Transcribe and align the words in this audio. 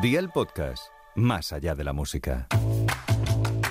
Día 0.00 0.18
el 0.18 0.30
podcast, 0.30 0.84
más 1.14 1.52
allá 1.52 1.74
de 1.74 1.84
la 1.84 1.92
música. 1.92 2.46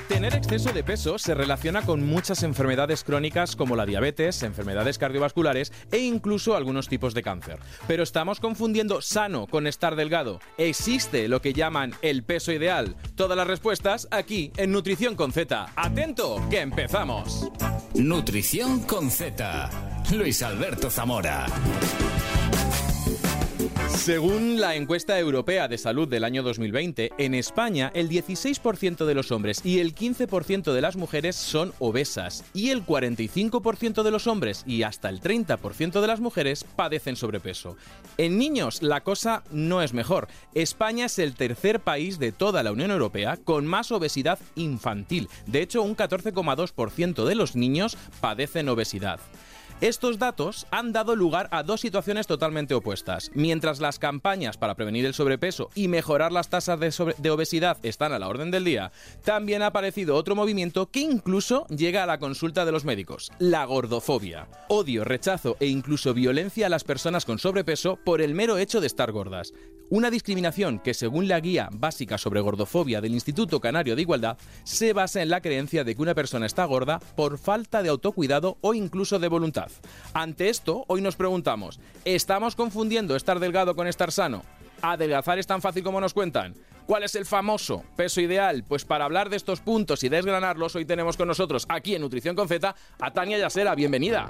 Tener 0.07 0.35
exceso 0.35 0.71
de 0.71 0.83
peso 0.83 1.17
se 1.17 1.33
relaciona 1.33 1.81
con 1.81 2.05
muchas 2.05 2.43
enfermedades 2.43 3.03
crónicas 3.03 3.55
como 3.55 3.75
la 3.75 3.87
diabetes, 3.87 4.43
enfermedades 4.43 4.99
cardiovasculares 4.99 5.73
e 5.91 5.97
incluso 5.97 6.55
algunos 6.55 6.87
tipos 6.87 7.15
de 7.15 7.23
cáncer. 7.23 7.57
Pero 7.87 8.03
estamos 8.03 8.39
confundiendo 8.39 9.01
sano 9.01 9.47
con 9.47 9.65
estar 9.65 9.95
delgado. 9.95 10.39
¿Existe 10.59 11.27
lo 11.29 11.41
que 11.41 11.53
llaman 11.53 11.95
el 12.03 12.21
peso 12.21 12.51
ideal? 12.51 12.95
Todas 13.15 13.35
las 13.35 13.47
respuestas 13.47 14.07
aquí 14.11 14.51
en 14.57 14.71
Nutrición 14.71 15.15
con 15.15 15.31
Z. 15.31 15.71
Atento, 15.75 16.47
que 16.51 16.59
empezamos. 16.61 17.49
Nutrición 17.95 18.81
con 18.81 19.09
Z. 19.09 19.69
Luis 20.11 20.43
Alberto 20.43 20.91
Zamora. 20.91 21.47
Según 23.87 24.59
la 24.59 24.75
encuesta 24.75 25.19
europea 25.19 25.67
de 25.67 25.77
salud 25.77 26.07
del 26.07 26.23
año 26.23 26.41
2020, 26.41 27.11
en 27.17 27.35
España 27.35 27.91
el 27.93 28.09
16% 28.09 29.05
de 29.05 29.13
los 29.13 29.31
hombres 29.31 29.63
y 29.63 29.79
el 29.79 29.93
15% 29.93 30.73
de 30.73 30.81
las 30.81 30.95
mujeres 30.95 31.35
son 31.35 31.73
obesas 31.79 32.43
y 32.53 32.69
el 32.69 32.85
45% 32.85 34.01
de 34.01 34.11
los 34.11 34.25
hombres 34.25 34.63
y 34.65 34.83
hasta 34.83 35.09
el 35.09 35.21
30% 35.21 36.01
de 36.01 36.07
las 36.07 36.21
mujeres 36.21 36.63
padecen 36.63 37.15
sobrepeso. 37.15 37.77
En 38.17 38.37
niños 38.37 38.81
la 38.81 39.01
cosa 39.01 39.43
no 39.51 39.81
es 39.83 39.93
mejor. 39.93 40.27
España 40.55 41.05
es 41.05 41.19
el 41.19 41.35
tercer 41.35 41.79
país 41.79 42.17
de 42.17 42.31
toda 42.31 42.63
la 42.63 42.71
Unión 42.71 42.91
Europea 42.91 43.37
con 43.37 43.67
más 43.67 43.91
obesidad 43.91 44.39
infantil. 44.55 45.29
De 45.45 45.61
hecho, 45.61 45.83
un 45.83 45.95
14,2% 45.95 47.25
de 47.25 47.35
los 47.35 47.55
niños 47.55 47.97
padecen 48.21 48.69
obesidad. 48.69 49.19
Estos 49.81 50.19
datos 50.19 50.67
han 50.71 50.91
dado 50.91 51.15
lugar 51.15 51.47
a 51.51 51.63
dos 51.63 51.79
situaciones 51.79 52.27
totalmente 52.27 52.73
opuestas. 52.73 53.31
Mientras 53.33 53.79
las 53.79 53.97
campañas 53.97 54.57
para 54.57 54.75
prevenir 54.75 55.05
el 55.05 55.13
sobrepeso 55.13 55.69
y 55.73 55.87
mejorar 55.87 56.33
las 56.33 56.49
tasas 56.49 56.77
de, 56.81 57.29
obesidad 57.29 57.77
están 57.83 58.11
a 58.11 58.19
la 58.19 58.27
orden 58.27 58.51
del 58.51 58.65
día, 58.65 58.91
también 59.23 59.61
ha 59.61 59.67
aparecido 59.67 60.17
otro 60.17 60.35
movimiento 60.35 60.87
que 60.91 60.99
incluso 60.99 61.65
llega 61.67 62.03
a 62.03 62.07
la 62.07 62.19
consulta 62.19 62.65
de 62.65 62.73
los 62.73 62.83
médicos, 62.83 63.31
la 63.39 63.63
gordofobia. 63.63 64.49
Odio, 64.67 65.05
rechazo 65.05 65.55
e 65.61 65.67
incluso 65.67 66.13
violencia 66.13 66.65
a 66.65 66.69
las 66.69 66.83
personas 66.83 67.23
con 67.23 67.39
sobrepeso 67.39 67.97
por 68.03 68.19
el 68.19 68.35
mero 68.35 68.57
hecho 68.57 68.81
de 68.81 68.87
estar 68.87 69.13
gordas. 69.13 69.53
Una 69.91 70.11
discriminación 70.11 70.79
que, 70.79 70.93
según 70.93 71.27
la 71.27 71.39
guía 71.39 71.69
básica 71.71 72.17
sobre 72.17 72.41
gordofobia 72.41 73.01
del 73.01 73.13
Instituto 73.13 73.59
Canario 73.59 73.95
de 73.95 74.03
Igualdad, 74.03 74.37
se 74.63 74.93
basa 74.93 75.23
en 75.23 75.29
la 75.29 75.41
creencia 75.41 75.83
de 75.83 75.95
que 75.95 76.01
una 76.01 76.13
persona 76.13 76.45
está 76.45 76.65
gorda 76.65 76.99
por 77.15 77.39
falta 77.39 77.81
de 77.81 77.89
autocuidado 77.89 78.57
o 78.61 78.75
incluso 78.75 79.17
de 79.17 79.29
voluntad. 79.29 79.68
Ante 80.13 80.49
esto, 80.49 80.85
hoy 80.87 81.01
nos 81.01 81.15
preguntamos, 81.15 81.79
¿estamos 82.05 82.55
confundiendo 82.55 83.15
estar 83.15 83.39
delgado 83.39 83.75
con 83.75 83.87
estar 83.87 84.11
sano? 84.11 84.43
¿Adelgazar 84.81 85.39
es 85.39 85.47
tan 85.47 85.61
fácil 85.61 85.83
como 85.83 86.01
nos 86.01 86.13
cuentan? 86.13 86.55
¿Cuál 86.85 87.03
es 87.03 87.13
el 87.15 87.25
famoso 87.25 87.83
peso 87.95 88.19
ideal? 88.19 88.63
Pues 88.67 88.83
para 88.83 89.05
hablar 89.05 89.29
de 89.29 89.37
estos 89.37 89.59
puntos 89.59 90.03
y 90.03 90.09
desgranarlos, 90.09 90.75
hoy 90.75 90.85
tenemos 90.85 91.17
con 91.17 91.27
nosotros 91.27 91.65
aquí 91.69 91.93
en 91.93 92.01
Nutrición 92.01 92.35
con 92.35 92.47
Z 92.47 92.75
a 92.99 93.11
Tania 93.11 93.37
Yasera. 93.37 93.75
Bienvenida. 93.75 94.27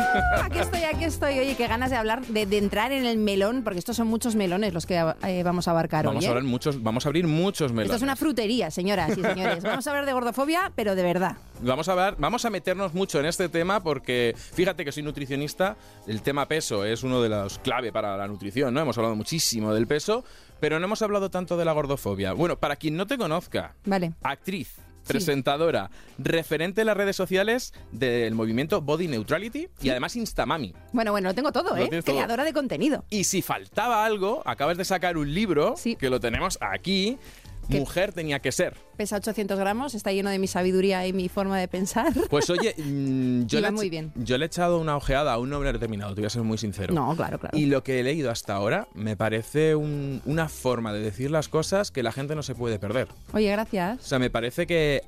Aquí 0.42 0.58
estoy, 0.58 0.82
aquí 0.82 1.04
estoy. 1.04 1.38
Oye, 1.38 1.54
qué 1.56 1.66
ganas 1.66 1.90
de 1.90 1.96
hablar, 1.96 2.22
de, 2.26 2.58
entrar 2.58 2.92
en 2.92 3.06
el 3.06 3.18
melón, 3.18 3.62
porque 3.62 3.78
estos 3.78 3.96
son 3.96 4.08
muchos 4.08 4.34
melones 4.34 4.74
los 4.74 4.86
que 4.86 4.96
eh, 5.22 5.42
vamos 5.42 5.68
a 5.68 5.70
abarcar 5.72 6.04
vamos 6.04 6.24
hoy. 6.24 6.30
A 6.30 6.38
¿eh? 6.38 6.42
muchos, 6.42 6.82
vamos 6.82 7.06
a 7.06 7.08
abrir 7.08 7.26
muchos 7.26 7.72
melones. 7.72 7.86
Esto 7.86 7.96
es 7.96 8.02
una 8.02 8.16
frutería, 8.16 8.70
señoras 8.70 9.16
y 9.16 9.22
señores. 9.22 9.62
Vamos 9.70 9.86
a 9.86 9.90
hablar 9.90 10.06
de 10.06 10.12
gordofobia, 10.12 10.72
pero 10.74 10.94
de 10.94 11.02
verdad. 11.02 11.36
Vamos 11.62 11.88
a, 11.88 11.94
ver, 11.94 12.16
vamos 12.18 12.44
a 12.44 12.50
meternos 12.50 12.94
mucho 12.94 13.20
en 13.20 13.26
este 13.26 13.48
tema 13.48 13.82
porque 13.82 14.34
fíjate 14.36 14.84
que 14.84 14.92
soy 14.92 15.02
nutricionista, 15.02 15.76
el 16.06 16.22
tema 16.22 16.46
peso 16.46 16.84
es 16.84 17.02
uno 17.02 17.22
de 17.22 17.28
los 17.28 17.58
clave 17.58 17.92
para 17.92 18.16
la 18.16 18.26
nutrición, 18.26 18.74
¿no? 18.74 18.80
Hemos 18.80 18.96
hablado 18.98 19.14
muchísimo 19.14 19.72
del 19.72 19.86
peso, 19.86 20.24
pero 20.58 20.78
no 20.78 20.86
hemos 20.86 21.02
hablado 21.02 21.30
tanto 21.30 21.56
de 21.56 21.64
la 21.64 21.72
gordofobia. 21.72 22.32
Bueno, 22.32 22.58
para 22.58 22.76
quien 22.76 22.96
no 22.96 23.06
te 23.06 23.18
conozca, 23.18 23.74
vale. 23.84 24.12
actriz, 24.22 24.76
presentadora, 25.12 25.90
referente 26.18 26.82
en 26.82 26.86
las 26.86 26.96
redes 26.96 27.16
sociales 27.16 27.72
del 27.92 28.34
movimiento 28.34 28.80
Body 28.80 29.08
Neutrality 29.08 29.68
y 29.82 29.90
además 29.90 30.16
Instamami. 30.16 30.74
Bueno, 30.92 31.12
bueno, 31.12 31.28
lo 31.28 31.34
tengo 31.34 31.52
todo, 31.52 31.76
¿eh? 31.76 32.02
Creadora 32.04 32.44
de 32.44 32.52
contenido. 32.52 33.04
Y 33.10 33.24
si 33.24 33.42
faltaba 33.42 34.04
algo, 34.04 34.42
acabas 34.44 34.76
de 34.76 34.84
sacar 34.84 35.16
un 35.16 35.32
libro 35.32 35.74
que 35.98 36.10
lo 36.10 36.20
tenemos 36.20 36.58
aquí 36.60 37.18
mujer 37.70 38.12
tenía 38.12 38.40
que 38.40 38.52
ser. 38.52 38.76
Pesa 38.96 39.16
800 39.16 39.58
gramos, 39.58 39.94
está 39.94 40.12
lleno 40.12 40.30
de 40.30 40.38
mi 40.38 40.46
sabiduría 40.46 41.06
y 41.06 41.12
mi 41.12 41.28
forma 41.28 41.58
de 41.58 41.68
pensar. 41.68 42.12
Pues 42.28 42.50
oye, 42.50 42.74
mm, 42.78 43.46
yo, 43.46 43.60
le, 43.60 43.70
muy 43.70 43.90
bien. 43.90 44.12
yo 44.16 44.36
le 44.38 44.44
he 44.44 44.46
echado 44.46 44.78
una 44.78 44.96
ojeada 44.96 45.32
a 45.32 45.38
un 45.38 45.50
nombre 45.50 45.72
determinado, 45.72 46.14
te 46.14 46.20
voy 46.20 46.26
a 46.26 46.30
ser 46.30 46.42
muy 46.42 46.58
sincero. 46.58 46.94
No, 46.94 47.14
claro, 47.16 47.38
claro. 47.38 47.56
Y 47.56 47.66
lo 47.66 47.82
que 47.82 48.00
he 48.00 48.02
leído 48.02 48.30
hasta 48.30 48.54
ahora 48.54 48.88
me 48.94 49.16
parece 49.16 49.74
una 49.74 50.48
forma 50.48 50.92
de 50.92 51.00
decir 51.00 51.30
las 51.30 51.48
cosas 51.48 51.90
que 51.90 52.02
la 52.02 52.12
gente 52.12 52.34
no 52.34 52.42
se 52.42 52.54
puede 52.54 52.78
perder. 52.78 53.08
Oye, 53.32 53.50
gracias. 53.50 54.00
O 54.00 54.06
sea, 54.06 54.18
me 54.18 54.30
parece 54.30 54.66
que 54.66 55.02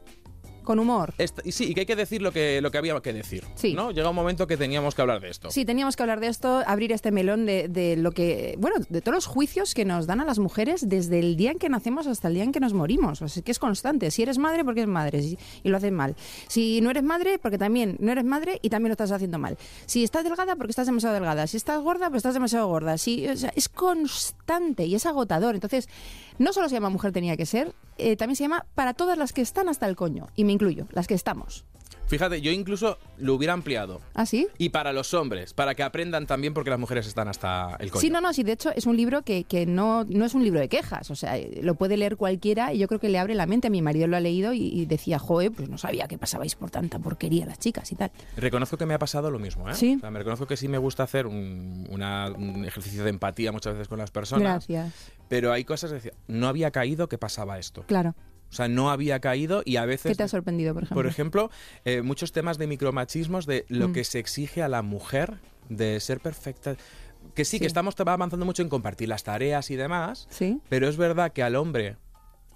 con 0.62 0.78
humor. 0.78 1.15
y 1.45 1.53
sí, 1.53 1.71
y 1.71 1.75
que 1.75 1.81
hay 1.81 1.87
que 1.87 1.97
decir 1.97 2.23
lo 2.23 2.33
que, 2.33 2.61
lo 2.61 2.71
que 2.71 2.78
había 2.78 2.99
que 3.00 3.12
decir. 3.12 3.45
Sí. 3.55 3.75
¿no? 3.75 3.91
Llega 3.91 4.11
un 4.11 4.17
momento 4.17 4.47
que 4.47 4.56
teníamos 4.56 4.95
que 4.95 5.03
hablar 5.03 5.21
de 5.21 5.31
esto. 5.31 5.50
Sí, 5.50 5.65
teníamos 5.65 5.97
que 5.97 6.03
hablar 6.03 6.21
de 6.21 6.28
esto, 6.28 6.62
abrir 6.67 6.93
este 6.93 7.11
melón 7.11 7.47
de, 7.47 7.69
de, 7.69 7.97
lo 7.97 8.12
que, 8.12 8.56
bueno, 8.59 8.77
de 8.89 9.00
todos 9.00 9.15
los 9.15 9.27
juicios 9.27 9.75
que 9.75 9.84
nos 9.84 10.06
dan 10.06 10.21
a 10.21 10.25
las 10.25 10.39
mujeres 10.39 10.89
desde 10.89 11.19
el 11.19 11.37
día 11.37 11.50
en 11.53 11.59
que 11.59 11.69
nacemos 11.69 12.06
hasta 12.06 12.28
el 12.28 12.34
día 12.34 12.45
en 12.45 12.53
que 12.53 12.61
nos 12.61 12.73
morimos. 12.73 13.23
O 13.23 13.28
sea, 13.28 13.43
que 13.43 13.50
es 13.50 13.59
constante. 13.59 14.11
Si 14.11 14.23
eres 14.23 14.39
madre, 14.39 14.65
porque 14.65 14.83
es 14.83 14.87
madre 14.87 15.21
y 15.62 15.69
lo 15.69 15.77
haces 15.77 15.93
mal. 15.93 16.17
Si 16.49 16.81
no 16.81 16.91
eres 16.91 17.03
madre, 17.03 17.39
porque 17.39 17.59
también 17.59 17.97
no 18.00 18.12
eres 18.12 18.25
madre 18.25 18.59
y 18.62 18.71
también 18.71 18.91
lo 18.91 18.94
estás 18.94 19.12
haciendo 19.12 19.39
mal. 19.39 19.56
Si 19.87 20.05
estás 20.05 20.25
delgada, 20.25 20.56
porque 20.56 20.71
estás 20.71 20.87
demasiado 20.87 21.15
delgada. 21.15 21.47
Si 21.47 21.56
estás 21.56 21.81
gorda, 21.83 22.09
pues 22.09 22.21
estás 22.21 22.34
demasiado 22.34 22.67
gorda. 22.69 22.99
Si, 22.99 23.29
o 23.29 23.37
sea, 23.37 23.53
es 23.55 23.69
constante 23.69 24.84
y 24.84 24.94
es 24.94 25.06
agotador. 25.06 25.55
Entonces, 25.55 25.89
no 26.38 26.53
solo 26.53 26.69
se 26.69 26.75
llama 26.75 26.91
mujer 26.91 27.12
tenía 27.12 27.37
que 27.37 27.47
ser, 27.47 27.75
eh, 27.98 28.16
también 28.16 28.37
se 28.37 28.44
llama 28.44 28.66
para 28.75 28.94
todas 28.94 29.19
las 29.19 29.32
que 29.32 29.43
están 29.43 29.69
hasta 29.69 29.87
el 29.87 29.97
coño. 29.97 30.28
Y 30.37 30.44
me 30.44 30.53
incluyo, 30.53 30.87
las 30.91 31.06
que 31.06 31.15
estamos. 31.15 31.65
Fíjate, 32.06 32.40
yo 32.40 32.50
incluso 32.50 32.98
lo 33.16 33.34
hubiera 33.34 33.54
ampliado. 33.54 34.00
¿Ah, 34.14 34.26
sí? 34.26 34.48
Y 34.58 34.68
para 34.68 34.92
los 34.92 35.14
hombres, 35.14 35.54
para 35.54 35.74
que 35.74 35.82
aprendan 35.82 36.26
también 36.26 36.52
porque 36.52 36.70
las 36.70 36.78
mujeres 36.78 37.06
están 37.06 37.28
hasta 37.28 37.76
el 37.80 37.90
coño. 37.90 38.00
Sí, 38.00 38.10
no, 38.10 38.20
no, 38.20 38.32
sí, 38.32 38.42
de 38.42 38.52
hecho 38.52 38.70
es 38.74 38.86
un 38.86 38.96
libro 38.96 39.22
que, 39.22 39.44
que 39.44 39.66
no, 39.66 40.04
no 40.04 40.24
es 40.24 40.34
un 40.34 40.44
libro 40.44 40.60
de 40.60 40.68
quejas, 40.68 41.10
o 41.10 41.16
sea, 41.16 41.36
lo 41.62 41.74
puede 41.74 41.96
leer 41.96 42.16
cualquiera 42.16 42.72
y 42.72 42.78
yo 42.78 42.88
creo 42.88 43.00
que 43.00 43.08
le 43.08 43.18
abre 43.18 43.34
la 43.34 43.46
mente. 43.46 43.70
Mi 43.70 43.82
marido 43.82 44.06
lo 44.06 44.16
ha 44.16 44.20
leído 44.20 44.52
y, 44.52 44.84
decía, 44.86 45.18
joe, 45.18 45.50
pues 45.50 45.68
no 45.68 45.78
sabía 45.78 46.08
que 46.08 46.18
pasabais 46.18 46.54
por 46.54 46.70
tanta 46.70 46.98
porquería 46.98 47.46
las 47.46 47.58
chicas 47.58 47.90
y 47.92 47.94
tal. 47.94 48.10
Reconozco 48.36 48.76
que 48.76 48.86
me 48.86 48.94
ha 48.94 48.98
pasado 48.98 49.30
lo 49.30 49.38
mismo, 49.38 49.69
¿eh? 49.70 49.74
Sí. 49.74 49.94
O 49.96 50.00
sea, 50.00 50.10
me 50.10 50.19
reconozco 50.19 50.46
que 50.46 50.56
sí 50.56 50.69
me 50.69 50.78
gusta 50.78 51.04
hacer 51.04 51.26
un, 51.26 51.86
un 51.90 52.64
ejercicio 52.64 53.04
de 53.04 53.10
empatía 53.10 53.52
muchas 53.52 53.74
veces 53.74 53.88
con 53.88 53.98
las 53.98 54.10
personas. 54.10 54.66
Gracias. 54.66 54.92
Pero 55.28 55.52
hay 55.52 55.64
cosas 55.64 55.90
que 55.90 55.94
decía, 55.96 56.12
no 56.28 56.48
había 56.48 56.70
caído 56.70 57.08
que 57.08 57.19
pasaba 57.19 57.58
esto. 57.58 57.84
Claro. 57.86 58.14
O 58.52 58.54
sea, 58.54 58.68
no 58.68 58.90
había 58.90 59.18
caído 59.18 59.62
y 59.64 59.76
a 59.76 59.86
veces... 59.86 60.10
¿Qué 60.10 60.14
te 60.14 60.24
ha 60.24 60.28
sorprendido, 60.28 60.74
por 60.74 60.82
ejemplo? 60.82 60.94
Por 60.94 61.06
ejemplo, 61.06 61.50
eh, 61.86 62.02
muchos 62.02 62.32
temas 62.32 62.58
de 62.58 62.66
micromachismos, 62.66 63.46
de 63.46 63.64
lo 63.68 63.88
mm. 63.88 63.92
que 63.94 64.04
se 64.04 64.18
exige 64.18 64.62
a 64.62 64.68
la 64.68 64.82
mujer 64.82 65.38
de 65.70 65.98
ser 66.00 66.20
perfecta. 66.20 66.76
Que 67.34 67.46
sí, 67.46 67.58
que 67.58 67.66
estamos 67.66 67.94
avanzando 67.98 68.44
mucho 68.44 68.62
en 68.62 68.68
compartir 68.68 69.08
las 69.08 69.24
tareas 69.24 69.70
y 69.70 69.76
demás, 69.76 70.26
¿Sí? 70.28 70.60
pero 70.68 70.86
es 70.86 70.98
verdad 70.98 71.32
que 71.32 71.42
al 71.42 71.56
hombre, 71.56 71.96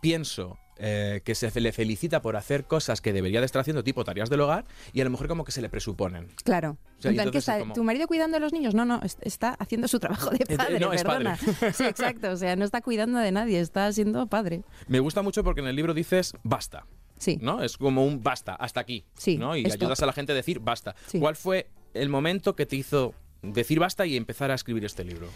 pienso, 0.03 0.59
eh, 0.79 1.23
que 1.25 1.35
se 1.35 1.61
le 1.61 1.73
felicita 1.73 2.21
por 2.21 2.37
hacer 2.37 2.65
cosas 2.65 3.01
que 3.01 3.13
debería 3.13 3.41
de 3.41 3.47
estar 3.47 3.61
haciendo, 3.61 3.83
tipo 3.83 4.05
tareas 4.05 4.29
del 4.29 4.41
hogar, 4.41 4.65
y 4.93 5.01
a 5.01 5.05
lo 5.05 5.11
mejor 5.11 5.29
como 5.29 5.45
que 5.45 5.53
se 5.53 5.63
le 5.63 5.69
presuponen. 5.69 6.29
Claro. 6.45 6.77
¿Tu 7.75 7.85
marido 7.85 8.07
cuidando 8.07 8.37
a 8.37 8.41
los 8.41 8.53
niños? 8.53 8.75
No, 8.75 8.85
no, 8.85 9.01
está 9.23 9.55
haciendo 9.55 9.89
su 9.89 9.99
trabajo 9.99 10.31
de 10.31 10.45
padre, 10.57 10.79
no, 10.81 10.91
perdona. 10.91 11.37
Padre. 11.37 11.73
Sí, 11.73 11.85
exacto, 11.85 12.31
o 12.31 12.37
sea, 12.37 12.57
no 12.57 12.65
está 12.65 12.81
cuidando 12.81 13.19
de 13.19 13.33
nadie, 13.33 13.61
está 13.61 13.91
siendo 13.93 14.27
padre. 14.27 14.63
Me 14.89 15.01
gusta 15.01 15.23
mucho 15.23 15.43
porque 15.45 15.61
en 15.61 15.69
el 15.69 15.77
libro 15.77 15.95
dices 15.95 16.35
basta. 16.43 16.87
Sí. 17.19 17.39
¿No? 17.41 17.63
Es 17.63 17.79
como 17.79 18.05
un 18.05 18.23
basta, 18.23 18.55
hasta 18.55 18.81
aquí. 18.81 19.05
Sí. 19.17 19.39
¿no? 19.39 19.57
Y 19.57 19.65
ayudas 19.65 20.03
a 20.03 20.07
la 20.07 20.13
gente 20.13 20.33
a 20.33 20.35
decir 20.35 20.61
basta. 20.61 20.95
¿Cuál 21.19 21.37
fue 21.37 21.71
el 21.95 22.09
momento 22.09 22.55
que 22.55 22.67
te 22.67 22.77
hizo 22.77 23.15
decir 23.43 23.79
basta 23.79 24.07
y 24.07 24.17
empezar 24.17 24.51
a 24.51 24.55
escribir 24.55 24.85
este 24.85 25.05
libro? 25.05 25.29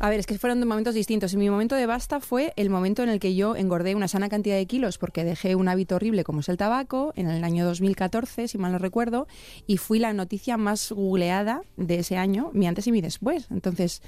A 0.00 0.10
ver, 0.10 0.20
es 0.20 0.26
que 0.26 0.38
fueron 0.38 0.60
momentos 0.66 0.94
distintos. 0.94 1.34
Mi 1.34 1.50
momento 1.50 1.74
de 1.74 1.86
basta 1.86 2.20
fue 2.20 2.52
el 2.54 2.70
momento 2.70 3.02
en 3.02 3.08
el 3.08 3.18
que 3.18 3.34
yo 3.34 3.56
engordé 3.56 3.96
una 3.96 4.06
sana 4.06 4.28
cantidad 4.28 4.54
de 4.54 4.64
kilos 4.66 4.96
porque 4.96 5.24
dejé 5.24 5.56
un 5.56 5.68
hábito 5.68 5.96
horrible 5.96 6.22
como 6.22 6.38
es 6.40 6.48
el 6.48 6.56
tabaco 6.56 7.12
en 7.16 7.28
el 7.28 7.42
año 7.42 7.64
2014, 7.64 8.46
si 8.46 8.58
mal 8.58 8.70
no 8.70 8.78
recuerdo, 8.78 9.26
y 9.66 9.76
fui 9.76 9.98
la 9.98 10.12
noticia 10.12 10.56
más 10.56 10.92
googleada 10.92 11.62
de 11.76 11.98
ese 11.98 12.16
año, 12.16 12.50
mi 12.54 12.68
antes 12.68 12.86
y 12.86 12.92
mi 12.92 13.00
después. 13.00 13.46
Entonces, 13.50 14.00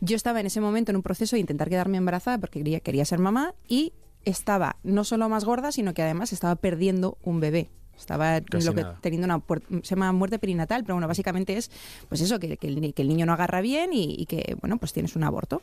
yo 0.00 0.16
estaba 0.16 0.40
en 0.40 0.46
ese 0.46 0.60
momento 0.60 0.90
en 0.90 0.96
un 0.96 1.02
proceso 1.02 1.36
de 1.36 1.40
intentar 1.40 1.68
quedarme 1.68 1.98
embarazada 1.98 2.38
porque 2.38 2.58
quería, 2.58 2.80
quería 2.80 3.04
ser 3.04 3.20
mamá 3.20 3.54
y 3.68 3.92
estaba 4.24 4.78
no 4.82 5.04
solo 5.04 5.28
más 5.28 5.44
gorda, 5.44 5.70
sino 5.70 5.94
que 5.94 6.02
además 6.02 6.32
estaba 6.32 6.56
perdiendo 6.56 7.18
un 7.22 7.38
bebé. 7.38 7.70
Estaba 8.00 8.40
lo 8.40 8.74
que, 8.74 8.86
teniendo 9.00 9.26
una 9.26 9.42
se 9.82 9.94
llama 9.94 10.12
muerte 10.12 10.38
perinatal, 10.38 10.82
pero 10.82 10.94
bueno, 10.94 11.06
básicamente 11.06 11.56
es 11.56 11.70
pues 12.08 12.20
eso, 12.20 12.38
que, 12.38 12.58
el, 12.60 13.08
niño 13.08 13.26
no 13.26 13.32
agarra 13.32 13.60
bien 13.60 13.90
y, 13.92 14.26
que, 14.26 14.56
bueno, 14.60 14.78
pues 14.78 14.92
tienes 14.92 15.16
un 15.16 15.24
aborto. 15.24 15.62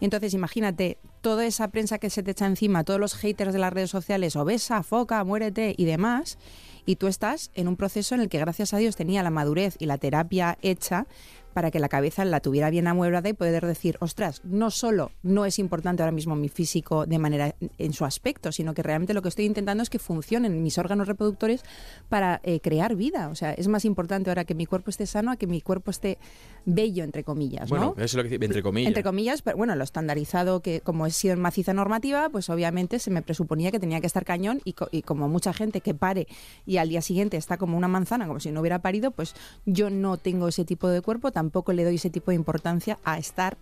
Entonces, 0.00 0.34
imagínate, 0.34 0.98
toda 1.20 1.46
esa 1.46 1.68
prensa 1.68 1.98
que 1.98 2.10
se 2.10 2.22
te 2.22 2.32
echa 2.32 2.46
encima, 2.46 2.84
todos 2.84 3.00
los 3.00 3.14
haters 3.14 3.52
de 3.52 3.58
las 3.58 3.72
redes 3.72 3.90
sociales, 3.90 4.36
obesa, 4.36 4.82
foca, 4.82 5.22
muérete 5.24 5.74
y 5.76 5.84
demás, 5.84 6.38
y 6.86 6.96
tú 6.96 7.06
estás 7.06 7.50
en 7.54 7.68
un 7.68 7.76
proceso 7.76 8.14
en 8.14 8.20
el 8.20 8.28
que 8.28 8.38
gracias 8.38 8.74
a 8.74 8.78
Dios 8.78 8.96
tenía 8.96 9.22
la 9.22 9.30
madurez 9.30 9.76
y 9.78 9.86
la 9.86 9.98
terapia 9.98 10.58
hecha 10.62 11.06
para 11.54 11.70
que 11.70 11.78
la 11.78 11.88
cabeza 11.88 12.24
la 12.26 12.40
tuviera 12.40 12.68
bien 12.68 12.86
amueblada 12.86 13.28
y 13.28 13.32
poder 13.32 13.64
decir, 13.64 13.96
ostras, 14.00 14.42
no 14.44 14.70
solo 14.70 15.10
no 15.22 15.46
es 15.46 15.58
importante 15.58 16.02
ahora 16.02 16.12
mismo 16.12 16.36
mi 16.36 16.48
físico 16.48 17.06
de 17.06 17.18
manera 17.18 17.54
en 17.78 17.92
su 17.94 18.04
aspecto, 18.04 18.52
sino 18.52 18.74
que 18.74 18.82
realmente 18.82 19.14
lo 19.14 19.22
que 19.22 19.28
estoy 19.28 19.46
intentando 19.46 19.82
es 19.82 19.88
que 19.90 19.98
funcionen 19.98 20.62
mis 20.62 20.76
órganos 20.78 21.08
reproductores 21.08 21.62
para 22.08 22.40
eh, 22.42 22.60
crear 22.60 22.96
vida. 22.96 23.28
O 23.28 23.34
sea, 23.34 23.52
es 23.54 23.68
más 23.68 23.84
importante 23.84 24.30
ahora 24.30 24.44
que 24.44 24.54
mi 24.54 24.66
cuerpo 24.66 24.90
esté 24.90 25.06
sano 25.06 25.30
a 25.30 25.36
que 25.36 25.46
mi 25.46 25.60
cuerpo 25.60 25.90
esté 25.90 26.18
bello, 26.66 27.04
entre 27.04 27.24
comillas. 27.24 27.68
Bueno, 27.70 27.94
¿no? 27.96 28.02
eso 28.04 28.18
es 28.18 28.24
lo 28.24 28.28
que 28.28 28.44
entre 28.44 28.62
comillas. 28.62 28.88
Entre 28.88 29.02
comillas, 29.02 29.42
pero 29.42 29.56
bueno, 29.56 29.76
lo 29.76 29.84
estandarizado 29.84 30.60
que 30.60 30.80
como 30.80 31.06
he 31.06 31.10
sido 31.10 31.34
en 31.34 31.40
maciza 31.40 31.72
normativa, 31.72 32.28
pues 32.30 32.50
obviamente 32.50 32.98
se 32.98 33.10
me 33.10 33.22
presuponía 33.22 33.70
que 33.70 33.78
tenía 33.78 34.00
que 34.00 34.06
estar 34.06 34.24
cañón 34.24 34.60
y, 34.64 34.72
co- 34.72 34.88
y 34.90 35.02
como 35.02 35.28
mucha 35.28 35.52
gente 35.52 35.80
que 35.80 35.94
pare 35.94 36.26
y 36.66 36.78
al 36.78 36.88
día 36.88 37.00
siguiente 37.02 37.36
está 37.36 37.58
como 37.58 37.76
una 37.76 37.86
manzana, 37.88 38.26
como 38.26 38.40
si 38.40 38.50
no 38.50 38.60
hubiera 38.60 38.80
parido, 38.80 39.10
pues 39.12 39.34
yo 39.66 39.90
no 39.90 40.16
tengo 40.16 40.48
ese 40.48 40.64
tipo 40.64 40.88
de 40.88 41.00
cuerpo, 41.02 41.30
tampoco 41.30 41.43
le 41.72 41.84
doy 41.84 41.96
ese 41.96 42.10
tipo 42.10 42.30
de 42.30 42.36
importancia 42.36 42.98
a 43.04 43.18
estar 43.18 43.56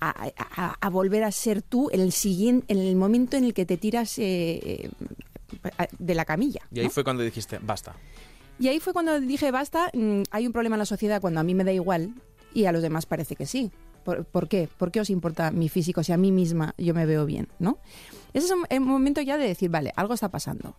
a, 0.00 0.28
a- 0.56 0.76
a 0.80 0.90
volver 0.90 1.24
a 1.24 1.32
ser 1.32 1.62
tú 1.62 1.88
en 1.92 2.00
el 2.00 2.12
siguiente, 2.12 2.72
en 2.72 2.78
el 2.80 2.96
momento 2.96 3.36
en 3.36 3.44
el 3.44 3.54
que 3.54 3.64
te 3.64 3.76
tiras 3.76 4.18
eh, 4.18 4.88
eh, 4.88 4.90
de 5.98 6.14
la 6.14 6.24
camilla. 6.24 6.60
Y 6.72 6.80
ahí 6.80 6.86
¿no? 6.86 6.90
fue 6.90 7.04
cuando 7.04 7.22
dijiste, 7.22 7.58
basta. 7.62 7.94
Y 8.58 8.68
ahí 8.68 8.80
fue 8.80 8.92
cuando 8.92 9.18
dije, 9.20 9.50
basta, 9.50 9.90
mm, 9.94 10.22
hay 10.30 10.46
un 10.46 10.52
problema 10.52 10.76
en 10.76 10.80
la 10.80 10.86
sociedad 10.86 11.20
cuando 11.20 11.40
a 11.40 11.42
mí 11.42 11.54
me 11.54 11.64
da 11.64 11.72
igual 11.72 12.14
y 12.52 12.66
a 12.66 12.72
los 12.72 12.82
demás 12.82 13.06
parece 13.06 13.34
que 13.36 13.46
sí. 13.46 13.70
¿Por, 14.04 14.26
por 14.26 14.48
qué? 14.48 14.68
¿Por 14.76 14.90
qué 14.92 15.00
os 15.00 15.08
importa 15.10 15.50
mi 15.50 15.68
físico 15.70 16.02
si 16.02 16.12
a 16.12 16.18
mí 16.18 16.30
misma 16.30 16.74
yo 16.76 16.92
me 16.92 17.06
veo 17.06 17.24
bien? 17.24 17.48
¿no? 17.58 17.78
Ese 18.34 18.46
es 18.46 18.52
el 18.68 18.80
momento 18.80 19.22
ya 19.22 19.38
de 19.38 19.46
decir, 19.48 19.70
vale, 19.70 19.92
algo 19.96 20.12
está 20.14 20.28
pasando. 20.28 20.76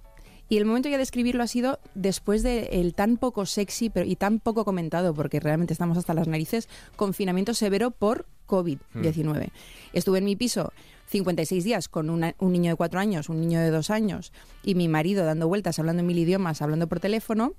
Y 0.48 0.58
el 0.58 0.66
momento 0.66 0.90
ya 0.90 0.98
de 0.98 1.04
escribirlo 1.04 1.42
ha 1.44 1.48
sido 1.48 1.80
después 1.96 2.44
del 2.44 2.94
tan 2.94 3.18
poco 3.18 3.46
sexy 3.46 3.90
pero, 3.90 4.06
y 4.06 4.16
tan 4.16 4.40
poco 4.40 4.64
comentado, 4.64 5.14
porque 5.14 5.40
realmente 5.40 5.74
estamos 5.74 5.98
hasta 5.98 6.14
las 6.14 6.28
narices, 6.28 6.70
confinamiento 6.96 7.54
severo 7.54 7.92
por 7.92 8.26
COVID-19. 8.48 9.50
Estuve 9.94 10.20
en 10.20 10.26
mi 10.26 10.36
piso 10.36 10.72
56 11.08 11.64
días 11.64 11.88
con 11.90 12.10
una- 12.10 12.36
un 12.40 12.52
niño 12.52 12.72
de 12.72 12.76
cuatro 12.76 13.00
años, 13.00 13.30
un 13.30 13.40
niño 13.40 13.60
de 13.60 13.70
dos 13.72 13.90
años 13.90 14.32
y 14.64 14.76
mi 14.76 14.88
marido 14.88 15.26
dando 15.26 15.48
vueltas, 15.48 15.80
hablando 15.80 16.02
en 16.02 16.08
mil 16.08 16.18
idiomas, 16.18 16.62
hablando 16.62 16.88
por 16.88 17.00
teléfono. 17.00 17.54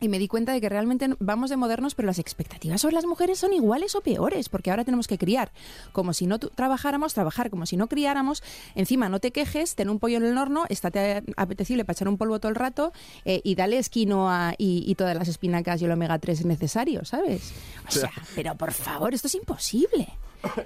Y 0.00 0.08
me 0.08 0.18
di 0.18 0.28
cuenta 0.28 0.52
de 0.52 0.60
que 0.60 0.68
realmente 0.68 1.08
vamos 1.18 1.50
de 1.50 1.56
modernos, 1.56 1.94
pero 1.94 2.06
las 2.06 2.18
expectativas 2.18 2.80
sobre 2.80 2.94
las 2.94 3.04
mujeres 3.04 3.38
son 3.38 3.52
iguales 3.52 3.94
o 3.94 4.00
peores, 4.00 4.48
porque 4.48 4.70
ahora 4.70 4.84
tenemos 4.84 5.06
que 5.06 5.18
criar. 5.18 5.52
Como 5.92 6.12
si 6.12 6.26
no 6.26 6.38
trabajáramos, 6.38 7.12
trabajar 7.14 7.50
como 7.50 7.66
si 7.66 7.76
no 7.76 7.88
criáramos. 7.88 8.42
Encima, 8.74 9.08
no 9.08 9.20
te 9.20 9.30
quejes, 9.30 9.74
ten 9.74 9.90
un 9.90 9.98
pollo 9.98 10.18
en 10.18 10.24
el 10.24 10.38
horno, 10.38 10.64
estate 10.68 11.22
apetecible 11.36 11.84
para 11.84 11.94
echar 11.94 12.08
un 12.08 12.16
polvo 12.16 12.40
todo 12.40 12.50
el 12.50 12.56
rato 12.56 12.92
eh, 13.24 13.40
y 13.44 13.54
dale 13.54 13.80
quinoa 13.90 14.54
y, 14.58 14.84
y 14.86 14.94
todas 14.94 15.16
las 15.16 15.28
espinacas 15.28 15.80
y 15.80 15.84
el 15.84 15.92
omega 15.92 16.18
3 16.18 16.44
necesario, 16.44 17.04
¿sabes? 17.04 17.52
O 17.88 17.90
sea, 17.92 18.12
pero 18.34 18.54
por 18.54 18.72
favor, 18.72 19.14
esto 19.14 19.26
es 19.26 19.34
imposible. 19.34 20.08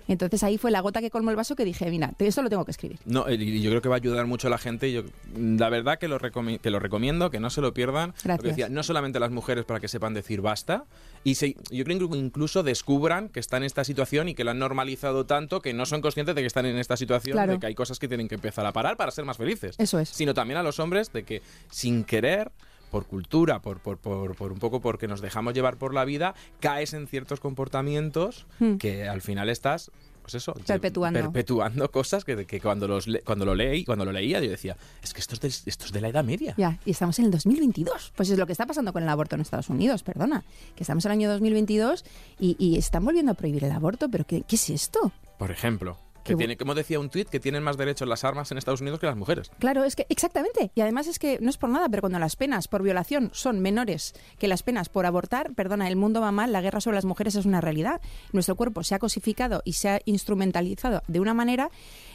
Entonces 0.09 0.43
ahí 0.43 0.59
fue 0.59 0.71
la 0.71 0.81
gota 0.81 1.01
que 1.01 1.11
colmó 1.11 1.31
el 1.31 1.37
vaso 1.37 1.57
que 1.57 1.65
dije, 1.65 1.91
mira, 1.91 2.13
esto 2.19 2.43
lo 2.43 2.51
tengo 2.51 2.65
que 2.65 2.71
escribir. 2.71 2.99
No, 3.05 3.31
y 3.31 3.61
yo 3.61 3.71
creo 3.71 3.83
que 3.83 3.89
va 3.89 3.97
a 3.97 3.99
ayudar 3.99 4.27
mucho 4.27 4.47
a 4.47 4.51
la 4.51 4.59
gente. 4.59 4.93
Yo, 4.93 5.03
la 5.37 5.69
verdad 5.69 5.99
que 5.99 6.09
lo, 6.09 6.19
que 6.19 6.71
lo 6.71 6.79
recomiendo, 6.79 7.31
que 7.31 7.41
no 7.41 7.51
se 7.51 7.61
lo 7.61 7.75
pierdan. 7.75 8.15
Lo 8.25 8.39
que 8.39 8.49
decía, 8.49 8.69
no 8.69 8.83
solamente 8.83 9.19
las 9.21 9.31
mujeres 9.31 9.65
para 9.65 9.81
que 9.81 9.89
sepan 9.89 10.15
decir 10.15 10.41
basta, 10.41 10.85
y 11.25 11.35
se- 11.37 11.57
yo 11.71 11.85
creo 11.85 12.09
que 12.11 12.17
incluso 12.17 12.63
descubran 12.63 13.29
que 13.29 13.41
están 13.41 13.63
en 13.63 13.67
esta 13.67 13.85
situación 13.85 14.29
y 14.29 14.35
que 14.35 14.45
lo 14.45 14.51
han 14.51 14.59
normalizado 14.59 15.27
tanto 15.27 15.61
que 15.61 15.73
no 15.75 15.87
son 15.87 16.01
conscientes 16.01 16.35
de 16.35 16.41
que 16.43 16.47
están 16.47 16.67
en 16.67 16.77
esta 16.79 16.97
situación, 16.97 17.35
Claro. 17.35 17.53
de 17.53 17.59
que 17.59 17.67
hay 17.67 17.75
cosas 17.75 17.99
que 17.99 18.09
tienen 18.09 18.29
que 18.29 18.35
empezar 18.37 18.67
a 18.67 18.73
parar 18.73 18.97
para 18.97 19.11
ser 19.11 19.25
más 19.25 19.37
felices. 19.37 19.75
Eso 19.79 19.99
es. 19.99 20.09
Sino 20.09 20.35
también 20.35 20.59
a 20.59 20.63
los 20.63 20.79
hombres 20.81 21.13
de 21.13 21.25
que 21.25 21.43
sin 21.71 22.05
querer 22.05 22.51
por 22.95 23.07
cultura, 23.07 23.61
por, 23.61 23.81
por, 23.81 23.99
por, 23.99 24.37
por 24.37 24.53
un 24.53 24.61
poco 24.61 24.79
porque 24.81 25.09
nos 25.09 25.21
dejamos 25.21 25.53
llevar 25.53 25.79
por 25.79 25.93
la 25.93 26.05
vida, 26.05 26.37
caes 26.61 26.95
en 26.95 27.09
ciertos 27.09 27.41
comportamientos 27.41 28.47
Hmm. 28.61 28.77
que 28.77 29.09
al 29.09 29.21
final 29.21 29.49
estás, 29.49 29.91
pues 30.23 30.37
eso, 30.37 30.55
Perpetuando. 30.65 31.21
perpetuando 31.21 31.91
cosas 31.91 32.25
que, 32.25 32.47
que 32.47 32.61
cuando, 32.61 32.87
los 32.87 33.09
le- 33.09 33.21
cuando, 33.23 33.45
lo 33.45 33.57
leí, 33.57 33.85
cuando 33.85 34.05
lo 34.05 34.13
leía 34.13 34.41
yo 34.41 34.49
decía, 34.49 34.77
es 35.03 35.13
que 35.13 35.21
esto 35.21 35.35
es, 35.35 35.41
del- 35.41 35.53
esto 35.67 35.87
es 35.87 35.93
de 35.93 36.01
la 36.01 36.09
Edad 36.09 36.23
Media. 36.23 36.55
Ya, 36.57 36.79
y 36.85 36.93
estamos 36.93 37.19
en 37.19 37.25
el 37.25 37.31
2022. 37.33 38.13
Pues 38.15 38.31
es 38.31 38.39
lo 38.39 38.47
que 38.47 38.53
está 38.53 38.65
pasando 38.65 38.93
con 38.93 39.03
el 39.03 39.09
aborto 39.09 39.35
en 39.35 39.41
Estados 39.43 39.71
Unidos, 39.71 40.05
perdona. 40.05 40.45
Que 40.77 40.85
estamos 40.85 41.05
en 41.05 41.11
el 41.11 41.19
año 41.19 41.31
2022 41.31 42.05
y, 42.39 42.55
y 42.61 42.79
están 42.79 43.05
volviendo 43.05 43.33
a 43.33 43.35
prohibir 43.35 43.65
el 43.65 43.73
aborto, 43.73 44.09
pero 44.09 44.25
¿qué, 44.25 44.43
qué 44.47 44.55
es 44.55 44.71
esto? 44.71 45.11
Por 45.37 45.51
ejemplo, 45.51 45.99
que 46.25 46.35
tiene, 46.35 46.57
como 46.57 46.75
decía 46.75 46.99
un 46.99 47.11
tuit, 47.11 47.29
que 47.29 47.41
tienen 47.41 47.63
más 47.63 47.77
derechos 47.77 48.09
las 48.09 48.25
armas 48.25 48.51
en 48.51 48.59
Estados 48.59 48.81
Unidos 48.81 48.99
que 48.99 49.07
las 49.07 49.17
mujeres. 49.17 49.51
Claro, 49.59 49.85
es 49.85 49.95
que 49.95 50.07
exactamente. 50.09 50.71
Y 50.75 50.81
además 50.81 51.07
es 51.07 51.19
que 51.19 51.39
no 51.41 51.51
es 51.51 51.59
por 51.59 51.71
nada, 51.71 51.89
pero 51.89 52.01
cuando 52.01 52.19
las 52.19 52.37
penas 52.37 52.69
por 52.69 52.83
violación 52.83 53.31
son 53.33 53.61
menores 53.61 54.15
que 54.39 54.49
las 54.49 54.63
penas 54.63 54.89
por 54.89 55.07
abortar, 55.07 55.53
perdona, 55.55 55.89
el 55.89 55.97
mundo 55.97 56.21
va 56.21 56.33
mal, 56.33 56.53
la 56.53 56.61
guerra 56.61 56.81
sobre 56.81 56.97
las 56.97 57.05
mujeres 57.05 57.35
es 57.35 57.45
una 57.47 57.61
realidad. 57.61 58.01
Nuestro 58.33 58.57
cuerpo 58.57 58.83
se 58.83 58.95
ha 58.95 58.99
cosificado 58.99 59.63
y 59.65 59.75
se 59.75 59.89
ha 59.91 60.01
instrumentalizado 60.05 61.03
de 61.07 61.21
una 61.21 61.35
manera 61.35 61.71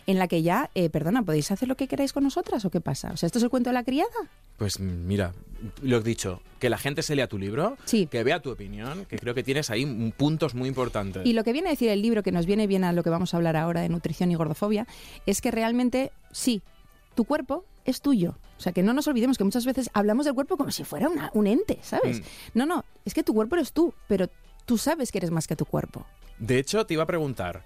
en 0.10 0.18
la 0.18 0.28
que 0.28 0.42
ya, 0.42 0.72
eh, 0.74 0.90
perdona, 0.90 1.22
¿podéis 1.22 1.52
hacer 1.52 1.68
lo 1.68 1.76
que 1.78 1.88
queráis 1.88 2.14
con 2.14 2.24
nosotras 2.24 2.66
o 2.66 2.72
qué 2.72 2.82
pasa? 2.82 3.12
O 3.14 3.18
sea, 3.18 3.28
¿esto 3.28 3.38
es 3.38 3.44
el 3.44 3.50
cuento 3.52 3.70
de 3.70 3.76
la 3.76 3.84
criada? 3.84 4.10
Pues 4.58 4.80
mira, 4.80 5.34
lo 5.84 5.98
he 5.98 6.02
dicho, 6.02 6.42
que 6.60 6.70
la 6.70 6.80
gente 6.80 7.04
se 7.04 7.16
lea 7.16 7.28
tu 7.28 7.38
libro, 7.38 7.78
Sí. 7.86 8.08
que 8.08 8.24
vea 8.24 8.42
tu 8.42 8.50
opinión, 8.50 9.06
que 9.06 9.20
creo 9.20 9.36
que 9.36 9.44
tienes 9.44 9.70
ahí 9.70 10.12
puntos 10.18 10.56
muy 10.56 10.68
importantes. 10.68 11.26
Y 11.28 11.34
lo 11.34 11.44
que 11.44 11.54
viene 11.54 11.68
a 11.70 11.72
decir 11.72 11.90
el 11.90 12.02
libro, 12.02 12.24
que 12.24 12.32
nos 12.32 12.48
viene 12.48 12.66
bien 12.66 12.84
a 12.84 12.92
lo 12.92 13.04
que 13.04 13.12
vamos 13.12 13.34
a 13.34 13.38
hablar 13.38 13.56
ahora 13.56 13.82
de 13.82 13.90
nutrición 13.90 14.32
y 14.32 14.36
gordofobia, 14.36 14.88
es 15.28 15.42
que 15.42 15.52
realmente 15.52 16.12
sí, 16.32 16.64
tu 17.14 17.26
cuerpo 17.26 17.66
es 17.86 18.02
tuyo. 18.02 18.36
O 18.58 18.62
sea, 18.62 18.72
que 18.74 18.82
no 18.82 18.94
nos 18.94 19.08
olvidemos 19.08 19.38
que 19.38 19.44
muchas 19.44 19.66
veces 19.66 19.92
hablamos 19.94 20.26
del 20.26 20.34
cuerpo 20.34 20.58
como 20.58 20.72
si 20.72 20.84
fuera 20.86 21.08
una- 21.08 21.30
un 21.36 21.46
ente, 21.46 21.78
¿sabes? 21.84 22.20
Mm. 22.20 22.24
No, 22.56 22.66
no, 22.66 22.84
es 23.06 23.14
que 23.14 23.22
tu 23.22 23.34
cuerpo 23.36 23.56
eres 23.58 23.74
tú, 23.74 23.94
pero 24.08 24.28
tú 24.66 24.80
sabes 24.80 25.12
que 25.12 25.20
eres 25.20 25.30
más 25.30 25.48
que 25.48 25.56
tu 25.56 25.66
cuerpo. 25.66 26.06
De 26.40 26.58
hecho, 26.58 26.86
te 26.86 26.94
iba 26.96 27.04
a 27.04 27.08
preguntar, 27.08 27.64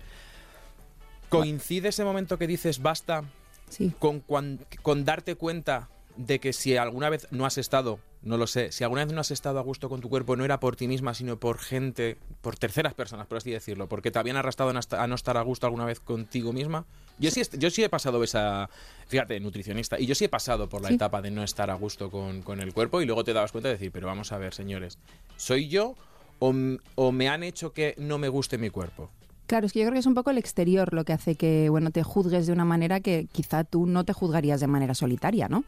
¿coincide 1.40 1.90
ese 1.90 2.04
momento 2.04 2.38
que 2.38 2.48
dices 2.48 2.82
basta 2.82 3.24
Sí. 3.70 3.92
con, 4.00 4.20
cuan- 4.20 4.60
con 4.82 5.04
darte 5.06 5.36
cuenta 5.36 5.90
de 6.16 6.40
que 6.40 6.54
si 6.54 6.78
alguna 6.78 7.10
vez 7.10 7.28
no 7.32 7.46
has 7.48 7.58
estado, 7.58 8.00
no 8.22 8.38
lo 8.38 8.46
sé, 8.46 8.72
si 8.72 8.84
alguna 8.84 9.04
vez 9.04 9.14
no 9.14 9.20
has 9.20 9.32
estado 9.32 9.58
a 9.58 9.64
gusto 9.64 9.90
con 9.90 10.00
tu 10.00 10.10
cuerpo, 10.10 10.36
no 10.36 10.46
era 10.46 10.60
por 10.60 10.76
ti 10.76 10.88
misma, 10.88 11.16
sino 11.16 11.38
por 11.40 11.58
gente, 11.58 12.18
por 12.42 12.56
terceras 12.56 12.94
personas, 12.94 13.26
por 13.26 13.40
así 13.40 13.50
decirlo, 13.50 13.88
porque 13.90 14.12
te 14.12 14.20
habían 14.20 14.38
arrastrado 14.38 14.70
a 14.72 15.08
no 15.08 15.16
estar 15.16 15.38
a 15.38 15.42
gusto 15.42 15.66
alguna 15.66 15.86
vez 15.86 16.00
contigo 16.00 16.54
misma? 16.54 16.86
Yo 17.18 17.32
sí, 17.32 17.42
yo 17.58 17.72
sí 17.72 17.84
he 17.84 17.90
pasado 17.90 18.24
esa, 18.24 18.70
fíjate, 19.08 19.40
nutricionista, 19.40 20.00
y 20.00 20.06
yo 20.06 20.14
sí 20.14 20.26
he 20.26 20.30
pasado 20.30 20.70
por 20.70 20.82
la 20.84 20.90
Sí. 20.90 20.96
etapa 20.96 21.22
de 21.24 21.32
no 21.32 21.44
estar 21.44 21.72
a 21.72 21.74
gusto 21.76 22.12
con, 22.12 22.44
con 22.44 22.60
el 22.60 22.74
cuerpo 22.74 23.02
y 23.02 23.06
luego 23.08 23.24
te 23.24 23.34
dabas 23.34 23.52
cuenta 23.52 23.70
de 23.70 23.76
decir, 23.76 23.92
pero 23.92 24.06
vamos 24.06 24.32
a 24.32 24.38
ver, 24.38 24.54
señores, 24.54 25.00
¿soy 25.36 25.68
yo 25.68 25.96
o 26.40 27.12
me 27.12 27.30
han 27.30 27.42
hecho 27.42 27.74
que 27.74 27.96
no 27.98 28.18
me 28.20 28.30
guste 28.30 28.58
mi 28.60 28.70
cuerpo? 28.70 29.10
Claro, 29.46 29.66
es 29.66 29.74
que 29.74 29.80
yo 29.80 29.86
creo 29.86 29.94
que 29.94 30.00
es 30.00 30.06
un 30.06 30.14
poco 30.14 30.32
el 30.32 30.38
exterior 30.38 30.94
lo 30.94 31.04
que 31.04 31.14
hace 31.14 31.36
que, 31.36 31.70
bueno, 31.70 31.92
te 31.92 32.02
juzgues 32.02 32.48
de 32.48 32.54
una 32.54 32.66
manera 32.66 33.02
que 33.02 33.28
quizá 33.32 33.64
tú 33.64 33.86
no 33.86 34.06
te 34.06 34.14
juzgarías 34.14 34.62
de 34.62 34.68
manera 34.68 34.94
solitaria, 34.96 35.50
¿no? 35.50 35.66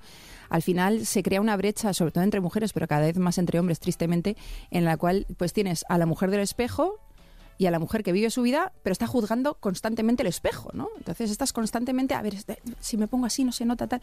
Al 0.49 0.61
final 0.61 1.05
se 1.05 1.23
crea 1.23 1.41
una 1.41 1.57
brecha, 1.57 1.93
sobre 1.93 2.11
todo 2.11 2.23
entre 2.23 2.39
mujeres, 2.39 2.71
pero 2.71 2.87
cada 2.87 3.01
vez 3.01 3.17
más 3.17 3.37
entre 3.37 3.59
hombres, 3.59 3.79
tristemente, 3.79 4.37
en 4.71 4.85
la 4.85 4.95
cual 4.95 5.25
pues 5.37 5.53
tienes 5.53 5.83
a 5.89 5.97
la 5.97 6.05
mujer 6.05 6.31
del 6.31 6.39
espejo 6.41 6.99
y 7.57 7.65
a 7.65 7.71
la 7.71 7.79
mujer 7.79 8.03
que 8.03 8.11
vive 8.11 8.29
su 8.29 8.41
vida, 8.41 8.73
pero 8.83 8.91
está 8.91 9.07
juzgando 9.07 9.55
constantemente 9.55 10.23
el 10.23 10.27
espejo, 10.27 10.69
¿no? 10.73 10.89
Entonces 10.97 11.31
estás 11.31 11.53
constantemente, 11.53 12.13
a 12.13 12.21
ver, 12.21 12.35
si 12.79 12.97
me 12.97 13.07
pongo 13.07 13.25
así 13.25 13.43
no 13.43 13.51
se 13.51 13.65
nota 13.65 13.87
tal. 13.87 14.01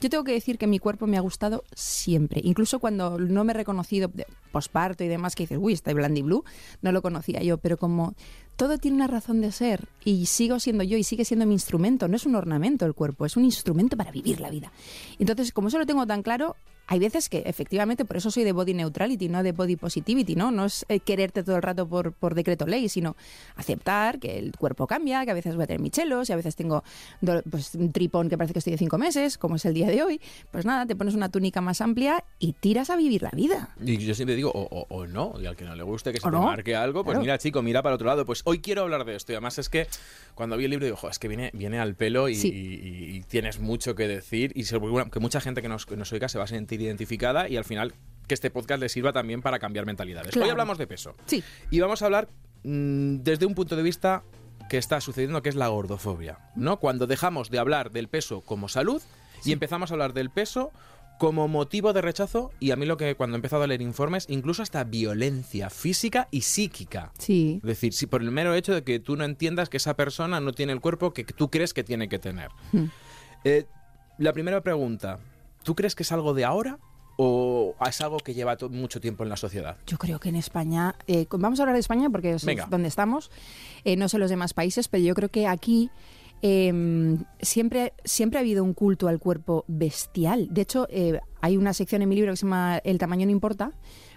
Yo 0.00 0.08
tengo 0.10 0.24
que 0.24 0.32
decir 0.32 0.58
que 0.58 0.66
mi 0.66 0.78
cuerpo 0.78 1.06
me 1.06 1.16
ha 1.16 1.20
gustado 1.20 1.64
siempre, 1.74 2.40
incluso 2.44 2.78
cuando 2.78 3.18
no 3.18 3.44
me 3.44 3.52
he 3.52 3.56
reconocido 3.56 4.10
posparto 4.52 5.04
y 5.04 5.08
demás, 5.08 5.34
que 5.34 5.44
dices, 5.44 5.58
uy, 5.60 5.72
está 5.72 5.92
Blandy 5.92 6.22
Blue, 6.22 6.44
no 6.82 6.92
lo 6.92 7.02
conocía 7.02 7.42
yo, 7.42 7.58
pero 7.58 7.76
como 7.76 8.14
todo 8.56 8.78
tiene 8.78 8.96
una 8.96 9.06
razón 9.06 9.40
de 9.40 9.52
ser 9.52 9.88
y 10.04 10.26
sigo 10.26 10.60
siendo 10.60 10.84
yo 10.84 10.96
y 10.96 11.04
sigue 11.04 11.24
siendo 11.24 11.46
mi 11.46 11.54
instrumento, 11.54 12.08
no 12.08 12.16
es 12.16 12.26
un 12.26 12.34
ornamento 12.34 12.86
el 12.86 12.94
cuerpo, 12.94 13.26
es 13.26 13.36
un 13.36 13.44
instrumento 13.44 13.96
para 13.96 14.10
vivir 14.10 14.40
la 14.40 14.50
vida. 14.50 14.72
Entonces, 15.18 15.52
como 15.52 15.68
eso 15.68 15.78
lo 15.78 15.86
tengo 15.86 16.06
tan 16.06 16.22
claro, 16.22 16.56
hay 16.86 16.98
veces 16.98 17.28
que 17.28 17.42
efectivamente, 17.46 18.04
por 18.04 18.16
eso 18.16 18.30
soy 18.30 18.44
de 18.44 18.52
body 18.52 18.74
neutrality, 18.74 19.28
no 19.28 19.42
de 19.42 19.52
body 19.52 19.76
positivity, 19.76 20.36
¿no? 20.36 20.50
No 20.50 20.66
es 20.66 20.84
eh, 20.88 21.00
quererte 21.00 21.42
todo 21.42 21.56
el 21.56 21.62
rato 21.62 21.88
por, 21.88 22.12
por 22.12 22.34
decreto 22.34 22.66
ley, 22.66 22.88
sino 22.88 23.16
aceptar 23.56 24.18
que 24.18 24.38
el 24.38 24.52
cuerpo 24.56 24.86
cambia, 24.86 25.24
que 25.24 25.30
a 25.30 25.34
veces 25.34 25.54
voy 25.54 25.64
a 25.64 25.66
tener 25.66 25.80
michelos 25.80 26.28
y 26.28 26.32
a 26.32 26.36
veces 26.36 26.56
tengo 26.56 26.84
pues, 27.50 27.74
un 27.74 27.92
tripón 27.92 28.28
que 28.28 28.36
parece 28.36 28.52
que 28.52 28.58
estoy 28.58 28.72
de 28.72 28.78
cinco 28.78 28.98
meses, 28.98 29.38
como 29.38 29.56
es 29.56 29.64
el 29.64 29.74
día 29.74 29.86
de 29.88 30.02
hoy. 30.02 30.20
Pues 30.50 30.64
nada, 30.64 30.86
te 30.86 30.96
pones 30.96 31.14
una 31.14 31.28
túnica 31.30 31.60
más 31.60 31.80
amplia 31.80 32.24
y 32.38 32.52
tiras 32.52 32.90
a 32.90 32.96
vivir 32.96 33.22
la 33.22 33.30
vida. 33.30 33.70
Y 33.82 33.96
yo 33.98 34.14
siempre 34.14 34.36
digo, 34.36 34.50
o, 34.52 34.62
o- 34.62 34.86
o 34.94 35.06
no, 35.06 35.34
y 35.40 35.46
al 35.46 35.56
que 35.56 35.64
no 35.64 35.74
le 35.74 35.82
guste 35.82 36.12
que 36.12 36.18
se 36.18 36.24
te 36.24 36.30
no, 36.30 36.42
marque 36.44 36.76
algo, 36.76 37.02
pues 37.04 37.14
claro. 37.14 37.22
mira, 37.22 37.38
chico, 37.38 37.62
mira 37.62 37.82
para 37.82 37.94
otro 37.94 38.06
lado. 38.06 38.24
Pues 38.26 38.42
hoy 38.44 38.60
quiero 38.60 38.82
hablar 38.82 39.04
de 39.04 39.16
esto. 39.16 39.32
Y 39.32 39.36
además 39.36 39.58
es 39.58 39.68
que 39.68 39.86
cuando 40.34 40.56
vi 40.56 40.64
el 40.64 40.70
libro 40.70 40.84
digo, 40.86 40.96
"Jo, 40.96 41.08
es 41.08 41.18
que 41.18 41.28
viene, 41.28 41.50
viene 41.54 41.78
al 41.78 41.94
pelo 41.94 42.28
y, 42.28 42.34
Sí. 42.34 42.48
y- 42.48 43.16
y 43.16 43.20
tienes 43.22 43.58
mucho 43.60 43.94
que 43.94 44.06
decir. 44.08 44.52
Y 44.54 44.64
que 44.64 45.20
mucha 45.20 45.40
gente 45.40 45.62
que 45.62 45.68
nos, 45.68 45.86
que 45.86 45.96
nos 45.96 46.12
oiga 46.12 46.28
se 46.28 46.38
va 46.38 46.44
a 46.44 46.48
sentir 46.48 46.73
identificada 46.80 47.48
y 47.48 47.56
al 47.56 47.64
final 47.64 47.94
que 48.26 48.34
este 48.34 48.50
podcast 48.50 48.80
le 48.80 48.88
sirva 48.88 49.12
también 49.12 49.42
para 49.42 49.58
cambiar 49.58 49.86
mentalidades. 49.86 50.36
Hoy 50.36 50.48
hablamos 50.48 50.78
de 50.78 50.86
peso. 50.86 51.14
Sí, 51.26 51.42
Y 51.70 51.80
vamos 51.80 52.02
a 52.02 52.06
hablar 52.06 52.28
mm, 52.62 53.16
desde 53.18 53.46
un 53.46 53.54
punto 53.54 53.76
de 53.76 53.82
vista 53.82 54.22
que 54.68 54.78
está 54.78 55.00
sucediendo, 55.00 55.42
que 55.42 55.50
es 55.50 55.56
la 55.56 55.68
gordofobia. 55.68 56.38
¿no? 56.56 56.78
Cuando 56.78 57.06
dejamos 57.06 57.50
de 57.50 57.58
hablar 57.58 57.90
del 57.90 58.08
peso 58.08 58.40
como 58.40 58.68
salud 58.68 59.02
y 59.44 59.52
empezamos 59.52 59.90
a 59.90 59.94
hablar 59.94 60.14
del 60.14 60.30
peso 60.30 60.72
como 61.18 61.46
motivo 61.48 61.92
de 61.92 62.00
rechazo 62.00 62.50
y 62.58 62.72
a 62.72 62.76
mí 62.76 62.86
lo 62.86 62.96
que 62.96 63.14
cuando 63.14 63.36
he 63.36 63.38
empezado 63.38 63.62
a 63.62 63.66
leer 63.66 63.82
informes, 63.82 64.26
incluso 64.28 64.62
hasta 64.62 64.82
violencia 64.84 65.70
física 65.70 66.28
y 66.30 66.40
psíquica. 66.40 67.12
Sí. 67.18 67.60
Es 67.62 67.68
decir, 67.68 67.92
si 67.92 68.06
por 68.06 68.20
el 68.20 68.30
mero 68.30 68.54
hecho 68.54 68.74
de 68.74 68.82
que 68.82 68.98
tú 68.98 69.16
no 69.16 69.24
entiendas 69.24 69.68
que 69.68 69.76
esa 69.76 69.94
persona 69.94 70.40
no 70.40 70.52
tiene 70.52 70.72
el 70.72 70.80
cuerpo 70.80 71.12
que 71.12 71.24
tú 71.24 71.50
crees 71.50 71.72
que 71.72 71.84
tiene 71.84 72.08
que 72.08 72.18
tener. 72.18 72.50
Hmm. 72.72 72.86
Eh, 73.44 73.66
la 74.18 74.32
primera 74.32 74.62
pregunta, 74.62 75.18
¿tú 75.64 75.74
crees 75.74 75.96
que 75.96 76.04
es 76.04 76.12
algo 76.12 76.34
de 76.34 76.44
ahora 76.44 76.78
o 77.16 77.74
es 77.84 78.00
algo 78.00 78.18
que 78.18 78.34
lleva 78.34 78.56
mucho 78.70 79.00
tiempo 79.00 79.24
en 79.24 79.30
la 79.30 79.36
sociedad? 79.36 79.78
Yo 79.86 79.98
creo 79.98 80.20
que 80.20 80.28
en 80.28 80.36
España, 80.36 80.94
eh, 81.08 81.26
vamos 81.30 81.58
a 81.58 81.64
hablar 81.64 81.74
de 81.74 81.80
España 81.80 82.08
porque 82.10 82.34
es 82.34 82.44
Venga. 82.44 82.66
donde 82.70 82.88
estamos, 82.88 83.30
eh, 83.84 83.96
no 83.96 84.08
sé 84.08 84.18
los 84.18 84.30
demás 84.30 84.54
países, 84.54 84.86
pero 84.86 85.02
yo 85.02 85.14
creo 85.14 85.30
que 85.30 85.48
aquí 85.48 85.90
eh, 86.46 87.16
siempre, 87.40 87.94
siempre 88.04 88.38
ha 88.38 88.42
habido 88.42 88.62
un 88.62 88.74
culto 88.74 89.08
al 89.08 89.18
cuerpo 89.18 89.64
bestial. 89.66 90.48
De 90.50 90.60
hecho, 90.60 90.86
eh, 90.90 91.18
hay 91.40 91.56
una 91.56 91.72
sección 91.72 92.02
en 92.02 92.08
mi 92.10 92.16
libro 92.16 92.32
que 92.32 92.36
se 92.36 92.44
llama 92.44 92.82
El 92.84 92.98
tamaño 92.98 93.24
no 93.24 93.32
importa, 93.32 93.72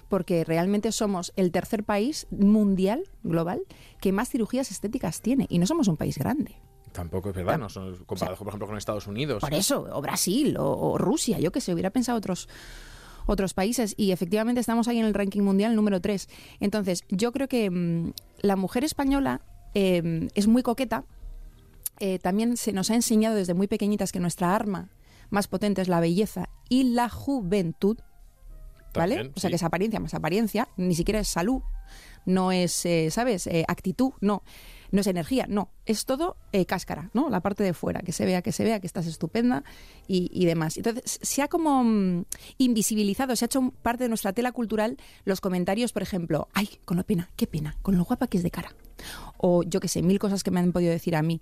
porque 0.09 0.43
realmente 0.43 0.91
somos 0.91 1.31
el 1.37 1.53
tercer 1.53 1.85
país 1.85 2.27
mundial, 2.29 3.03
global, 3.23 3.61
que 4.01 4.11
más 4.11 4.29
cirugías 4.29 4.71
estéticas 4.71 5.21
tiene. 5.21 5.45
Y 5.49 5.57
no 5.59 5.67
somos 5.67 5.87
un 5.87 5.95
país 5.95 6.17
grande. 6.17 6.55
Tampoco 6.91 7.29
es 7.29 7.35
verdad, 7.35 7.57
no 7.57 7.69
son 7.69 7.95
comparado, 8.05 8.37
por 8.37 8.47
ejemplo, 8.47 8.67
con 8.67 8.77
Estados 8.77 9.07
Unidos. 9.07 9.41
Por 9.41 9.53
eso, 9.53 9.87
o 9.91 10.01
Brasil, 10.01 10.57
o, 10.57 10.91
o 10.91 10.97
Rusia, 10.97 11.39
yo 11.39 11.51
que 11.51 11.61
sé, 11.61 11.73
hubiera 11.73 11.89
pensado 11.89 12.17
otros 12.17 12.47
otros 13.27 13.53
países 13.53 13.93
y 13.97 14.11
efectivamente 14.11 14.61
estamos 14.61 14.87
ahí 14.87 14.99
en 14.99 15.05
el 15.05 15.13
ranking 15.13 15.41
mundial 15.41 15.75
número 15.75 16.01
3. 16.01 16.27
Entonces, 16.59 17.03
yo 17.09 17.31
creo 17.31 17.47
que 17.47 17.69
mm, 17.69 18.13
la 18.39 18.55
mujer 18.55 18.83
española 18.83 19.41
eh, 19.75 20.29
es 20.33 20.47
muy 20.47 20.63
coqueta. 20.63 21.03
Eh, 21.99 22.19
también 22.19 22.57
se 22.57 22.73
nos 22.73 22.89
ha 22.89 22.95
enseñado 22.95 23.35
desde 23.35 23.53
muy 23.53 23.67
pequeñitas 23.67 24.11
que 24.11 24.19
nuestra 24.19 24.55
arma 24.55 24.89
más 25.29 25.47
potente 25.47 25.81
es 25.81 25.87
la 25.87 25.99
belleza 25.99 26.49
y 26.69 26.85
la 26.85 27.09
juventud. 27.09 27.97
¿Vale? 28.93 29.15
También, 29.15 29.33
o 29.35 29.39
sea, 29.39 29.49
sí. 29.49 29.51
que 29.51 29.55
es 29.57 29.63
apariencia 29.63 29.99
más 29.99 30.13
apariencia, 30.13 30.69
ni 30.77 30.95
siquiera 30.95 31.19
es 31.19 31.27
salud, 31.27 31.61
no 32.25 32.51
es, 32.51 32.85
eh, 32.85 33.09
¿sabes? 33.11 33.45
Eh, 33.47 33.65
actitud, 33.67 34.13
no. 34.21 34.43
No 34.91 35.01
es 35.01 35.07
energía, 35.07 35.45
no. 35.47 35.69
Es 35.85 36.05
todo 36.05 36.37
eh, 36.51 36.65
cáscara, 36.65 37.09
¿no? 37.13 37.29
La 37.29 37.41
parte 37.41 37.63
de 37.63 37.73
fuera, 37.73 38.01
que 38.01 38.11
se 38.11 38.25
vea, 38.25 38.41
que 38.41 38.51
se 38.51 38.63
vea, 38.63 38.79
que 38.79 38.87
estás 38.87 39.07
estupenda 39.07 39.63
y, 40.07 40.29
y 40.33 40.45
demás. 40.45 40.77
Entonces, 40.77 41.19
se 41.21 41.41
ha 41.41 41.47
como 41.47 41.83
mm, 41.83 42.25
invisibilizado, 42.57 43.35
se 43.35 43.45
ha 43.45 43.47
hecho 43.47 43.71
parte 43.81 44.05
de 44.05 44.09
nuestra 44.09 44.33
tela 44.33 44.51
cultural 44.51 44.97
los 45.25 45.41
comentarios, 45.41 45.93
por 45.93 46.01
ejemplo, 46.01 46.47
ay, 46.53 46.69
con 46.85 46.97
lo 46.97 47.03
pena, 47.03 47.29
qué 47.35 47.47
pena, 47.47 47.77
con 47.81 47.97
lo 47.97 48.05
guapa 48.05 48.27
que 48.27 48.37
es 48.37 48.43
de 48.43 48.51
cara. 48.51 48.73
O 49.37 49.63
yo 49.63 49.79
qué 49.79 49.87
sé, 49.87 50.01
mil 50.01 50.19
cosas 50.19 50.43
que 50.43 50.51
me 50.51 50.59
han 50.59 50.71
podido 50.71 50.91
decir 50.91 51.15
a 51.15 51.21
mí. 51.21 51.41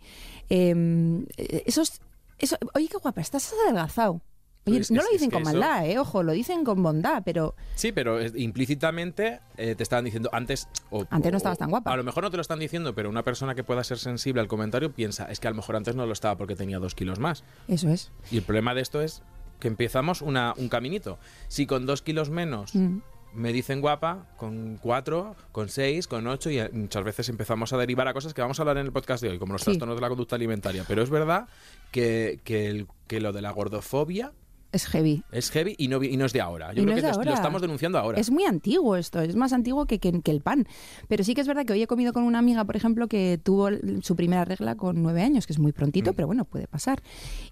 Eh, 0.50 1.26
esos, 1.66 2.02
eso, 2.38 2.58
oye, 2.74 2.88
qué 2.88 2.98
guapa, 2.98 3.22
estás 3.22 3.54
adelgazado. 3.66 4.22
Oye, 4.68 4.78
no 4.78 4.82
es- 4.82 4.90
lo 4.92 5.04
dicen 5.12 5.30
con 5.30 5.42
eso- 5.44 5.52
maldad, 5.52 5.86
eh, 5.86 6.00
ojo, 6.00 6.24
lo 6.24 6.32
dicen 6.34 6.64
con 6.64 6.82
bondad, 6.82 7.22
pero 7.24 7.56
Sí, 7.76 7.92
pero 7.92 8.20
es- 8.20 8.34
implícitamente 8.36 9.40
eh, 9.58 9.76
te 9.76 9.84
estaban 9.84 10.06
diciendo 10.06 10.30
antes. 10.34 10.68
o- 10.90 11.06
Antes 11.10 11.32
no 11.32 11.36
o- 11.36 11.38
estabas 11.38 11.58
tan 11.58 11.70
guapa. 11.70 11.92
A 11.92 11.98
lo 11.98 12.04
mejor 12.04 12.24
no 12.24 12.32
te 12.32 12.38
lo 12.38 12.42
están 12.42 12.60
diciendo, 12.60 12.96
pero 12.96 13.10
una 13.10 13.24
persona 13.24 13.54
que 13.56 13.64
pueda 13.64 13.84
ser 13.84 13.98
sensible 14.00 14.42
al 14.42 14.48
comentario 14.48 14.92
piensa, 14.92 15.26
es 15.32 15.40
que 15.40 15.48
a 15.48 15.52
lo 15.52 15.56
mejor 15.58 15.76
antes 15.76 15.96
no 15.96 16.06
lo 16.06 16.14
estaba 16.14 16.36
porque 16.38 16.56
tenía 16.56 16.80
dos 16.80 16.96
kilos 16.96 17.20
más. 17.20 17.44
eso 17.68 17.90
es. 17.90 18.12
Y 18.32 18.38
el 18.38 18.44
problema 18.44 18.74
de 18.74 18.82
esto 18.82 19.02
es 19.02 19.22
que 19.60 19.68
empezamos 19.68 20.22
una, 20.22 20.54
un 20.58 20.68
caminito. 20.70 21.18
Si 21.48 21.66
con 21.66 21.86
dos 21.86 22.02
kilos 22.02 22.30
menos 22.30 22.74
Mm. 22.76 22.98
me 23.34 23.54
dicen 23.54 23.82
guapa, 23.82 24.26
con 24.38 24.78
cuatro, 24.82 25.36
con 25.52 25.70
seis, 25.70 26.08
con 26.08 26.26
ocho, 26.28 26.50
y 26.50 26.60
eh, 26.60 26.70
muchas 26.74 27.04
veces 27.04 27.30
empezamos 27.30 27.72
a 27.74 27.78
derivar 27.78 28.08
a 28.08 28.14
cosas 28.14 28.34
que 28.34 28.42
vamos 28.42 28.60
a 28.60 28.64
hablar 28.64 28.78
en 28.78 28.86
el 28.86 28.92
podcast 28.92 29.22
de 29.24 29.30
hoy, 29.30 29.40
como 29.40 29.54
los 29.54 29.62
Sí. 29.62 29.66
trastornos 29.66 29.96
de 29.98 30.02
la 30.02 30.10
conducta 30.10 30.36
alimentaria. 30.36 30.84
Pero 30.88 31.02
es 31.04 31.10
verdad 31.10 31.48
que, 31.92 32.40
que, 32.44 32.68
el- 32.68 32.88
que 33.08 33.20
lo 33.22 33.32
de 33.34 33.42
la 33.42 33.52
gordofobia 33.52 34.34
Es 34.76 34.86
heavy. 34.88 35.24
es 35.32 35.50
heavy 35.52 35.74
y 35.78 35.88
no, 35.88 36.04
y 36.04 36.18
no 36.18 36.26
es 36.26 36.34
de 36.34 36.42
ahora. 36.42 36.74
Yo 36.74 36.82
Y 36.82 36.86
creo 36.86 36.98
que 36.98 37.02
lo- 37.26 37.34
estamos 37.34 37.62
denunciando 37.62 37.98
ahora. 37.98 38.20
Es 38.20 38.30
muy 38.30 38.44
antiguo 38.44 38.98
esto, 38.98 39.22
es 39.22 39.36
más 39.36 39.54
antiguo 39.54 39.86
que, 39.86 40.00
que- 40.00 40.22
que 40.22 40.32
el 40.32 40.42
pan. 40.42 40.68
Pero 41.08 41.24
sí 41.24 41.34
que 41.34 41.42
es 41.42 41.48
verdad 41.48 41.66
que 41.66 41.72
hoy 41.74 41.82
he 41.82 41.88
comido 41.88 42.12
con 42.12 42.24
una 42.24 42.40
amiga, 42.40 42.66
por 42.66 42.76
ejemplo, 42.76 43.08
que 43.08 43.40
tuvo 43.42 43.70
su 44.02 44.16
primera 44.18 44.44
regla 44.44 44.76
con 44.76 45.02
nueve 45.02 45.22
años, 45.24 45.48
que 45.48 45.54
es 45.54 45.60
muy 45.60 45.72
prontito, 45.72 46.12
Mm. 46.12 46.16
pero 46.16 46.28
bueno, 46.28 46.44
puede 46.46 46.68
pasar. 46.68 47.02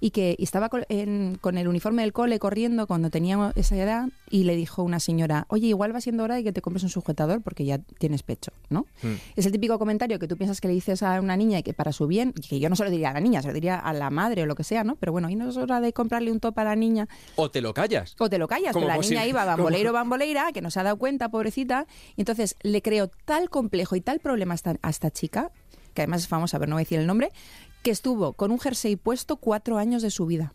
Y 0.01 0.11
que 0.11 0.35
y 0.37 0.43
estaba 0.43 0.67
col- 0.69 0.85
en- 0.89 1.37
con 1.39 1.57
el 1.57 1.67
uniforme 1.69 2.01
del 2.01 2.11
cole 2.11 2.39
corriendo 2.39 2.87
cuando 2.87 3.09
tenía 3.09 3.51
esa 3.55 3.75
edad 3.77 4.09
y 4.33 4.45
le 4.45 4.55
dijo 4.55 4.81
una 4.81 4.99
señora, 4.99 5.45
oye, 5.49 5.67
igual 5.67 5.93
va 5.95 6.01
siendo 6.01 6.23
hora 6.23 6.33
de 6.33 6.43
que 6.43 6.51
te 6.51 6.59
compres 6.59 6.81
un 6.81 6.89
sujetador 6.89 7.43
porque 7.43 7.65
ya 7.65 7.77
tienes 7.77 8.23
pecho, 8.23 8.51
¿no? 8.67 8.87
Mm. 9.03 9.13
Es 9.35 9.45
el 9.45 9.51
típico 9.51 9.77
comentario 9.77 10.17
que 10.17 10.27
tú 10.27 10.37
piensas 10.37 10.59
que 10.59 10.67
le 10.67 10.73
dices 10.73 11.03
a 11.03 11.21
una 11.21 11.37
niña 11.37 11.59
y 11.59 11.63
que 11.63 11.75
para 11.75 11.91
su 11.91 12.07
bien, 12.07 12.33
y 12.35 12.41
que 12.47 12.59
yo 12.59 12.67
no 12.67 12.75
se 12.75 12.83
lo 12.83 12.89
diría 12.89 13.11
a 13.11 13.13
la 13.13 13.19
niña, 13.19 13.43
se 13.43 13.49
lo 13.49 13.53
diría 13.53 13.77
a 13.77 13.93
la 13.93 14.09
madre 14.09 14.41
o 14.41 14.45
lo 14.47 14.55
que 14.55 14.63
sea, 14.63 14.83
¿no? 14.83 14.95
Pero 14.95 15.11
bueno, 15.11 15.29
y 15.29 15.35
no 15.35 15.47
es 15.47 15.55
hora 15.57 15.79
de 15.81 15.93
comprarle 15.93 16.31
un 16.31 16.39
top 16.39 16.57
a 16.57 16.63
la 16.63 16.75
niña 16.75 17.07
O 17.35 17.51
te 17.51 17.61
lo 17.61 17.75
callas. 17.75 18.15
o 18.17 18.27
te 18.27 18.39
lo 18.39 18.47
callas, 18.47 18.73
pero 18.73 18.87
la 18.87 18.95
posible- 18.95 19.17
niña 19.19 19.27
iba 19.27 19.45
bamboleiro, 19.45 19.93
bamboleira, 19.93 20.51
que 20.51 20.61
no 20.61 20.71
se 20.71 20.79
ha 20.79 20.83
dado 20.83 20.97
cuenta, 20.97 21.29
pobrecita. 21.29 21.85
Y 22.15 22.21
entonces 22.21 22.55
le 22.63 22.81
creó 22.81 23.11
tal 23.25 23.51
complejo 23.51 23.95
y 23.95 24.01
tal 24.01 24.19
problema 24.19 24.55
a 24.81 24.89
esta 24.89 25.11
chica, 25.11 25.51
que 25.93 26.01
además 26.01 26.21
es 26.21 26.27
famosa, 26.27 26.57
pero 26.57 26.71
no 26.71 26.75
voy 26.77 26.81
a 26.81 26.85
decir 26.85 26.97
el 26.97 27.05
nombre, 27.05 27.31
que 27.83 27.91
estuvo 27.91 28.33
con 28.33 28.49
un 28.51 28.59
jersey 28.59 28.95
puesto 28.95 29.35
cuatro 29.35 29.77
años 29.77 30.01
de 30.01 30.09
su 30.09 30.25
vida 30.25 30.53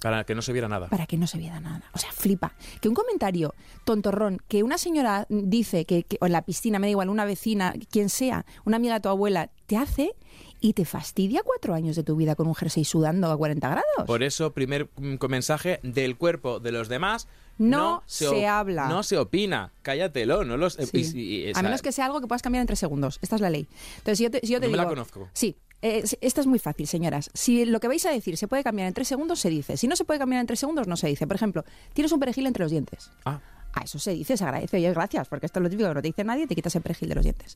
Para 0.00 0.24
que 0.24 0.34
no 0.34 0.42
se 0.42 0.52
viera 0.52 0.68
nada. 0.68 0.88
para 0.88 1.06
que 1.06 1.16
no 1.16 1.26
se 1.26 1.38
viera 1.38 1.60
nada. 1.60 1.82
O 1.92 1.98
sea, 1.98 2.12
flipa. 2.12 2.52
Que 2.80 2.88
un 2.88 2.94
comentario 2.94 3.54
tontorrón, 3.84 4.38
que 4.48 4.62
una 4.62 4.78
señora 4.78 5.26
dice 5.28 5.84
que, 5.84 6.04
que- 6.04 6.18
o 6.20 6.26
en 6.26 6.32
la 6.32 6.42
piscina, 6.42 6.78
me 6.78 6.86
da 6.86 6.90
igual, 6.92 7.08
una 7.08 7.24
vecina, 7.24 7.74
quien 7.90 8.08
sea, 8.08 8.44
una 8.64 8.76
amiga 8.76 8.94
de 8.94 9.00
tu 9.00 9.08
abuela, 9.08 9.50
te 9.66 9.76
hace 9.76 10.14
y 10.60 10.72
te 10.72 10.84
fastidia 10.84 11.42
cuatro 11.44 11.74
años 11.74 11.94
de 11.96 12.02
tu 12.02 12.16
vida 12.16 12.34
con 12.34 12.46
un 12.46 12.54
jersey 12.54 12.84
sudando 12.84 13.30
a 13.30 13.36
40 13.36 13.68
grados. 13.68 14.06
Por 14.06 14.22
eso, 14.22 14.52
primer 14.52 14.88
mm, 14.96 15.16
mensaje 15.28 15.78
del 15.82 16.16
cuerpo 16.16 16.58
de 16.60 16.72
los 16.72 16.88
demás. 16.88 17.28
No 17.58 18.02
se 18.06 18.46
habla. 18.46 18.88
No 18.88 19.02
se 19.02 19.18
opina. 19.18 19.72
Cállatelo. 19.82 20.44
No 20.44 20.56
los, 20.56 20.78
eh, 20.78 20.86
Sí. 20.86 21.10
y- 21.14 21.48
y- 21.48 21.52
a 21.52 21.62
menos 21.62 21.82
que 21.82 21.90
sea 21.90 22.06
algo 22.06 22.20
que 22.20 22.28
puedas 22.28 22.42
cambiar 22.42 22.60
en 22.60 22.66
tres 22.68 22.78
segundos. 22.78 23.18
Esta 23.20 23.34
es 23.34 23.40
la 23.42 23.50
ley. 23.50 23.66
Entonces, 23.98 24.18
si 24.18 24.24
yo 24.24 24.30
te, 24.30 24.40
si 24.40 24.52
yo 24.52 24.60
te 24.60 24.66
No 24.66 24.72
me 24.72 24.76
la 24.76 24.86
conozco. 24.88 25.28
Sí. 25.32 25.56
Eh, 25.82 26.04
esta 26.20 26.40
es 26.40 26.46
muy 26.46 26.58
fácil, 26.58 26.86
señoras. 26.86 27.30
Si 27.34 27.64
lo 27.64 27.80
que 27.80 27.88
vais 27.88 28.04
a 28.06 28.10
decir 28.10 28.36
se 28.36 28.48
puede 28.48 28.64
cambiar 28.64 28.88
en 28.88 28.94
tres 28.94 29.08
segundos, 29.08 29.38
se 29.40 29.50
dice. 29.50 29.76
Si 29.76 29.86
no 29.86 29.96
se 29.96 30.04
puede 30.04 30.18
cambiar 30.18 30.40
en 30.40 30.46
tres 30.46 30.60
segundos, 30.60 30.86
no 30.88 30.96
se 30.96 31.08
dice. 31.08 31.26
Por 31.26 31.36
ejemplo, 31.36 31.64
tienes 31.92 32.12
un 32.12 32.20
perejil 32.20 32.46
entre 32.46 32.64
los 32.64 32.70
dientes. 32.70 33.10
Ah, 33.24 33.40
A 33.74 33.82
eso 33.84 33.98
se 33.98 34.12
dice, 34.12 34.36
se 34.36 34.44
agradece. 34.44 34.76
Oye, 34.78 34.90
gracias, 34.92 35.28
porque 35.28 35.46
esto 35.46 35.58
es 35.60 35.62
lo 35.62 35.70
típico 35.70 35.88
que 35.88 35.94
no 35.94 36.02
te 36.02 36.08
dice 36.08 36.24
nadie, 36.24 36.46
te 36.46 36.54
quitas 36.54 36.74
el 36.74 36.82
perejil 36.82 37.10
de 37.10 37.14
los 37.14 37.24
dientes. 37.24 37.54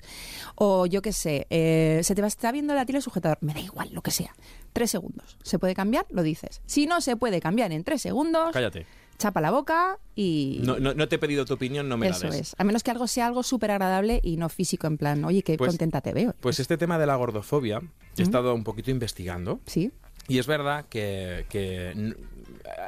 O 0.57 0.87
yo 0.87 1.01
qué 1.03 1.13
sé, 1.13 1.47
eh, 1.51 2.01
se 2.05 2.15
te 2.15 2.21
va 2.23 2.29
está 2.29 2.53
viendo 2.53 2.75
la 2.75 2.85
tira 2.85 2.99
el 2.99 3.03
sujetador. 3.03 3.39
Me 3.41 3.55
da 3.55 3.61
igual, 3.61 3.89
lo 3.93 4.03
que 4.03 4.11
sea. 4.11 4.35
Tres 4.73 4.91
segundos. 4.91 5.39
¿Se 5.43 5.59
puede 5.59 5.75
cambiar? 5.75 6.07
Lo 6.11 6.23
dices. 6.23 6.61
Si 6.67 6.87
no 6.87 7.01
se 7.01 7.17
puede 7.17 7.41
cambiar 7.41 7.73
en 7.73 7.83
tres 7.83 8.03
segundos, 8.03 8.51
cállate. 8.53 8.87
Chapa 9.23 9.41
la 9.41 9.51
boca 9.51 9.99
y... 10.15 10.61
No, 10.65 10.79
no, 10.79 10.95
no 10.95 11.09
te 11.09 11.17
he 11.17 11.19
pedido 11.19 11.45
tu 11.45 11.55
opinión, 11.55 11.89
no 11.89 11.97
me 11.97 12.09
Eso 12.09 12.25
la 12.25 12.31
des. 12.33 12.41
es. 12.53 12.55
A 12.59 12.65
menos 12.65 12.83
que 12.83 12.91
algo 12.91 13.07
sea 13.07 13.27
algo 13.27 13.43
súper 13.43 13.71
agradable 13.71 14.21
y 14.23 14.37
no 14.37 14.49
físico, 14.49 14.87
en 14.87 14.99
plan, 14.99 15.25
oye, 15.25 15.43
qué 15.43 15.57
Pues- 15.57 15.71
contenta 15.71 16.01
te 16.01 16.13
veo. 16.13 16.35
Pues 16.41 16.61
este 16.61 16.77
tema 16.77 16.99
de 16.99 17.07
la 17.07 17.17
gordofobia, 17.17 17.81
he 18.17 18.23
estado 18.23 18.55
un 18.55 18.65
poquito 18.65 18.91
investigando. 18.91 19.61
Sí. 19.67 19.93
Y 20.29 20.39
es 20.39 20.47
verdad 20.47 20.87
que, 20.89 21.47
que 21.49 22.15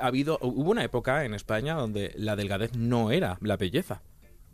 ha 0.00 0.06
habido, 0.06 0.38
hubo 0.42 0.70
una 0.70 0.84
época 0.84 1.24
en 1.24 1.34
España 1.34 1.74
donde 1.74 2.12
la 2.16 2.36
delgadez 2.36 2.76
no 2.76 3.10
era 3.10 3.38
la 3.40 3.56
belleza. 3.56 4.02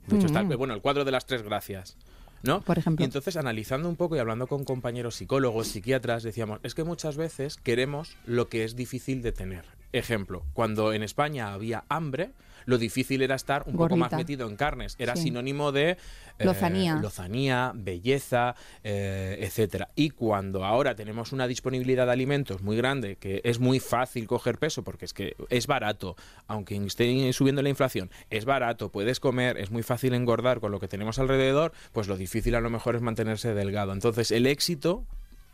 De 0.07 0.17
hecho, 0.17 0.27
está, 0.27 0.43
Mm. 0.43 0.57
bueno, 0.57 0.75
el 0.75 0.81
cuadro 0.81 1.05
de 1.05 1.11
las 1.13 1.27
tres 1.27 1.43
gracias. 1.43 1.97
¿No? 2.43 2.63
Por 2.63 2.79
ejemplo. 2.79 3.03
Y 3.03 3.07
entonces, 3.07 3.37
analizando 3.37 3.89
un 3.89 3.97
poco 3.97 4.17
y 4.17 4.19
hablando 4.19 4.47
con 4.47 4.65
compañeros 4.65 5.17
psicólogos, 5.17 5.69
psiquiatras, 5.69 6.23
decíamos, 6.23 6.61
es 6.63 6.75
que 6.75 6.85
muchas 6.85 7.17
veces 7.17 7.57
queremos 7.57 8.17
lo 8.25 8.49
que 8.49 8.65
es 8.65 8.77
difícil 8.77 9.23
de 9.23 9.33
tener. 9.33 9.67
Ejemplo, 9.93 10.45
cuando 10.53 10.93
en 10.93 11.03
España 11.03 11.53
había 11.53 11.85
hambre, 11.89 12.31
lo 12.67 12.79
difícil 12.79 13.23
era 13.23 13.35
estar 13.35 13.63
un 13.67 13.77
poco 13.77 13.97
más 13.97 14.13
metido 14.13 14.49
en 14.49 14.57
carnes. 14.57 14.97
Era 14.99 15.17
Sí. 15.17 15.25
sinónimo 15.25 15.73
de 15.73 15.91
eh, 16.39 16.45
Lozanía. 16.45 16.97
lozanía, 16.97 17.73
belleza, 17.75 18.55
eh, 18.85 19.39
etcétera. 19.41 19.89
Y 19.95 20.11
cuando 20.11 20.65
ahora 20.65 20.95
tenemos 20.95 21.33
una 21.33 21.47
disponibilidad 21.47 22.07
de 22.07 22.13
alimentos 22.13 22.63
muy 22.63 22.77
grande, 22.77 23.17
que 23.17 23.41
es 23.45 23.59
muy 23.61 23.79
fácil 23.81 24.27
coger 24.27 24.59
peso, 24.59 24.83
porque 24.83 25.05
es 25.05 25.13
que 25.13 25.37
es 25.51 25.67
barato, 25.67 26.17
aunque 26.47 26.77
esté 26.77 27.33
subiendo 27.33 27.63
la 27.63 27.69
inflación, 27.69 28.11
es 28.31 28.45
barato, 28.45 28.91
puedes 28.91 29.21
comer, 29.21 29.59
es 29.59 29.71
muy 29.71 29.83
fácil 29.83 30.15
engordar 30.15 30.61
con 30.61 30.73
lo 30.73 30.81
que 30.81 30.89
tenemos 30.89 31.19
alrededor, 31.19 31.73
pues 31.93 32.09
lo 32.09 32.17
difícil 32.17 32.55
a 32.55 32.61
lo 32.61 32.71
mejor 32.71 32.97
es 32.97 33.03
mantenerse 33.03 33.53
delgado. 33.55 33.93
Entonces, 33.93 34.31
el 34.31 34.47
éxito 34.47 35.05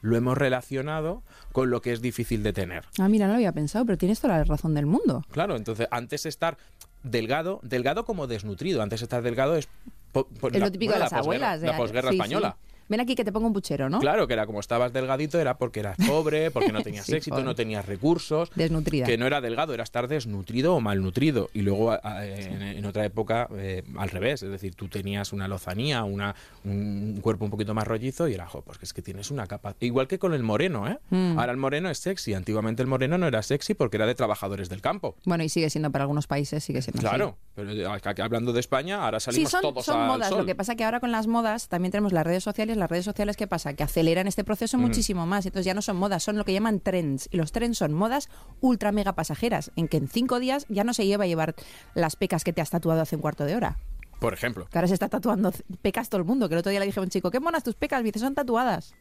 lo 0.02 0.16
hemos 0.16 0.36
relacionado 0.38 1.22
con 1.52 1.70
lo 1.70 1.80
que 1.80 1.90
es 1.92 2.00
difícil 2.00 2.42
de 2.42 2.52
tener. 2.52 2.84
Ah, 2.98 3.08
mira, 3.08 3.26
no 3.26 3.32
lo 3.32 3.36
había 3.38 3.50
pensado, 3.52 3.84
pero 3.86 3.98
tienes 3.98 4.20
toda 4.20 4.38
la 4.38 4.44
razón 4.44 4.74
del 4.74 4.86
mundo. 4.86 5.24
Claro, 5.32 5.56
entonces 5.56 5.88
antes 5.90 6.26
estar 6.26 6.58
delgado, 7.10 7.60
delgado 7.62 8.04
como 8.04 8.26
desnutrido, 8.26 8.82
antes 8.82 9.02
estar 9.02 9.22
delgado 9.22 9.56
es 9.56 9.68
po- 10.12 10.26
po- 10.28 10.48
Es 10.48 10.54
la- 10.54 10.66
lo 10.66 10.72
típico 10.72 10.90
bueno, 10.92 10.98
de 10.98 11.04
las 11.04 11.12
la 11.12 11.18
abuelas. 11.18 11.60
La 11.62 11.76
posguerra 11.76 12.10
sí, 12.10 12.16
española. 12.16 12.56
sí. 12.60 12.75
Ven 12.88 13.00
aquí 13.00 13.14
que 13.14 13.24
te 13.24 13.32
pongo 13.32 13.46
un 13.46 13.52
puchero, 13.52 13.88
¿no? 13.88 13.98
Claro, 14.00 14.26
que 14.26 14.32
era 14.34 14.46
como 14.46 14.60
estabas 14.60 14.92
delgadito, 14.92 15.38
era 15.40 15.58
porque 15.58 15.80
eras 15.80 15.96
pobre, 16.06 16.50
porque 16.50 16.72
no 16.72 16.82
tenías 16.82 17.06
Sí, 17.06 17.14
éxito, 17.16 17.36
pobre. 17.36 17.44
no 17.46 17.54
tenías 17.54 17.84
recursos. 17.86 18.50
Desnutrida. 18.54 19.06
Que 19.06 19.18
no 19.18 19.26
era 19.26 19.40
delgado, 19.40 19.74
era 19.74 19.82
estar 19.82 20.08
desnutrido 20.08 20.74
o 20.74 20.80
malnutrido. 20.80 21.48
Y 21.54 21.62
luego 21.62 21.94
en, 21.94 22.62
en 22.62 22.84
otra 22.84 23.04
época 23.04 23.48
eh, 23.56 23.82
al 23.96 24.10
revés, 24.10 24.42
es 24.42 24.50
decir, 24.50 24.74
tú 24.74 24.88
tenías 24.88 25.32
una 25.32 25.48
lozanía, 25.48 26.04
una, 26.04 26.34
un 26.64 27.18
cuerpo 27.22 27.44
un 27.44 27.50
poquito 27.50 27.74
más 27.74 27.86
rollizo 27.86 28.28
y 28.28 28.34
era, 28.34 28.46
jo, 28.46 28.62
pues 28.62 28.78
que 28.78 28.84
es 28.84 28.92
que 28.92 29.02
tienes 29.02 29.30
una 29.30 29.46
capa. 29.46 29.74
Igual 29.80 30.06
que 30.08 30.18
con 30.18 30.34
el 30.34 30.42
moreno, 30.42 30.88
¿eh? 30.88 30.98
Mm. 31.10 31.38
Ahora 31.38 31.52
el 31.52 31.58
moreno 31.58 31.90
es 31.90 31.98
sexy. 31.98 32.34
Antiguamente 32.34 32.82
el 32.82 32.88
moreno 32.88 33.18
no 33.18 33.26
era 33.26 33.42
sexy 33.42 33.74
porque 33.74 33.96
era 33.96 34.06
de 34.06 34.14
trabajadores 34.14 34.68
del 34.68 34.80
campo. 34.80 35.16
Bueno, 35.24 35.44
y 35.44 35.48
sigue 35.48 35.70
siendo 35.70 35.90
para 35.90 36.04
algunos 36.04 36.26
países, 36.26 36.62
sigue 36.64 36.82
siendo 36.82 36.98
así. 37.00 37.08
Claro, 37.08 37.36
pero 37.54 37.70
eh, 37.72 37.86
hablando 38.22 38.52
de 38.52 38.60
España, 38.60 39.04
ahora 39.04 39.20
Sí, 39.20 39.26
salimos 39.26 39.50
son, 39.50 39.60
todos 39.62 39.84
son 39.84 40.00
al 40.00 40.06
modas. 40.08 40.28
sol. 40.28 40.38
Lo 40.38 40.46
que 40.46 40.54
pasa 40.54 40.76
que 40.76 40.84
ahora 40.84 41.00
con 41.00 41.12
las 41.12 41.26
modas 41.26 41.68
también 41.68 41.90
tenemos 41.92 42.12
las 42.12 42.24
redes 42.24 42.44
sociales. 42.44 42.75
Las 42.78 42.90
redes 42.90 43.04
sociales, 43.04 43.36
¿qué 43.36 43.46
pasa? 43.46 43.74
Que 43.74 43.82
aceleran 43.82 44.26
este 44.26 44.42
Mm. 44.42 44.46
proceso 44.46 44.78
muchísimo 44.78 45.26
más. 45.26 45.46
Entonces 45.46 45.66
ya 45.66 45.74
no 45.74 45.82
son 45.82 45.96
modas, 45.96 46.22
son 46.22 46.36
lo 46.36 46.44
que 46.44 46.52
llaman 46.52 46.80
trends. 46.80 47.28
Y 47.30 47.36
los 47.36 47.52
trends 47.52 47.78
son 47.78 47.92
modas 47.92 48.28
ultra 48.60 48.92
mega 48.92 49.14
pasajeras, 49.14 49.70
en 49.76 49.88
que 49.88 49.96
en 49.96 50.08
cinco 50.08 50.38
días 50.40 50.66
ya 50.68 50.84
no 50.84 50.94
se 50.94 51.06
lleva 51.06 51.24
a 51.24 51.26
llevar 51.26 51.54
las 51.94 52.16
pecas 52.16 52.44
que 52.44 52.52
te 52.52 52.60
has 52.60 52.70
tatuado 52.70 53.00
hace 53.00 53.16
un 53.16 53.22
cuarto 53.22 53.44
de 53.44 53.56
hora. 53.56 53.78
Por 54.20 54.32
ejemplo. 54.32 54.66
Que 54.70 54.78
ahora 54.78 54.88
se 54.88 54.94
está 54.94 55.08
tatuando 55.08 55.52
pecas 55.82 56.08
todo 56.08 56.20
el 56.20 56.26
mundo. 56.26 56.48
Que 56.48 56.54
el 56.54 56.60
otro 56.60 56.70
día 56.70 56.80
le 56.80 56.86
dije 56.86 57.00
a 57.00 57.02
un 57.02 57.10
chico, 57.10 57.30
qué 57.30 57.40
monas 57.40 57.62
tus 57.64 57.74
pecas. 57.74 58.02
Dice, 58.02 58.18
son 58.18 58.34
tatuadas. 58.34 58.94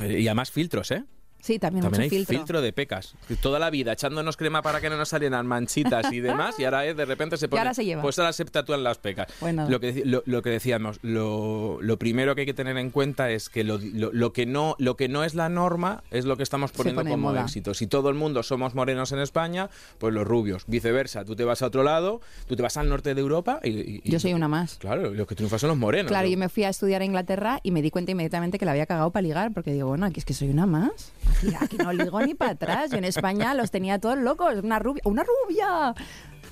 Y 0.00 0.26
además 0.26 0.50
filtros, 0.50 0.90
¿eh? 0.90 1.04
Sí, 1.42 1.58
también, 1.58 1.82
También 1.82 2.02
hay 2.04 2.08
filtro. 2.08 2.36
filtro. 2.38 2.62
de 2.62 2.72
pecas. 2.72 3.14
Toda 3.40 3.58
la 3.58 3.68
vida 3.68 3.92
echándonos 3.92 4.36
crema 4.36 4.62
para 4.62 4.80
que 4.80 4.88
no 4.88 4.96
nos 4.96 5.08
salieran 5.08 5.44
manchitas 5.46 6.12
y 6.12 6.20
demás, 6.20 6.54
y 6.60 6.64
ahora 6.64 6.86
eh, 6.86 6.94
de 6.94 7.04
repente 7.04 7.36
se 7.36 7.48
pone. 7.50 7.58
ahora 7.60 7.74
se 7.74 7.84
lleva. 7.84 8.00
Pues 8.00 8.16
ahora 8.20 8.32
se 8.32 8.44
tatúan 8.44 8.84
las 8.84 8.98
pecas. 8.98 9.26
Bueno. 9.40 9.68
Lo, 9.68 9.80
que, 9.80 10.02
lo, 10.06 10.22
lo 10.24 10.40
que 10.40 10.50
decíamos, 10.50 11.00
lo, 11.02 11.78
lo 11.82 11.98
primero 11.98 12.34
que 12.36 12.42
hay 12.42 12.46
que 12.46 12.54
tener 12.54 12.76
en 12.78 12.90
cuenta 12.90 13.30
es 13.30 13.48
que 13.48 13.64
lo, 13.64 13.78
lo- 13.78 14.12
lo 14.12 14.32
que 14.32 14.46
no, 14.46 14.76
lo 14.78 14.96
que 14.96 15.08
no 15.08 15.24
es 15.24 15.34
la 15.34 15.48
norma 15.48 16.04
es 16.12 16.24
lo 16.26 16.36
que 16.36 16.44
estamos 16.44 16.70
poniendo 16.70 17.04
como 17.04 17.34
éxito. 17.36 17.74
Si 17.74 17.88
todo 17.88 18.08
el 18.08 18.14
mundo 18.14 18.44
somos 18.44 18.76
morenos 18.76 19.10
en 19.10 19.18
España, 19.18 19.68
pues 19.98 20.14
los 20.14 20.24
rubios. 20.24 20.62
Viceversa, 20.68 21.24
tú 21.24 21.34
te 21.34 21.44
vas 21.44 21.60
a 21.62 21.66
otro 21.66 21.82
lado, 21.82 22.20
tú 22.46 22.54
te 22.54 22.62
vas 22.62 22.76
al 22.76 22.88
norte 22.88 23.14
de 23.16 23.20
Europa 23.20 23.58
y. 23.64 23.70
y- 23.70 24.00
y- 24.04 24.10
Yo 24.12 24.20
soy 24.20 24.32
una 24.32 24.46
más. 24.46 24.76
Claro, 24.76 25.10
los 25.10 25.26
que 25.26 25.34
triunfan 25.34 25.58
son 25.58 25.70
los 25.70 25.78
morenos. 25.78 26.08
Claro, 26.08 26.26
¿no? 26.28 26.32
yo 26.32 26.38
me 26.38 26.48
fui 26.48 26.62
a 26.62 26.68
estudiar 26.68 27.02
a 27.02 27.04
Inglaterra 27.04 27.58
y 27.64 27.72
me 27.72 27.82
di 27.82 27.90
cuenta 27.90 28.12
inmediatamente 28.12 28.58
que 28.60 28.64
la 28.64 28.70
había 28.72 28.86
cagado 28.86 29.10
para 29.10 29.22
ligar, 29.22 29.52
porque 29.52 29.72
digo, 29.72 29.88
bueno, 29.88 30.06
aquí 30.06 30.20
es 30.20 30.24
que 30.24 30.34
soy 30.34 30.48
una 30.50 30.66
más. 30.66 31.10
Aquí, 31.36 31.52
aquí 31.60 31.76
no 31.78 31.92
ligo 31.92 32.20
ni 32.20 32.34
para 32.34 32.52
atrás. 32.52 32.90
Yo 32.90 32.98
en 32.98 33.04
España 33.04 33.54
los 33.54 33.70
tenía 33.70 33.98
todos 33.98 34.18
locos. 34.18 34.54
Una 34.62 34.78
rubia, 34.78 35.02
una 35.04 35.22
rubia. 35.24 35.94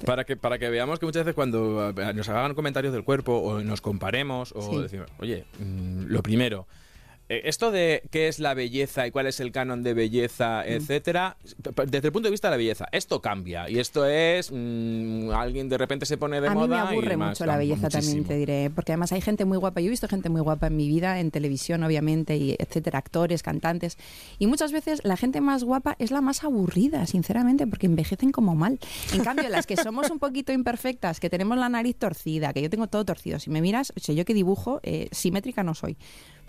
Para 0.07 0.25
que, 0.25 0.37
para 0.37 0.59
que 0.59 0.69
veamos 0.71 0.99
que 0.99 1.07
muchas 1.07 1.25
veces 1.25 1.35
cuando 1.35 1.91
eh, 1.91 2.15
nos 2.15 2.29
hagan 2.29 2.55
comentarios 2.55 2.93
del 2.93 3.05
cuerpo 3.05 3.35
o 3.39 3.61
nos 3.61 3.81
comparemos 3.81 4.53
o 4.57 4.63
Sí. 4.63 4.79
decimos, 4.83 5.09
oye, 5.19 5.45
mm, 5.59 6.05
lo 6.07 6.23
primero, 6.23 6.67
esto 7.45 7.71
de 7.71 8.03
qué 8.11 8.29
es 8.29 8.39
la 8.39 8.55
belleza 8.55 9.07
y 9.07 9.11
cuál 9.11 9.27
es 9.27 9.41
el 9.41 9.53
canon 9.53 9.83
de 9.83 9.95
belleza, 9.95 10.65
Mm. 10.67 10.73
etcétera, 10.73 11.37
desde 11.87 12.09
el 12.09 12.13
punto 12.13 12.27
de 12.27 12.31
vista 12.33 12.49
de 12.49 12.53
la 12.53 12.57
belleza, 12.57 12.87
esto 12.93 13.21
cambia 13.21 13.71
y 13.71 13.79
esto 13.79 14.05
es 14.07 14.51
mm, 14.53 15.31
alguien 15.31 15.69
de 15.69 15.79
repente 15.79 16.07
se 16.07 16.17
pone 16.17 16.41
de 16.41 16.49
a 16.49 16.51
mí 16.51 16.57
moda 16.57 16.85
me 16.85 16.91
aburre 16.91 17.17
mucho 17.17 17.47
la 17.47 17.57
belleza 17.57 17.89
también, 17.89 18.25
te 18.25 18.37
diré, 18.37 18.71
porque 18.75 18.93
además 18.93 19.13
hay 19.13 19.21
gente 19.21 19.45
muy 19.45 19.59
guapa. 19.59 19.81
Yo 19.81 19.87
he 19.87 19.91
visto 19.91 20.09
gente 20.09 20.29
muy 20.29 20.41
guapa 20.41 20.67
en 20.67 20.77
mi 20.77 20.89
vida, 20.89 21.21
en 21.21 21.31
televisión, 21.31 21.83
obviamente, 21.85 22.37
y 22.37 22.57
etcétera, 22.59 22.99
actores, 22.99 23.43
cantantes. 23.43 23.97
Y 24.39 24.47
muchas 24.47 24.73
veces 24.73 25.01
la 25.05 25.17
gente 25.17 25.41
más 25.41 25.65
guapa 25.65 25.97
es 25.99 26.11
la 26.11 26.21
más 26.21 26.43
aburrida, 26.45 27.07
sinceramente, 27.07 27.67
porque 27.67 27.87
envejecen 27.87 28.33
como 28.33 28.55
mal. 28.55 28.79
En 29.15 29.23
cambio, 29.23 29.49
las 29.49 29.67
que 29.67 29.77
somos 29.77 30.11
un 30.11 30.19
poquito 30.19 30.53
imperfectas, 30.53 31.21
que 31.21 31.31
tenemos 31.31 31.57
la 31.59 31.69
nariz 31.69 31.97
torcida, 31.97 32.53
que 32.53 32.63
yo 32.63 32.71
tengo 32.71 32.89
todo 32.89 33.05
torcido, 33.05 33.39
si 33.39 33.51
me 33.51 33.61
miras, 33.61 33.93
o 33.97 34.01
sea, 34.01 34.15
yo 34.15 34.25
que 34.25 34.35
dibujo, 34.35 34.81
eh, 34.83 35.09
simétrica 35.13 35.63
no 35.63 35.75
soy. 35.75 35.97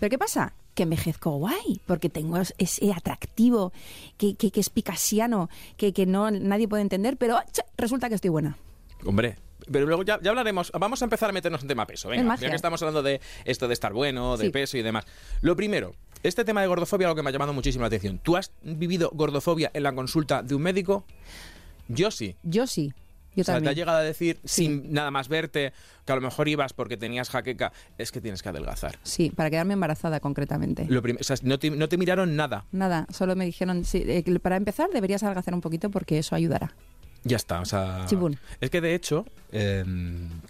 Pero 0.02 0.10
¿qué 0.10 0.18
pasa? 0.18 0.52
Que 0.74 0.82
envejezco 0.82 1.30
guay, 1.36 1.80
porque 1.86 2.08
tengo 2.08 2.36
es- 2.38 2.54
ese 2.58 2.92
atractivo 2.92 3.72
que, 4.18 4.34
que, 4.34 4.50
que 4.50 4.58
es 4.58 4.68
picasiano, 4.68 5.48
que, 5.76 5.92
que 5.92 6.06
no 6.06 6.28
nadie 6.32 6.66
puede 6.66 6.82
entender, 6.82 7.16
pero 7.16 7.38
¡cha! 7.52 7.64
resulta 7.76 8.08
que 8.08 8.16
estoy 8.16 8.30
buena. 8.30 8.58
Hombre, 9.04 9.36
pero 9.70 9.86
luego 9.86 10.02
ya, 10.02 10.18
ya 10.20 10.30
hablaremos. 10.30 10.72
Vamos 10.76 11.02
a 11.02 11.04
empezar 11.04 11.30
a 11.30 11.32
meternos 11.32 11.62
en 11.62 11.68
tema 11.68 11.86
peso. 11.86 12.12
Es 12.12 12.18
Venga, 12.18 12.34
ya 12.34 12.50
que 12.50 12.56
estamos 12.56 12.82
hablando 12.82 13.04
de 13.04 13.20
esto 13.44 13.68
de 13.68 13.74
estar 13.74 13.92
bueno, 13.92 14.36
de 14.36 14.46
Sí. 14.46 14.50
peso 14.50 14.76
y 14.76 14.82
demás. 14.82 15.04
Lo 15.40 15.54
primero, 15.54 15.94
este 16.24 16.44
tema 16.44 16.62
de 16.62 16.66
gordofobia, 16.66 17.06
algo 17.06 17.14
que 17.14 17.22
me 17.22 17.28
ha 17.28 17.32
llamado 17.32 17.52
muchísimo 17.52 17.82
la 17.82 17.86
atención. 17.86 18.18
¿Tú 18.18 18.36
has 18.36 18.50
vivido 18.62 19.08
gordofobia 19.14 19.70
en 19.72 19.84
la 19.84 19.94
consulta 19.94 20.42
de 20.42 20.56
un 20.56 20.62
médico? 20.62 21.04
Yo 21.86 22.10
sí. 22.10 22.34
Yo 22.42 22.66
sí, 22.66 22.92
yo 23.36 23.42
o 23.42 23.44
sea, 23.44 23.60
te 23.60 23.68
ha 23.68 23.72
llegado 23.72 23.98
a 23.98 24.02
decir, 24.02 24.38
sin 24.44 24.92
nada 24.92 25.10
más 25.10 25.28
verte, 25.28 25.72
que 26.04 26.12
a 26.12 26.14
lo 26.16 26.20
mejor 26.20 26.48
ibas 26.48 26.72
porque 26.72 26.96
tenías 26.96 27.30
jaqueca, 27.30 27.72
es 27.98 28.12
que 28.12 28.20
tienes 28.20 28.42
que 28.42 28.48
adelgazar. 28.48 28.98
Sí, 29.02 29.30
para 29.34 29.50
quedarme 29.50 29.74
embarazada 29.74 30.20
concretamente. 30.20 30.86
Lo 30.88 31.00
prim- 31.02 31.16
o 31.20 31.24
sea, 31.24 31.36
no 31.42 31.58
te, 31.58 31.70
no 31.70 31.88
te 31.88 31.96
miraron 31.96 32.36
nada. 32.36 32.64
Nada, 32.72 33.06
solo 33.10 33.36
me 33.36 33.44
dijeron, 33.44 33.84
sí, 33.84 34.02
eh, 34.06 34.24
para 34.40 34.56
empezar 34.56 34.90
deberías 34.92 35.22
adelgazar 35.22 35.54
un 35.54 35.60
poquito 35.60 35.90
porque 35.90 36.18
eso 36.18 36.34
ayudará. 36.34 36.74
Ya 37.24 37.36
está, 37.36 37.60
o 37.60 37.64
sea... 37.64 38.04
Chibún. 38.06 38.38
Es 38.60 38.70
que 38.70 38.80
de 38.80 38.94
hecho, 38.96 39.24
eh, 39.52 39.84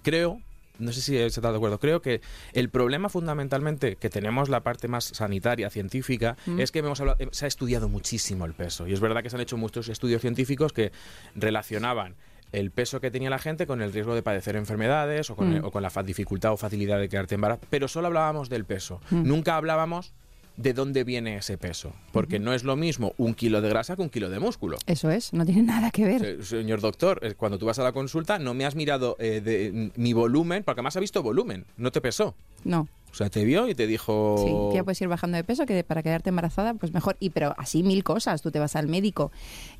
creo, 0.02 0.40
no 0.78 0.90
sé 0.90 1.02
si 1.02 1.16
estás 1.18 1.42
de 1.42 1.54
acuerdo, 1.54 1.78
creo 1.78 2.00
que 2.00 2.22
el 2.54 2.70
problema 2.70 3.10
fundamentalmente 3.10 3.96
que 3.96 4.08
tenemos 4.08 4.48
la 4.48 4.60
parte 4.62 4.88
más 4.88 5.04
sanitaria, 5.04 5.68
científica, 5.68 6.36
Mm. 6.46 6.60
es 6.60 6.72
que 6.72 6.78
hemos 6.78 6.98
hablado- 6.98 7.18
eh, 7.20 7.28
se 7.30 7.44
ha 7.44 7.48
estudiado 7.48 7.90
muchísimo 7.90 8.46
el 8.46 8.54
peso. 8.54 8.86
Y 8.88 8.94
es 8.94 9.00
verdad 9.00 9.22
que 9.22 9.28
se 9.28 9.36
han 9.36 9.42
hecho 9.42 9.58
muchos 9.58 9.90
estudios 9.90 10.22
científicos 10.22 10.72
que 10.72 10.92
relacionaban 11.34 12.14
el 12.52 12.70
peso 12.70 13.00
que 13.00 13.10
tenía 13.10 13.30
la 13.30 13.38
gente 13.38 13.66
con 13.66 13.80
el 13.82 13.92
riesgo 13.92 14.14
de 14.14 14.22
padecer 14.22 14.56
enfermedades 14.56 15.30
o 15.30 15.36
con, 15.36 15.50
Mm. 15.50 15.56
el- 15.56 15.64
o 15.64 15.70
con 15.70 15.82
la 15.82 15.90
dificultad 16.04 16.52
o 16.52 16.56
facilidad 16.56 16.98
de 17.00 17.08
quedarte 17.08 17.34
embarazada. 17.34 17.66
Pero 17.70 17.88
solo 17.88 18.06
hablábamos 18.08 18.48
del 18.48 18.64
peso. 18.64 19.00
Mm. 19.10 19.22
Nunca 19.26 19.56
hablábamos 19.56 20.12
de 20.58 20.74
dónde 20.74 21.02
viene 21.02 21.36
ese 21.38 21.56
peso. 21.56 21.94
Porque 22.12 22.38
no 22.38 22.52
es 22.52 22.62
lo 22.62 22.76
mismo 22.76 23.14
un 23.16 23.32
kilo 23.34 23.62
de 23.62 23.70
grasa 23.70 23.96
que 23.96 24.02
un 24.02 24.10
kilo 24.10 24.28
de 24.28 24.38
músculo. 24.38 24.76
Eso 24.86 25.10
es, 25.10 25.32
no 25.32 25.46
tiene 25.46 25.62
nada 25.62 25.90
que 25.90 26.04
ver. 26.04 26.20
Se- 26.20 26.42
Señor 26.44 26.82
doctor, 26.82 27.20
eh, 27.22 27.32
cuando 27.34 27.58
tú 27.58 27.64
vas 27.64 27.78
a 27.78 27.82
la 27.82 27.92
consulta 27.92 28.38
no 28.38 28.52
me 28.52 28.66
has 28.66 28.74
mirado 28.74 29.16
eh, 29.18 29.40
de, 29.40 29.90
mi 29.96 30.12
volumen, 30.12 30.62
porque 30.62 30.80
además 30.80 30.94
ha 30.96 31.00
visto 31.00 31.22
volumen, 31.22 31.64
no 31.78 31.90
te 31.90 32.02
pesó. 32.02 32.34
No, 32.64 32.86
O 33.12 33.14
sea, 33.14 33.28
te 33.28 33.44
vio 33.44 33.68
y 33.68 33.74
te 33.74 33.86
dijo... 33.86 34.36
sí, 34.42 34.74
ya 34.76 34.82
puedes 34.84 35.00
ir 35.02 35.08
bajando 35.08 35.36
de 35.36 35.44
peso, 35.44 35.66
que 35.66 35.84
para 35.84 36.02
quedarte 36.02 36.30
embarazada, 36.30 36.72
pues 36.74 36.94
mejor. 36.94 37.16
Y 37.20 37.28
pero 37.30 37.54
así 37.58 37.82
mil 37.82 38.02
cosas, 38.02 38.40
tú 38.40 38.50
te 38.50 38.58
vas 38.58 38.74
al 38.74 38.88
médico, 38.88 39.30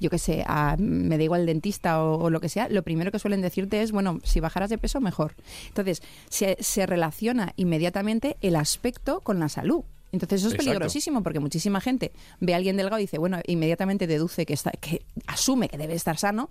yo 0.01 0.11
qué 0.11 0.19
sé, 0.19 0.45
a- 0.47 0.77
me 0.79 1.17
da 1.17 1.25
igual 1.25 1.41
el 1.41 1.47
dentista 1.47 2.03
o, 2.05 2.19
o 2.25 2.31
lo 2.31 2.41
que 2.41 2.49
sea, 2.51 2.69
lo 2.69 2.83
primero 2.83 3.11
que 3.11 3.19
suelen 3.19 3.41
decirte 3.41 3.81
es, 3.83 3.91
bueno, 3.91 4.21
si 4.23 4.41
bajaras 4.41 4.69
de 4.69 4.77
peso, 4.79 5.01
mejor. 5.01 5.35
Entonces, 5.69 6.03
se, 6.29 6.57
se 6.61 6.85
relaciona 6.87 7.55
inmediatamente 7.57 8.37
el 8.43 8.55
aspecto 8.57 9.21
con 9.21 9.39
la 9.41 9.49
salud. 9.49 9.83
Entonces 10.13 10.41
eso 10.41 10.49
es 10.49 10.53
Exacto. 10.53 10.69
peligrosísimo 10.69 11.23
porque 11.23 11.41
muchísima 11.41 11.81
gente 11.81 12.13
ve 12.39 12.53
a 12.53 12.59
alguien 12.59 12.77
delgado 12.77 12.99
y 12.99 13.05
dice, 13.05 13.17
bueno, 13.17 13.41
inmediatamente 13.47 14.07
deduce 14.07 14.45
que 14.45 14.53
está, 14.53 14.71
que 14.73 15.01
asume 15.27 15.71
que 15.71 15.79
debe 15.79 15.95
estar 15.95 16.19
sano, 16.19 16.51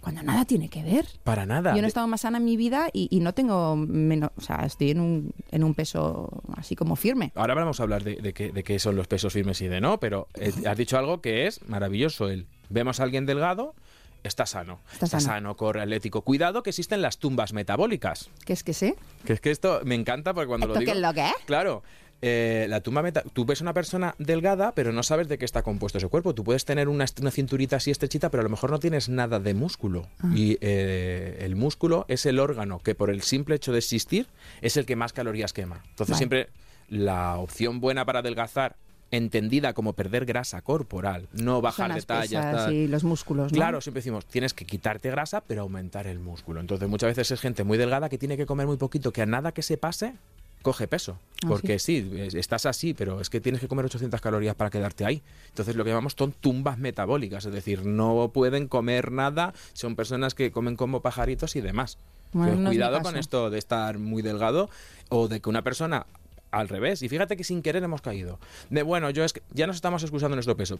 cuando 0.00 0.22
nada 0.22 0.44
tiene 0.44 0.68
que 0.68 0.82
ver. 0.82 1.06
Para 1.24 1.44
nada. 1.46 1.74
Yo 1.74 1.80
no 1.80 1.86
he 1.86 1.88
estado 1.88 2.06
más 2.06 2.20
sana 2.22 2.38
en 2.38 2.44
mi 2.44 2.56
vida 2.56 2.88
y, 2.92 3.08
y 3.10 3.20
no 3.20 3.34
tengo 3.34 3.76
menos, 3.76 4.30
o 4.36 4.40
sea, 4.40 4.64
estoy 4.64 4.90
en 4.90 5.00
un, 5.00 5.32
en 5.50 5.64
un 5.64 5.74
peso 5.74 6.42
así 6.56 6.76
como 6.76 6.96
firme. 6.96 7.32
Ahora 7.34 7.54
vamos 7.54 7.80
a 7.80 7.82
hablar 7.82 8.04
de, 8.04 8.16
de 8.16 8.32
qué, 8.32 8.50
de 8.52 8.62
qué 8.62 8.78
son 8.78 8.96
los 8.96 9.08
pesos 9.08 9.32
firmes 9.32 9.60
y 9.60 9.68
de 9.68 9.80
no, 9.80 9.98
pero 10.00 10.28
eh, 10.34 10.52
has 10.66 10.76
dicho 10.76 10.98
algo 10.98 11.20
que 11.20 11.46
es 11.46 11.66
maravilloso. 11.68 12.28
El, 12.28 12.46
vemos 12.68 13.00
a 13.00 13.02
alguien 13.02 13.26
delgado, 13.26 13.74
está 14.22 14.46
sano. 14.46 14.78
Está 14.92 15.06
sano. 15.06 15.20
sano, 15.24 15.56
corre 15.56 15.82
atlético. 15.82 16.22
Cuidado 16.22 16.62
que 16.62 16.70
existen 16.70 17.02
las 17.02 17.18
tumbas 17.18 17.52
metabólicas. 17.52 18.30
¿Qué 18.44 18.52
es 18.52 18.62
que 18.62 18.74
sé? 18.74 18.94
Que 19.24 19.32
es 19.32 19.40
que 19.40 19.50
esto 19.50 19.80
me 19.84 19.94
encanta 19.94 20.32
porque 20.34 20.48
cuando 20.48 20.66
lo 20.68 20.74
¿Esto 20.74 20.80
digo... 20.80 20.92
qué 20.92 20.98
es 20.98 21.02
lo 21.02 21.12
que 21.14 21.26
es? 21.26 21.44
Claro. 21.46 21.82
Eh, 22.20 22.66
la 22.68 22.80
tumba 22.80 23.02
meta 23.02 23.22
tú 23.32 23.44
ves 23.44 23.60
una 23.60 23.72
persona 23.72 24.14
delgada 24.18 24.72
pero 24.74 24.92
no 24.92 25.02
sabes 25.02 25.28
de 25.28 25.38
qué 25.38 25.44
está 25.44 25.62
compuesto 25.62 25.98
ese 25.98 26.08
cuerpo 26.08 26.34
tú 26.34 26.42
puedes 26.44 26.64
tener 26.64 26.88
una, 26.88 27.06
cinturita 27.06 27.76
así 27.76 27.90
estrechita 27.90 28.30
pero 28.30 28.40
a 28.40 28.44
lo 28.44 28.50
mejor 28.50 28.70
no 28.70 28.78
tienes 28.80 29.08
nada 29.08 29.38
de 29.38 29.54
músculo 29.54 30.08
Ah. 30.20 30.32
y 30.34 30.58
eh, 30.60 31.38
el 31.40 31.54
músculo 31.54 32.04
es 32.08 32.26
el 32.26 32.40
órgano 32.40 32.80
que 32.80 32.94
por 32.94 33.10
el 33.10 33.22
simple 33.22 33.54
hecho 33.56 33.72
de 33.72 33.78
existir 33.78 34.26
es 34.62 34.76
el 34.76 34.84
que 34.86 34.96
más 34.96 35.12
calorías 35.12 35.52
quema 35.52 35.82
entonces 35.90 36.14
Vale. 36.14 36.18
siempre 36.18 36.48
la 36.88 37.36
opción 37.36 37.80
buena 37.80 38.04
para 38.04 38.18
adelgazar 38.20 38.76
entendida 39.10 39.72
como 39.72 39.94
perder 39.94 40.26
grasa 40.26 40.60
corporal 40.62 41.28
no 41.32 41.60
bajar 41.60 41.94
de 41.94 42.02
talla 42.02 42.70
y 42.70 42.88
los 42.88 43.04
músculos, 43.04 43.52
¿no? 43.52 43.56
Claro, 43.56 43.80
siempre 43.80 44.00
decimos, 44.00 44.26
tienes 44.26 44.52
que 44.52 44.66
quitarte 44.66 45.10
grasa, 45.10 45.40
pero 45.40 45.62
aumentar 45.62 46.06
el 46.06 46.18
músculo. 46.18 46.60
Entonces, 46.60 46.88
muchas 46.88 47.08
veces 47.08 47.30
es 47.30 47.40
gente 47.40 47.64
muy 47.64 47.78
delgada 47.78 48.08
que 48.10 48.18
tiene 48.18 48.36
que 48.36 48.44
comer 48.44 48.66
muy 48.66 48.76
poquito, 48.76 49.10
que 49.10 49.22
a 49.22 49.26
nada 49.26 49.52
que 49.52 49.62
se 49.62 49.78
pase, 49.78 50.14
coge 50.62 50.88
peso. 50.88 51.18
Ah, 51.44 51.46
Porque 51.48 51.78
sí, 51.78 52.10
es- 52.16 52.34
estás 52.34 52.66
así, 52.66 52.94
pero 52.94 53.20
es 53.20 53.30
que 53.30 53.40
tienes 53.40 53.60
que 53.60 53.68
comer 53.68 53.84
800 53.84 54.20
calorías 54.20 54.54
para 54.56 54.70
quedarte 54.70 55.04
ahí. 55.04 55.22
Entonces, 55.48 55.76
lo 55.76 55.84
que 55.84 55.90
llamamos 55.90 56.14
son 56.18 56.32
tumbas 56.32 56.78
metabólicas, 56.78 57.44
es 57.46 57.52
decir, 57.52 57.86
no 57.86 58.30
pueden 58.34 58.66
comer 58.68 59.12
nada, 59.12 59.54
son 59.72 59.94
personas 59.96 60.34
que 60.34 60.50
comen 60.50 60.76
como 60.76 61.00
pajaritos 61.00 61.54
y 61.56 61.60
demás. 61.60 61.98
Bueno, 62.32 62.56
no 62.56 62.70
cuidado 62.70 63.00
con 63.02 63.16
esto 63.20 63.50
de 63.50 63.58
estar 63.58 63.98
muy 63.98 64.20
delgado 64.22 64.68
o 65.08 65.28
de 65.28 65.40
que 65.40 65.48
una 65.48 65.62
persona 65.62 66.06
al 66.50 66.68
revés. 66.68 67.02
Y 67.02 67.08
fíjate 67.08 67.36
que 67.36 67.44
sin 67.44 67.62
querer 67.62 67.82
hemos 67.84 68.00
caído. 68.02 68.38
De 68.70 68.82
bueno, 68.82 69.10
yo 69.10 69.22
es 69.24 69.32
que 69.32 69.42
ya 69.52 69.66
nos 69.66 69.76
estamos 69.76 70.02
excusando 70.02 70.34
nuestro 70.34 70.56
peso. 70.56 70.78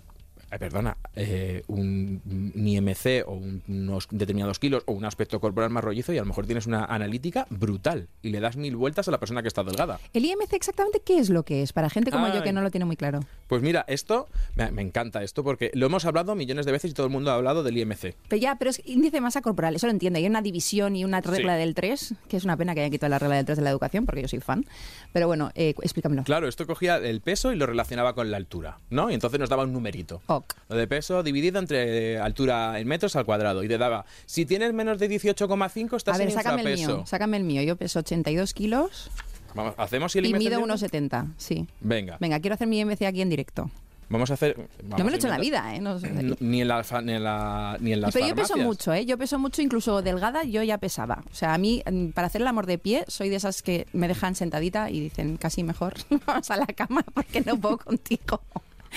Eh, 0.50 0.58
perdona, 0.58 0.96
eh, 1.14 1.62
un, 1.68 2.20
un 2.56 2.66
IMC 2.68 3.24
o 3.26 3.32
un- 3.32 3.62
unos 3.68 4.08
determinados 4.10 4.58
kilos 4.58 4.82
o 4.86 4.92
un 4.92 5.04
aspecto 5.04 5.40
corporal 5.40 5.70
más 5.70 5.84
rollizo 5.84 6.12
y 6.12 6.18
a 6.18 6.22
lo 6.22 6.26
mejor 6.26 6.46
tienes 6.46 6.66
una 6.66 6.84
analítica 6.84 7.46
brutal 7.50 8.08
y 8.22 8.30
le 8.30 8.40
das 8.40 8.56
mil 8.56 8.76
vueltas 8.76 9.08
a 9.08 9.10
la 9.10 9.18
persona 9.18 9.42
que 9.42 9.48
está 9.48 9.62
delgada. 9.64 9.98
¿El 10.12 10.24
IMC 10.24 10.52
exactamente 10.54 11.00
qué 11.04 11.18
es 11.18 11.30
lo 11.30 11.42
que 11.44 11.62
es? 11.62 11.72
Para 11.72 11.90
gente 11.90 12.10
como 12.10 12.32
yo 12.32 12.42
que 12.42 12.52
no 12.52 12.60
lo 12.62 12.70
tiene 12.70 12.84
muy 12.84 12.96
claro. 12.96 13.20
Pues 13.46 13.62
mira, 13.62 13.84
esto 13.88 14.28
me, 14.56 14.70
me 14.70 14.82
encanta 14.82 15.22
esto 15.22 15.42
porque 15.44 15.70
lo 15.74 15.86
hemos 15.86 16.04
hablado 16.04 16.34
millones 16.34 16.66
de 16.66 16.72
veces 16.72 16.90
y 16.90 16.94
todo 16.94 17.06
el 17.06 17.12
mundo 17.12 17.30
ha 17.30 17.34
hablado 17.34 17.62
del 17.62 17.76
IMC. 17.78 18.14
Pero 18.28 18.40
ya, 18.40 18.56
pero 18.56 18.70
es 18.70 18.80
índice 18.84 19.16
de 19.16 19.20
masa 19.20 19.40
corporal, 19.42 19.74
eso 19.76 19.86
lo 19.86 19.92
entiendo. 19.92 20.18
Hay 20.18 20.26
una 20.26 20.42
división 20.42 20.96
y 20.96 21.04
una 21.04 21.20
regla 21.20 21.54
Sí. 21.54 21.60
del 21.60 21.74
3, 21.74 22.14
que 22.28 22.36
es 22.36 22.44
una 22.44 22.56
pena 22.56 22.74
que 22.74 22.80
hayan 22.80 22.90
quitado 22.90 23.10
la 23.10 23.18
regla 23.18 23.36
del 23.36 23.44
3 23.46 23.58
de 23.58 23.64
la 23.64 23.70
educación, 23.70 24.06
porque 24.06 24.22
yo 24.22 24.28
soy 24.28 24.40
fan. 24.40 24.64
Pero 25.12 25.26
bueno, 25.26 25.50
eh, 25.54 25.74
explícamelo. 25.82 26.24
Claro, 26.24 26.48
esto 26.48 26.66
cogía 26.66 26.96
el 26.96 27.20
peso 27.20 27.52
y 27.52 27.56
lo 27.56 27.66
relacionaba 27.66 28.14
con 28.14 28.30
la 28.30 28.36
altura, 28.36 28.78
¿no? 28.90 29.10
Y 29.10 29.14
entonces 29.14 29.40
nos 29.40 29.48
daba 29.48 29.64
un 29.64 29.72
numerito. 29.72 30.20
Lo 30.68 30.76
de 30.76 30.86
peso 30.86 31.22
dividido 31.22 31.58
entre 31.58 32.14
eh, 32.14 32.18
altura 32.18 32.78
en 32.78 32.86
metros 32.88 33.16
al 33.16 33.24
cuadrado. 33.24 33.62
Y 33.62 33.68
te 33.68 33.78
daba, 33.78 34.04
si 34.26 34.46
tienes 34.46 34.72
menos 34.72 34.98
de 34.98 35.08
18,5 35.10 35.96
estás 35.96 36.14
A 36.14 36.18
ver, 36.18 36.28
en 36.28 36.34
sácame 36.34 36.62
el 36.62 36.74
mío. 36.78 37.04
Sácame 37.06 37.36
el 37.36 37.44
mío. 37.44 37.62
Yo 37.62 37.76
peso 37.76 37.98
82 38.00 38.54
kilos 38.54 39.10
Vamos, 39.54 39.74
¿hacemos 39.78 40.14
el 40.16 40.26
y 40.26 40.28
IMC 40.28 40.38
mido 40.38 40.50
de 40.50 40.56
uno? 40.58 40.74
1,70. 40.74 41.32
Sí. 41.38 41.66
Venga, 41.80 42.16
Venga, 42.20 42.38
quiero 42.40 42.54
hacer 42.54 42.68
mi 42.68 42.78
IMC 42.80 43.02
aquí 43.02 43.22
en 43.22 43.30
directo. 43.30 43.70
vamos 44.10 44.30
a 44.30 44.34
hacer... 44.34 44.56
no 44.84 44.98
me 44.98 45.04
lo 45.04 45.10
he 45.12 45.16
hecho 45.16 45.26
en 45.26 45.32
la 45.32 45.38
vida, 45.38 45.74
¿eh? 45.74 45.80
No 45.80 45.98
Ni 46.40 46.60
en, 46.60 46.68
la, 46.68 46.84
ni 47.02 47.12
en, 47.12 47.24
la- 47.24 47.76
ni 47.80 47.92
en 47.94 48.00
las 48.02 48.12
Pero 48.14 48.26
yo 48.28 48.34
peso 48.34 48.56
mucho, 48.58 48.92
¿eh? 48.92 49.06
Yo 49.06 49.16
peso 49.16 49.38
mucho, 49.38 49.62
incluso 49.62 50.02
delgada, 50.02 50.44
yo 50.44 50.62
ya 50.62 50.76
pesaba. 50.78 51.24
O 51.32 51.34
sea, 51.34 51.54
a 51.54 51.58
mí, 51.58 51.82
mm, 51.90 52.08
para 52.10 52.26
hacer 52.26 52.42
el 52.42 52.46
amor 52.46 52.66
de 52.66 52.76
pie, 52.78 53.04
soy 53.08 53.30
de 53.30 53.36
esas 53.36 53.62
que 53.62 53.86
me 53.94 54.06
dejan 54.06 54.34
sentadita 54.34 54.90
y 54.90 55.00
dicen 55.00 55.38
casi 55.38 55.62
mejor, 55.62 55.94
vamos 56.26 56.50
a 56.50 56.56
la 56.56 56.66
cama 56.66 57.02
porque 57.14 57.40
no 57.40 57.56
puedo 57.58 57.78
contigo. 57.78 58.40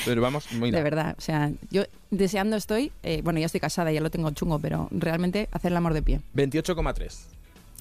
Pero 0.06 0.22
vamos, 0.22 0.52
mira, 0.54 0.78
De 0.78 0.84
verdad, 0.84 1.16
o 1.18 1.22
sea, 1.22 1.52
yo 1.70 1.84
deseando 2.10 2.56
estoy, 2.56 2.92
eh, 3.04 3.22
bueno, 3.24 3.40
ya 3.40 3.46
estoy 3.46 3.60
casada, 3.62 3.92
ya 3.92 4.02
lo 4.02 4.10
tengo 4.10 4.30
chungo, 4.32 4.60
pero 4.60 4.88
realmente 4.92 5.50
hacer 5.52 5.72
el 5.72 5.78
amor 5.78 5.94
de 5.94 6.02
pie. 6.02 6.22
28,3. 6.36 7.26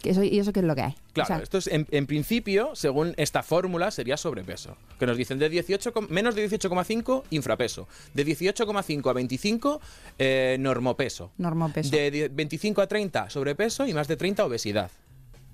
Que 0.03 0.11
eso, 0.11 0.23
¿Y 0.23 0.38
eso 0.38 0.51
qué 0.55 0.61
es 0.61 0.66
lo 0.66 0.75
que 0.75 0.81
hay? 0.81 0.94
Claro, 1.12 1.27
O 1.27 1.27
sea, 1.37 1.42
esto 1.42 1.59
es 1.59 1.66
en, 1.66 1.87
en 1.90 2.07
principio, 2.07 2.70
según 2.75 3.12
esta 3.18 3.42
fórmula, 3.42 3.90
sería 3.90 4.16
sobrepeso. 4.16 4.75
Que 4.99 5.05
nos 5.07 5.18
dicen 5.18 5.38
de 5.38 5.51
18, 5.51 5.92
com- 5.92 6.07
menos 6.09 6.35
de 6.35 6.49
18,5 6.49 7.25
infrapeso. 7.31 7.87
De 8.14 8.25
18,5 8.27 9.11
a 9.11 9.12
25 9.12 9.81
eh, 10.18 10.57
normopeso. 10.59 11.33
normopeso. 11.37 11.90
De 11.90 12.11
die- 12.11 12.29
25 12.29 12.81
a 12.81 12.87
30 12.87 13.29
sobrepeso 13.29 13.87
y 13.87 13.92
más 13.92 14.09
de 14.09 14.16
30 14.16 14.44
obesidad. 14.46 14.90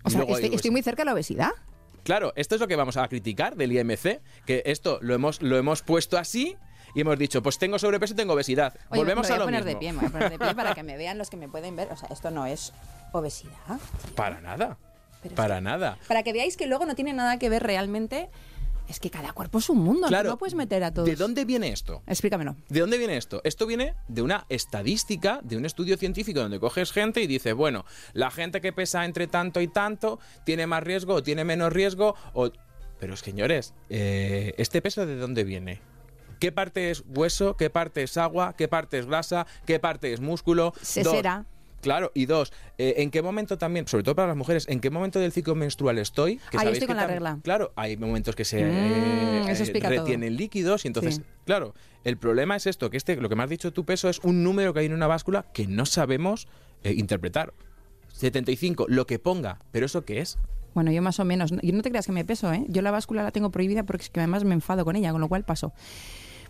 o 0.05 0.11
sea, 0.11 0.23
estoy, 0.23 0.55
estoy 0.55 0.71
muy 0.71 0.83
cerca 0.83 1.03
de 1.03 1.07
la 1.07 1.15
obesidad. 1.15 1.51
Claro, 2.07 2.33
esto 2.37 2.55
es 2.55 2.61
lo 2.61 2.69
que 2.69 2.77
vamos 2.77 2.97
a 2.97 3.09
criticar 3.09 3.57
del 3.57 3.73
IMC, 3.73 4.21
que 4.47 4.63
esto 4.65 4.99
lo 5.03 5.13
hemos, 5.13 5.43
lo 5.43 5.57
hemos 5.59 5.83
puesto 5.83 6.17
así 6.19 6.57
y 6.95 7.01
hemos 7.01 7.19
dicho, 7.19 7.43
pues 7.43 7.59
tengo 7.59 7.81
sobrepeso 7.81 8.15
y 8.15 8.17
tengo 8.17 8.33
obesidad. 8.35 8.75
Oye, 8.91 9.01
Volvemos 9.01 9.25
me 9.27 9.31
voy 9.31 9.35
a 9.35 9.39
lo 9.41 9.45
poner 9.45 9.65
mismo. 9.65 9.75
de 9.75 9.81
pie, 9.81 9.93
me 9.93 9.99
voy 9.99 10.07
a 10.09 10.13
poner 10.13 10.31
de 10.31 10.39
pie 10.39 10.55
para 10.55 10.75
que 10.77 10.83
me 10.85 10.97
vean 10.97 11.19
los 11.19 11.31
que 11.31 11.37
me 11.37 11.49
pueden 11.49 11.75
ver. 11.75 11.89
O 11.91 11.97
sea, 11.97 12.09
esto 12.13 12.31
no 12.31 12.47
es 12.47 12.73
obesidad. 13.11 13.81
Para 14.15 14.41
nada. 14.41 14.79
Pero 15.21 15.33
es 15.35 15.37
Para 15.37 15.57
que- 15.57 15.61
nada. 15.63 15.99
Para 16.07 16.23
que 16.23 16.33
veáis 16.33 16.57
que 16.57 16.69
luego 16.69 16.87
no 16.87 16.95
tiene 16.95 17.13
nada 17.13 17.39
que 17.41 17.49
ver 17.49 17.65
realmente. 17.65 18.29
Es 18.89 19.01
que 19.01 19.11
cada 19.11 19.33
cuerpo 19.33 19.59
es 19.59 19.69
un 19.69 19.79
mundo, 19.79 20.07
Claro. 20.07 20.31
no 20.31 20.39
puedes 20.39 20.55
meter 20.55 20.85
a 20.85 20.93
todos. 20.93 21.09
¿De 21.09 21.17
dónde 21.17 21.45
viene 21.45 21.71
esto? 21.73 22.03
Explícamelo. 22.07 22.57
¿De 22.69 22.81
dónde 22.81 22.99
viene 22.99 23.17
esto? 23.17 23.41
Esto 23.45 23.67
viene 23.67 23.95
de 24.09 24.23
una 24.23 24.47
estadística, 24.49 25.41
de 25.43 25.57
un 25.57 25.65
estudio 25.65 25.97
científico 25.97 26.41
donde 26.41 26.61
coges 26.61 26.93
gente 26.93 27.21
y 27.21 27.27
dices, 27.27 27.55
bueno, 27.55 27.85
la 28.13 28.31
gente 28.31 28.61
que 28.61 28.73
pesa 28.73 29.05
entre 29.05 29.27
tanto 29.27 29.61
y 29.61 29.69
tanto 29.69 30.19
tiene 30.45 30.67
más 30.67 30.83
riesgo 30.83 31.15
o 31.15 31.23
tiene 31.23 31.45
menos 31.45 31.73
riesgo 31.73 32.15
o... 32.33 32.51
Pero 32.99 33.17
señores, 33.17 33.75
eh, 33.91 34.55
¿este 34.57 34.81
peso 34.81 35.05
de 35.05 35.17
dónde 35.17 35.45
viene? 35.45 35.81
¿Qué 36.41 36.53
parte 36.53 36.91
es 36.91 37.03
hueso? 37.07 37.57
¿Qué 37.57 37.71
parte 37.71 38.03
es 38.03 38.17
agua? 38.17 38.55
¿Qué 38.57 38.69
parte 38.69 38.99
es 38.99 39.07
grasa? 39.07 39.47
¿Qué 39.67 39.79
parte 39.79 40.13
es 40.13 40.21
músculo? 40.21 40.73
Se 40.81 41.03
será. 41.05 41.45
Claro, 41.87 42.11
y 42.15 42.27
dos, 42.27 42.53
eh, 42.79 42.95
¿en 42.97 43.13
qué 43.13 43.23
momento 43.23 43.59
también, 43.59 43.87
sobre 43.87 44.03
todo 44.03 44.17
para 44.17 44.27
las 44.27 44.37
mujeres, 44.37 44.67
en 44.69 44.81
qué 44.81 44.91
momento 44.91 45.21
del 45.21 45.31
ciclo 45.31 45.55
menstrual 45.55 45.99
estoy? 45.99 46.41
Ah, 46.47 46.51
yo 46.55 46.59
sabéis 46.59 46.73
estoy 46.79 46.89
que 46.89 46.95
con 46.95 46.97
la 46.97 47.07
regla. 47.07 47.39
Claro, 47.45 47.73
hay 47.77 47.97
momentos 47.97 48.35
que 48.35 48.45
se 48.45 48.65
Mm, 48.65 48.69
eh, 48.73 49.71
todo. 49.81 49.89
retienen 49.89 50.37
líquidos 50.37 50.85
y 50.85 50.89
entonces, 50.89 51.15
Sí. 51.15 51.23
claro, 51.45 51.75
el 52.03 52.17
problema 52.17 52.57
es 52.57 52.67
esto, 52.67 52.91
que 52.91 52.97
este, 52.97 53.15
lo 53.21 53.29
que 53.29 53.37
me 53.37 53.45
has 53.45 53.51
dicho 53.51 53.73
tu 53.73 53.85
peso 53.85 54.09
es 54.09 54.19
un 54.25 54.43
número 54.43 54.75
que 54.75 54.81
hay 54.81 54.87
en 54.87 54.95
una 54.95 55.07
báscula 55.07 55.45
que 55.55 55.69
no 55.69 55.87
sabemos 55.87 56.49
eh, 56.83 56.93
interpretar. 56.97 57.53
75, 58.13 58.87
lo 58.89 59.07
que 59.07 59.21
ponga, 59.21 59.61
pero 59.71 59.87
¿eso 59.87 60.05
qué 60.05 60.19
es? 60.19 60.39
Bueno, 60.75 60.91
yo 60.91 61.03
más 61.03 61.21
o 61.21 61.25
menos. 61.25 61.53
Yo 61.63 61.73
no 61.73 61.83
te 61.83 61.91
creas 61.91 62.07
que 62.07 62.13
me 62.13 62.25
peso, 62.25 62.53
¿eh? 62.53 62.65
Yo 62.67 62.83
la 62.83 62.91
báscula 62.91 63.23
la 63.23 63.31
tengo 63.31 63.51
prohibida 63.51 63.85
porque 63.85 64.03
es 64.03 64.11
que 64.11 64.19
además 64.19 64.43
me 64.43 64.55
enfado 64.55 64.85
con 64.85 64.97
ella, 64.97 65.13
con 65.13 65.21
lo 65.21 65.29
cual 65.29 65.45
paso. 65.45 65.73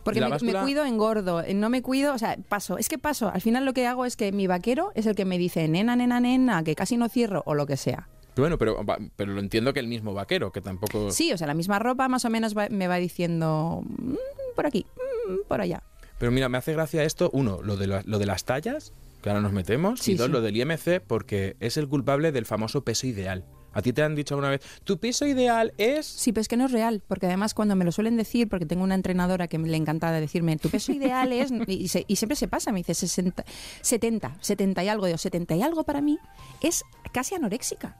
Porque 0.06 0.20
me, 0.44 0.52
cuido, 0.60 0.84
engordo. 0.84 1.42
eh, 1.42 1.52
No 1.54 1.68
me 1.68 1.82
cuido, 1.82 2.14
o 2.14 2.18
sea, 2.18 2.36
paso. 2.48 2.78
Es 2.78 2.88
que 2.88 2.96
paso. 2.98 3.28
Al 3.28 3.40
final 3.42 3.64
lo 3.66 3.74
que 3.74 3.86
hago 3.86 4.04
es 4.06 4.16
que 4.16 4.32
mi 4.32 4.46
vaquero 4.46 4.92
es 4.94 5.04
el 5.06 5.14
que 5.14 5.24
me 5.24 5.36
dice, 5.38 5.68
nena, 5.68 5.94
nena, 5.96 6.18
nena, 6.20 6.64
que 6.64 6.74
casi 6.74 6.96
no 6.96 7.08
cierro 7.08 7.42
o 7.46 7.54
lo 7.54 7.66
que 7.66 7.76
sea. 7.76 8.08
Bueno, 8.36 8.58
pero, 8.58 8.78
pero 9.16 9.32
lo 9.32 9.40
entiendo 9.40 9.72
que 9.72 9.80
el 9.80 9.88
mismo 9.88 10.12
vaquero, 10.14 10.52
que 10.52 10.60
tampoco... 10.60 11.10
Sí, 11.10 11.32
o 11.32 11.38
sea, 11.38 11.46
la 11.46 11.54
misma 11.54 11.78
ropa 11.78 12.06
más 12.08 12.24
o 12.26 12.30
menos 12.30 12.56
va- 12.56 12.68
me 12.70 12.86
va 12.86 12.96
diciendo, 12.96 13.82
"Mm, 13.86 14.14
por 14.54 14.66
aquí, 14.66 14.84
mm, 15.28 15.48
por 15.48 15.60
allá. 15.60 15.82
Pero 16.18 16.30
mira, 16.32 16.48
me 16.50 16.58
hace 16.58 16.72
gracia 16.74 17.02
esto, 17.04 17.30
uno, 17.32 17.60
lo 17.62 17.76
de, 17.76 17.86
la- 17.86 18.02
lo 18.04 18.18
de 18.18 18.26
las 18.26 18.44
tallas, 18.44 18.92
que 19.22 19.30
ahora 19.30 19.40
nos 19.40 19.52
metemos, 19.52 20.00
Sí, 20.00 20.12
y 20.12 20.14
dos, 20.16 20.26
sí. 20.26 20.32
lo 20.32 20.40
del 20.42 20.54
IMC, 20.56 21.00
porque 21.00 21.56
es 21.60 21.78
el 21.78 21.88
culpable 21.88 22.30
del 22.30 22.44
famoso 22.46 22.82
peso 22.84 23.06
ideal. 23.06 23.44
A 23.76 23.82
ti 23.82 23.92
te 23.92 24.02
han 24.02 24.14
dicho 24.14 24.34
alguna 24.34 24.48
vez, 24.50 24.62
tu 24.84 24.98
peso 24.98 25.26
ideal 25.26 25.74
es... 25.76 26.06
Sí, 26.06 26.32
pero 26.32 26.40
es 26.40 26.48
que 26.48 26.56
no 26.56 26.64
es 26.64 26.72
real, 26.72 27.02
porque 27.06 27.26
además 27.26 27.52
cuando 27.52 27.76
me 27.76 27.84
lo 27.84 27.92
suelen 27.92 28.16
decir, 28.16 28.48
porque 28.48 28.64
tengo 28.64 28.82
una 28.82 28.94
entrenadora 28.94 29.48
que 29.48 29.58
le 29.58 29.76
encanta 29.76 30.10
decirme, 30.12 30.56
tu 30.56 30.70
peso 30.70 30.92
ideal 30.92 31.30
es, 31.32 31.50
y, 31.68 31.88
se- 31.88 32.04
y 32.08 32.16
siempre 32.16 32.36
se 32.36 32.48
pasa, 32.48 32.72
me 32.72 32.78
dice 32.80 32.94
60, 32.94 33.44
70, 33.82 34.36
70 34.40 34.82
y 34.84 34.88
algo, 34.88 35.04
digo, 35.06 35.18
70 35.18 35.56
y 35.56 35.62
algo 35.62 35.84
para 35.84 36.00
mí 36.00 36.18
es 36.62 36.84
casi 37.12 37.34
anoréxica. 37.34 37.96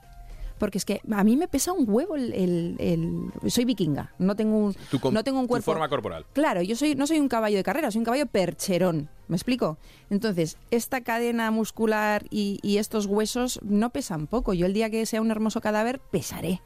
Porque 0.59 0.79
es 0.79 0.85
que 0.85 1.01
a 1.13 1.23
mí 1.25 1.37
me 1.37 1.49
pesa 1.49 1.73
un 1.73 1.85
huevo 1.89 2.17
el... 2.17 2.33
el- 2.33 2.77
el- 2.79 3.51
soy 3.51 3.65
vikinga, 3.65 4.13
no 4.19 4.35
tengo 4.37 4.57
un, 4.59 4.75
Tu 4.91 4.99
no 5.11 5.23
tengo 5.23 5.39
un 5.41 5.45
tu 5.47 5.49
cuerpo... 5.49 5.65
forma 5.65 5.89
corporal. 5.89 6.25
Claro, 6.33 6.63
yo 6.63 6.77
soy, 6.77 6.95
no 6.95 7.07
soy 7.07 7.21
un 7.21 7.29
caballo 7.29 7.57
de 7.57 7.63
carrera, 7.63 7.91
soy 7.91 7.99
un 8.01 8.05
caballo 8.05 8.27
percherón. 8.27 9.09
¿Me 9.29 9.37
explico? 9.37 9.77
Entonces, 10.09 10.57
esta 10.71 11.01
cadena 11.03 11.51
muscular 11.51 12.25
y, 12.31 12.61
y 12.63 12.79
estos 12.79 13.07
huesos 13.07 13.59
no 13.63 13.91
pesan 13.91 14.27
poco. 14.29 14.55
Yo 14.55 14.67
el 14.67 14.73
día 14.73 14.89
que 14.89 15.05
sea 15.05 15.21
un 15.21 15.31
hermoso 15.31 15.61
cadáver, 15.61 15.99
pesaré. 15.99 16.61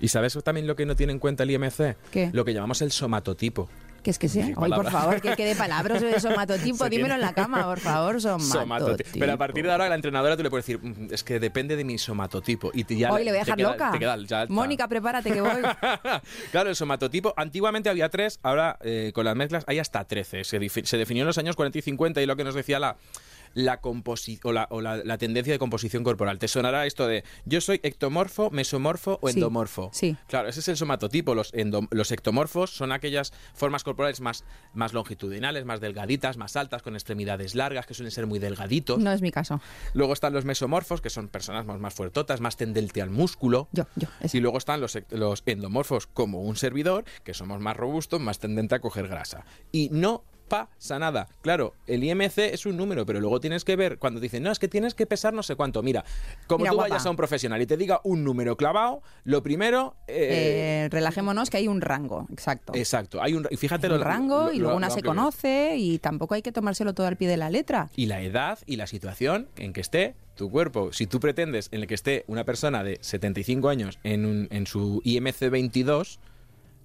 ¿Y 0.00 0.08
sabes 0.08 0.36
también 0.42 0.66
lo 0.66 0.74
que 0.76 0.84
no 0.86 0.96
tiene 0.96 1.12
en 1.12 1.18
cuenta 1.18 1.42
el 1.44 1.50
IMC? 1.50 1.96
¿Qué? 2.10 2.30
Lo 2.32 2.44
que 2.44 2.52
llamamos 2.54 2.82
el 2.82 2.90
somatotipo. 2.92 3.68
Que 4.08 4.12
es 4.12 4.18
que 4.18 4.28
sea. 4.30 4.46
Ay, 4.46 4.70
por 4.72 4.90
favor, 4.90 5.20
que 5.20 5.36
quede 5.36 5.54
palabras 5.54 6.00
de 6.00 6.18
somatotipo. 6.18 6.78
Se 6.84 6.88
Dímelo 6.88 7.08
tiene- 7.08 7.14
en 7.16 7.20
la 7.20 7.34
cama, 7.34 7.64
por 7.66 7.78
favor, 7.78 8.18
somatotipo. 8.22 8.60
Somatotipo. 8.62 9.10
Pero 9.18 9.32
a 9.34 9.36
partir 9.36 9.66
de 9.66 9.70
ahora 9.70 9.86
la 9.90 9.96
entrenadora 9.96 10.34
tú 10.34 10.42
le 10.42 10.48
puedes 10.48 10.64
decir, 10.64 10.80
"Mm, 10.82 11.12
es 11.12 11.22
que 11.22 11.38
depende 11.38 11.76
de 11.76 11.84
mi 11.84 11.98
somatotipo. 11.98 12.70
Y 12.72 12.84
te, 12.84 12.96
ya 12.96 13.12
Hoy 13.12 13.22
le 13.24 13.32
voy 13.32 13.36
a 13.36 13.40
dejar 13.44 13.58
queda- 13.58 13.70
loca. 13.72 13.90
te 13.90 13.98
queda- 13.98 14.16
ya 14.24 14.42
está. 14.44 14.54
Mónica, 14.54 14.88
prepárate 14.88 15.30
que 15.30 15.42
voy. 15.42 15.60
claro, 16.52 16.70
el 16.70 16.76
somatotipo, 16.76 17.34
antiguamente 17.36 17.90
había 17.90 18.08
tres, 18.08 18.40
ahora 18.42 18.78
eh, 18.80 19.12
con 19.14 19.26
las 19.26 19.36
mezclas 19.36 19.64
hay 19.66 19.78
hasta 19.78 20.02
13. 20.04 20.42
Se, 20.44 20.58
se 20.84 20.96
definió 20.96 21.24
en 21.24 21.26
los 21.26 21.36
años 21.36 21.54
40 21.54 21.76
y 21.78 21.82
50 21.82 22.22
y 22.22 22.24
lo 22.26 22.34
que 22.34 22.44
nos 22.44 22.54
decía 22.54 22.78
la 22.78 22.96
la 23.54 23.80
composi- 23.80 24.40
o, 24.44 24.52
la, 24.52 24.66
o 24.70 24.80
la- 24.80 24.96
la 24.98 25.18
tendencia 25.18 25.52
de 25.52 25.58
composición 25.58 26.04
corporal. 26.04 26.38
Te 26.38 26.48
sonará 26.48 26.86
esto 26.86 27.06
de 27.06 27.24
yo 27.44 27.60
soy 27.60 27.80
ectomorfo, 27.82 28.50
mesomorfo 28.50 29.18
o 29.22 29.28
endomorfo. 29.28 29.90
sí. 29.92 30.16
Claro, 30.26 30.48
ese 30.48 30.60
es 30.60 30.68
el 30.68 30.76
somatotipo. 30.76 31.34
Los, 31.34 31.52
los 31.90 32.12
ectomorfos 32.12 32.70
son 32.70 32.92
aquellas 32.92 33.32
formas 33.54 33.84
corporales 33.84 34.20
más, 34.20 34.44
más 34.74 34.92
longitudinales, 34.92 35.64
más 35.64 35.80
delgaditas, 35.80 36.36
más 36.36 36.56
altas, 36.56 36.82
con 36.82 36.94
extremidades 36.94 37.54
largas, 37.54 37.86
que 37.86 37.94
suelen 37.94 38.10
ser 38.10 38.26
muy 38.26 38.38
delgaditos. 38.38 38.98
No 38.98 39.12
es 39.12 39.22
mi 39.22 39.30
caso. 39.30 39.60
Luego 39.94 40.12
están 40.12 40.32
los 40.32 40.44
mesomorfos, 40.44 41.00
que 41.00 41.10
son 41.10 41.28
personas 41.28 41.66
más, 41.66 41.78
más 41.80 41.94
fuertotas, 41.94 42.40
más 42.40 42.56
tendente 42.56 43.02
al 43.02 43.10
músculo. 43.10 43.68
Yo, 43.72 43.86
yo. 43.96 44.08
ese. 44.20 44.38
Y 44.38 44.40
luego 44.40 44.58
están 44.58 44.80
los, 44.80 44.98
los 45.10 45.42
endomorfos 45.46 46.06
como 46.06 46.42
un 46.42 46.56
servidor, 46.56 47.04
que 47.24 47.34
somos 47.34 47.60
más 47.60 47.76
robustos, 47.76 48.20
más 48.20 48.38
tendente 48.38 48.74
a 48.74 48.80
coger 48.80 49.08
grasa. 49.08 49.44
Y 49.72 49.88
no 49.92 50.24
pasa 50.48 50.98
nada. 50.98 51.28
Claro, 51.42 51.74
el 51.86 52.02
IMC 52.02 52.38
es 52.38 52.66
un 52.66 52.76
número, 52.76 53.04
pero 53.06 53.20
luego 53.20 53.40
tienes 53.40 53.64
que 53.64 53.76
ver, 53.76 53.98
cuando 53.98 54.20
dicen, 54.20 54.42
no, 54.42 54.50
es 54.50 54.58
que 54.58 54.68
tienes 54.68 54.94
que 54.94 55.06
pesar 55.06 55.34
no 55.34 55.42
sé 55.42 55.54
cuánto. 55.56 55.82
Mira, 55.82 56.04
como 56.46 56.58
Mira, 56.62 56.70
tú 56.70 56.76
guapa. 56.76 56.88
vayas 56.90 57.06
a 57.06 57.10
un 57.10 57.16
profesional 57.16 57.60
y 57.62 57.66
te 57.66 57.76
diga 57.76 58.00
un 58.04 58.24
número 58.24 58.56
clavado, 58.56 59.02
lo 59.24 59.42
primero... 59.42 59.94
eh, 60.06 60.84
Eh, 60.84 60.88
relajémonos 60.90 61.50
que 61.50 61.58
hay 61.58 61.68
un 61.68 61.80
rango, 61.80 62.26
exacto. 62.32 62.72
Exacto, 62.74 63.22
hay 63.22 63.34
un... 63.34 63.46
Y 63.50 63.56
fíjate 63.56 63.86
un 63.88 63.98
lo- 63.98 64.04
rango 64.04 64.44
lo- 64.46 64.52
y 64.52 64.58
luego 64.58 64.70
lo 64.72 64.76
una 64.76 64.90
se 64.90 65.02
conoce 65.02 65.76
y 65.76 65.98
tampoco 65.98 66.34
hay 66.34 66.42
que 66.42 66.52
tomárselo 66.52 66.94
todo 66.94 67.06
al 67.06 67.16
pie 67.16 67.28
de 67.28 67.36
la 67.36 67.50
letra. 67.50 67.90
y 67.94 68.06
la 68.06 68.20
edad 68.22 68.58
y 68.66 68.76
la 68.76 68.86
situación 68.86 69.48
en 69.56 69.72
que 69.72 69.80
esté 69.80 70.14
tu 70.34 70.50
cuerpo. 70.50 70.92
Si 70.92 71.06
tú 71.06 71.18
pretendes 71.20 71.68
en 71.72 71.80
el 71.80 71.86
que 71.88 71.94
esté 71.94 72.24
una 72.28 72.44
persona 72.44 72.84
de 72.84 72.98
75 73.00 73.68
años 73.68 73.98
en, 74.04 74.24
un- 74.24 74.48
en 74.50 74.66
su 74.66 75.00
IMC 75.04 75.50
22, 75.50 76.20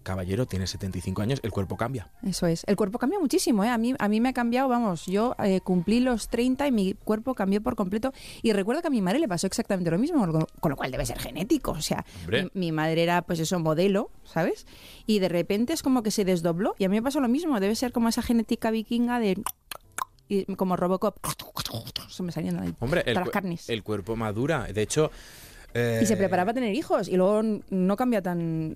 caballero, 0.04 0.46
tiene 0.46 0.68
75 0.68 1.22
años, 1.22 1.40
el 1.44 1.52
cuerpo 1.52 1.78
cambia. 1.78 2.10
Eso 2.24 2.46
es. 2.48 2.64
El 2.68 2.76
cuerpo 2.76 3.00
cambia 3.00 3.20
muchísimo, 3.20 3.64
¿eh? 3.64 3.70
A 3.70 3.78
mí, 3.78 3.94
a 3.98 4.10
mí 4.10 4.22
me 4.22 4.30
ha 4.30 4.34
cambiado, 4.34 4.70
vamos, 4.70 5.06
yo 5.06 5.36
eh, 5.44 5.62
cumplí 5.62 6.00
los 6.00 6.28
30 6.30 6.68
y 6.68 6.72
mi 6.72 6.94
cuerpo 6.94 7.34
cambió 7.34 7.62
por 7.62 7.76
completo. 7.76 8.14
Y 8.42 8.54
recuerdo 8.54 8.82
que 8.82 8.88
a 8.88 8.92
mi 8.92 9.02
madre 9.02 9.20
le 9.20 9.28
pasó 9.28 9.48
exactamente 9.48 9.90
lo 9.90 9.98
mismo, 9.98 10.26
con, 10.60 10.70
lo 10.70 10.76
cual 10.76 10.92
debe 10.92 11.06
ser 11.06 11.20
genético. 11.20 11.72
O 11.72 11.82
sea, 11.82 12.06
mi, 12.30 12.50
mi 12.54 12.72
madre 12.72 13.04
era, 13.04 13.22
pues 13.22 13.40
eso, 13.40 13.60
modelo, 13.60 14.12
¿sabes? 14.24 14.68
Y 15.06 15.20
de 15.20 15.30
repente 15.30 15.74
es 15.74 15.82
como 15.82 16.04
que 16.04 16.12
se 16.12 16.26
desdobló. 16.26 16.76
Y 16.78 16.86
a 16.86 16.90
mí 16.90 16.98
me 16.98 17.02
pasó 17.02 17.20
lo 17.20 17.28
mismo. 17.28 17.60
Debe 17.60 17.76
ser 17.76 17.92
como 17.92 18.10
esa 18.10 18.22
genética 18.22 18.72
vikinga 18.72 19.20
de... 19.20 19.42
y 20.28 20.46
como 20.56 20.76
Robocop. 20.76 21.18
Se 22.10 22.22
me 22.22 22.32
salían 22.32 22.60
ahí 22.60 22.74
Hombre, 22.80 23.04
el, 23.06 23.16
las 23.16 23.30
carnes. 23.30 23.70
el 23.70 23.84
cuerpo 23.84 24.16
madura. 24.16 24.66
De 24.72 24.82
hecho... 24.82 25.12
Y 25.74 26.06
se 26.06 26.14
eh, 26.14 26.18
preparaba 26.18 26.52
a 26.52 26.54
tener 26.54 26.76
hijos. 26.76 27.08
Y 27.08 27.18
luego 27.18 27.42
no 27.70 27.96
cambia 27.96 28.22
tan... 28.22 28.76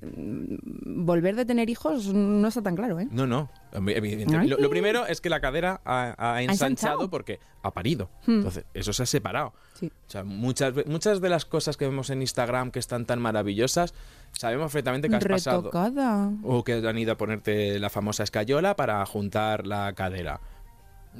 Volver 0.86 1.36
de 1.36 1.46
tener 1.46 1.70
hijos 1.70 2.14
no 2.14 2.48
está 2.48 2.62
tan 2.62 2.76
claro, 2.76 3.00
¿eh? 3.00 3.08
No, 3.12 3.28
no. 3.28 3.50
Lo, 3.72 4.58
lo 4.58 4.70
primero 4.70 5.06
es 5.06 5.22
que 5.22 5.30
la 5.30 5.40
cadera 5.40 5.82
ha, 5.86 6.16
ha 6.18 6.42
ensanchado, 6.42 6.72
ensanchado? 6.72 7.10
porque 7.10 7.40
ha 7.62 7.72
parido. 7.72 8.10
Hmm. 8.26 8.38
Entonces, 8.38 8.66
eso 8.74 8.94
se 8.94 9.04
ha 9.04 9.06
separado. 9.06 9.54
Sí. 9.76 9.88
O 9.88 10.10
sea, 10.10 10.24
muchas, 10.24 10.74
muchas 10.88 11.22
de 11.22 11.30
las 11.30 11.46
cosas 11.46 11.78
que 11.78 11.86
vemos 11.86 12.10
en 12.10 12.22
Instagram 12.22 12.72
que 12.72 12.80
están 12.80 13.06
tan 13.06 13.20
maravillosas, 13.20 13.94
sabemos 14.32 14.66
perfectamente 14.66 15.10
que 15.10 15.16
has 15.16 15.26
pasado. 15.26 15.64
Retocada. 15.64 16.32
O 16.44 16.64
que 16.64 16.74
han 16.74 16.98
ido 16.98 17.12
a 17.14 17.18
ponerte 17.18 17.80
la 17.80 17.90
famosa 17.90 18.24
escayola 18.24 18.76
para 18.76 19.06
juntar 19.06 19.68
la 19.68 19.94
cadera. 19.94 20.40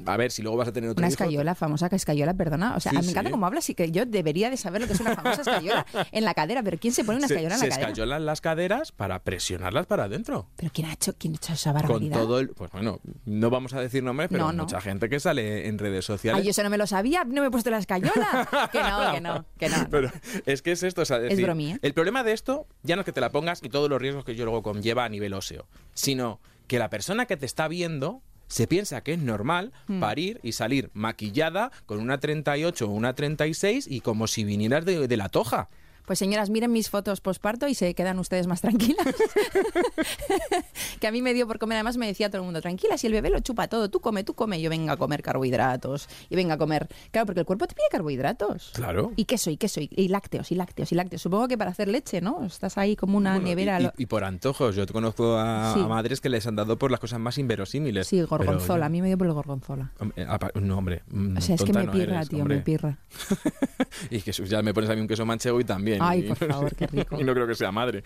A 0.06 0.16
ver, 0.16 0.30
si 0.30 0.42
luego 0.42 0.56
vas 0.56 0.68
a 0.68 0.72
tener 0.72 0.90
otro 0.90 1.00
Una 1.00 1.08
hijo, 1.08 1.24
escayola, 1.24 1.54
famosa 1.54 1.88
escayola, 1.90 2.34
perdona. 2.34 2.76
O 2.76 2.80
sea, 2.80 2.90
Sí, 2.92 2.96
a 2.96 3.00
mí 3.00 3.06
me 3.06 3.10
encanta 3.12 3.28
sí. 3.28 3.32
cómo 3.32 3.46
hablas 3.46 3.68
y 3.70 3.74
que 3.74 3.90
yo 3.90 4.06
debería 4.06 4.48
de 4.50 4.56
saber 4.56 4.80
lo 4.80 4.86
que 4.86 4.92
es 4.92 5.00
una 5.00 5.14
famosa 5.16 5.40
escayola 5.42 5.84
en 6.12 6.24
la 6.24 6.34
cadera. 6.34 6.62
Pero 6.62 6.78
¿quién 6.78 6.94
se 6.94 7.04
pone 7.04 7.18
una 7.18 7.26
se, 7.28 7.34
escayola 7.34 7.54
en 7.56 7.60
se 7.60 7.66
la 7.66 7.74
cadera? 7.74 7.90
escayolan 7.90 8.26
las 8.26 8.40
caderas 8.40 8.92
para 8.92 9.18
presionarlas 9.24 9.86
para 9.86 10.04
adentro. 10.04 10.48
¿Pero 10.56 10.70
quién 10.72 10.86
ha 10.88 10.92
hecho, 10.92 11.14
quién 11.18 11.32
ha 11.34 11.36
hecho 11.36 11.52
esa 11.52 11.72
Con 11.72 11.82
barbaridad? 11.82 12.16
todo 12.20 12.38
el. 12.38 12.48
Pues 12.50 12.70
bueno, 12.70 13.00
no 13.24 13.50
vamos 13.50 13.72
a 13.74 13.80
decir 13.80 14.02
nombres, 14.04 14.28
pero 14.30 14.44
No, 14.44 14.52
no. 14.52 14.62
mucha 14.64 14.80
gente 14.80 15.08
que 15.08 15.18
sale 15.20 15.66
en 15.68 15.78
redes 15.78 16.04
sociales. 16.04 16.38
Ay, 16.40 16.44
yo 16.46 16.50
eso 16.52 16.62
no 16.62 16.70
me 16.70 16.78
lo 16.78 16.86
sabía, 16.86 17.24
no 17.24 17.40
me 17.42 17.48
he 17.48 17.50
puesto 17.50 17.70
la 17.70 17.78
escayola. 17.78 18.48
que 18.72 18.80
no, 18.82 19.12
que 19.12 19.20
no, 19.20 19.44
que 19.58 19.68
no. 19.68 19.76
Pero 19.90 20.10
es 20.46 20.62
que 20.62 20.72
es 20.72 20.82
esto, 20.84 21.02
o 21.02 21.04
sea, 21.04 21.18
decir, 21.18 21.44
bromía. 21.44 21.78
El 21.82 21.92
problema 21.94 22.22
de 22.22 22.32
esto 22.32 22.66
ya 22.82 22.94
no 22.96 23.00
es 23.02 23.06
que 23.06 23.12
te 23.12 23.20
la 23.20 23.30
pongas 23.30 23.62
y 23.64 23.68
todos 23.68 23.90
los 23.90 24.00
riesgos 24.00 24.24
que 24.24 24.36
yo 24.36 24.44
luego 24.44 24.62
conlleva 24.62 25.04
a 25.04 25.08
nivel 25.08 25.34
óseo, 25.34 25.66
sino 25.94 26.40
que 26.66 26.78
la 26.78 26.90
persona 26.90 27.26
que 27.26 27.36
te 27.36 27.46
está 27.46 27.66
viendo 27.68 28.22
se 28.48 28.66
piensa 28.66 29.02
que 29.02 29.12
es 29.12 29.18
normal 29.18 29.72
Hmm. 29.86 30.00
parir 30.00 30.40
y 30.42 30.52
salir 30.52 30.90
maquillada 30.94 31.70
con 31.86 32.00
una 32.00 32.18
38 32.18 32.86
o 32.86 32.90
una 32.90 33.14
36 33.14 33.86
y 33.88 34.00
como 34.00 34.26
si 34.26 34.44
vinieras 34.44 34.84
de, 34.84 35.06
de 35.08 35.16
la 35.16 35.28
toja. 35.28 35.68
Pues 36.08 36.18
señoras, 36.18 36.48
miren 36.50 36.72
mis 36.72 36.88
fotos 36.90 37.20
posparto 37.20 37.68
y 37.68 37.74
se 37.74 37.94
quedan 37.94 38.18
ustedes 38.18 38.46
más 38.46 38.62
tranquilas. 38.62 39.06
que 41.00 41.06
a 41.06 41.12
mí 41.12 41.22
me 41.22 41.34
dio 41.34 41.46
por 41.46 41.58
comer, 41.58 41.76
además 41.76 41.96
me 41.98 42.06
decía 42.06 42.30
todo 42.30 42.38
el 42.40 42.44
mundo, 42.46 42.60
tranquila, 42.62 42.96
si 42.98 43.06
el 43.06 43.12
bebé 43.12 43.28
lo 43.30 43.40
chupa 43.40 43.68
todo, 43.68 43.90
tú 43.90 44.00
come, 44.00 44.24
tú 44.24 44.32
come, 44.34 44.60
yo 44.60 44.70
venga 44.70 44.94
a 44.94 44.96
comer 44.96 45.22
carbohidratos 45.22 46.08
y 46.30 46.36
venga 46.36 46.54
a 46.54 46.58
comer... 46.58 46.88
Claro, 47.10 47.26
porque 47.26 47.40
el 47.40 47.46
cuerpo 47.46 47.66
te 47.66 47.74
pide 47.74 47.84
carbohidratos. 47.90 48.72
Claro. 48.74 49.12
Y 49.16 49.26
queso, 49.26 49.50
y 49.50 49.58
queso, 49.58 49.80
y, 49.80 49.90
y 49.94 50.08
lácteos, 50.08 50.50
y 50.50 50.54
lácteos, 50.54 50.90
y 50.92 50.94
lácteos. 50.94 51.20
Supongo 51.22 51.46
que 51.46 51.58
para 51.58 51.70
hacer 51.72 51.88
leche, 51.88 52.22
¿no? 52.22 52.42
Estás 52.44 52.78
ahí 52.78 52.96
como 52.96 53.18
una 53.18 53.32
Bueno, 53.34 53.48
nevera. 53.48 53.78
y, 53.78 53.82
lo- 53.84 53.92
y- 53.98 54.02
y 54.04 54.06
por 54.06 54.24
antojos, 54.24 54.74
yo 54.76 54.86
te 54.86 54.94
conozco 54.94 55.36
a, 55.36 55.74
Sí. 55.74 55.80
a 55.80 55.86
madres 55.88 56.22
que 56.22 56.30
les 56.30 56.46
han 56.46 56.56
dado 56.56 56.78
por 56.78 56.90
las 56.90 57.00
cosas 57.00 57.20
más 57.20 57.36
inverosímiles. 57.36 58.06
Sí, 58.06 58.22
gorgonzola. 58.22 58.78
yo- 58.80 58.86
A 58.86 58.88
mí 58.88 59.02
me 59.02 59.08
dio 59.08 59.18
por 59.18 59.26
el 59.26 59.34
gorgonzola. 59.34 59.92
Apa- 60.26 60.52
no, 60.54 60.78
hombre. 60.78 61.02
mm, 61.10 61.36
O 61.36 61.40
sea, 61.42 61.54
es 61.56 61.62
que 61.64 61.72
me 61.74 61.84
no 61.84 61.92
pirra, 61.92 62.16
eres, 62.16 62.28
tío, 62.30 62.38
hombre. 62.40 62.56
me 62.56 62.62
pirra. 62.62 62.98
Y 64.10 64.20
que 64.22 64.32
ya 64.32 64.62
me 64.62 64.72
pones 64.72 64.88
a 64.88 64.94
mí 64.94 65.00
un 65.02 65.06
queso 65.08 65.26
manchego 65.26 65.60
y 65.60 65.64
también. 65.64 65.97
Ay, 66.00 66.20
y- 66.20 66.28
por 66.28 66.36
favor, 66.38 66.74
qué 66.76 66.86
rico. 66.86 67.16
y 67.20 67.24
no 67.24 67.34
creo 67.34 67.46
que 67.46 67.54
sea 67.54 67.72
madre. 67.72 68.02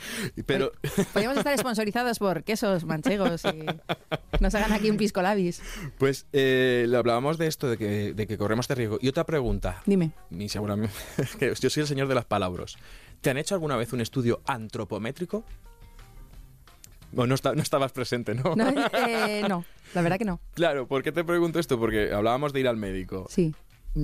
Pero 0.47 0.73
Podríamos 1.13 1.39
estar 1.39 1.57
sponsorizados 1.59 2.19
por 2.19 2.45
quesos 2.45 2.85
manchegos 2.85 3.45
y 3.45 3.65
nos 4.41 4.55
hagan 4.55 4.73
aquí 4.73 4.91
un 4.91 4.97
pisco 4.97 5.23
labis. 5.23 5.63
Pues 5.99 6.27
eh, 6.33 6.87
le 6.89 6.97
hablábamos 6.97 7.39
de 7.39 7.47
esto, 7.47 7.69
de 7.69 7.77
que, 7.79 8.15
de 8.15 8.27
que 8.27 8.39
corremos 8.39 8.65
este 8.65 8.75
riesgo. 8.75 8.99
Y 9.01 9.09
otra 9.09 9.25
pregunta. 9.25 9.83
Dime. 9.87 10.13
Y 10.31 10.49
seguramente, 10.49 10.95
que 11.39 11.55
yo 11.59 11.71
soy 11.71 11.81
el 11.83 11.87
señor 11.87 12.09
de 12.09 12.15
las 12.15 12.25
palabras. 12.25 12.77
¿Te 13.21 13.31
han 13.31 13.39
hecho 13.39 13.55
alguna 13.55 13.77
vez 13.77 13.93
un 13.93 14.01
estudio 14.01 14.41
antropométrico? 14.47 15.45
Bueno, 17.13 17.29
no, 17.29 17.35
está- 17.35 17.55
no 17.55 17.61
estabas 17.63 17.93
presente, 17.93 18.35
¿no? 18.35 18.57
No, 18.57 18.69
eh, 19.07 19.45
no, 19.49 19.65
la 19.95 20.01
verdad 20.03 20.19
que 20.19 20.25
no. 20.25 20.41
Claro, 20.55 20.87
¿por 20.89 21.03
qué 21.03 21.13
te 21.13 21.23
pregunto 21.25 21.59
esto? 21.59 21.79
Porque 21.79 22.11
hablábamos 22.13 22.53
de 22.55 22.61
ir 22.61 22.69
al 22.69 22.79
médico. 22.79 23.27
Sí. 23.29 23.55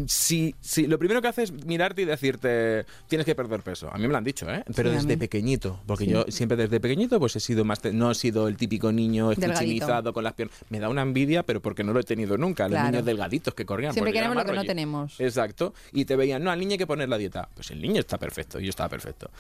Si, 0.07 0.55
si 0.61 0.87
lo 0.87 0.99
primero 0.99 1.23
que 1.23 1.29
hace 1.29 1.45
es 1.45 1.53
mirarte 1.65 2.03
y 2.03 2.05
decirte 2.05 2.85
tienes 3.09 3.25
que 3.25 3.35
perder 3.35 3.63
peso. 3.63 3.89
A 3.93 3.97
mí 3.97 4.03
me 4.03 4.09
lo 4.13 4.19
han 4.19 4.25
dicho, 4.25 4.49
¿eh? 4.51 4.63
Pero 4.75 4.91
Sí, 4.91 4.97
desde 4.97 5.17
pequeñito. 5.17 5.81
Porque 5.87 6.05
Sí. 6.05 6.11
yo 6.11 6.25
siempre 6.29 6.57
desde 6.57 6.79
pequeñito 6.79 7.19
pues 7.19 7.37
he 7.37 7.41
sido 7.41 7.65
más... 7.65 7.83
no 7.93 8.11
he 8.11 8.15
sido 8.15 8.49
el 8.49 8.57
típico 8.57 8.93
niño 8.93 9.31
Delgadito. 9.31 9.53
escuchinizado 9.55 10.13
con 10.13 10.25
las 10.25 10.35
piernas. 10.35 10.57
Me 10.69 10.79
da 10.79 10.89
una 10.91 11.03
envidia, 11.03 11.43
pero 11.43 11.63
porque 11.63 11.85
no 11.85 11.93
lo 11.93 12.01
he 12.01 12.05
tenido 12.05 12.37
nunca. 12.37 12.69
Los 12.69 12.83
niños 12.83 13.05
delgaditos 13.05 13.55
que 13.55 13.65
corrían. 13.65 13.93
Siempre 13.93 14.13
queremos 14.13 14.37
lo 14.37 14.45
que 14.45 14.53
no 14.53 14.65
tenemos. 14.65 15.19
Exacto. 15.21 15.73
Y 15.93 16.05
te 16.05 16.17
veían, 16.17 16.43
no, 16.45 16.51
al 16.51 16.59
niño 16.59 16.73
hay 16.73 16.79
que 16.79 16.87
poner 16.87 17.09
la 17.09 17.17
dieta. 17.17 17.49
Pues 17.55 17.71
el 17.71 17.81
niño 17.81 18.01
está 18.01 18.19
perfecto, 18.19 18.61
yo 18.61 18.69
estaba 18.71 18.89
perfecto. 18.91 19.31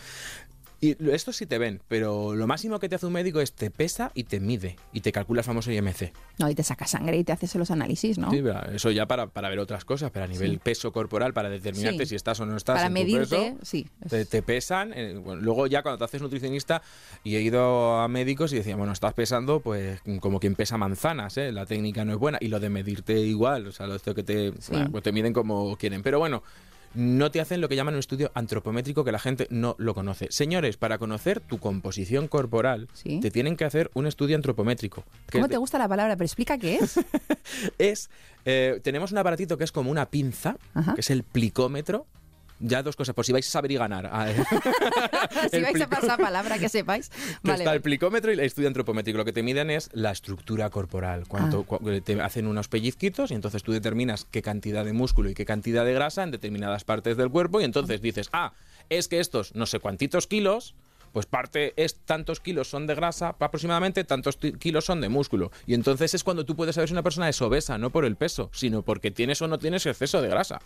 Y 0.80 0.96
esto 1.10 1.32
sí 1.32 1.44
te 1.46 1.58
ven, 1.58 1.80
pero 1.88 2.36
lo 2.36 2.46
máximo 2.46 2.78
que 2.78 2.88
te 2.88 2.94
hace 2.94 3.04
un 3.06 3.12
médico 3.12 3.40
es 3.40 3.52
te 3.52 3.68
pesa 3.68 4.12
y 4.14 4.22
te 4.24 4.38
mide 4.38 4.76
y 4.92 5.00
te 5.00 5.10
calcula 5.10 5.40
el 5.40 5.44
famoso 5.44 5.72
IMC. 5.72 6.12
No, 6.38 6.48
y 6.48 6.54
te 6.54 6.62
saca 6.62 6.86
sangre 6.86 7.16
y 7.16 7.24
te 7.24 7.32
haces 7.32 7.52
los 7.56 7.72
análisis, 7.72 8.16
¿no? 8.16 8.30
Sí, 8.30 8.44
eso 8.72 8.92
ya 8.92 9.06
para, 9.06 9.26
para 9.26 9.48
ver 9.48 9.58
otras 9.58 9.84
cosas, 9.84 10.12
pero 10.12 10.26
a 10.26 10.28
nivel 10.28 10.52
Sí. 10.52 10.60
peso 10.62 10.92
corporal, 10.92 11.32
para 11.34 11.50
determinarte 11.50 12.04
Sí. 12.04 12.10
si 12.10 12.14
estás 12.14 12.38
o 12.38 12.46
no 12.46 12.56
estás 12.56 12.76
Para 12.76 12.86
en 12.86 12.94
tu 12.94 13.00
medirte, 13.00 13.36
peso, 13.36 13.58
sí. 13.62 13.88
te, 14.08 14.24
te 14.24 14.40
pesan. 14.42 14.92
eh, 14.94 15.14
bueno, 15.14 15.42
luego 15.42 15.66
ya 15.66 15.82
cuando 15.82 15.98
te 15.98 16.04
haces 16.04 16.22
nutricionista 16.22 16.80
y 17.24 17.34
he 17.34 17.40
ido 17.42 17.96
a 17.98 18.06
médicos 18.06 18.52
y 18.52 18.56
decían, 18.56 18.78
bueno, 18.78 18.92
estás 18.92 19.14
pesando 19.14 19.58
pues 19.58 20.00
como 20.20 20.38
quien 20.38 20.54
pesa 20.54 20.78
manzanas, 20.78 21.36
¿eh? 21.38 21.50
la 21.50 21.66
técnica 21.66 22.04
no 22.04 22.12
es 22.12 22.18
buena. 22.20 22.38
Y 22.40 22.46
lo 22.48 22.60
de 22.60 22.68
medirte 22.70 23.18
igual, 23.18 23.66
o 23.66 23.72
sea, 23.72 23.88
lo 23.88 23.96
esto 23.96 24.14
que 24.14 24.22
te, 24.22 24.52
bueno, 24.70 24.92
pues 24.92 25.02
te 25.02 25.10
miden 25.10 25.32
como 25.32 25.76
quieren. 25.76 26.04
Pero 26.04 26.20
bueno, 26.20 26.44
no 26.94 27.30
te 27.30 27.40
hacen 27.40 27.60
lo 27.60 27.68
que 27.68 27.76
llaman 27.76 27.94
un 27.94 28.00
estudio 28.00 28.30
antropométrico 28.34 29.04
que 29.04 29.12
la 29.12 29.18
gente 29.18 29.46
no 29.50 29.74
lo 29.78 29.94
conoce. 29.94 30.26
Señores, 30.30 30.76
para 30.76 30.98
conocer 30.98 31.40
tu 31.40 31.58
composición 31.58 32.28
corporal, 32.28 32.88
Sí. 32.92 33.20
te 33.20 33.30
tienen 33.30 33.56
que 33.56 33.64
hacer 33.64 33.90
un 33.94 34.06
estudio 34.06 34.36
antropométrico. 34.36 35.04
que 35.26 35.32
¿Cómo 35.38 35.48
de- 35.48 35.52
te 35.52 35.58
gusta 35.58 35.78
la 35.78 35.88
palabra? 35.88 36.16
Pero 36.16 36.24
explica 36.26 36.58
qué 36.58 36.76
es. 36.76 36.98
es 37.78 38.10
eh, 38.44 38.80
tenemos 38.82 39.12
un 39.12 39.18
aparatito 39.18 39.58
que 39.58 39.64
es 39.64 39.72
como 39.72 39.90
una 39.90 40.06
pinza, 40.10 40.56
Ajá. 40.74 40.94
que 40.94 41.00
es 41.02 41.10
el 41.10 41.22
plicómetro. 41.22 42.06
Ya 42.60 42.82
dos 42.82 42.96
cosas, 42.96 43.14
por 43.14 43.24
si 43.24 43.32
vais 43.32 43.46
a 43.46 43.50
saber 43.50 43.70
y 43.72 43.76
ganar. 43.76 44.08
Ah, 44.12 44.30
eh, 44.30 44.36
si 45.50 45.60
vais 45.60 45.80
a 45.80 45.88
pasar 45.88 46.18
palabra, 46.18 46.58
que 46.58 46.68
sepáis. 46.68 47.08
que 47.10 47.16
Vale, 47.42 47.58
está 47.62 47.64
vale. 47.70 47.76
el 47.76 47.82
plicómetro 47.82 48.30
y 48.30 48.34
el 48.34 48.40
estudio 48.40 48.68
antropométrico. 48.68 49.16
Lo 49.18 49.24
que 49.24 49.32
te 49.32 49.42
miden 49.42 49.70
es 49.70 49.90
la 49.92 50.10
estructura 50.10 50.70
corporal. 50.70 51.24
Cuánto, 51.28 51.64
Ah. 51.70 51.78
te 52.04 52.20
hacen 52.20 52.46
unos 52.46 52.68
pellizquitos 52.68 53.30
y 53.30 53.34
entonces 53.34 53.62
tú 53.62 53.72
determinas 53.72 54.26
qué 54.30 54.42
cantidad 54.42 54.84
de 54.84 54.92
músculo 54.92 55.30
y 55.30 55.34
qué 55.34 55.44
cantidad 55.44 55.84
de 55.84 55.92
grasa 55.94 56.22
en 56.22 56.30
determinadas 56.30 56.84
partes 56.84 57.16
del 57.16 57.30
cuerpo 57.30 57.60
y 57.60 57.64
entonces 57.64 58.00
dices, 58.00 58.28
ah, 58.32 58.52
es 58.88 59.08
que 59.08 59.20
estos 59.20 59.54
no 59.54 59.66
sé 59.66 59.78
cuántitos 59.80 60.26
kilos, 60.26 60.74
pues 61.12 61.26
parte 61.26 61.72
es 61.76 61.96
tantos 62.00 62.40
kilos 62.40 62.68
son 62.68 62.86
de 62.86 62.94
grasa, 62.94 63.34
aproximadamente 63.38 64.04
tantos 64.04 64.36
kilos 64.36 64.84
son 64.84 65.00
de 65.00 65.08
músculo. 65.08 65.50
Y 65.66 65.74
entonces 65.74 66.12
es 66.14 66.24
cuando 66.24 66.44
tú 66.44 66.54
puedes 66.56 66.74
saber 66.74 66.88
si 66.88 66.92
una 66.94 67.02
persona 67.02 67.28
es 67.28 67.40
obesa, 67.40 67.78
no 67.78 67.90
por 67.90 68.04
el 68.04 68.16
peso, 68.16 68.50
sino 68.52 68.82
porque 68.82 69.10
tienes 69.10 69.40
o 69.42 69.48
no 69.48 69.58
tienes 69.58 69.86
exceso 69.86 70.20
de 70.20 70.28
grasa. 70.28 70.60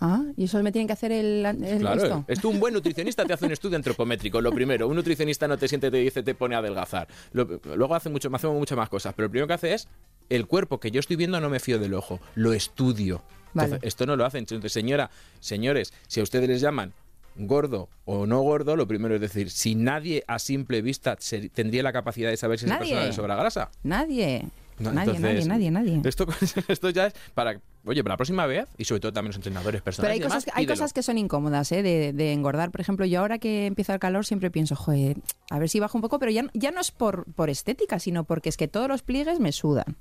Ah, 0.00 0.22
y 0.36 0.44
eso 0.44 0.62
me 0.62 0.70
tienen 0.70 0.86
que 0.86 0.92
hacer 0.92 1.10
el, 1.12 1.44
el 1.44 1.78
Claro, 1.80 2.24
un 2.44 2.60
buen 2.60 2.72
nutricionista 2.74 3.24
te 3.24 3.32
hace 3.32 3.46
un 3.46 3.52
estudio 3.52 3.76
antropométrico. 3.76 4.40
Lo 4.40 4.52
primero, 4.52 4.86
un 4.88 4.94
nutricionista 4.96 5.48
no 5.48 5.58
te 5.58 5.66
siente, 5.68 5.90
te 5.90 5.96
dice, 5.96 6.22
te 6.22 6.34
pone 6.34 6.54
a 6.54 6.58
adelgazar. 6.58 7.08
Lo- 7.32 7.60
luego 7.74 7.94
hace 7.94 8.08
mucho, 8.08 8.30
hace 8.32 8.46
muchas 8.48 8.76
más 8.78 8.88
cosas, 8.88 9.12
pero 9.14 9.26
lo 9.26 9.30
primero 9.30 9.46
que 9.48 9.54
hace 9.54 9.74
es 9.74 9.88
el 10.28 10.46
cuerpo 10.46 10.78
que 10.78 10.90
yo 10.90 11.00
estoy 11.00 11.16
viendo 11.16 11.40
no 11.40 11.48
me 11.50 11.58
fío 11.58 11.78
del 11.78 11.94
ojo, 11.94 12.20
lo 12.34 12.52
estudio. 12.52 13.22
Vale. 13.54 13.78
Esto 13.82 14.06
no 14.06 14.14
lo 14.14 14.24
hacen. 14.24 14.40
Entonces, 14.40 14.72
señora, 14.72 15.10
señores, 15.40 15.92
si 16.06 16.20
a 16.20 16.22
ustedes 16.22 16.48
les 16.48 16.60
llaman 16.60 16.92
gordo 17.36 17.88
o 18.04 18.26
no 18.26 18.40
gordo, 18.42 18.76
lo 18.76 18.86
primero 18.86 19.14
es 19.14 19.20
decir, 19.20 19.50
si 19.50 19.74
nadie 19.74 20.22
a 20.26 20.38
simple 20.38 20.82
vista 20.82 21.16
se- 21.18 21.48
tendría 21.48 21.82
la 21.82 21.92
capacidad 21.92 22.30
de 22.30 22.36
saber 22.36 22.58
si 22.58 22.66
esa 22.66 22.74
persona 22.78 23.06
le 23.06 23.12
sobra 23.12 23.36
grasa. 23.36 23.70
Nadie. 23.82 24.44
No, 24.78 24.92
nadie, 24.92 25.16
entonces, 25.16 25.46
nadie, 25.46 25.70
nadie, 25.70 25.92
nadie. 25.96 26.08
Esto, 26.08 26.26
esto 26.68 26.90
ya 26.90 27.06
es 27.06 27.14
para, 27.34 27.60
oye, 27.84 28.02
para 28.02 28.12
la 28.14 28.16
próxima 28.16 28.46
vez, 28.46 28.68
y 28.76 28.84
sobre 28.84 29.00
todo 29.00 29.12
también 29.12 29.30
los 29.30 29.36
entrenadores 29.36 29.80
Pero 29.82 29.84
personales. 29.84 30.12
hay 30.12 30.18
y 30.18 30.20
demás, 30.22 30.34
cosas, 30.36 30.44
que- 30.44 30.60
hay 30.60 30.66
cosas 30.66 30.92
que 30.92 31.02
son 31.02 31.18
incómodas 31.18 31.72
¿eh? 31.72 31.82
de, 31.82 32.12
de 32.12 32.32
engordar. 32.32 32.70
Por 32.70 32.80
ejemplo, 32.80 33.04
yo 33.06 33.20
ahora 33.20 33.38
que 33.38 33.66
empieza 33.66 33.94
el 33.94 34.00
calor 34.00 34.24
siempre 34.26 34.50
pienso, 34.50 34.76
joder, 34.76 35.16
a 35.50 35.58
ver 35.58 35.68
si 35.68 35.80
bajo 35.80 35.98
un 35.98 36.02
poco, 36.02 36.18
pero 36.18 36.30
ya, 36.30 36.44
ya 36.54 36.70
no 36.70 36.80
es 36.80 36.90
por, 36.90 37.24
por 37.32 37.50
estética, 37.50 37.98
sino 37.98 38.24
porque 38.24 38.48
es 38.48 38.56
que 38.56 38.68
todos 38.68 38.88
los 38.88 39.02
pliegues 39.02 39.40
me 39.40 39.52
sudan. 39.52 39.96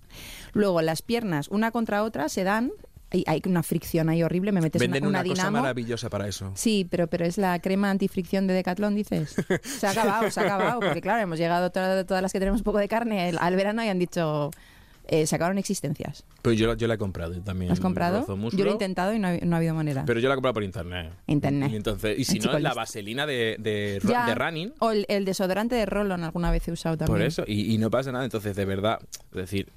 Luego 0.53 0.81
las 0.81 1.01
piernas, 1.01 1.47
una 1.49 1.71
contra 1.71 2.03
otra, 2.03 2.29
se 2.29 2.43
dan, 2.43 2.71
y 3.11 3.23
hay 3.27 3.41
una 3.45 3.63
fricción 3.63 4.09
ahí 4.09 4.21
horrible, 4.23 4.51
me 4.51 4.59
metes 4.61 4.79
Venden 4.81 5.03
una, 5.05 5.09
una, 5.09 5.19
una 5.21 5.29
cosa 5.29 5.41
dinamo. 5.43 5.57
maravillosa 5.61 6.09
para 6.09 6.27
eso. 6.27 6.51
Sí, 6.55 6.85
pero, 6.89 7.07
pero 7.07 7.25
es 7.25 7.37
la 7.37 7.59
crema 7.59 7.89
antifricción 7.89 8.47
de 8.47 8.53
Decathlon, 8.53 8.95
dices. 8.95 9.35
Se 9.63 9.87
ha 9.87 9.91
acabado, 9.91 10.29
se 10.29 10.39
ha 10.39 10.43
acabado. 10.43 10.79
Porque 10.81 11.01
claro, 11.01 11.21
hemos 11.21 11.37
llegado 11.39 11.69
toda- 11.71 12.03
todas 12.05 12.21
las 12.21 12.33
que 12.33 12.39
tenemos 12.39 12.59
un 12.61 12.65
poco 12.65 12.79
de 12.79 12.87
carne 12.87 13.29
al, 13.29 13.37
al 13.39 13.55
verano 13.55 13.83
y 13.83 13.87
han 13.87 13.99
dicho, 13.99 14.51
eh, 15.09 15.25
se 15.25 15.35
acabaron 15.35 15.57
existencias. 15.57 16.25
Pues 16.41 16.59
yo, 16.59 16.67
la- 16.67 16.73
yo 16.75 16.85
la 16.87 16.95
he 16.95 16.97
comprado 16.97 17.33
también. 17.41 17.71
¿Has 17.71 17.79
comprado? 17.79 18.25
Yo 18.51 18.65
lo 18.65 18.71
he 18.71 18.73
intentado 18.73 19.13
y 19.13 19.19
no 19.19 19.29
ha, 19.29 19.37
no 19.37 19.55
ha 19.55 19.59
habido 19.59 19.73
manera. 19.73 20.03
Pero 20.05 20.19
yo 20.19 20.27
la 20.27 20.33
he 20.33 20.37
comprado 20.37 20.53
por 20.55 20.63
internet. 20.65 21.13
Internet. 21.27 21.71
Y, 21.71 21.75
entonces, 21.77 22.19
y 22.19 22.25
si 22.25 22.33
El 22.33 22.37
no, 22.39 22.43
chico 22.49 22.59
la 22.59 22.73
vaselina 22.73 23.25
de, 23.25 23.55
de, 23.57 24.01
ru- 24.01 24.09
Ya. 24.11 24.25
de 24.25 24.35
running. 24.35 24.73
O 24.79 24.91
el, 24.91 25.05
el 25.07 25.23
desodorante 25.23 25.75
de 25.75 25.85
Rollon 25.85 26.25
alguna 26.25 26.51
vez 26.51 26.67
he 26.67 26.73
usado 26.73 26.97
también. 26.97 27.17
Por 27.19 27.21
eso, 27.25 27.43
y, 27.47 27.73
y 27.73 27.77
no 27.77 27.89
pasa 27.89 28.11
nada. 28.11 28.25
Entonces, 28.25 28.53
de 28.55 28.65
verdad, 28.65 28.99
es 29.31 29.37
decir, 29.37 29.69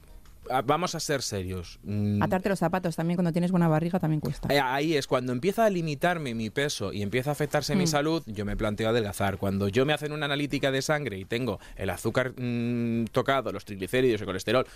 vamos 0.64 0.94
a 0.94 1.00
ser 1.00 1.22
serios. 1.22 1.78
Mm, 1.84 2.22
Atarte 2.22 2.48
los 2.48 2.58
zapatos 2.58 2.96
también 2.96 3.16
cuando 3.16 3.32
tienes 3.32 3.50
buena 3.50 3.68
barriga 3.68 3.98
también 3.98 4.20
cuesta. 4.20 4.52
Eh, 4.52 4.60
Ahí 4.60 4.96
es 4.96 5.06
cuando 5.06 5.32
empieza 5.32 5.64
a 5.64 5.70
limitarme 5.70 6.34
mi 6.34 6.50
peso 6.50 6.92
y 6.92 7.02
empieza 7.02 7.30
a 7.30 7.32
afectarse 7.32 7.74
mi 7.74 7.84
Mm. 7.84 7.88
salud, 7.88 8.22
yo 8.26 8.44
me 8.44 8.56
planteo 8.56 8.88
adelgazar. 8.88 9.38
Cuando 9.38 9.68
yo 9.68 9.86
me 9.86 9.92
hacen 9.92 10.12
una 10.12 10.26
analítica 10.26 10.70
de 10.70 10.82
sangre 10.82 11.18
y 11.18 11.24
tengo 11.24 11.58
el 11.76 11.90
azúcar 11.90 12.32
mm, 12.36 13.04
tocado, 13.12 13.52
los 13.52 13.64
triglicéridos, 13.64 14.20
el 14.20 14.26
colesterol. 14.26 14.66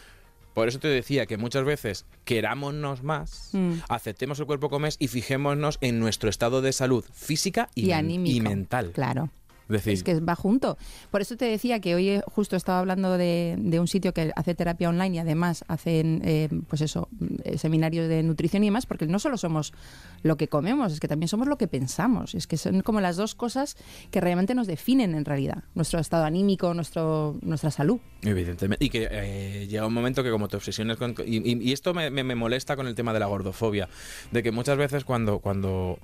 Por 0.54 0.68
eso 0.68 0.78
te 0.78 0.87
decía 0.87 1.26
que 1.26 1.37
muchas 1.37 1.64
veces 1.64 2.06
querámonos 2.24 3.02
más, 3.02 3.50
Mm. 3.54 3.72
aceptemos 3.88 4.38
el 4.38 4.46
cuerpo 4.46 4.70
como 4.70 4.87
es 4.87 4.96
y 5.00 5.08
fijémonos 5.08 5.78
en 5.80 5.98
nuestro 5.98 6.30
estado 6.30 6.62
de 6.62 6.72
salud 6.72 7.04
física 7.12 7.68
y, 7.74 7.92
y 7.92 8.40
mental. 8.40 8.92
Claro. 8.94 9.30
Es 9.64 9.68
decir, 9.68 9.92
Es 9.94 10.03
que 10.03 10.20
va 10.20 10.35
junto. 10.35 10.77
Por 11.11 11.20
eso 11.20 11.37
te 11.37 11.46
decía 11.46 11.81
que 11.81 11.94
hoy 11.94 12.09
he- 12.11 12.22
justo 12.27 12.57
estaba 12.57 12.79
hablando 12.81 13.16
de, 13.16 13.57
de 13.59 13.81
un 13.81 13.88
sitio 13.88 14.12
que 14.12 14.33
hace 14.37 14.55
terapia 14.55 14.88
online 14.88 15.16
y 15.16 15.18
además 15.18 15.64
hacen, 15.68 16.20
eh, 16.24 16.48
pues 16.68 16.83
eso, 16.83 17.09
eh, 17.44 17.57
seminarios 17.59 18.09
de 18.09 18.22
nutrición 18.22 18.62
y 18.64 18.66
demás, 18.66 18.87
porque 18.87 19.07
no 19.07 19.18
solo 19.18 19.37
somos 19.38 19.72
lo 20.22 20.37
que 20.37 20.48
comemos, 20.48 20.92
es 20.92 21.00
que 21.00 21.09
también 21.09 21.29
somos 21.29 21.48
lo 21.48 21.57
que 21.59 21.66
pensamos. 21.68 22.35
Es 22.35 22.46
que 22.46 22.57
son 22.57 22.83
como 22.83 23.00
las 23.00 23.16
dos 23.16 23.35
cosas 23.35 23.77
que 24.11 24.20
realmente 24.20 24.55
nos 24.55 24.66
definen 24.66 25.14
en 25.14 25.24
realidad. 25.24 25.64
Nuestro 25.74 25.98
estado 26.00 26.24
anímico, 26.24 26.74
nuestro, 26.74 27.37
nuestra 27.42 27.70
salud. 27.70 27.98
Evidentemente. 28.22 28.85
Y 28.85 28.90
que 28.90 29.09
eh, 29.11 29.66
llega 29.68 29.87
un 29.87 29.94
momento 29.94 30.22
que 30.22 30.31
como 30.31 30.48
te 30.48 30.57
obsesiones 30.57 30.96
con... 30.96 31.14
Y, 31.27 31.37
y- 31.50 31.62
y 31.62 31.72
esto 31.72 31.94
me, 31.94 32.11
me- 32.11 32.24
me 32.24 32.35
molesta 32.35 32.77
con 32.77 32.87
el 32.87 32.94
tema 32.94 33.12
de 33.12 33.20
la 33.20 33.27
gordofobia. 33.27 33.88
De 34.31 34.42
que 34.42 34.50
muchas 34.53 34.77
veces 34.77 35.05
cuando, 35.05 35.38
cuando 35.38 35.98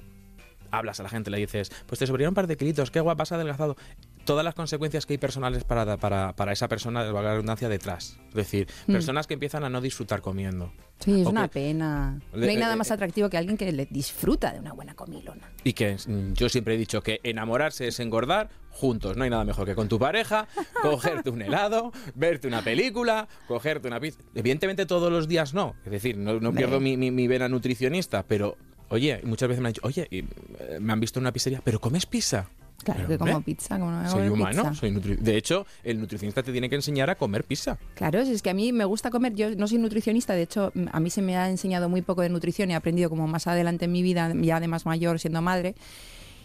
hablas 0.70 1.00
a 1.00 1.02
la 1.02 1.09
gente, 1.09 1.30
le 1.30 1.38
dices, 1.38 1.70
pues 1.87 1.98
te 1.98 2.06
sobraron 2.06 2.30
un 2.30 2.35
par 2.35 2.46
de 2.46 2.56
kilitos, 2.56 2.90
qué 2.90 3.00
guapa, 3.00 3.22
has 3.24 3.33
adelgazado. 3.33 3.76
Todas 4.24 4.44
las 4.44 4.54
consecuencias 4.54 5.06
que 5.06 5.14
hay 5.14 5.18
personales 5.18 5.64
para, 5.64 5.96
para, 5.96 6.35
para 6.37 6.52
esa 6.52 6.68
persona, 6.68 7.02
de 7.02 7.12
la 7.12 7.22
redundancia, 7.22 7.68
detrás. 7.68 8.18
Es 8.28 8.35
decir, 8.35 8.68
Mm. 8.87 8.92
personas 8.92 9.26
que 9.26 9.35
empiezan 9.35 9.64
a 9.64 9.70
no 9.70 9.80
disfrutar 9.80 10.20
comiendo. 10.20 10.72
Sí, 11.00 11.22
es 11.22 11.26
una 11.26 11.48
pena. 11.48 12.20
No 12.35 12.46
hay 12.46 12.56
nada 12.56 12.74
eh, 12.74 12.76
más 12.76 12.90
eh, 12.90 12.94
atractivo 12.94 13.30
que 13.30 13.38
alguien 13.38 13.56
que 13.56 13.72
le 13.72 13.87
disfruta 13.87 14.52
de 14.52 14.61
una 14.61 14.72
buena 14.74 14.94
comilona. 14.94 15.50
Y 15.64 15.72
que 15.72 15.96
mm, 16.06 16.35
yo 16.35 16.48
siempre 16.50 16.74
he 16.74 16.78
dicho 16.78 17.02
que 17.02 17.20
enamorarse 17.22 17.88
es 17.88 17.98
engordar 17.98 18.50
juntos. 18.68 19.16
No 19.16 19.24
hay 19.24 19.30
nada 19.30 19.44
mejor 19.44 19.66
que 19.66 19.74
con 19.74 19.88
tu 19.88 19.98
pareja, 19.98 20.46
cogerte 20.83 21.30
un 21.30 21.40
helado, 21.42 21.90
verte 22.14 22.46
una 22.46 22.62
película, 22.62 23.26
cogerte 23.48 23.88
una 23.88 23.98
pizza. 23.98 24.20
Evidentemente 24.35 24.85
todos 24.85 25.11
los 25.11 25.26
días 25.26 25.54
no. 25.54 25.74
Es 25.87 25.90
decir, 25.90 26.18
no, 26.18 26.38
no 26.38 26.52
pierdo 26.52 26.78
mi, 26.78 26.96
mi- 26.98 27.11
mi 27.11 27.26
vena 27.26 27.48
nutricionista, 27.48 28.22
pero 28.22 28.56
oye, 28.90 29.20
muchas 29.24 29.48
veces 29.48 29.62
me 29.62 29.68
han 29.68 29.72
dicho, 29.72 29.87
oye, 29.87 30.07
y, 30.11 30.18
eh, 30.18 30.79
me 30.81 30.92
han 30.92 31.00
visto 31.00 31.18
en 31.18 31.22
una 31.24 31.33
pizzería, 31.33 31.61
pero 31.64 31.81
comes 31.81 32.05
pizza. 32.07 32.46
Claro, 32.83 33.00
Pero, 33.07 33.18
que 33.24 33.31
como 33.31 33.42
pizza, 33.42 33.79
como 33.79 33.90
no 33.90 34.00
a 34.00 34.09
Soy 34.09 34.29
humano, 34.31 34.62
pizza. 34.62 34.74
soy 34.74 34.90
nutri- 34.90 35.18
De 35.18 35.37
hecho, 35.37 35.66
el 35.85 36.00
nutricionista 36.00 36.42
te 36.42 36.50
tiene 36.50 36.70
que 36.70 36.76
enseñar 36.76 37.11
a 37.11 37.14
comer 37.14 37.44
pizza. 37.44 37.76
Claro, 37.94 38.20
es 38.20 38.40
que 38.40 38.48
a 38.48 38.55
mí 38.55 38.72
me 38.72 38.87
gusta 38.87 39.11
comer, 39.11 39.35
yo 39.35 39.55
no 39.55 39.68
soy 39.68 39.76
nutricionista, 39.76 40.33
de 40.33 40.42
hecho 40.42 40.72
a 40.92 40.98
mí 41.00 41.11
se 41.11 41.20
me 41.20 41.37
ha 41.37 41.50
enseñado 41.50 41.90
muy 41.90 42.00
poco 42.00 42.22
de 42.22 42.31
nutrición 42.31 42.70
y 42.70 42.72
he 42.72 42.76
aprendido 42.76 43.11
como 43.11 43.26
más 43.29 43.46
adelante 43.46 43.85
en 43.85 43.92
mi 43.92 44.03
vida, 44.03 44.33
ya 44.35 44.61
de 44.61 44.68
más 44.68 44.87
mayor 44.87 45.18
siendo 45.20 45.42
madre. 45.42 45.74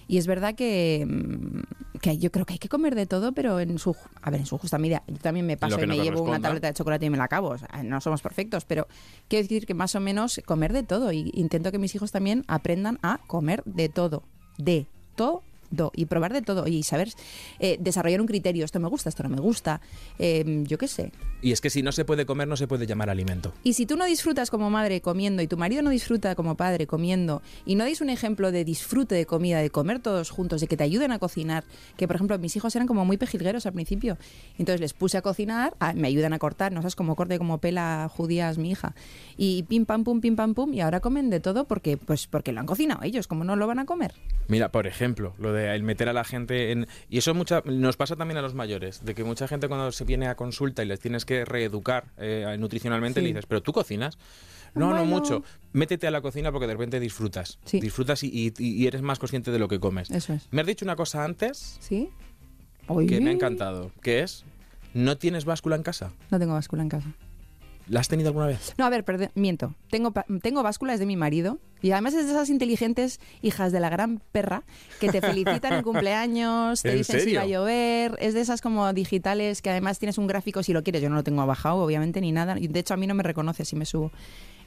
Y 0.07 0.17
es 0.17 0.27
verdad 0.27 0.55
que, 0.55 1.05
mm, 1.07 1.99
que 1.99 2.17
yo 2.17 2.31
creo 2.31 2.45
que 2.45 2.53
hay 2.53 2.59
que 2.59 2.69
comer 2.69 2.95
de 2.95 3.05
todo, 3.05 3.31
pero 3.33 3.59
en 3.59 3.79
su, 3.79 3.95
a 4.21 4.29
ver, 4.29 4.41
en 4.41 4.45
su 4.45 4.57
justa 4.57 4.77
medida. 4.77 5.03
Yo 5.07 5.17
también 5.17 5.45
me 5.45 5.57
paso 5.57 5.81
y 5.81 5.87
me 5.87 5.97
llevo 5.97 6.21
una 6.21 6.39
tableta 6.39 6.67
de 6.67 6.73
chocolate 6.73 7.05
y 7.05 7.09
me 7.09 7.17
la 7.17 7.25
acabo. 7.25 7.49
O 7.49 7.57
sea, 7.57 7.83
no 7.83 8.01
somos 8.01 8.21
perfectos, 8.21 8.65
pero 8.65 8.87
quiero 9.27 9.43
decir 9.43 9.65
que 9.65 9.73
más 9.73 9.95
o 9.95 9.99
menos 9.99 10.41
comer 10.45 10.73
de 10.73 10.83
todo. 10.83 11.11
Y 11.11 11.31
intento 11.33 11.71
que 11.71 11.79
mis 11.79 11.95
hijos 11.95 12.11
también 12.11 12.43
aprendan 12.47 12.99
a 13.01 13.19
comer 13.27 13.63
de 13.65 13.89
todo. 13.89 14.23
De 14.57 14.87
todo. 15.15 15.43
Y 15.93 16.05
probar 16.05 16.33
de 16.33 16.41
todo. 16.41 16.67
Y 16.67 16.83
saber 16.83 17.09
eh, 17.59 17.77
desarrollar 17.79 18.21
un 18.21 18.27
criterio. 18.27 18.65
Esto 18.65 18.79
me 18.79 18.87
gusta, 18.87 19.09
esto 19.09 19.23
no 19.23 19.29
me 19.29 19.41
gusta. 19.41 19.81
Eh, 20.19 20.63
yo 20.67 20.77
qué 20.77 20.87
sé. 20.87 21.11
Y 21.41 21.51
es 21.51 21.61
que 21.61 21.69
si 21.69 21.83
no 21.83 21.91
se 21.91 22.05
puede 22.05 22.25
comer, 22.25 22.47
no 22.47 22.57
se 22.57 22.67
puede 22.67 22.87
llamar 22.87 23.09
alimento. 23.09 23.53
Y 23.63 23.73
si 23.73 23.85
tú 23.85 23.97
no 23.97 24.05
disfrutas 24.05 24.49
como 24.49 24.69
madre 24.69 25.01
comiendo 25.01 25.41
y 25.41 25.47
tu 25.47 25.57
marido 25.57 25.81
no 25.81 25.89
disfruta 25.89 26.35
como 26.35 26.55
padre 26.55 26.87
comiendo 26.87 27.41
y 27.65 27.75
no 27.75 27.83
dais 27.83 28.01
un 28.01 28.09
ejemplo 28.09 28.51
de 28.51 28.63
disfrute 28.63 29.15
de 29.15 29.25
comida, 29.25 29.59
de 29.59 29.69
comer 29.69 29.99
todos 29.99 30.29
juntos, 30.29 30.61
de 30.61 30.67
que 30.67 30.77
te 30.77 30.83
ayuden 30.83 31.11
a 31.11 31.19
cocinar, 31.19 31.63
que 31.97 32.07
por 32.07 32.15
ejemplo 32.15 32.37
mis 32.39 32.55
hijos 32.55 32.75
eran 32.75 32.87
como 32.87 33.05
muy 33.05 33.17
pejilgueros 33.17 33.65
al 33.65 33.73
principio, 33.73 34.17
entonces 34.57 34.81
les 34.81 34.93
puse 34.93 35.17
a 35.17 35.21
cocinar, 35.21 35.75
ah, 35.79 35.93
me 35.93 36.07
ayudan 36.07 36.33
a 36.33 36.39
cortar, 36.39 36.71
no 36.71 36.81
sabes 36.81 36.95
cómo 36.95 37.15
corte, 37.15 37.37
como 37.37 37.59
pela 37.59 38.09
judías 38.11 38.57
mi 38.57 38.71
hija, 38.71 38.95
y 39.37 39.63
pim 39.63 39.85
pam 39.85 40.03
pum, 40.03 40.21
pim 40.21 40.35
pam 40.35 40.53
pum, 40.53 40.73
y 40.73 40.81
ahora 40.81 40.99
comen 40.99 41.29
de 41.29 41.39
todo 41.39 41.65
porque 41.65 41.97
pues 41.97 42.27
porque 42.27 42.51
lo 42.51 42.59
han 42.59 42.65
cocinado 42.65 43.03
ellos, 43.03 43.27
como 43.27 43.43
no 43.43 43.55
lo 43.55 43.67
van 43.67 43.79
a 43.79 43.85
comer. 43.85 44.13
Mira, 44.47 44.69
por 44.71 44.85
ejemplo, 44.87 45.33
lo 45.39 45.53
de 45.53 45.73
el 45.75 45.83
meter 45.83 46.07
a 46.09 46.13
la 46.13 46.23
gente 46.23 46.71
en... 46.71 46.87
Y 47.09 47.17
eso 47.17 47.33
mucha, 47.33 47.61
nos 47.65 47.97
pasa 47.97 48.15
también 48.15 48.37
a 48.37 48.41
los 48.41 48.53
mayores, 48.53 49.03
de 49.03 49.15
que 49.15 49.23
mucha 49.23 49.47
gente 49.47 49.67
cuando 49.67 49.91
se 49.91 50.03
viene 50.05 50.27
a 50.27 50.35
consulta 50.35 50.83
y 50.83 50.85
les 50.85 50.99
tienes 50.99 51.25
que 51.25 51.45
reeducar 51.45 52.05
eh, 52.17 52.55
nutricionalmente, 52.59 53.19
Sí. 53.19 53.23
le 53.25 53.29
dices, 53.33 53.45
pero 53.47 53.61
tú 53.63 53.73
cocinas. 53.73 54.17
No, 54.75 54.93
no 54.93 55.05
mucho. 55.05 55.41
Métete 55.71 56.05
a 56.05 56.11
la 56.11 56.19
cocina 56.21 56.51
porque 56.51 56.67
de 56.67 56.73
repente 56.73 56.99
disfrutas. 56.99 57.59
Sí. 57.65 57.79
Disfrutas 57.79 58.23
y, 58.23 58.27
y- 58.27 58.53
y 58.59 58.87
eres 58.87 59.01
más 59.01 59.19
consciente 59.19 59.49
de 59.51 59.57
lo 59.59 59.67
que 59.69 59.79
comes. 59.79 60.11
Eso 60.11 60.33
es. 60.33 60.47
Me 60.51 60.61
has 60.61 60.67
dicho 60.67 60.83
una 60.85 60.95
cosa 60.97 61.23
antes 61.23 61.77
¿Sí? 61.79 62.09
que 63.07 63.21
me 63.21 63.29
ha 63.29 63.33
encantado, 63.33 63.91
que 64.01 64.21
es, 64.21 64.43
¿no 64.93 65.17
tienes 65.17 65.45
báscula 65.45 65.75
en 65.77 65.83
casa? 65.83 66.11
No 66.29 66.37
tengo 66.39 66.53
báscula 66.53 66.83
en 66.83 66.89
casa. 66.89 67.07
¿La 67.87 67.99
has 67.99 68.07
tenido 68.07 68.29
alguna 68.29 68.47
vez? 68.47 68.73
No, 68.77 68.85
a 68.85 68.89
ver, 68.89 69.03
perdón, 69.03 69.29
miento. 69.35 69.75
Tengo, 69.91 70.11
tengo 70.41 70.63
básculas 70.63 70.99
de 70.99 71.05
mi 71.05 71.15
marido 71.15 71.59
y 71.83 71.91
además 71.91 72.15
es 72.15 72.25
de 72.25 72.31
esas 72.31 72.49
inteligentes 72.49 73.19
hijas 73.43 73.71
de 73.71 73.79
la 73.79 73.89
gran 73.89 74.21
perra 74.31 74.63
que 74.99 75.09
te 75.09 75.21
felicitan 75.21 75.73
en 75.73 75.83
cumpleaños, 75.83 76.81
te 76.81 76.91
¿En 76.91 76.97
dicen 76.97 77.19
si 77.21 77.33
va 77.35 77.41
a 77.41 77.43
serio? 77.43 77.59
llover. 77.59 78.17
Es 78.19 78.33
de 78.33 78.41
esas 78.41 78.61
como 78.61 78.91
digitales 78.93 79.61
que 79.61 79.69
además 79.69 79.99
tienes 79.99 80.17
un 80.17 80.25
gráfico 80.25 80.63
si 80.63 80.73
lo 80.73 80.81
quieres. 80.83 81.01
Yo 81.03 81.09
no 81.09 81.15
lo 81.15 81.23
tengo 81.23 81.45
bajado, 81.45 81.77
obviamente, 81.77 82.21
ni 82.21 82.31
nada. 82.31 82.55
De 82.55 82.79
hecho, 82.79 82.95
a 82.95 82.97
mí 82.97 83.05
no 83.05 83.13
me 83.13 83.21
reconoce 83.23 83.65
si 83.65 83.75
me 83.75 83.85
subo. 83.85 84.11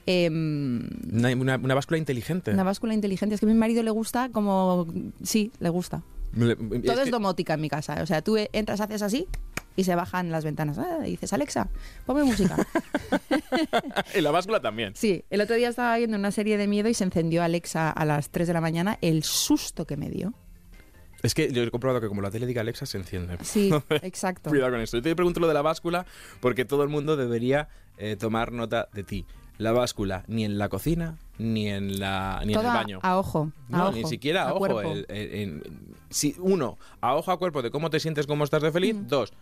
Em, 0.07 0.89
Una, 1.13 1.29
una- 1.35 1.57
una 1.57 1.75
báscula 1.75 1.99
inteligente. 1.99 2.53
una 2.53 2.63
báscula 2.63 2.95
inteligente. 2.95 3.35
Es 3.35 3.41
que 3.41 3.47
a 3.47 3.49
mi 3.49 3.55
marido 3.55 3.83
le 3.83 3.91
gusta 3.91 4.29
como... 4.31 4.87
Sí, 5.23 5.51
le 5.61 5.69
gusta. 5.69 6.03
Todo 6.33 7.03
es, 7.03 7.11
domótica 7.11 7.55
en 7.55 7.61
mi 7.61 7.69
casa. 7.69 8.03
O 8.03 8.07
sea, 8.07 8.23
tú 8.23 8.37
entras, 8.53 8.81
haces 8.81 9.03
así 9.03 9.27
y 9.77 9.85
se 9.85 9.95
bajan 9.95 10.31
las 10.31 10.45
ventanas. 10.45 10.79
Ah, 10.79 11.07
y 11.07 11.13
dices, 11.13 11.33
Alexa, 11.33 11.69
ponme 12.05 12.25
música. 12.25 12.57
en 14.15 14.25
la 14.25 14.31
báscula 14.31 14.61
también. 14.61 14.95
Sí, 14.97 15.25
el 15.31 15.41
otro 15.41 15.57
día 15.57 15.69
estaba 15.69 15.97
viendo 15.97 16.17
una 16.17 16.33
serie 16.33 16.59
de 16.59 16.67
miedo 16.67 16.89
y 16.89 16.95
se 16.95 17.05
encendió 17.05 17.43
Alexa 17.43 17.91
a 17.91 18.05
las 18.05 18.31
3 18.31 18.49
de 18.49 18.55
la 18.55 18.61
mañana. 18.61 18.99
El 19.01 19.23
susto 19.23 19.87
que 19.87 19.97
me 19.97 20.11
dio. 20.11 20.35
Es 21.23 21.35
que 21.35 21.53
yo 21.53 21.63
he 21.63 21.71
comprobado 21.71 22.01
que 22.01 22.09
como 22.09 22.23
la 22.23 22.31
tele 22.31 22.47
diga 22.47 22.61
Alexa, 22.61 22.87
se 22.87 22.99
enciende. 22.99 23.39
Sí, 23.43 23.71
exacto. 24.03 24.51
Cuidado 24.51 24.73
con 24.73 24.81
esto. 24.81 24.97
Yo 24.99 25.03
te 25.03 25.17
pregunto 25.17 25.41
lo 25.41 25.49
de 25.49 25.55
la 25.55 25.63
báscula 25.63 26.07
porque 26.41 26.65
todo 26.65 26.83
el 26.83 26.89
mundo 26.89 27.17
debería 27.17 27.69
eh, 27.97 28.17
tomar 28.17 28.53
nota 28.53 28.89
de 28.93 29.05
ti. 29.05 29.27
La 29.59 29.73
báscula 29.73 30.25
ni 30.29 30.45
en 30.45 30.57
la 30.59 30.69
cocina 30.69 31.19
ni 31.39 31.69
en 31.69 31.99
la 32.01 32.41
ni 32.47 32.53
Todo 32.55 32.63
en 32.65 32.69
el 32.71 32.75
baño. 32.75 32.99
A, 33.03 33.19
ojo. 33.19 33.51
a 33.71 33.77
no, 33.77 33.89
ojo, 33.89 33.93
ni 33.97 34.05
siquiera 34.05 34.49
a, 34.49 34.55
ojo. 34.55 34.81
el- 34.81 35.07
el- 35.09 35.63
si, 36.11 36.35
uno, 36.39 36.79
a 37.01 37.15
ojo 37.15 37.31
a 37.33 37.39
cuerpo 37.39 37.61
de 37.63 37.71
cómo 37.71 37.91
te 37.91 38.01
sientes, 38.01 38.27
cómo 38.27 38.45
estás 38.45 38.63
de 38.63 38.73
feliz. 38.73 38.97
Dos, 39.09 39.33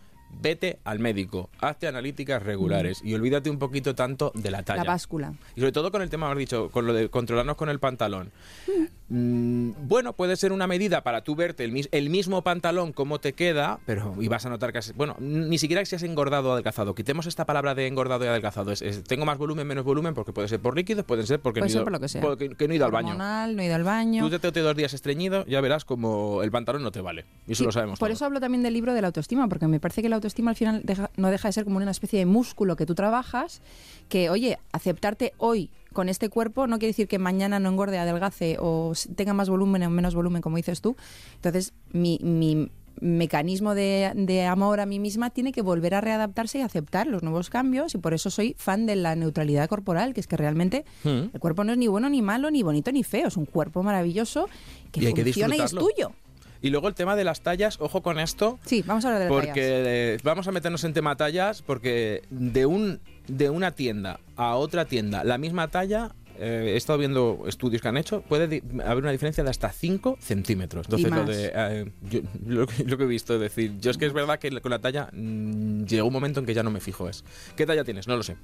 vete 0.41 0.79
al 0.83 0.99
médico, 0.99 1.49
hazte 1.59 1.87
analíticas 1.87 2.43
regulares 2.43 3.01
y 3.03 3.13
olvídate 3.13 3.49
un 3.49 3.57
poquito 3.59 3.95
tanto 3.95 4.31
de 4.35 4.51
la 4.51 4.63
talla. 4.63 4.83
La 4.83 4.91
báscula. 4.91 5.33
Y 5.55 5.59
sobre 5.61 5.71
todo 5.71 5.91
con 5.91 6.01
el 6.01 6.09
tema, 6.09 6.29
has 6.31 6.37
dicho, 6.37 6.69
con 6.69 6.85
lo 6.85 6.93
de 6.93 7.09
controlarnos 7.09 7.55
con 7.55 7.69
el 7.69 7.79
pantalón. 7.79 8.31
Mm, 8.67 9.06
bueno, 9.09 10.13
puede 10.13 10.35
ser 10.35 10.51
una 10.51 10.67
medida 10.67 11.01
para 11.01 11.21
tú 11.21 11.35
verte 11.35 11.63
el, 11.63 11.71
mis- 11.71 11.87
el 11.91 12.09
mismo 12.09 12.41
pantalón, 12.41 12.91
cómo 12.91 13.19
te 13.19 13.33
queda, 13.33 13.79
pero 13.85 14.15
y 14.19 14.27
vas 14.27 14.45
a 14.45 14.49
notar 14.49 14.71
que 14.73 14.79
has, 14.79 14.93
bueno, 14.95 15.15
ni 15.19 15.57
siquiera 15.57 15.83
si 15.85 15.95
has 15.95 16.03
engordado 16.03 16.49
o 16.49 16.51
adelgazado. 16.53 16.93
Quitemos 16.93 17.25
esta 17.25 17.45
palabra 17.45 17.73
de 17.73 17.87
engordado 17.87 18.25
y 18.25 18.27
adelgazado. 18.27 18.71
Es, 18.71 18.81
es, 18.81 19.03
tengo 19.03 19.25
más 19.25 19.37
volumen, 19.37 19.65
menos 19.65 19.85
volumen, 19.85 20.13
porque 20.13 20.33
puede 20.33 20.47
ser 20.49 20.59
por 20.59 20.75
líquidos, 20.75 21.05
puede 21.05 21.25
ser 21.25 21.39
porque 21.39 21.61
Puede 21.61 21.69
no 21.69 21.69
he 21.69 21.71
ser 21.71 21.77
ido- 21.79 21.83
por 21.85 21.93
lo 21.93 21.99
que 22.01 22.07
sea. 22.09 22.21
porque- 22.21 22.49
que 22.49 22.67
no 22.67 22.73
he 22.73 22.75
ido 22.75 22.85
al 22.85 22.91
baño. 22.91 23.13
No 23.15 23.61
he 23.61 23.65
ido 23.65 23.75
al 23.75 23.83
baño. 23.83 24.29
Tú 24.29 24.37
te 24.39 24.51
te 24.51 24.59
dos 24.59 24.75
días 24.75 24.93
estreñido, 24.93 25.45
ya 25.45 25.61
verás 25.61 25.85
como 25.85 26.43
el 26.43 26.51
pantalón 26.51 26.83
no 26.83 26.91
te 26.91 26.99
vale. 27.01 27.23
Y 27.47 27.53
eso 27.53 27.59
Sí, 27.59 27.65
lo 27.65 27.71
sabemos 27.71 27.99
Por 27.99 28.11
eso 28.11 28.25
hablo 28.25 28.39
también 28.39 28.63
del 28.63 28.73
libro 28.73 28.93
de 28.93 29.01
la 29.01 29.07
autoestima, 29.07 29.47
porque 29.47 29.67
me 29.67 29.79
parece 29.79 30.01
que 30.01 30.09
la 30.09 30.15
autoestima 30.17 30.51
al 30.51 30.57
final 30.57 30.81
deja- 30.83 31.09
no 31.15 31.29
deja 31.29 31.47
de 31.47 31.53
ser 31.53 31.63
como 31.63 31.77
una 31.77 31.89
especie 31.91 32.19
de 32.19 32.25
músculo 32.25 32.75
que 32.75 32.85
tú 32.85 32.93
trabajas, 32.95 33.61
que, 34.09 34.29
oye, 34.29 34.57
aceptarte 34.71 35.33
hoy 35.37 35.69
con 35.97 36.09
este 36.09 36.29
cuerpo 36.29 36.67
no 36.67 36.77
quiere 36.77 36.91
decir 36.91 37.07
que 37.07 37.17
mañana 37.17 37.59
no 37.59 37.69
engorde, 37.69 37.97
adelgace 37.97 38.57
o 38.59 38.93
tenga 39.15 39.33
más 39.33 39.49
volumen 39.49 39.81
o 39.81 39.89
menos 39.89 40.13
volumen, 40.13 40.43
como 40.43 40.57
dices 40.57 40.79
tú. 40.79 40.95
Entonces, 41.37 41.73
mi, 41.91 42.19
mi 42.21 42.69
mecanismo 43.01 43.73
de, 43.73 44.11
de 44.13 44.45
amor 44.45 44.79
a 44.79 44.85
mí 44.85 44.99
misma 44.99 45.31
tiene 45.31 45.51
que 45.51 45.63
volver 45.63 45.95
a 45.95 46.01
readaptarse 46.01 46.59
y 46.59 46.61
aceptar 46.61 47.07
los 47.07 47.23
nuevos 47.23 47.49
cambios 47.49 47.95
y 47.95 47.97
por 47.97 48.13
eso 48.13 48.29
soy 48.29 48.55
fan 48.59 48.85
de 48.85 48.95
la 48.95 49.15
neutralidad 49.15 49.67
corporal, 49.67 50.13
que 50.13 50.19
es 50.19 50.27
que 50.27 50.37
realmente 50.37 50.85
Mm. 51.03 51.29
el 51.33 51.39
cuerpo 51.39 51.63
no 51.63 51.71
es 51.71 51.79
ni 51.79 51.87
bueno 51.87 52.09
ni 52.09 52.21
malo, 52.21 52.51
ni 52.51 52.61
bonito 52.61 52.91
ni 52.91 53.03
feo, 53.03 53.27
es 53.27 53.37
un 53.37 53.45
cuerpo 53.45 53.81
maravilloso 53.81 54.47
que 54.91 55.01
Y 55.01 55.05
hay 55.07 55.13
que 55.15 55.23
funciona 55.23 55.55
y 55.57 55.61
es 55.61 55.71
tuyo. 55.71 56.11
Y 56.59 56.71
luego 56.71 56.87
el 56.87 56.95
tema 56.95 57.15
de 57.15 57.23
las 57.23 57.41
tallas, 57.41 57.77
ojo 57.79 58.01
con 58.01 58.19
esto. 58.19 58.57
Sí, 58.65 58.83
vamos 58.85 59.05
a 59.05 59.09
hablar 59.09 59.21
de 59.23 59.29
las 59.29 59.33
Porque 59.35 59.61
tallas. 59.61 59.87
eh, 59.87 60.17
vamos 60.23 60.47
a 60.47 60.51
meternos 60.51 60.83
en 60.83 60.93
tema 60.93 61.15
tallas 61.15 61.61
porque 61.61 62.23
de 62.31 62.65
un 62.65 62.99
de 63.27 63.49
una 63.49 63.71
tienda 63.71 64.19
a 64.35 64.55
otra 64.55 64.85
tienda 64.85 65.23
la 65.23 65.37
misma 65.37 65.67
talla, 65.69 66.13
eh, 66.39 66.71
he 66.73 66.77
estado 66.77 66.99
viendo 66.99 67.45
estudios 67.47 67.81
que 67.81 67.87
han 67.87 67.97
hecho, 67.97 68.21
puede 68.21 68.61
haber 68.85 69.03
una 69.03 69.11
diferencia 69.11 69.43
de 69.43 69.49
hasta 69.49 69.71
5 69.71 70.17
centímetros. 70.21 70.85
Entonces, 70.87 71.09
lo, 71.09 71.15
más. 71.17 71.27
de, 71.27 71.51
eh, 71.53 71.91
yo- 72.09 72.21
lo, 72.45 72.67
que, 72.67 72.83
lo 72.83 72.97
que 72.97 73.03
he 73.05 73.07
visto 73.07 73.33
es 73.35 73.39
decir, 73.41 73.73
yo 73.79 73.89
es 73.91 73.97
que 73.97 74.05
es 74.05 74.13
verdad 74.13 74.37
que 74.39 74.49
con 74.61 74.69
la 74.69 74.79
talla 74.79 75.09
mm, 75.13 75.85
llegó 75.85 76.07
un 76.07 76.13
momento 76.13 76.39
en 76.39 76.45
que 76.45 76.53
ya 76.53 76.61
no 76.63 76.69
me 76.71 76.79
fijo. 76.79 77.09
Es, 77.09 77.23
¿Qué 77.55 77.65
talla 77.65 77.83
tienes? 77.83 78.07
No 78.07 78.15
lo 78.15 78.23
sé. 78.23 78.37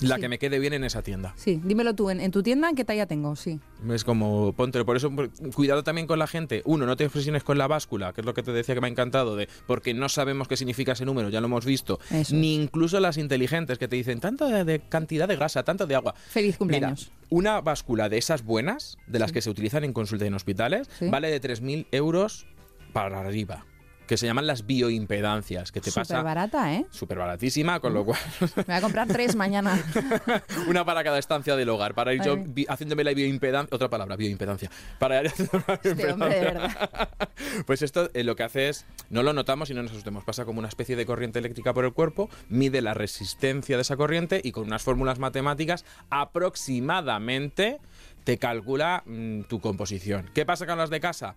La 0.00 0.16
Sí. 0.16 0.20
que 0.22 0.28
me 0.28 0.38
quede 0.38 0.58
bien 0.58 0.72
en 0.72 0.84
esa 0.84 1.02
tienda. 1.02 1.34
Sí, 1.36 1.60
dímelo 1.64 1.94
tú, 1.94 2.10
¿en, 2.10 2.20
en 2.20 2.30
tu 2.30 2.42
tienda 2.42 2.70
qué 2.74 2.84
talla 2.84 3.06
tengo? 3.06 3.36
Sí. 3.36 3.60
Es 3.90 4.04
como, 4.04 4.52
ponte, 4.54 4.84
por 4.84 4.96
eso, 4.96 5.10
cuidado 5.54 5.82
también 5.84 6.06
con 6.06 6.18
la 6.18 6.26
gente. 6.26 6.62
Uno, 6.64 6.86
no 6.86 6.96
te 6.96 7.06
obsesiones 7.06 7.44
con 7.44 7.58
la 7.58 7.66
báscula, 7.66 8.12
que 8.12 8.20
es 8.22 8.24
lo 8.24 8.32
que 8.34 8.42
te 8.42 8.52
decía 8.52 8.74
que 8.74 8.80
me 8.80 8.86
ha 8.86 8.90
encantado, 8.90 9.36
de 9.36 9.48
porque 9.66 9.92
no 9.94 10.08
sabemos 10.08 10.48
qué 10.48 10.56
significa 10.56 10.92
ese 10.92 11.04
número, 11.04 11.28
ya 11.28 11.40
lo 11.40 11.46
hemos 11.46 11.64
visto. 11.64 11.98
Eso 12.10 12.34
Ni 12.34 12.54
incluso 12.54 12.98
las 13.00 13.16
inteligentes 13.18 13.78
que 13.78 13.88
te 13.88 13.96
dicen 13.96 14.20
tanto 14.20 14.46
de, 14.48 14.64
de 14.64 14.80
cantidad 14.80 15.28
de 15.28 15.36
grasa, 15.36 15.62
tanto 15.64 15.86
de 15.86 15.94
agua. 15.94 16.14
Feliz 16.28 16.56
cumpleaños. 16.56 17.10
Mira, 17.12 17.26
una 17.30 17.60
báscula 17.60 18.08
de 18.08 18.18
esas 18.18 18.44
buenas, 18.44 18.96
de 19.06 19.18
las 19.18 19.32
que 19.32 19.42
se 19.42 19.50
utilizan 19.50 19.84
en 19.84 19.92
consulta 19.92 20.24
y 20.24 20.28
en 20.28 20.34
hospitales, 20.34 20.88
Sí. 20.98 21.08
vale 21.08 21.30
de 21.30 21.40
3.000 21.40 21.86
euros 21.92 22.46
para 22.92 23.20
arriba. 23.20 23.64
Que 24.10 24.16
se 24.16 24.26
llaman 24.26 24.44
las 24.44 24.66
bioimpedancias, 24.66 25.70
que 25.70 25.80
te 25.80 25.92
Súper 25.92 26.00
pasa 26.00 26.20
barata, 26.20 26.74
¿eh? 26.74 26.84
súper 26.90 27.18
baratísima, 27.18 27.78
con 27.78 27.94
lo 27.94 28.04
cual 28.04 28.18
Me 28.56 28.64
voy 28.64 28.74
a 28.74 28.80
comprar 28.80 29.06
tres 29.06 29.36
mañana. 29.36 29.80
una 30.66 30.84
para 30.84 31.04
cada 31.04 31.16
estancia 31.20 31.54
del 31.54 31.68
hogar, 31.68 31.94
para 31.94 32.12
ir 32.12 32.20
yo 32.20 32.36
haciéndome 32.66 33.04
la 33.04 33.14
bioimpedancia, 33.14 33.72
otra 33.72 33.88
palabra, 33.88 34.16
bioimpedancia, 34.16 34.68
para 34.98 35.22
ir 35.22 35.32
la 35.38 35.74
Este 35.80 36.12
hombre, 36.12 36.34
de 36.34 36.40
verdad. 36.40 37.08
Pues 37.66 37.82
esto 37.82 38.10
eh, 38.12 38.24
lo 38.24 38.34
que 38.34 38.42
hace 38.42 38.68
es, 38.68 38.84
no 39.10 39.22
lo 39.22 39.32
notamos 39.32 39.70
y 39.70 39.74
no 39.74 39.82
nos 39.84 39.92
asustemos, 39.92 40.24
pasa 40.24 40.44
como 40.44 40.58
una 40.58 40.68
especie 40.68 40.96
de 40.96 41.06
corriente 41.06 41.38
eléctrica 41.38 41.72
por 41.72 41.84
el 41.84 41.92
cuerpo, 41.92 42.28
mide 42.48 42.82
la 42.82 42.94
resistencia 42.94 43.76
de 43.76 43.82
esa 43.82 43.96
corriente 43.96 44.40
y 44.42 44.50
con 44.50 44.64
unas 44.64 44.82
fórmulas 44.82 45.20
matemáticas 45.20 45.84
aproximadamente 46.10 47.78
te 48.24 48.38
calcula 48.38 49.02
mm, 49.06 49.42
tu 49.42 49.60
composición. 49.60 50.30
¿Qué 50.34 50.44
pasa 50.44 50.66
con 50.66 50.78
las 50.78 50.90
de 50.90 51.00
casa? 51.00 51.34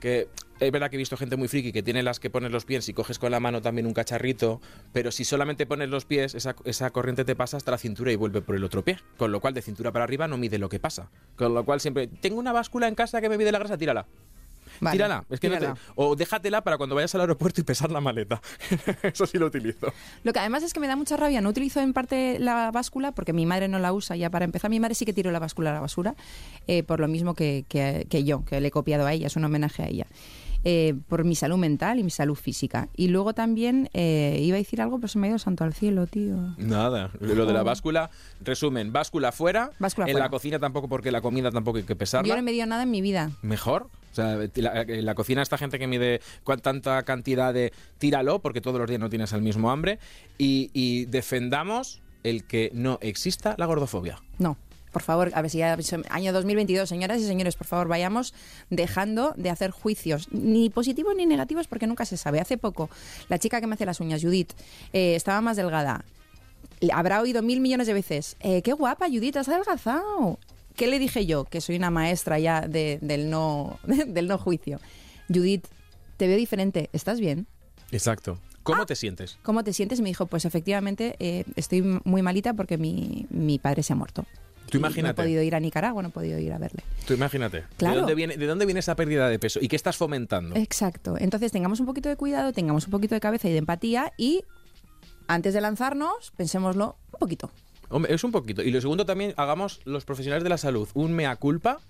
Que 0.00 0.28
es 0.60 0.72
verdad 0.72 0.90
que 0.90 0.96
he 0.96 0.98
visto 0.98 1.16
gente 1.16 1.36
muy 1.36 1.48
friki 1.48 1.72
que 1.72 1.82
tiene 1.82 2.02
las 2.02 2.20
que 2.20 2.30
pones 2.30 2.50
los 2.50 2.64
pies 2.64 2.88
y 2.88 2.92
coges 2.92 3.18
con 3.18 3.30
la 3.30 3.40
mano 3.40 3.62
también 3.62 3.86
un 3.86 3.94
cacharrito, 3.94 4.60
pero 4.92 5.10
si 5.10 5.24
solamente 5.24 5.66
pones 5.66 5.88
los 5.88 6.04
pies, 6.04 6.34
esa, 6.34 6.54
esa 6.64 6.90
corriente 6.90 7.24
te 7.24 7.34
pasa 7.34 7.56
hasta 7.56 7.70
la 7.70 7.78
cintura 7.78 8.12
y 8.12 8.16
vuelve 8.16 8.42
por 8.42 8.56
el 8.56 8.64
otro 8.64 8.84
pie. 8.84 8.98
Con 9.16 9.32
lo 9.32 9.40
cual, 9.40 9.54
de 9.54 9.62
cintura 9.62 9.92
para 9.92 10.04
arriba 10.04 10.28
no 10.28 10.36
mide 10.36 10.58
lo 10.58 10.68
que 10.68 10.78
pasa. 10.78 11.10
Con 11.36 11.54
lo 11.54 11.64
cual, 11.64 11.80
siempre, 11.80 12.06
tengo 12.06 12.38
una 12.38 12.52
báscula 12.52 12.88
en 12.88 12.94
casa 12.94 13.20
que 13.20 13.28
me 13.28 13.38
mide 13.38 13.52
la 13.52 13.58
grasa, 13.58 13.78
tírala. 13.78 14.06
Vale, 14.80 14.96
Tírala, 14.96 15.24
es 15.30 15.40
que 15.40 15.48
no 15.48 15.58
te- 15.58 15.72
o 15.94 16.16
déjatela 16.16 16.62
para 16.62 16.76
cuando 16.78 16.94
vayas 16.94 17.14
al 17.14 17.22
aeropuerto 17.22 17.60
y 17.60 17.64
pesar 17.64 17.90
la 17.90 18.00
maleta. 18.00 18.40
Eso 19.02 19.26
sí 19.26 19.38
lo 19.38 19.46
utilizo. 19.46 19.92
Lo 20.24 20.32
que 20.32 20.38
además 20.40 20.62
es 20.62 20.72
que 20.72 20.80
me 20.80 20.86
da 20.86 20.96
mucha 20.96 21.16
rabia, 21.16 21.40
no 21.40 21.48
utilizo 21.50 21.80
en 21.80 21.92
parte 21.92 22.38
la 22.38 22.70
báscula 22.70 23.12
porque 23.12 23.32
mi 23.32 23.46
madre 23.46 23.68
no 23.68 23.78
la 23.78 23.92
usa 23.92 24.16
ya 24.16 24.30
para 24.30 24.44
empezar. 24.44 24.70
Mi 24.70 24.80
madre 24.80 24.94
sí 24.94 25.04
que 25.04 25.12
tiró 25.12 25.30
la 25.30 25.38
báscula 25.38 25.70
a 25.70 25.74
la 25.74 25.80
basura, 25.80 26.14
eh, 26.66 26.82
por 26.82 27.00
lo 27.00 27.08
mismo 27.08 27.34
que, 27.34 27.64
que- 27.68 28.06
que 28.08 28.24
yo, 28.24 28.44
que 28.44 28.60
le 28.60 28.68
he 28.68 28.70
copiado 28.70 29.06
a 29.06 29.12
ella, 29.12 29.26
es 29.28 29.36
un 29.36 29.44
homenaje 29.44 29.82
a 29.82 29.88
ella. 29.88 30.06
Eh, 30.68 30.94
por 31.08 31.22
mi 31.22 31.36
salud 31.36 31.58
mental 31.58 32.00
y 32.00 32.02
mi 32.02 32.10
salud 32.10 32.34
física. 32.34 32.88
Y 32.96 33.06
luego 33.06 33.34
también 33.34 33.88
eh, 33.94 34.40
iba 34.42 34.56
a 34.56 34.58
decir 34.58 34.80
algo, 34.82 34.96
pero 34.98 35.06
se 35.06 35.16
me 35.16 35.28
ha 35.28 35.30
ido 35.30 35.38
santo 35.38 35.62
al 35.62 35.72
cielo, 35.74 36.08
tío. 36.08 36.34
Nada, 36.58 37.10
lo 37.20 37.46
de 37.46 37.52
la 37.52 37.62
báscula, 37.62 38.10
resumen, 38.40 38.92
báscula 38.92 39.30
fuera, 39.30 39.70
Báscula 39.78 40.08
en 40.08 40.12
fuera. 40.14 40.26
la 40.26 40.30
cocina 40.30 40.58
tampoco 40.58 40.88
porque 40.88 41.12
la 41.12 41.20
comida 41.20 41.52
tampoco 41.52 41.78
hay 41.78 41.84
que 41.84 41.94
pesarla. 41.94 42.26
Yo 42.26 42.34
no 42.34 42.40
he 42.40 42.42
medido 42.42 42.66
nada 42.66 42.82
en 42.82 42.90
mi 42.90 43.00
vida. 43.00 43.30
Mejor. 43.42 43.88
Sea, 44.16 44.38
la, 44.54 44.82
en 44.82 45.04
la 45.04 45.14
cocina 45.14 45.42
esta 45.42 45.58
gente 45.58 45.78
que 45.78 45.86
mide 45.86 46.20
tanta 46.62 47.02
cantidad 47.02 47.52
de 47.52 47.72
tíralo, 47.98 48.40
porque 48.40 48.60
todos 48.60 48.78
los 48.78 48.88
días 48.88 49.00
no 49.00 49.10
tienes 49.10 49.32
el 49.32 49.42
mismo 49.42 49.70
hambre, 49.70 49.98
y, 50.38 51.04
defendamos 51.06 52.00
el 52.22 52.44
que 52.44 52.70
no 52.72 52.98
exista 53.02 53.54
la 53.58 53.66
gordofobia. 53.66 54.22
No. 54.38 54.56
Por 54.92 55.02
favor, 55.02 55.30
a 55.34 55.42
ver 55.42 55.50
si 55.50 55.58
ya 55.58 55.76
año 56.08 56.32
2022, 56.32 56.88
señoras 56.88 57.20
y 57.20 57.26
señores, 57.26 57.54
por 57.54 57.66
favor, 57.66 57.86
vayamos 57.86 58.32
dejando 58.70 59.34
de 59.36 59.50
hacer 59.50 59.70
juicios, 59.70 60.28
ni 60.32 60.70
positivos 60.70 61.14
ni 61.14 61.26
negativos, 61.26 61.66
porque 61.66 61.86
nunca 61.86 62.06
se 62.06 62.16
sabe. 62.16 62.40
Hace 62.40 62.56
poco, 62.56 62.88
la 63.28 63.38
chica 63.38 63.60
que 63.60 63.66
me 63.66 63.74
hace 63.74 63.84
las 63.84 64.00
uñas, 64.00 64.22
Judith, 64.22 64.54
eh, 64.94 65.14
estaba 65.14 65.42
más 65.42 65.58
delgada. 65.58 66.06
Habrá 66.94 67.20
oído 67.20 67.42
mil 67.42 67.60
millones 67.60 67.86
de 67.86 67.92
veces, 67.92 68.36
eh, 68.40 68.62
qué 68.62 68.72
guapa, 68.72 69.08
Judith, 69.08 69.36
has 69.36 69.48
adelgazado. 69.48 70.38
¿Qué 70.76 70.86
le 70.86 70.98
dije 70.98 71.26
yo? 71.26 71.44
Que 71.44 71.60
soy 71.60 71.76
una 71.76 71.90
maestra 71.90 72.38
ya 72.38 72.60
de- 72.62 72.98
del, 73.02 73.30
no, 73.30 73.78
del 74.06 74.28
no 74.28 74.38
juicio. 74.38 74.78
Judith, 75.28 75.66
te 76.16 76.26
veo 76.28 76.36
diferente, 76.36 76.88
¿estás 76.92 77.18
bien? 77.20 77.46
Exacto. 77.90 78.38
¿Cómo 78.62 78.84
te 78.84 78.96
sientes? 78.96 79.38
¿Cómo 79.42 79.62
te 79.62 79.72
sientes? 79.72 80.00
Me 80.00 80.08
dijo, 80.08 80.26
pues 80.26 80.44
efectivamente 80.44 81.14
eh, 81.20 81.44
estoy 81.54 81.82
muy 82.04 82.22
malita 82.22 82.52
porque 82.54 82.78
mi, 82.78 83.26
mi 83.30 83.58
padre 83.60 83.82
se 83.84 83.92
ha 83.92 83.96
muerto. 83.96 84.24
Tú 84.68 84.78
Y 84.78 84.80
No 84.80 84.88
he 84.88 84.90
imagínate. 84.90 85.22
podido 85.22 85.40
ir 85.42 85.54
a 85.54 85.60
Nicaragua, 85.60 86.02
no 86.02 86.08
he 86.08 86.12
podido 86.12 86.38
ir 86.40 86.52
a 86.52 86.58
verle. 86.58 86.82
Tú 87.06 87.14
imagínate. 87.14 87.62
Claro. 87.76 87.94
¿De 87.94 88.00
dónde, 88.00 88.14
viene, 88.16 88.36
¿De 88.36 88.46
dónde 88.46 88.64
viene 88.66 88.80
esa 88.80 88.96
pérdida 88.96 89.28
de 89.28 89.38
peso? 89.38 89.60
¿Y 89.62 89.68
qué 89.68 89.76
estás 89.76 89.96
fomentando? 89.96 90.56
Exacto. 90.56 91.14
Entonces 91.16 91.52
tengamos 91.52 91.78
un 91.78 91.86
poquito 91.86 92.08
de 92.08 92.16
cuidado, 92.16 92.52
tengamos 92.52 92.86
un 92.86 92.90
poquito 92.90 93.14
de 93.14 93.20
cabeza 93.20 93.48
y 93.48 93.52
de 93.52 93.58
empatía 93.58 94.12
y 94.18 94.42
antes 95.28 95.54
de 95.54 95.60
lanzarnos, 95.60 96.32
pensémoslo 96.36 96.96
un 97.12 97.18
poquito. 97.20 97.52
Hombre, 97.88 98.14
es 98.14 98.24
un 98.24 98.32
poquito. 98.32 98.62
Y 98.62 98.70
lo 98.70 98.80
segundo 98.80 99.06
también, 99.06 99.34
hagamos 99.36 99.80
los 99.84 100.04
profesionales 100.04 100.42
de 100.42 100.50
la 100.50 100.58
salud 100.58 100.88
un 100.94 101.12
mea 101.12 101.36
culpa 101.36 101.80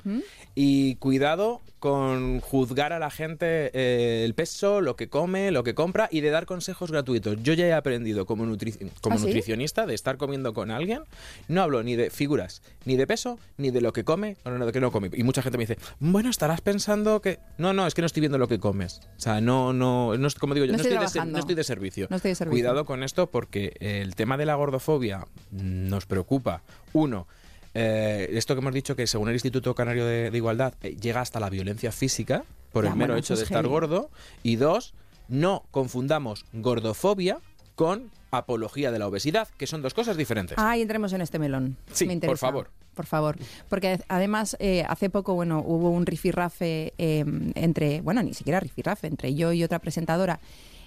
y 0.54 0.96
cuidado 0.96 1.60
con 1.86 2.40
juzgar 2.40 2.92
a 2.92 2.98
la 2.98 3.10
gente 3.10 3.70
eh, 3.72 4.24
el 4.24 4.34
peso, 4.34 4.80
lo 4.80 4.96
que 4.96 5.08
come, 5.08 5.52
lo 5.52 5.62
que 5.62 5.74
compra 5.76 6.08
y 6.10 6.20
de 6.20 6.30
dar 6.30 6.44
consejos 6.44 6.90
gratuitos. 6.90 7.40
Yo 7.44 7.52
ya 7.52 7.64
he 7.66 7.72
aprendido 7.72 8.26
como, 8.26 8.44
nutri- 8.44 8.76
como 9.00 9.14
¿Ah, 9.14 9.18
sí? 9.18 9.26
nutricionista 9.26 9.86
de 9.86 9.94
estar 9.94 10.16
comiendo 10.16 10.52
con 10.52 10.72
alguien. 10.72 11.02
No 11.46 11.62
hablo 11.62 11.84
ni 11.84 11.94
de 11.94 12.10
figuras, 12.10 12.60
ni 12.84 12.96
de 12.96 13.06
peso, 13.06 13.38
ni 13.56 13.70
de 13.70 13.80
lo 13.80 13.92
que 13.92 14.02
come 14.02 14.36
o 14.44 14.50
de 14.50 14.58
lo 14.58 14.72
que 14.72 14.80
no 14.80 14.90
come. 14.90 15.10
Y 15.12 15.22
mucha 15.22 15.42
gente 15.42 15.58
me 15.58 15.62
dice, 15.66 15.78
bueno, 16.00 16.28
estarás 16.28 16.60
pensando 16.60 17.20
que... 17.22 17.38
No, 17.56 17.72
no, 17.72 17.86
es 17.86 17.94
que 17.94 18.02
no 18.02 18.06
estoy 18.06 18.20
viendo 18.20 18.38
lo 18.38 18.48
que 18.48 18.58
comes. 18.58 19.00
O 19.16 19.20
sea, 19.20 19.40
no, 19.40 19.72
no, 19.72 20.16
no 20.18 20.28
como 20.40 20.54
digo 20.54 20.66
yo, 20.66 20.72
No 20.72 20.78
no, 20.78 20.82
estoy 20.82 20.96
estoy 21.04 21.20
de, 21.24 21.30
no 21.32 21.38
estoy 21.38 21.54
de 21.54 21.62
servicio. 21.64 22.06
No 22.10 22.16
estoy 22.16 22.30
de 22.32 22.34
servicio. 22.34 22.52
Cuidado 22.52 22.84
con 22.84 23.04
esto 23.04 23.30
porque 23.30 23.76
el 23.78 24.16
tema 24.16 24.36
de 24.36 24.46
la 24.46 24.56
gordofobia 24.56 25.24
nos 25.52 26.06
preocupa. 26.06 26.62
Uno, 26.92 27.28
eh, 27.76 28.28
esto 28.32 28.54
que 28.54 28.60
hemos 28.60 28.72
dicho 28.74 28.96
que 28.96 29.06
según 29.06 29.28
el 29.28 29.34
Instituto 29.34 29.74
Canario 29.74 30.06
de, 30.06 30.30
de 30.30 30.36
Igualdad 30.36 30.74
eh, 30.82 30.96
llega 31.00 31.20
hasta 31.20 31.38
la 31.40 31.50
violencia 31.50 31.92
física 31.92 32.44
por 32.72 32.84
Ya, 32.84 32.90
el 32.90 32.96
mero 32.96 33.12
bueno, 33.12 33.20
hecho 33.20 33.34
de 33.34 33.40
es 33.42 33.44
estar 33.44 33.62
heavy. 33.64 33.68
gordo. 33.68 34.10
Y 34.42 34.56
dos, 34.56 34.94
no 35.28 35.64
confundamos 35.70 36.44
gordofobia 36.52 37.38
con 37.74 38.10
apología 38.30 38.90
de 38.90 38.98
la 38.98 39.06
obesidad, 39.06 39.48
que 39.58 39.66
son 39.66 39.82
dos 39.82 39.94
cosas 39.94 40.16
diferentes. 40.16 40.56
Ah, 40.58 40.76
y 40.76 40.82
entremos 40.82 41.12
en 41.12 41.20
este 41.20 41.38
melón. 41.38 41.76
Sí, 41.92 42.06
Me 42.06 42.18
por 42.18 42.38
favor. 42.38 42.70
Por 42.94 43.04
favor. 43.06 43.36
Porque 43.68 44.00
además, 44.08 44.56
eh, 44.58 44.82
hace 44.88 45.10
poco, 45.10 45.34
bueno, 45.34 45.62
hubo 45.64 45.90
un 45.90 46.06
rifirrafe 46.06 46.94
eh, 46.96 47.24
entre, 47.54 48.00
bueno, 48.00 48.22
ni 48.22 48.32
siquiera 48.32 48.58
rifirrafe, 48.58 49.06
entre 49.06 49.34
yo 49.34 49.52
y 49.52 49.62
otra 49.62 49.78
presentadora. 49.78 50.40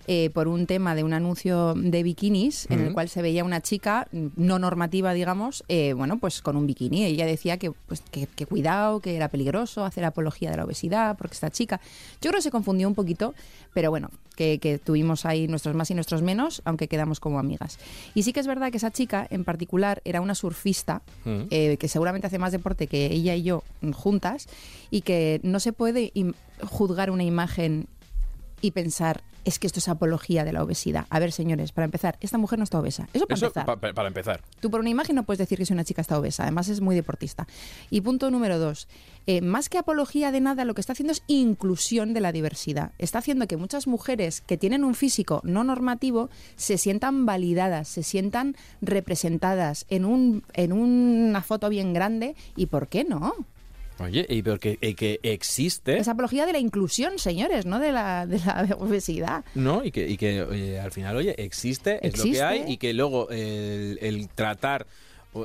Eh, 0.08 0.30
por 0.34 0.48
un 0.48 0.66
tema 0.66 0.96
de 0.96 1.04
un 1.04 1.14
anuncio 1.14 1.74
de 1.76 2.04
bikinis 2.04 2.68
en 2.70 2.80
el 2.80 2.94
cual 2.94 3.10
se 3.10 3.22
veía 3.22 3.44
una 3.44 3.62
chica 3.62 4.08
mm, 4.12 4.28
no 4.38 4.60
normativa, 4.60 5.14
digamos, 5.14 5.64
eh, 5.68 5.94
bueno, 5.94 6.18
pues 6.18 6.42
con 6.42 6.56
un 6.56 6.66
bikini. 6.66 7.06
Ella 7.06 7.26
decía 7.26 7.58
que, 7.58 7.72
pues, 7.72 8.02
que, 8.12 8.26
que 8.28 8.46
cuidado, 8.46 9.00
que 9.00 9.16
era 9.16 9.30
peligroso 9.30 9.86
hacer 9.86 10.06
apología 10.06 10.52
de 10.52 10.58
la 10.58 10.66
obesidad, 10.66 11.18
porque 11.18 11.36
esta 11.36 11.50
chica, 11.50 11.80
yo 12.22 12.30
creo 12.32 12.40
que 12.40 12.42
se 12.42 12.52
confundió 12.52 12.88
un 12.88 12.96
poquito, 12.96 13.34
pero 13.74 13.90
bueno, 13.90 14.10
que, 14.36 14.58
que 14.60 14.78
tuvimos 14.78 15.26
ahí 15.26 15.48
nuestros 15.48 15.76
más 15.76 15.92
y 15.92 15.96
nuestros 15.96 16.22
menos, 16.22 16.62
aunque 16.66 16.88
quedamos 16.88 17.20
como 17.20 17.40
amigas. 17.40 17.78
Y 18.16 18.24
sí 18.24 18.34
que 18.34 18.40
es 18.40 18.48
verdad 18.48 18.72
que 18.72 18.78
esa 18.78 18.92
chica 18.92 19.28
en 19.30 19.44
particular 19.44 20.02
era 20.06 20.22
una 20.22 20.34
surfista, 20.34 21.02
eh, 21.26 21.78
que 21.78 21.88
seguramente 21.88 22.28
hace 22.28 22.40
más 22.40 22.52
deporte 22.52 22.88
que 22.88 23.08
ella 23.08 23.36
y 23.36 23.44
yo 23.44 23.64
juntas, 23.94 24.48
y 24.90 25.02
que 25.02 25.40
no 25.44 25.60
se 25.60 25.74
puede 25.74 26.14
juzgar 26.62 27.12
una 27.12 27.24
imagen 27.24 27.88
y 28.62 28.72
pensar, 28.72 29.22
es 29.46 29.58
que 29.58 29.68
esto 29.68 29.80
es 29.80 29.88
apología 29.88 30.44
de 30.44 30.52
la 30.54 30.62
obesidad. 30.64 31.06
A 31.10 31.18
ver, 31.20 31.32
señores, 31.32 31.72
para 31.72 31.86
empezar, 31.86 32.18
esta 32.20 32.38
mujer 32.38 32.60
no 32.60 32.64
está 32.64 32.78
obesa. 32.80 33.08
Eso 33.14 33.26
para 33.26 33.38
Eso 33.38 33.46
empezar. 33.48 33.66
pa- 33.66 33.78
pa- 33.78 33.94
para 33.94 34.08
empezar. 34.10 34.42
Tú 34.60 34.70
por 34.70 34.82
una 34.82 34.90
imagen 34.90 35.16
no 35.16 35.24
puedes 35.24 35.40
decir 35.40 35.58
que 35.58 35.66
si 35.66 35.74
una 35.74 35.86
chica 35.86 36.02
está 36.02 36.20
obesa, 36.20 36.44
además 36.44 36.68
es 36.68 36.82
muy 36.82 36.94
deportista. 36.96 37.48
Y 37.90 38.02
punto 38.02 38.30
número 38.32 38.60
dos, 38.60 38.88
eh, 39.28 39.42
más 39.42 39.70
que 39.70 39.78
apología 39.78 40.32
de 40.32 40.42
nada, 40.42 40.66
lo 40.66 40.74
que 40.76 40.82
está 40.82 40.94
haciendo 40.94 41.14
es 41.14 41.24
inclusión 41.28 42.14
de 42.14 42.20
la 42.20 42.32
diversidad. 42.32 42.92
Está 43.00 43.20
haciendo 43.20 43.48
que 43.48 43.56
muchas 43.58 43.88
mujeres 43.88 44.42
que 44.42 44.58
tienen 44.58 44.84
un 44.84 44.94
físico 44.94 45.40
no 45.44 45.64
normativo 45.64 46.30
se 46.58 46.78
sientan 46.78 47.26
validadas, 47.26 47.88
se 47.88 48.04
sientan 48.04 48.56
representadas 48.82 49.86
en, 49.90 50.04
un, 50.06 50.44
en 50.54 50.74
una 50.74 51.42
foto 51.42 51.70
bien 51.70 51.94
grande. 51.94 52.36
¿Y 52.56 52.66
por 52.68 52.88
qué 52.90 53.04
no? 53.06 53.34
Oye, 54.00 54.26
y 54.30 54.42
porque 54.42 54.78
y 54.82 54.94
que 54.94 55.20
existe... 55.24 55.98
Es 55.98 56.08
apología 56.08 56.46
de 56.46 56.54
la 56.54 56.60
inclusión, 56.60 57.20
señores, 57.20 57.66
no 57.66 57.80
de 57.80 57.92
la, 57.92 58.26
de 58.26 58.40
la 58.40 58.68
obesidad. 58.80 59.44
No, 59.56 59.84
y 59.84 59.92
que, 59.92 60.08
y 60.08 60.18
que 60.18 60.42
oye, 60.44 60.80
al 60.80 60.92
final, 60.92 61.18
oye, 61.18 61.36
existe, 61.44 62.06
es 62.08 62.18
lo 62.18 62.24
que 62.24 62.42
hay, 62.42 62.64
y 62.68 62.78
que 62.78 62.94
luego 62.94 63.30
el, 63.30 64.00
el 64.02 64.30
tratar 64.30 64.88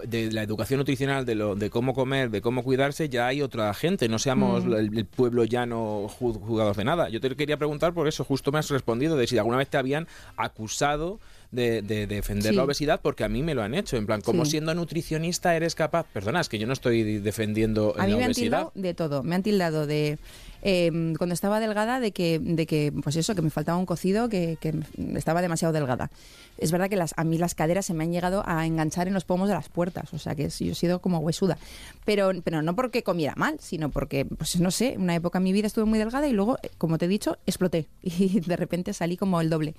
de 0.07 0.33
la 0.33 0.43
educación 0.43 0.79
nutricional, 0.79 1.27
de, 1.27 1.35
lo, 1.35 1.57
de 1.57 1.69
cómo 1.69 1.93
comer, 1.93 2.31
de 2.31 2.41
cómo 2.41 2.63
cuidarse, 2.65 3.11
ya 3.11 3.27
hay 3.27 3.43
otra 3.43 3.73
gente, 3.75 4.09
no 4.09 4.19
seamos 4.19 4.65
Mm. 4.65 4.73
el, 4.73 4.99
el 4.99 5.05
pueblo 5.05 5.45
llano 5.45 6.09
ju- 6.09 6.41
juzgados 6.41 6.79
de 6.79 6.85
nada. 6.85 7.11
Yo 7.11 7.21
te 7.21 7.35
quería 7.37 7.59
preguntar 7.59 7.93
por 7.93 8.09
eso, 8.09 8.25
justo 8.25 8.51
me 8.51 8.59
has 8.61 8.71
respondido, 8.71 9.15
de 9.17 9.27
si 9.27 9.37
alguna 9.37 9.59
vez 9.59 9.69
te 9.69 9.77
habían 9.77 10.09
acusado 10.39 11.21
de, 11.55 11.83
de 11.83 12.07
defender 12.07 12.51
Sí. 12.53 12.57
la 12.57 12.65
obesidad 12.65 13.01
porque 13.01 13.25
a 13.25 13.29
mí 13.29 13.43
me 13.43 13.55
lo 13.55 13.63
han 13.63 13.75
hecho. 13.75 13.97
En 13.97 14.07
plan, 14.07 14.21
como 14.21 14.45
Sí. 14.45 14.53
siendo 14.53 14.75
nutricionista 14.75 15.55
eres 15.57 15.75
capaz. 15.75 16.07
Perdona, 16.13 16.41
es 16.41 16.49
que 16.49 16.59
yo 16.59 16.67
no 16.67 16.73
estoy 16.73 17.21
defendiendo 17.21 17.95
A 17.99 18.05
mí 18.05 18.13
la 18.13 18.17
me 18.19 18.25
han 18.25 18.29
obesidad. 18.31 18.35
tildado 18.45 18.73
de 18.75 18.95
todo. 18.95 19.23
Me 19.23 19.35
han 19.35 19.43
tildado 19.43 19.87
de. 19.87 20.19
eh, 20.67 20.91
cuando 21.19 21.35
estaba 21.35 21.61
delgada, 21.61 22.01
de 22.01 22.13
que, 22.13 22.39
de 22.39 22.67
que, 22.67 22.91
pues 23.03 23.17
eso, 23.17 23.35
que 23.35 23.43
me 23.43 23.51
faltaba 23.51 23.77
un 23.77 23.85
cocido, 23.85 24.31
que, 24.31 24.57
que 24.61 24.73
estaba 25.15 25.43
demasiado 25.43 25.75
delgada. 25.75 26.11
Es 26.57 26.73
verdad 26.73 26.89
que 26.89 26.97
las, 26.97 27.13
a 27.19 27.25
mí 27.25 27.37
las 27.37 27.55
caderas 27.55 27.85
se 27.85 27.93
me 27.93 28.05
han 28.05 28.13
llegado 28.13 28.43
a 28.47 28.65
enganchar 28.65 29.07
en 29.07 29.13
los 29.13 29.25
pomos 29.25 29.49
de 29.49 29.55
las 29.55 29.69
puertas. 29.69 30.15
O 30.15 30.19
sea, 30.19 30.35
que 30.35 30.49
yo 30.49 30.73
he 30.73 30.75
sido 30.75 31.01
como 31.01 31.19
huesuda. 31.19 31.59
Pero, 32.07 32.31
pero 32.43 32.63
no 32.63 32.75
porque 32.75 33.03
comiera 33.03 33.35
mal, 33.37 33.57
sino 33.61 33.91
porque, 33.91 34.25
pues 34.25 34.59
no 34.59 34.71
sé, 34.71 34.95
una 34.99 35.15
época 35.15 35.37
en 35.37 35.45
mi 35.45 35.53
vida 35.53 35.67
estuve 35.67 35.85
muy 35.85 35.99
delgada 35.99 36.27
y 36.29 36.33
luego, 36.33 36.59
eh, 36.63 36.71
como 36.79 36.97
te 36.97 37.05
he 37.05 37.09
dicho, 37.09 37.37
exploté. 37.47 37.85
Y 38.03 38.41
de 38.41 38.57
repente 38.57 38.95
salí 38.95 39.19
como 39.19 39.43
el 39.43 39.51
doble. 39.51 39.75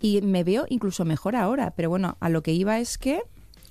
Y 0.00 0.20
me 0.22 0.44
veo 0.44 0.66
incluso 0.68 1.04
mejor 1.04 1.36
ahora. 1.36 1.72
Pero 1.76 1.90
bueno, 1.90 2.16
a 2.20 2.28
lo 2.28 2.42
que 2.42 2.52
iba 2.52 2.78
es 2.78 2.98
que. 2.98 3.20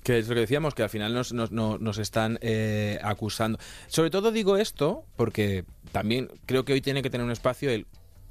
Que 0.02 0.18
es 0.18 0.28
lo 0.28 0.34
que 0.34 0.40
decíamos, 0.42 0.74
que 0.74 0.82
al 0.82 0.88
final 0.90 1.12
nos, 1.12 1.32
nos, 1.32 1.50
nos- 1.50 1.98
están 1.98 2.38
eh, 2.40 2.98
acusando. 3.02 3.58
Sobre 3.88 4.10
todo 4.10 4.30
digo 4.32 4.56
esto 4.56 5.04
porque 5.16 5.64
también 5.92 6.28
creo 6.46 6.64
que 6.64 6.72
hoy 6.72 6.80
tiene 6.80 7.02
que 7.02 7.10
tener 7.10 7.24
un 7.24 7.32
espacio 7.32 7.70
el 7.70 7.86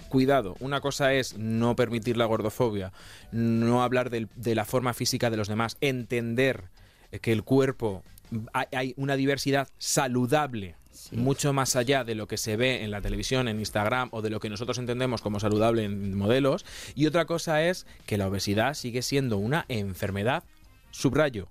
cuidado. 0.10 0.56
Una 0.60 0.80
cosa 0.82 1.14
es 1.14 1.38
no 1.38 1.76
permitir 1.76 2.18
la 2.18 2.26
gordofobia, 2.26 2.94
no 3.32 3.84
hablar 3.84 4.10
del- 4.10 4.30
de 4.36 4.56
la 4.56 4.66
forma 4.66 4.94
física 4.94 5.30
de 5.30 5.38
los 5.38 5.48
demás, 5.50 5.78
entender 5.82 6.70
que 7.22 7.32
el 7.32 7.44
cuerpo 7.44 8.04
hay, 8.54 8.66
hay 8.72 8.94
una 8.98 9.16
diversidad 9.16 9.68
saludable. 9.78 10.76
Mucho 11.12 11.54
más 11.54 11.76
allá 11.76 12.04
de 12.04 12.16
lo 12.16 12.28
que 12.28 12.38
se 12.38 12.56
ve 12.56 12.84
en 12.84 12.92
la 12.92 13.02
televisión, 13.02 13.48
en 13.48 13.60
Instagram 13.60 14.10
o 14.12 14.22
de 14.22 14.30
lo 14.30 14.40
que 14.40 14.50
nosotros 14.50 14.78
entendemos 14.78 15.22
como 15.22 15.40
saludable 15.40 15.84
en 15.84 16.18
modelos. 16.18 16.66
Y 16.96 17.06
otra 17.06 17.26
cosa 17.26 17.64
es 17.64 17.86
que 18.06 18.18
la 18.18 18.28
obesidad 18.28 18.74
sigue 18.74 19.02
siendo 19.02 19.38
una 19.38 19.66
enfermedad 19.70 20.44
subrayo, 20.92 21.50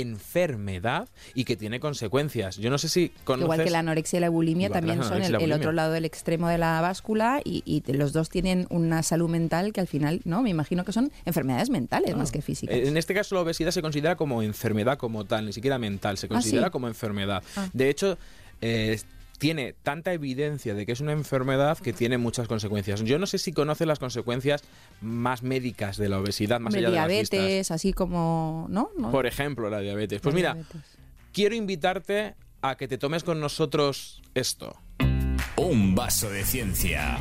enfermedad 0.00 1.08
y 1.34 1.44
que 1.44 1.56
tiene 1.56 1.78
consecuencias. 1.78 2.56
Yo 2.56 2.70
no 2.70 2.78
sé 2.78 2.88
si 2.88 3.10
conoces... 3.24 3.44
Igual 3.44 3.64
que 3.64 3.70
la 3.70 3.80
anorexia 3.80 4.16
y 4.16 4.20
la 4.20 4.30
bulimia 4.30 4.66
Igual 4.66 4.80
también 4.80 4.98
la 5.00 5.04
son 5.04 5.22
el, 5.22 5.52
otro 5.52 5.72
lado 5.72 5.92
del 5.92 6.04
extremo 6.04 6.48
de 6.48 6.56
la 6.58 6.80
báscula 6.80 7.40
y, 7.44 7.82
los 7.92 8.12
dos 8.12 8.30
tienen 8.30 8.66
una 8.70 9.02
salud 9.02 9.28
mental 9.28 9.72
que 9.72 9.80
al 9.80 9.86
final, 9.86 10.22
no, 10.24 10.40
me 10.40 10.50
imagino 10.50 10.84
que 10.84 10.92
son 10.92 11.12
enfermedades 11.26 11.68
mentales 11.68 12.16
más 12.16 12.32
que 12.32 12.40
físicas. 12.40 12.74
En 12.74 12.96
este 12.96 13.12
caso 13.12 13.34
la 13.34 13.42
obesidad 13.42 13.70
se 13.70 13.82
considera 13.82 14.16
como 14.16 14.42
enfermedad 14.42 14.96
como 14.96 15.26
tal, 15.26 15.46
ni 15.46 15.52
siquiera 15.52 15.78
mental, 15.78 16.16
se 16.16 16.28
considera 16.28 16.66
¿sí? 16.68 16.70
como 16.70 16.88
enfermedad. 16.88 17.42
Ah. 17.56 17.68
De 17.72 17.90
hecho, 17.90 18.16
eh, 18.62 18.98
tiene 19.38 19.74
tanta 19.82 20.12
evidencia 20.12 20.72
de 20.74 20.86
que 20.86 20.92
es 20.92 21.00
una 21.00 21.10
enfermedad 21.12 21.76
que 21.78 21.92
tiene 21.92 22.16
muchas 22.16 22.46
consecuencias. 22.46 23.02
Yo 23.02 23.18
no 23.18 23.26
sé 23.26 23.38
si 23.38 23.52
conoce 23.52 23.86
las 23.86 23.98
consecuencias 23.98 24.62
más 25.00 25.42
médicas 25.42 25.96
de 25.96 26.08
la 26.08 26.20
obesidad, 26.20 26.60
más 26.60 26.72
allá 26.74 26.90
de 26.90 26.94
las 26.96 27.08
diabetes, 27.08 27.70
así 27.72 27.92
como, 27.92 28.66
¿no? 28.70 28.90
¿No? 28.96 29.10
Por 29.10 29.26
ejemplo, 29.26 29.68
la 29.68 29.80
diabetes. 29.80 30.20
Pues 30.20 30.32
La 30.32 30.36
mira, 30.36 30.54
diabetes. 30.54 30.80
quiero 31.32 31.54
invitarte 31.56 32.36
a 32.62 32.76
que 32.76 32.86
te 32.86 32.98
tomes 32.98 33.24
con 33.24 33.40
nosotros 33.40 34.22
esto. 34.34 34.76
Un 35.56 35.96
vaso 35.96 36.30
de 36.30 36.44
ciencia. 36.44 37.18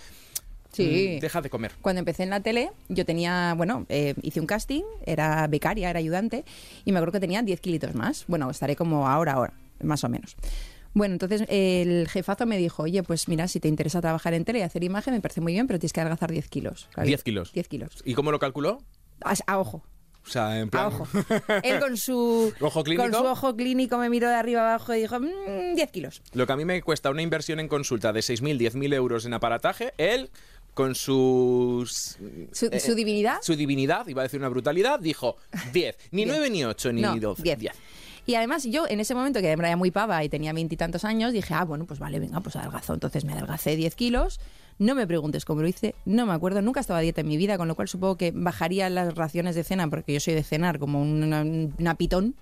Sí. 0.71 1.15
mm, 1.17 1.21
deja 1.21 1.41
de 1.41 1.49
comer. 1.49 1.71
Cuando 1.81 1.99
empecé 1.99 2.21
en 2.23 2.29
la 2.29 2.39
tele, 2.39 2.71
yo 2.87 3.03
tenía, 3.03 3.55
bueno, 3.57 3.85
eh, 3.89 4.13
hice 4.21 4.39
un 4.39 4.45
casting, 4.45 4.83
era 5.07 5.47
becaria, 5.47 5.89
era 5.89 5.97
ayudante, 5.99 6.45
y 6.85 6.91
me 6.91 6.99
acuerdo 6.99 7.13
que 7.13 7.19
tenía 7.19 7.41
10 7.41 7.59
kilitos 7.59 7.95
más. 7.95 8.25
Bueno, 8.27 8.49
estaré 8.51 8.75
como 8.75 9.07
ahora, 9.07 9.33
ahora, 9.33 9.53
más 9.81 10.03
o 10.03 10.09
menos. 10.09 10.35
Bueno, 10.95 11.13
entonces 11.15 11.43
el 11.49 12.07
jefazo 12.07 12.45
me 12.45 12.55
dijo, 12.59 12.83
oye, 12.83 13.01
pues 13.01 13.27
mira, 13.27 13.47
si 13.47 13.59
te 13.59 13.67
interesa 13.67 13.99
trabajar 14.01 14.35
en 14.35 14.45
tele 14.45 14.59
y 14.59 14.61
hacer 14.61 14.83
imagen, 14.83 15.15
me 15.15 15.21
parece 15.21 15.41
muy 15.41 15.53
bien, 15.53 15.65
pero 15.65 15.79
tienes 15.79 15.91
que 15.93 16.01
adelgazar 16.01 16.31
10 16.31 16.47
kilos. 16.49 16.87
Claro, 16.93 17.07
10 17.07 17.23
kilos. 17.23 17.51
10 17.51 17.67
kilos. 17.67 18.03
¿Y 18.05 18.13
cómo 18.13 18.31
lo 18.31 18.37
calculó? 18.37 18.77
A, 19.25 19.33
a 19.53 19.57
ojo, 19.59 19.83
O 20.25 20.29
sea, 20.29 20.59
en 20.59 20.67
a 20.67 20.71
plan... 20.71 20.85
ojo. 20.87 21.07
Él 21.63 21.79
con 21.79 21.97
su, 21.97 22.53
¿Ojo 22.59 22.83
clínico? 22.83 23.03
con 23.03 23.13
su 23.13 23.25
ojo 23.25 23.55
clínico 23.55 23.97
me 23.97 24.09
miró 24.09 24.29
de 24.29 24.35
arriba 24.35 24.61
abajo 24.61 24.93
y 24.93 25.01
dijo, 25.01 25.19
"Mm, 25.19 25.75
10 25.75 25.91
kilos. 25.91 26.21
Lo 26.33 26.45
que 26.47 26.53
a 26.53 26.55
mí 26.55 26.65
me 26.65 26.81
cuesta 26.81 27.09
una 27.09 27.21
inversión 27.21 27.59
en 27.59 27.67
consulta 27.67 28.13
de 28.13 28.21
6.000, 28.21 28.57
10.000 28.57 28.93
euros 28.93 29.25
en 29.25 29.33
aparataje, 29.33 29.93
él 29.97 30.29
con 30.73 30.95
sus... 30.95 32.17
Su, 32.51 32.65
eh, 32.71 32.79
su 32.79 32.95
divinidad. 32.95 33.37
Su 33.41 33.55
divinidad, 33.55 34.07
iba 34.07 34.21
a 34.21 34.23
decir 34.23 34.39
una 34.39 34.49
brutalidad, 34.49 34.99
dijo 34.99 35.37
10. 35.71 35.97
Ni 36.11 36.23
Diez. 36.25 36.35
9, 36.35 36.49
ni 36.49 36.65
8, 36.65 36.93
ni 36.93 37.01
No, 37.01 37.15
12. 37.15 37.43
10. 37.43 37.59
10. 37.59 37.73
Y 38.25 38.35
además 38.35 38.63
yo 38.63 38.87
en 38.87 38.99
ese 39.01 39.13
momento 39.13 39.41
que 39.41 39.49
era 39.51 39.75
muy 39.75 39.91
pava 39.91 40.23
y 40.23 40.29
tenía 40.29 40.53
veintitantos 40.53 41.03
años, 41.03 41.33
dije, 41.33 41.53
ah, 41.53 41.65
bueno, 41.65 41.85
pues 41.85 41.99
vale, 41.99 42.19
venga, 42.19 42.39
pues 42.39 42.55
adelgazo. 42.55 42.93
Entonces 42.93 43.25
me 43.25 43.33
adelgacé 43.33 43.75
10 43.75 43.93
kilos. 43.95 44.39
No 44.79 44.95
me 44.95 45.07
preguntes 45.07 45.45
cómo 45.45 45.61
lo 45.61 45.67
hice, 45.67 45.95
no 46.05 46.25
me 46.25 46.33
acuerdo, 46.33 46.61
nunca 46.61 46.79
estaba 46.79 46.99
a 46.99 47.01
dieta 47.01 47.21
en 47.21 47.27
mi 47.27 47.37
vida, 47.37 47.57
con 47.57 47.67
lo 47.67 47.75
cual 47.75 47.87
supongo 47.87 48.17
que 48.17 48.31
bajaría 48.31 48.89
las 48.89 49.15
raciones 49.15 49.55
de 49.55 49.63
cena, 49.63 49.89
porque 49.89 50.13
yo 50.13 50.19
soy 50.19 50.33
de 50.33 50.43
cenar 50.43 50.79
como 50.79 51.01
una, 51.01 51.41
una 51.43 51.95
pitón, 51.95 52.35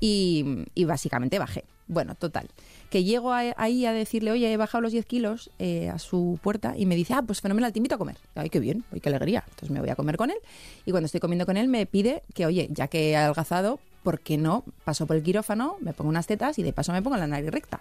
y, 0.00 0.84
básicamente 0.84 1.38
bajé. 1.38 1.64
Bueno, 1.86 2.14
total. 2.14 2.48
Que 2.88 3.04
llego 3.04 3.32
ahí 3.32 3.84
a 3.84 3.92
decirle, 3.92 4.30
oye, 4.30 4.52
he 4.52 4.56
bajado 4.56 4.80
los 4.80 4.92
10 4.92 5.06
kilos 5.06 5.50
eh, 5.58 5.88
a 5.88 5.98
su 5.98 6.38
puerta 6.42 6.74
y 6.76 6.86
me 6.86 6.94
dice, 6.96 7.14
ah, 7.14 7.22
pues 7.22 7.40
fenomenal, 7.40 7.72
te 7.72 7.80
invito 7.80 7.96
a 7.96 7.98
comer. 7.98 8.16
Ay, 8.34 8.48
qué 8.48 8.60
bien, 8.60 8.84
ay, 8.92 9.00
qué 9.00 9.08
alegría. 9.08 9.44
Entonces 9.48 9.70
me 9.70 9.80
voy 9.80 9.90
a 9.90 9.96
comer 9.96 10.16
con 10.16 10.30
él 10.30 10.38
y 10.86 10.92
cuando 10.92 11.06
estoy 11.06 11.20
comiendo 11.20 11.46
con 11.46 11.56
él 11.56 11.68
me 11.68 11.84
pide 11.86 12.22
que, 12.32 12.46
oye, 12.46 12.68
ya 12.70 12.86
que 12.86 13.10
he 13.10 13.16
adelgazado, 13.16 13.80
¿por 14.04 14.20
qué 14.20 14.38
no 14.38 14.64
paso 14.84 15.06
por 15.06 15.16
el 15.16 15.22
quirófano, 15.22 15.76
me 15.80 15.92
pongo 15.92 16.10
unas 16.10 16.26
tetas 16.26 16.58
y 16.58 16.62
de 16.62 16.72
paso 16.72 16.92
me 16.92 17.02
pongo 17.02 17.16
la 17.16 17.26
nariz 17.26 17.50
recta? 17.50 17.80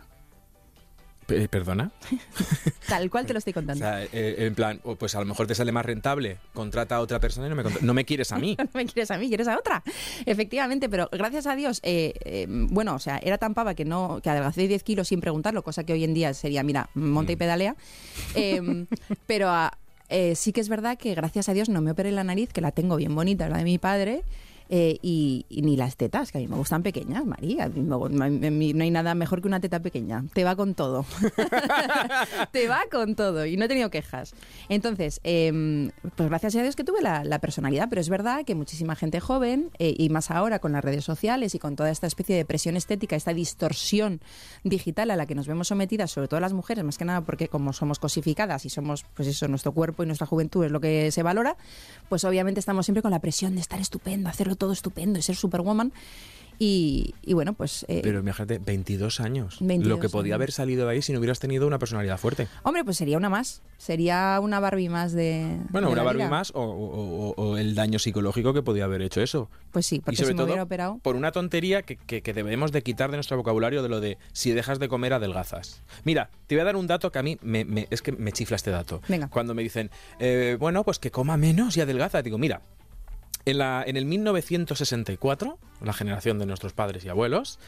Pe- 1.30 1.48
¿Perdona? 1.48 1.92
Tal 2.88 3.10
cual 3.10 3.26
te 3.26 3.34
lo 3.34 3.40
estoy 3.40 3.52
O 3.52 3.54
contando. 3.54 3.80
sea, 3.86 4.04
eh, 4.04 4.36
en 4.40 4.56
plan, 4.56 4.82
pues 4.98 5.14
a 5.16 5.20
lo 5.20 5.26
mejor 5.26 5.46
te 5.48 5.54
sale 5.56 5.72
más 5.72 5.86
rentable, 5.86 6.38
contrata 6.54 6.96
a 6.96 7.00
otra 7.02 7.20
persona 7.20 7.46
y 7.48 7.50
no 7.52 7.56
me, 7.56 7.64
no 7.82 7.94
me 7.94 8.04
quieres 8.04 8.32
a 8.32 8.40
mí. 8.40 8.56
no 8.60 8.68
me 8.74 8.86
quieres 8.86 9.12
a 9.12 9.18
mí, 9.18 9.28
quieres 9.28 9.48
a 9.48 9.58
otra. 9.58 9.84
Efectivamente, 10.26 10.90
pero 10.90 11.08
gracias 11.12 11.46
a 11.48 11.56
Dios, 11.56 11.80
eh, 11.84 12.14
eh, 12.26 12.48
bueno, 12.50 12.96
o 12.96 13.00
sea, 13.00 13.20
era 13.24 13.38
tan 13.38 13.54
pava 13.54 13.76
que 13.76 13.86
no 13.86 14.20
que 14.24 14.30
adelgacé 14.30 14.68
10 14.68 14.84
kilos 14.84 15.08
sin 15.10 15.22
preguntarlo, 15.22 15.64
cosa 15.64 15.84
que 15.84 15.94
hoy 15.94 16.04
en 16.04 16.14
día 16.14 16.34
sería, 16.34 16.64
mira, 16.64 16.90
monta 16.96 17.32
y 17.32 17.36
Mm. 17.36 17.40
pedalea. 17.40 17.76
Eh, 18.34 18.86
pero 19.28 19.50
ah, 19.50 19.78
eh, 20.10 20.34
sí 20.36 20.52
que 20.52 20.62
es 20.62 20.70
verdad 20.70 20.98
que 20.98 21.14
gracias 21.14 21.48
a 21.50 21.54
Dios 21.54 21.70
no 21.70 21.82
me 21.82 21.92
operé 21.92 22.12
la 22.12 22.24
nariz, 22.24 22.52
que 22.52 22.62
la 22.62 22.72
tengo 22.72 22.96
bien 22.96 23.14
bonita, 23.14 23.48
la 23.50 23.58
de 23.60 23.64
mi 23.64 23.78
padre. 23.78 24.24
Eh, 24.72 25.00
y, 25.02 25.46
ni 25.50 25.76
las 25.76 25.98
tetas, 25.98 26.32
que 26.32 26.38
a 26.38 26.42
mí 26.42 26.48
me 26.48 26.56
gustan 26.56 26.84
pequeñas, 26.84 27.26
María. 27.26 27.70
No 27.70 28.84
hay 28.84 28.92
nada 28.92 29.16
mejor 29.16 29.42
que 29.42 29.48
una 29.48 29.60
teta 29.60 29.80
pequeña. 29.80 30.24
Te 30.34 30.44
va 30.44 30.56
con 30.56 30.76
todo. 30.76 31.06
Te 32.52 32.68
va 32.68 32.82
con 32.92 33.16
todo. 33.16 33.46
Y 33.46 33.58
no 33.58 33.66
he 33.66 33.68
tenido 33.68 33.90
quejas. 33.90 34.36
Entonces, 34.70 35.22
em, 35.24 35.90
pues 36.16 36.30
gracias 36.30 36.56
a 36.56 36.62
Dios 36.62 36.76
que 36.76 36.84
tuve 36.84 37.02
la, 37.02 37.24
la 37.24 37.40
personalidad, 37.40 37.90
pero 37.90 38.00
es 38.00 38.10
verdad 38.10 38.46
que 38.46 38.54
muchísima 38.54 38.96
gente 38.96 39.20
joven, 39.20 39.72
eh, 39.80 39.96
y 39.98 40.10
más 40.10 40.30
ahora 40.30 40.60
con 40.60 40.72
las 40.72 40.84
redes 40.84 41.04
sociales 41.04 41.56
y 41.56 41.60
con 41.60 41.76
toda 41.76 41.90
esta 41.90 42.06
especie 42.06 42.36
de 42.36 42.46
presión 42.46 42.78
estética, 42.78 43.16
esta 43.16 43.34
distorsión 43.34 44.22
digital 44.64 45.10
a 45.10 45.16
la 45.16 45.26
que 45.26 45.34
nos 45.34 45.48
vemos 45.48 45.70
sometidas, 45.70 46.12
sobre 46.12 46.28
todo 46.28 46.40
las 46.40 46.54
mujeres, 46.54 46.84
más 46.84 46.98
que 46.98 47.06
nada 47.06 47.22
porque 47.22 47.48
como 47.48 47.74
somos 47.74 47.98
cosificadas 47.98 48.66
y 48.66 48.70
somos, 48.70 49.04
pues 49.16 49.28
eso, 49.28 49.48
nuestro 49.48 49.72
cuerpo 49.72 50.04
y 50.04 50.06
nuestra 50.06 50.28
juventud 50.28 50.64
es 50.66 50.72
lo 50.72 50.80
que 50.80 51.12
se 51.12 51.24
valora, 51.24 51.58
pues 52.08 52.24
obviamente 52.24 52.60
estamos 52.60 52.86
siempre 52.86 53.02
con 53.02 53.12
la 53.12 53.20
presión 53.20 53.56
de 53.56 53.62
estar 53.62 53.80
estupendo, 53.80 54.30
hacerlo 54.30 54.56
todo 54.60 54.72
estupendo 54.74 55.18
y 55.18 55.24
ser 55.24 55.36
superwoman. 55.36 55.92
Y, 56.62 57.16
y 57.22 57.32
bueno, 57.36 57.54
pues... 57.54 57.86
eh, 57.88 58.02
Pero 58.04 58.20
imagínate, 58.20 58.60
22 58.60 59.22
años. 59.22 59.60
22 59.62 59.88
lo 59.88 60.02
que 60.02 60.10
podía 60.10 60.34
años. 60.34 60.40
haber 60.40 60.52
salido 60.52 60.86
de 60.86 60.92
ahí 60.92 61.02
si 61.02 61.14
no 61.14 61.20
hubieras 61.20 61.40
tenido 61.40 61.66
una 61.66 61.80
personalidad 61.80 62.18
fuerte. 62.18 62.50
Hombre, 62.64 62.84
pues 62.84 62.98
sería 62.98 63.16
una 63.16 63.30
más. 63.30 63.62
Sería 63.78 64.38
una 64.44 64.60
Barbie 64.60 64.90
más 64.90 65.14
de. 65.14 65.58
Bueno, 65.70 65.88
de 65.88 65.94
una 65.94 66.04
Barbie 66.04 66.24
vida. 66.24 66.30
más 66.30 66.52
o, 66.54 66.62
o- 66.62 67.34
o- 67.34 67.58
el 67.58 67.76
daño 67.76 67.98
psicológico 67.98 68.54
que 68.54 68.62
podía 68.62 68.84
haber 68.84 69.02
hecho 69.02 69.22
eso. 69.22 69.50
Pues 69.72 69.86
sí, 69.86 69.96
y 69.96 70.00
porque 70.02 70.18
sobre 70.18 70.28
si 70.28 70.34
me 70.34 70.38
todo 70.40 70.48
hubiera 70.48 70.64
operado. 70.64 70.98
por 71.02 71.16
una 71.16 71.32
tontería 71.32 71.84
que, 71.84 71.96
que- 71.96 72.22
que 72.22 72.34
debemos 72.34 72.74
de 72.74 72.84
quitar 72.84 73.10
de 73.10 73.16
nuestro 73.16 73.38
vocabulario 73.38 73.82
de 73.82 73.88
lo 73.88 74.02
de 74.02 74.18
si 74.34 74.52
dejas 74.52 74.80
de 74.80 74.90
comer 74.90 75.14
adelgazas. 75.14 75.82
Mira, 76.04 76.30
te 76.48 76.56
voy 76.56 76.64
a 76.64 76.66
dar 76.66 76.76
un 76.76 76.88
dato 76.88 77.10
que 77.10 77.20
a 77.20 77.24
mí 77.24 77.38
me, 77.42 77.64
me- 77.64 77.88
es 77.90 78.02
que 78.02 78.12
me 78.12 78.34
chifla 78.34 78.58
este 78.58 78.70
dato. 78.72 79.02
Venga. 79.08 79.30
Cuando 79.30 79.54
me 79.56 79.64
dicen, 79.64 79.92
eh, 80.20 80.58
bueno, 80.60 80.84
pues 80.84 81.00
que 81.00 81.10
coma 81.10 81.38
menos 81.38 81.78
y 81.78 81.80
adelgaza, 81.80 82.22
digo, 82.22 82.38
mira, 82.38 82.62
en, 83.46 83.58
la, 83.58 83.84
en 83.86 83.98
el 83.98 84.06
1964, 84.06 85.58
la 85.82 85.94
generación 85.94 86.40
de 86.40 86.46
nuestros 86.46 86.74
padres 86.74 87.06
y 87.06 87.10
abuelos, 87.10 87.60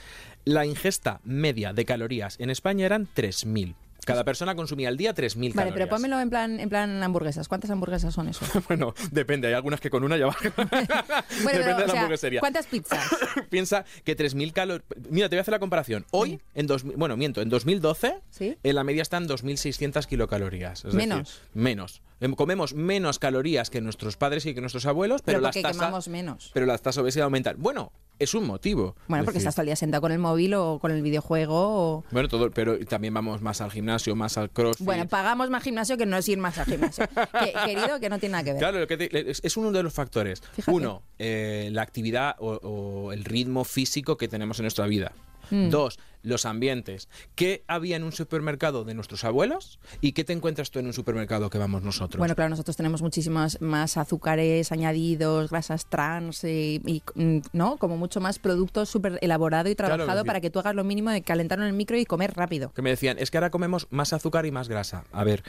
la 0.46 0.66
ingesta 0.66 1.22
media 1.24 1.74
de 1.74 1.86
calorías 1.86 2.36
en 2.40 2.50
España 2.50 2.86
eran 2.86 3.08
3.000. 3.16 3.76
Cada 4.04 4.24
persona 4.24 4.56
consumía 4.56 4.88
al 4.90 4.98
día 4.98 5.14
3.000 5.14 5.38
Vale, 5.38 5.54
calorías. 5.54 5.74
pero 5.76 5.88
pónmelo 5.88 6.20
en 6.20 6.32
plan, 6.32 6.60
en 6.60 6.70
plan 6.70 7.04
hamburguesas. 7.04 7.48
¿Cuántas 7.48 7.70
hamburguesas 7.70 8.12
son 8.12 8.28
eso? 8.30 8.44
Bueno, 8.68 8.96
depende, 9.12 9.48
hay 9.48 9.54
algunas 9.54 9.80
que 9.80 9.92
con 9.92 10.04
una 10.04 10.18
ya 10.18 10.26
bajan. 10.26 10.52
Bueno, 10.58 10.80
depende 10.80 11.22
pero, 11.44 11.76
de 11.78 11.82
la 11.86 11.88
sea, 11.88 12.02
hamburguesería. 12.02 12.40
¿cuántas 12.40 12.66
pizzas? 12.66 13.08
Piensa 13.52 13.86
que 14.04 14.18
3.000 14.18 14.54
calorías... 14.54 14.84
Mira, 15.12 15.30
te 15.30 15.36
voy 15.36 15.40
a 15.40 15.42
hacer 15.42 15.52
la 15.52 15.60
comparación. 15.60 16.06
Hoy, 16.10 16.42
en 16.56 16.66
dos, 16.66 16.82
bueno, 16.84 17.16
miento, 17.16 17.42
en 17.44 17.50
2012, 17.50 18.16
¿Sí? 18.32 18.58
en 18.64 18.76
la 18.76 18.84
media 18.84 19.04
están 19.04 19.28
2.600 19.28 20.08
kilocalorías. 20.08 20.84
Es 20.84 20.96
Menos. 20.96 21.20
decir, 21.20 21.42
menos. 21.54 22.02
Em, 22.22 22.34
Comemos 22.36 22.74
menos 22.74 23.20
calorías 23.20 23.70
que 23.70 23.82
nuestros 23.82 24.16
padres 24.16 24.46
y 24.46 24.54
que 24.54 24.62
nuestros 24.62 24.86
abuelos, 24.86 25.22
pero, 25.24 25.40
Pero 25.40 25.42
las 25.48 25.56
tasas... 25.56 25.72
quemamos 25.78 26.08
menos. 26.08 26.52
Pero 26.54 26.66
las 26.66 26.82
tasas 26.82 26.96
de 26.98 27.02
obesidad 27.02 27.26
aumentan. 27.26 27.56
Bueno, 27.60 27.92
es 28.20 28.34
un 28.36 28.46
motivo. 28.46 28.96
Bueno, 29.08 29.24
Es 29.24 29.26
porque 29.26 29.40
decir, 29.40 29.48
estás 29.48 29.56
todo 29.56 29.64
el 29.64 29.66
día 29.68 29.76
sentado 29.76 30.02
con 30.02 30.12
el 30.12 30.20
móvil 30.20 30.54
o 30.54 30.78
con 30.80 30.92
el 30.92 31.02
videojuego. 31.02 31.56
O... 31.98 32.04
Bueno, 32.12 32.28
todo, 32.30 32.52
pero 32.52 32.78
también 32.86 33.14
vamos 33.16 33.42
más 33.42 33.60
al 33.62 33.72
gimnasio, 33.72 34.16
más 34.16 34.38
al 34.38 34.52
crossfit. 34.52 34.86
Bueno, 34.86 35.08
pagamos 35.08 35.50
más 35.50 35.64
gimnasio 35.64 35.98
que 35.98 36.06
no 36.06 36.16
es 36.18 36.30
ir 36.30 36.38
más 36.38 36.58
al 36.60 36.66
gimnasio. 36.68 37.06
Que- 37.44 37.54
querido, 37.66 38.00
que 38.00 38.10
no 38.10 38.20
tiene 38.20 38.34
nada 38.34 38.44
que 38.44 38.52
ver. 38.54 38.60
Claro, 38.60 38.80
lo 38.80 38.88
que 38.88 38.98
te- 38.98 39.32
es, 39.32 39.42
es 39.44 39.58
uno 39.58 39.72
de 39.72 39.82
los 39.82 39.92
factores. 39.94 40.42
Fíjate. 40.54 40.72
Uno, 40.78 41.02
eh, 41.18 41.70
la 41.72 41.82
actividad 41.82 42.36
o, 42.40 42.52
o 42.54 43.12
el 43.14 43.24
ritmo 43.26 43.64
físico 43.64 44.16
que 44.18 44.28
tenemos 44.28 44.60
en 44.60 44.64
nuestra 44.66 44.86
vida. 44.86 45.12
Mm. 45.52 45.70
Dos, 45.70 46.00
los 46.24 46.46
ambientes. 46.46 47.10
¿Qué 47.36 47.64
había 47.68 47.96
en 47.96 48.04
un 48.04 48.12
supermercado 48.12 48.84
de 48.84 48.94
nuestros 48.94 49.24
abuelos 49.24 49.80
y 50.02 50.14
qué 50.14 50.24
te 50.24 50.34
encuentras 50.34 50.72
tú 50.72 50.80
en 50.80 50.88
un 50.88 50.94
supermercado 50.94 51.50
que 51.50 51.58
vamos 51.58 51.84
nosotros? 51.84 52.20
Bueno, 52.20 52.36
claro, 52.36 52.50
nosotros 52.50 52.78
tenemos 52.78 53.02
muchísimas 53.02 53.62
más 53.62 53.98
azúcares 53.98 54.72
añadidos, 54.72 55.50
grasas 55.50 55.86
trans 55.88 56.44
y, 56.44 56.82
y, 56.86 57.04
mm, 57.16 57.42
¿no? 57.54 57.78
Como 57.78 57.98
mucho 57.98 58.22
más 58.22 58.40
producto 58.40 58.86
súper 58.86 59.20
elaborado 59.22 59.70
y 59.70 59.76
Claro, 59.76 59.96
trabajado 59.96 60.26
para 60.26 60.42
que 60.42 60.50
tú 60.50 60.60
hagas 60.60 60.76
lo 60.76 60.84
mínimo 60.84 61.10
de 61.10 61.22
calentarlo 61.22 61.66
en 61.66 61.70
el 61.70 61.76
micro 61.76 61.98
y 61.98 62.06
comer 62.06 62.34
rápido. 62.36 62.72
que 62.74 62.82
me 62.82 62.90
decían, 62.92 63.18
es 63.20 63.32
que 63.32 63.38
ahora 63.38 63.50
comemos 63.50 63.88
más 63.90 64.14
azúcar 64.14 64.46
y 64.46 64.52
más 64.52 64.70
grasa. 64.70 65.04
A 65.12 65.24
ver, 65.24 65.44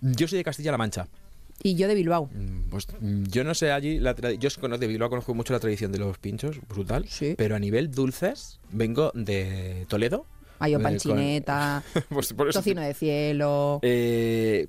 yo 0.00 0.28
soy 0.28 0.38
de 0.38 0.44
Castilla-La 0.44 0.78
Mancha. 0.78 1.08
Y 1.62 1.74
yo 1.74 1.88
de 1.88 1.94
Bilbao. 1.94 2.30
Mm, 2.32 2.70
Pues 2.70 2.86
mm, 3.00 3.24
yo 3.24 3.44
no 3.44 3.54
sé 3.54 3.70
allí, 3.72 3.98
la 3.98 4.14
yo 4.14 4.48
conozco 4.60 4.78
de 4.78 4.86
Bilbao, 4.86 5.10
conozco 5.10 5.34
mucho 5.34 5.52
la 5.52 5.60
tradición 5.60 5.92
de 5.92 5.98
los 5.98 6.18
pinchos, 6.18 6.58
brutal. 6.68 7.06
Sí. 7.08 7.34
Pero 7.36 7.56
a 7.56 7.58
nivel 7.58 7.90
dulces, 7.90 8.60
vengo 8.72 9.10
de 9.14 9.84
Toledo. 9.88 10.24
Hay 10.62 10.72
Eh, 10.72 10.74
con- 10.76 10.82
panchineta, 10.82 11.82
Pues 12.10 12.32
por 12.34 12.48
eso- 12.50 12.58
tocino 12.58 12.82
de 12.82 12.92
cielo. 12.92 13.78
Eh, 13.82 14.66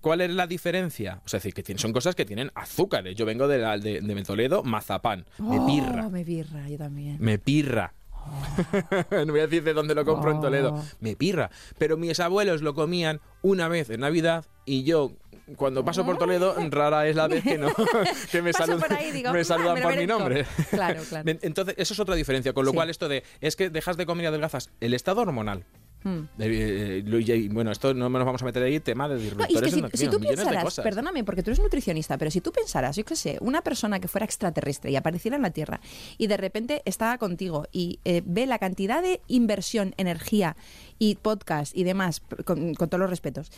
¿Cuál 0.00 0.20
es 0.20 0.30
la 0.30 0.46
diferencia? 0.46 1.20
O 1.24 1.28
sea, 1.28 1.38
es 1.38 1.42
decir, 1.44 1.64
que 1.64 1.78
son 1.78 1.92
cosas 1.92 2.14
que 2.14 2.24
tienen 2.24 2.50
azúcares. 2.54 3.16
Yo 3.16 3.26
vengo 3.26 3.48
de, 3.48 3.58
la- 3.58 3.76
de, 3.78 4.00
de 4.00 4.22
Toledo, 4.22 4.62
mazapán. 4.62 5.24
Me 5.38 5.58
Oh, 5.58 5.66
pirra. 5.66 6.08
me 6.08 6.22
birra, 6.22 6.68
yo 6.68 6.78
también. 6.78 7.16
Me 7.20 7.38
pirra. 7.40 7.92
no 9.10 9.32
voy 9.32 9.40
a 9.40 9.46
decir 9.46 9.62
de 9.64 9.74
dónde 9.74 9.94
lo 9.94 10.04
compro 10.04 10.30
en 10.30 10.40
Toledo. 10.40 10.74
Oh. 10.74 10.84
Me 11.00 11.16
pirra. 11.16 11.50
Pero 11.78 11.96
mis 11.96 12.18
abuelos 12.20 12.62
lo 12.62 12.74
comían 12.74 13.20
una 13.42 13.68
vez 13.68 13.90
en 13.90 14.00
Navidad 14.00 14.44
y 14.64 14.84
yo, 14.84 15.12
cuando 15.56 15.84
paso 15.84 16.04
por 16.06 16.18
Toledo, 16.18 16.54
rara 16.70 17.06
es 17.08 17.16
la 17.16 17.28
vez 17.28 17.42
que 17.42 17.58
no 17.58 17.68
que 18.32 18.42
me, 18.42 18.52
saludan, 18.52 18.80
por 18.80 18.92
ahí 18.92 19.08
y 19.08 19.12
digo, 19.12 19.32
me 19.32 19.40
"Ah, 19.40 19.44
saludan 19.44 19.74
me 19.74 19.80
lo 19.80 19.86
por 19.86 19.92
mi 19.92 19.98
merezco". 20.06 20.18
nombre. 20.18 20.46
Claro, 20.70 21.02
claro. 21.08 21.30
En- 21.30 21.38
Entonces, 21.42 21.74
eso 21.78 21.94
es 21.94 22.00
otra 22.00 22.14
diferencia. 22.14 22.52
Con 22.52 22.64
lo 22.64 22.70
Sí. 22.70 22.76
cual, 22.76 22.90
esto 22.90 23.08
de 23.08 23.22
es 23.40 23.56
que 23.56 23.70
dejas 23.70 23.96
de 23.96 24.06
comer 24.06 24.24
y 24.24 24.26
adelgazas. 24.28 24.70
El 24.80 24.94
estado 24.94 25.20
hormonal. 25.22 25.64
Hmm. 26.04 26.24
Eh, 26.38 27.02
eh, 27.06 27.48
bueno, 27.52 27.70
esto 27.70 27.94
no 27.94 28.08
nos 28.08 28.24
vamos 28.24 28.42
a 28.42 28.44
meter 28.44 28.62
ahí, 28.62 28.80
tema 28.80 29.08
de 29.08 29.14
No, 29.14 29.20
y 29.20 29.22
es 29.54 29.60
disruptores 29.62 29.90
que 29.92 29.96
si, 29.96 30.08
tú 30.08 30.18
pensaras, 30.20 30.80
perdóname, 30.80 31.24
porque 31.24 31.42
tú 31.42 31.50
eres 31.50 31.60
nutricionista, 31.60 32.18
pero 32.18 32.30
si 32.30 32.40
tú 32.40 32.50
pensaras, 32.52 32.96
yo 32.96 33.04
qué 33.04 33.16
sé, 33.16 33.38
una 33.40 33.62
persona 33.62 34.00
que 34.00 34.08
fuera 34.08 34.24
extraterrestre 34.24 34.90
y 34.90 34.96
apareciera 34.96 35.36
en 35.36 35.42
la 35.42 35.50
Tierra 35.50 35.80
y 36.18 36.26
de 36.26 36.36
repente 36.36 36.82
estaba 36.84 37.18
contigo 37.18 37.66
y 37.72 38.00
eh, 38.04 38.22
ve 38.24 38.46
la 38.46 38.58
cantidad 38.58 39.02
de 39.02 39.20
inversión, 39.28 39.94
energía 39.96 40.56
y 40.98 41.14
podcast 41.16 41.76
y 41.76 41.84
demás, 41.84 42.22
con, 42.44 42.74
con 42.74 42.88
todos 42.88 43.00
los 43.00 43.10
respetos, 43.10 43.50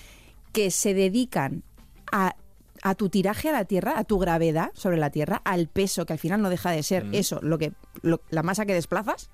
que 0.53 0.70
se 0.70 0.95
dedican 0.95 1.62
a 2.12 2.36
a 2.82 2.95
tu 2.95 3.09
tiraje 3.09 3.49
a 3.49 3.53
la 3.53 3.64
Tierra, 3.64 3.99
a 3.99 4.05
tu 4.05 4.18
gravedad 4.18 4.70
sobre 4.74 4.99
la 4.99 5.09
Tierra, 5.09 5.40
al 5.45 5.68
peso, 5.68 6.05
que 6.05 6.12
al 6.12 6.18
final 6.18 6.42
no 6.42 6.51
deja 6.51 6.70
de 6.70 6.82
ser 6.82 7.05
Mm. 7.07 7.14
eso, 7.14 7.38
lo 7.40 7.57
que 7.57 7.72
lo- 8.03 8.20
la 8.28 8.42
masa 8.42 8.66
que 8.66 8.74
desplazas, 8.74 9.30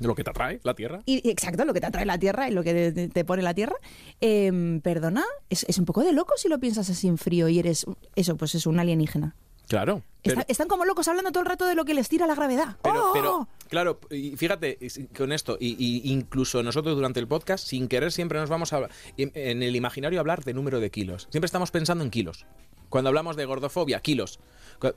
De 0.00 0.08
lo 0.08 0.14
que 0.14 0.24
te 0.24 0.30
atrae 0.30 0.58
la 0.64 0.74
Tierra. 0.74 1.02
y, 1.06 1.28
exacto, 1.30 1.64
lo 1.64 1.72
que 1.74 1.80
te 1.80 1.86
atrae 1.86 2.04
la 2.06 2.18
tierra 2.18 2.48
y 2.48 2.52
lo 2.52 2.62
que 2.64 2.90
te, 2.92 3.08
te 3.08 3.24
pone 3.24 3.42
la 3.42 3.54
tierra. 3.54 3.76
Em, 4.20 4.80
perdona, 4.80 5.24
es, 5.48 5.64
es 5.68 5.78
un 5.78 5.84
poco 5.84 6.02
de 6.02 6.12
loco 6.12 6.34
si 6.36 6.48
lo 6.48 6.58
piensas 6.58 6.90
así 6.90 7.06
en 7.06 7.18
frío 7.18 7.48
y 7.48 7.58
eres, 7.58 7.86
eso, 8.16 8.36
pues 8.36 8.54
es 8.54 8.66
un 8.66 8.78
alienígena. 8.80 9.36
Claro. 9.68 10.02
Pero, 10.22 10.40
Está- 10.40 10.50
están 10.52 10.68
como 10.68 10.84
locos 10.84 11.06
hablando 11.06 11.30
todo 11.30 11.42
el 11.44 11.48
rato 11.48 11.64
de 11.64 11.74
lo 11.76 11.84
que 11.84 11.94
les 11.94 12.08
tira 12.08 12.26
la 12.26 12.34
gravedad. 12.34 12.76
pero, 12.82 13.10
¡Oh! 13.10 13.12
pero, 13.12 13.48
claro, 13.68 14.00
y 14.10 14.36
fíjate, 14.36 14.78
con 15.16 15.32
esto, 15.32 15.56
y, 15.60 15.76
y 15.78 16.10
incluso 16.12 16.62
nosotros 16.62 16.96
durante 16.96 17.20
el 17.20 17.28
podcast, 17.28 17.64
sin 17.66 17.86
querer, 17.86 18.10
siempre 18.10 18.40
nos 18.40 18.50
vamos 18.50 18.72
a 18.72 18.88
en, 19.16 19.30
en 19.34 19.62
el 19.62 19.76
imaginario 19.76 20.18
a 20.18 20.22
hablar 20.22 20.42
de 20.44 20.54
número 20.54 20.80
de 20.80 20.90
kilos. 20.90 21.28
Siempre 21.30 21.46
estamos 21.46 21.70
pensando 21.70 22.02
en 22.02 22.10
kilos. 22.10 22.46
Cuando 22.90 23.08
hablamos 23.08 23.36
de 23.36 23.46
gordofobia, 23.46 24.00
kilos. 24.00 24.38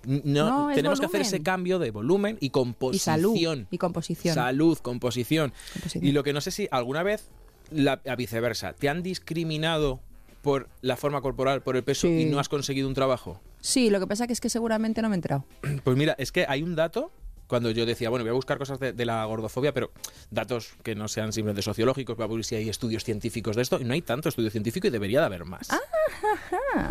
No, 0.06 0.70
tenemos 0.74 1.00
que 1.00 1.06
hacer 1.06 1.22
ese 1.22 1.42
cambio 1.42 1.80
de 1.80 1.92
volumen 1.92 2.38
y 2.42 2.48
y 2.48 2.50
composición. 2.50 3.16
salud 3.16 3.66
y 3.72 3.78
composición. 3.78 4.36
Salud, 4.36 4.78
composición. 4.80 5.54
Composición. 5.74 6.06
Y 6.06 6.12
lo 6.12 6.24
que 6.24 6.34
no 6.34 6.42
sé 6.42 6.52
si 6.52 6.68
alguna 6.72 7.04
vez, 7.04 7.30
la, 7.72 8.02
a 8.06 8.16
viceversa, 8.16 8.74
¿te 8.74 8.90
han 8.90 9.04
discriminado 9.04 10.00
por 10.42 10.68
la 10.82 10.98
forma 10.98 11.22
corporal, 11.22 11.62
por 11.62 11.76
el 11.78 11.84
peso 11.84 12.08
Sí. 12.08 12.22
y 12.22 12.26
no 12.26 12.40
has 12.40 12.50
conseguido 12.50 12.88
un 12.88 12.94
trabajo? 12.94 13.40
Sí, 13.62 13.90
lo 13.90 14.00
que 14.00 14.08
pasa 14.08 14.28
que 14.28 14.34
es 14.34 14.42
que 14.42 14.50
seguramente 14.50 15.02
no 15.02 15.10
me 15.10 15.16
he 15.16 15.18
enterado. 15.18 15.46
Pues 15.84 15.96
mira, 15.98 16.16
es 16.18 16.32
que 16.34 16.46
hay 16.48 16.64
un 16.64 16.76
dato. 16.76 17.12
Cuando 17.48 17.72
yo 17.72 17.86
decía, 17.86 18.10
bueno, 18.10 18.24
voy 18.24 18.32
a 18.32 18.34
buscar 18.34 18.58
cosas 18.58 18.80
de, 18.80 18.94
de 18.94 19.06
la 19.06 19.26
gordofobia, 19.26 19.74
pero 19.74 19.92
datos 20.32 20.74
que 20.84 20.96
no 20.96 21.08
sean 21.08 21.34
simplemente 21.34 21.62
sociológicos, 21.62 22.16
para 22.16 22.34
ver 22.34 22.44
si 22.44 22.56
hay 22.56 22.70
estudios 22.70 23.04
científicos 23.04 23.56
de 23.56 23.62
esto. 23.62 23.80
Y 23.80 23.84
no 23.84 23.94
hay 23.94 24.02
tanto 24.02 24.30
estudio 24.30 24.50
científico 24.50 24.88
y 24.88 24.90
debería 24.90 25.20
de 25.20 25.26
haber 25.26 25.46
más. 25.46 25.70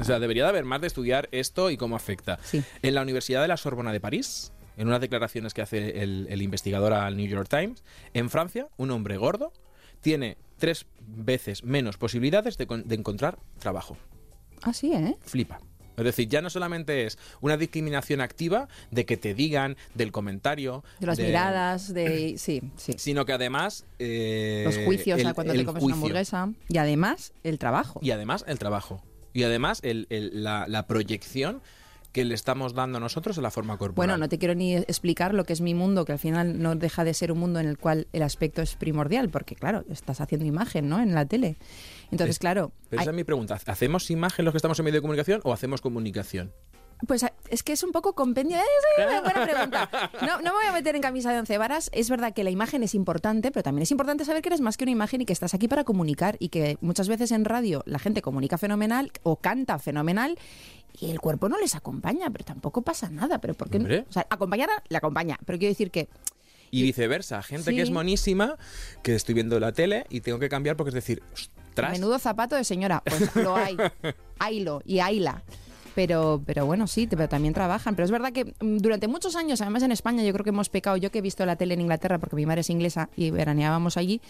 O 0.01 0.05
sea, 0.05 0.19
debería 0.19 0.45
de 0.45 0.51
haber 0.51 0.65
más 0.65 0.81
de 0.81 0.87
estudiar 0.87 1.29
esto 1.33 1.71
y 1.71 1.77
cómo 1.77 1.97
afecta. 1.97 2.39
Sí. 2.43 2.63
En 2.83 2.95
la 2.95 3.03
Universidad 3.03 3.43
de 3.43 3.49
la 3.49 3.57
Sorbona 3.57 3.93
de 3.93 4.01
París, 4.01 4.53
en 4.77 4.89
unas 4.89 5.01
declaraciones 5.01 5.55
que 5.55 5.63
hace 5.63 6.03
el, 6.03 6.27
el 6.31 6.43
investigador 6.43 6.93
al 6.93 7.17
New 7.17 7.27
York 7.27 7.49
Times, 7.49 7.83
en 8.15 8.31
Francia, 8.31 8.69
un 8.77 8.91
hombre 8.91 9.17
gordo 9.17 9.53
tiene 10.01 10.37
tres 10.59 10.87
veces 11.01 11.65
menos 11.65 11.97
posibilidades 11.97 12.57
de, 12.59 12.67
de 12.67 12.95
encontrar 12.95 13.39
trabajo. 13.59 13.97
Ah, 14.63 14.73
sí, 14.73 14.93
¿eh? 14.93 15.17
Flipa. 15.21 15.61
Es 16.03 16.17
decir, 16.17 16.29
ya 16.29 16.41
no 16.43 16.51
solamente 16.51 17.07
es 17.07 17.19
una 17.41 17.57
discriminación 17.57 18.21
activa 18.21 18.69
de 18.91 19.07
que 19.07 19.17
te 19.17 19.35
digan, 19.35 19.77
del 19.95 20.13
comentario, 20.13 20.85
De 21.01 21.07
las 21.07 21.19
miradas, 21.19 21.93
de... 21.95 22.37
Sí, 22.43 22.63
sí. 22.77 22.95
sino 22.99 23.25
que 23.25 23.33
además... 23.33 23.85
eh, 23.99 24.63
Los 24.65 24.79
juicios 24.85 25.19
el- 25.21 25.35
cuando 25.35 25.53
te 25.53 25.65
comes 25.65 25.83
una 25.83 25.95
hamburguesa. 25.95 26.53
Y 26.69 26.79
además, 26.79 27.33
el 27.45 27.59
trabajo. 27.59 28.01
Y 28.03 28.11
además 28.11 28.45
el 28.49 28.59
trabajo. 28.59 29.03
Y 29.33 29.45
además 29.45 29.81
el- 29.83 30.07
el- 30.11 30.43
la, 30.45 30.67
la 30.69 30.87
proyección 30.87 31.63
que 32.13 32.25
le 32.25 32.35
estamos 32.35 32.75
dando 32.75 33.01
nosotros 33.01 33.37
en 33.39 33.43
la 33.43 33.51
forma 33.51 33.79
corporal. 33.79 33.95
Bueno, 33.97 34.19
no 34.19 34.29
te 34.29 34.39
quiero 34.39 34.55
ni 34.55 34.75
explicar 34.77 35.33
lo 35.35 35.45
que 35.45 35.53
es 35.55 35.61
mi 35.63 35.75
mundo, 35.75 36.05
que 36.05 36.13
al 36.13 36.19
final 36.19 36.61
no 36.61 36.77
deja 36.77 37.05
de 37.05 37.15
ser 37.15 37.33
un 37.33 37.39
mundo 37.39 37.59
en 37.59 37.67
el 37.67 37.79
cual 37.79 38.07
el 38.13 38.23
aspecto 38.23 38.61
es 38.63 38.75
primordial, 38.77 39.31
porque 39.31 39.55
claro, 39.57 39.85
estás 39.91 40.21
haciendo 40.21 40.47
imagen, 40.47 40.89
¿no? 40.89 41.01
En 41.01 41.15
la 41.15 41.25
tele. 41.27 41.57
Entonces, 42.11 42.37
Es- 42.37 42.39
claro, 42.39 42.73
Pero 42.91 43.01
hay- 43.01 43.05
esa 43.05 43.11
es 43.11 43.17
mi 43.17 43.25
pregunta. 43.25 43.59
¿Hacemos 43.67 44.11
imagen 44.11 44.45
los 44.45 44.53
que 44.53 44.59
estamos 44.59 44.79
en 44.79 44.85
medio 44.85 44.99
de 44.99 45.03
comunicación 45.03 45.41
o 45.45 45.53
hacemos 45.55 45.81
comunicación? 45.81 46.53
Pues 47.07 47.25
a- 47.25 47.33
es 47.49 47.63
que 47.63 47.73
es 47.73 47.83
un 47.83 47.93
poco 47.93 48.15
compendio. 48.15 48.57
Eh, 48.57 48.63
Es 48.99 49.07
una 49.07 49.21
buena 49.23 49.45
pregunta. 49.45 49.91
No, 50.23 50.37
no 50.39 50.43
me 50.43 50.51
voy 50.51 50.65
a 50.69 50.73
meter 50.73 50.95
en 50.97 51.03
camisa 51.03 51.33
de 51.33 51.39
once 51.41 51.59
varas. 51.59 51.91
Es 51.93 52.09
verdad 52.11 52.33
que 52.33 52.45
la 52.45 52.51
imagen 52.51 52.83
es 52.83 52.95
importante, 52.95 53.51
pero 53.51 53.63
también 53.63 53.83
es 53.83 53.91
importante 53.91 54.25
saber 54.25 54.43
que 54.43 54.49
eres 54.51 54.61
más 54.61 54.77
que 54.77 54.85
una 54.85 54.93
imagen 54.93 55.21
y 55.21 55.25
que 55.27 55.33
estás 55.33 55.55
aquí 55.55 55.69
para 55.69 55.85
comunicar 55.85 56.37
y 56.39 56.49
que 56.51 56.79
muchas 56.81 57.09
veces 57.09 57.33
en 57.33 57.45
radio 57.45 57.83
la 57.87 57.99
gente 57.99 58.23
comunica 58.23 58.57
fenomenal 58.59 59.11
o 59.23 59.37
canta 59.37 59.79
fenomenal 59.79 60.39
y 61.01 61.11
el 61.11 61.21
cuerpo 61.21 61.49
no 61.49 61.59
les 61.59 61.75
acompaña, 61.75 62.31
pero 62.31 62.45
tampoco 62.45 62.83
pasa 62.83 63.09
nada. 63.11 63.39
Pero 63.41 63.55
¿por 63.55 63.69
qué 63.71 63.79
no? 63.79 63.89
O 64.09 64.13
sea, 64.13 64.27
acompañar 64.31 64.69
le 64.89 64.97
acompaña, 64.97 65.39
pero 65.45 65.59
quiero 65.59 65.73
decir 65.73 65.91
que 65.91 66.09
Y 66.71 66.83
viceversa, 66.83 67.43
gente 67.43 67.75
que 67.75 67.83
es 67.83 67.91
monísima, 67.91 68.57
que 69.03 69.15
estoy 69.15 69.35
viendo 69.35 69.59
la 69.59 69.73
tele 69.73 70.07
y 70.09 70.21
tengo 70.21 70.39
que 70.39 70.49
cambiar 70.49 70.77
porque 70.77 70.91
es 70.91 70.95
decir, 70.95 71.23
ostras, 71.33 71.93
menudo 71.93 72.19
zapato 72.19 72.55
de 72.57 72.65
señora, 72.65 73.03
pues 73.05 73.35
lo 73.37 73.57
hay. 73.57 73.77
Haylo 74.39 74.83
y 74.85 75.01
hayla. 75.01 75.43
Pero, 75.95 76.43
pero 76.47 76.67
bueno, 76.67 76.87
sí, 76.87 77.07
pero 77.07 77.29
también 77.29 77.55
trabajan. 77.55 77.95
Pero 77.95 78.05
es 78.05 78.11
verdad 78.11 78.33
que 78.33 78.45
mm, 78.45 78.79
durante 78.79 79.09
muchos 79.09 79.37
años, 79.37 79.61
además 79.61 79.83
en 79.83 79.93
España, 79.93 80.23
yo 80.23 80.33
creo 80.33 80.45
que 80.45 80.51
hemos 80.51 80.69
pecado. 80.69 80.97
Yo 80.97 81.11
que 81.11 81.19
he 81.19 81.23
visto 81.23 81.45
la 81.47 81.57
tele 81.57 81.75
en 81.75 81.83
Inglaterra, 81.83 82.19
porque 82.19 82.37
mi 82.37 82.47
madre 82.47 82.63
es 82.63 82.71
inglesa 82.71 83.09
y 83.17 83.31
veraneábamos 83.31 83.97
allí. 83.97 84.21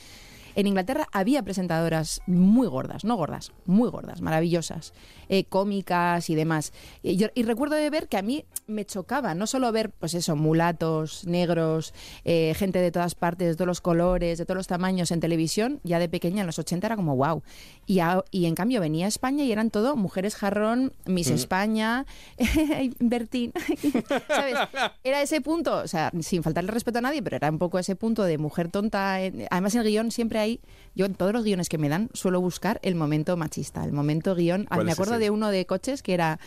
En 0.55 0.67
Inglaterra 0.67 1.07
había 1.13 1.43
presentadoras 1.43 2.21
muy 2.27 2.67
gordas, 2.69 3.05
no 3.05 3.17
gordas, 3.17 3.53
muy 3.67 3.89
gordas, 3.91 4.21
maravillosas, 4.21 4.93
eh, 5.29 5.45
cómicas 5.45 6.29
y 6.31 6.35
demás. 6.35 6.73
Y, 7.03 7.17
yo- 7.17 7.29
y 7.35 7.43
recuerdo 7.43 7.77
de 7.77 7.89
ver 7.91 8.09
que 8.09 8.17
a 8.17 8.23
mí 8.23 8.45
me 8.67 8.85
chocaba, 8.85 9.35
no 9.35 9.47
solo 9.47 9.71
ver, 9.73 9.91
pues 9.91 10.15
eso, 10.15 10.37
mulatos, 10.37 11.27
negros, 11.27 11.95
eh, 12.25 12.55
gente 12.57 12.79
de 12.81 12.91
todas 12.91 13.15
partes, 13.15 13.49
de 13.49 13.55
todos 13.55 13.67
los 13.67 13.81
colores, 13.81 14.39
de 14.39 14.45
todos 14.45 14.57
los 14.57 14.67
tamaños 14.67 15.11
en 15.11 15.21
televisión, 15.21 15.81
ya 15.85 15.99
de 15.99 16.09
pequeña 16.09 16.41
en 16.41 16.47
los 16.47 16.59
80 16.59 16.87
era 16.87 16.97
como 16.97 17.17
wow. 17.17 17.43
Y, 17.87 17.99
a- 18.01 18.23
y 18.31 18.47
en 18.47 18.55
cambio 18.55 18.81
venía 18.81 19.07
a 19.07 19.09
España 19.09 19.45
y 19.45 19.53
eran 19.53 19.71
todo 19.71 19.97
mujeres 19.97 20.37
jarrón, 20.37 20.93
Miss 21.07 21.31
España, 21.31 22.07
Bertín, 23.01 23.53
¿sabes? 24.29 24.55
Era 25.05 25.23
ese 25.23 25.41
punto, 25.41 25.77
o 25.79 25.89
sea, 25.89 26.11
sin 26.21 26.43
faltarle 26.43 26.71
respeto 26.71 26.99
a 26.99 27.03
nadie, 27.03 27.23
pero 27.23 27.37
era 27.37 27.51
un 27.51 27.59
poco 27.59 27.79
ese 27.79 27.97
punto 27.97 28.23
de 28.25 28.39
mujer 28.39 28.69
tonta. 28.71 29.23
eh, 29.23 29.47
Además, 29.51 29.75
el 29.75 29.85
guion 29.85 30.11
siempre 30.11 30.39
hay, 30.43 30.61
yo 30.95 31.07
en 31.07 31.15
todos 31.15 31.33
los 31.33 31.45
guiones 31.45 31.69
que 31.69 31.79
me 31.79 31.89
dan 31.89 32.11
suelo 32.13 32.41
buscar 32.41 32.79
el 32.83 32.95
momento 32.95 33.37
machista, 33.37 33.85
el 33.85 33.93
momento 33.93 34.35
guion. 34.35 34.67
Ah, 34.71 34.77
¿Cuál 34.77 34.87
me 34.87 34.93
acuerdo 34.93 35.15
ese? 35.15 35.25
de 35.25 35.31
uno 35.31 35.51
de 35.51 35.67
coches 35.67 36.03
que 36.03 36.15
era, 36.15 36.39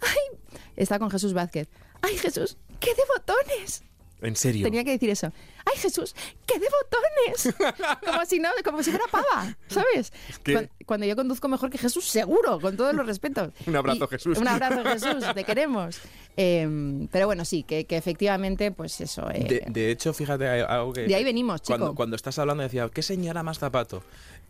ay, 0.00 0.38
está 0.76 0.98
con 0.98 1.10
Jesús 1.10 1.32
Vázquez. 1.32 1.68
Ay, 2.02 2.16
Jesús, 2.16 2.56
qué 2.80 2.94
de 2.94 3.02
botones. 3.16 3.82
En 4.20 4.36
serio. 4.36 4.64
Tenía 4.64 4.84
que 4.84 4.90
decir 4.90 5.10
eso. 5.10 5.32
¡Ay, 5.64 5.78
Jesús! 5.78 6.14
¡Qué 6.46 6.58
de 6.58 6.66
botones! 6.68 7.54
Como 8.04 8.24
si 8.24 8.38
no, 8.40 8.48
como 8.64 8.82
si 8.82 8.90
fuera 8.90 9.04
pava, 9.10 9.56
¿sabes? 9.68 10.12
que- 10.42 10.54
Cuan- 10.54 10.70
Cuando, 10.86 11.06
yo 11.06 11.14
conduzco 11.16 11.48
mejor 11.48 11.70
que 11.70 11.78
Jesús, 11.78 12.06
seguro, 12.06 12.58
con 12.60 12.76
todos 12.76 12.94
los 12.94 13.06
respetos. 13.06 13.50
Un 13.66 13.76
abrazo, 13.76 14.04
Y- 14.04 14.08
Jesús. 14.08 14.38
Un 14.38 14.48
abrazo, 14.48 14.82
Jesús, 14.84 15.24
te 15.34 15.44
queremos. 15.44 16.00
Eh, 16.36 17.06
pero 17.10 17.26
bueno, 17.26 17.44
sí, 17.44 17.62
que, 17.64 17.84
que 17.84 17.96
efectivamente, 17.96 18.70
pues 18.72 19.00
eso. 19.00 19.28
eh, 19.30 19.44
De, 19.44 19.64
de 19.70 19.90
hecho, 19.90 20.12
fíjate, 20.14 20.46
algo 20.48 20.92
que... 20.92 21.02
De 21.02 21.14
ahí 21.14 21.24
venimos, 21.24 21.60
chico. 21.62 21.78
Cuando, 21.78 21.94
cuando 21.94 22.16
estás 22.16 22.38
hablando 22.38 22.62
decía, 22.62 22.88
¿qué 22.92 23.02
señora 23.02 23.42
más 23.42 23.58
zapato? 23.58 24.02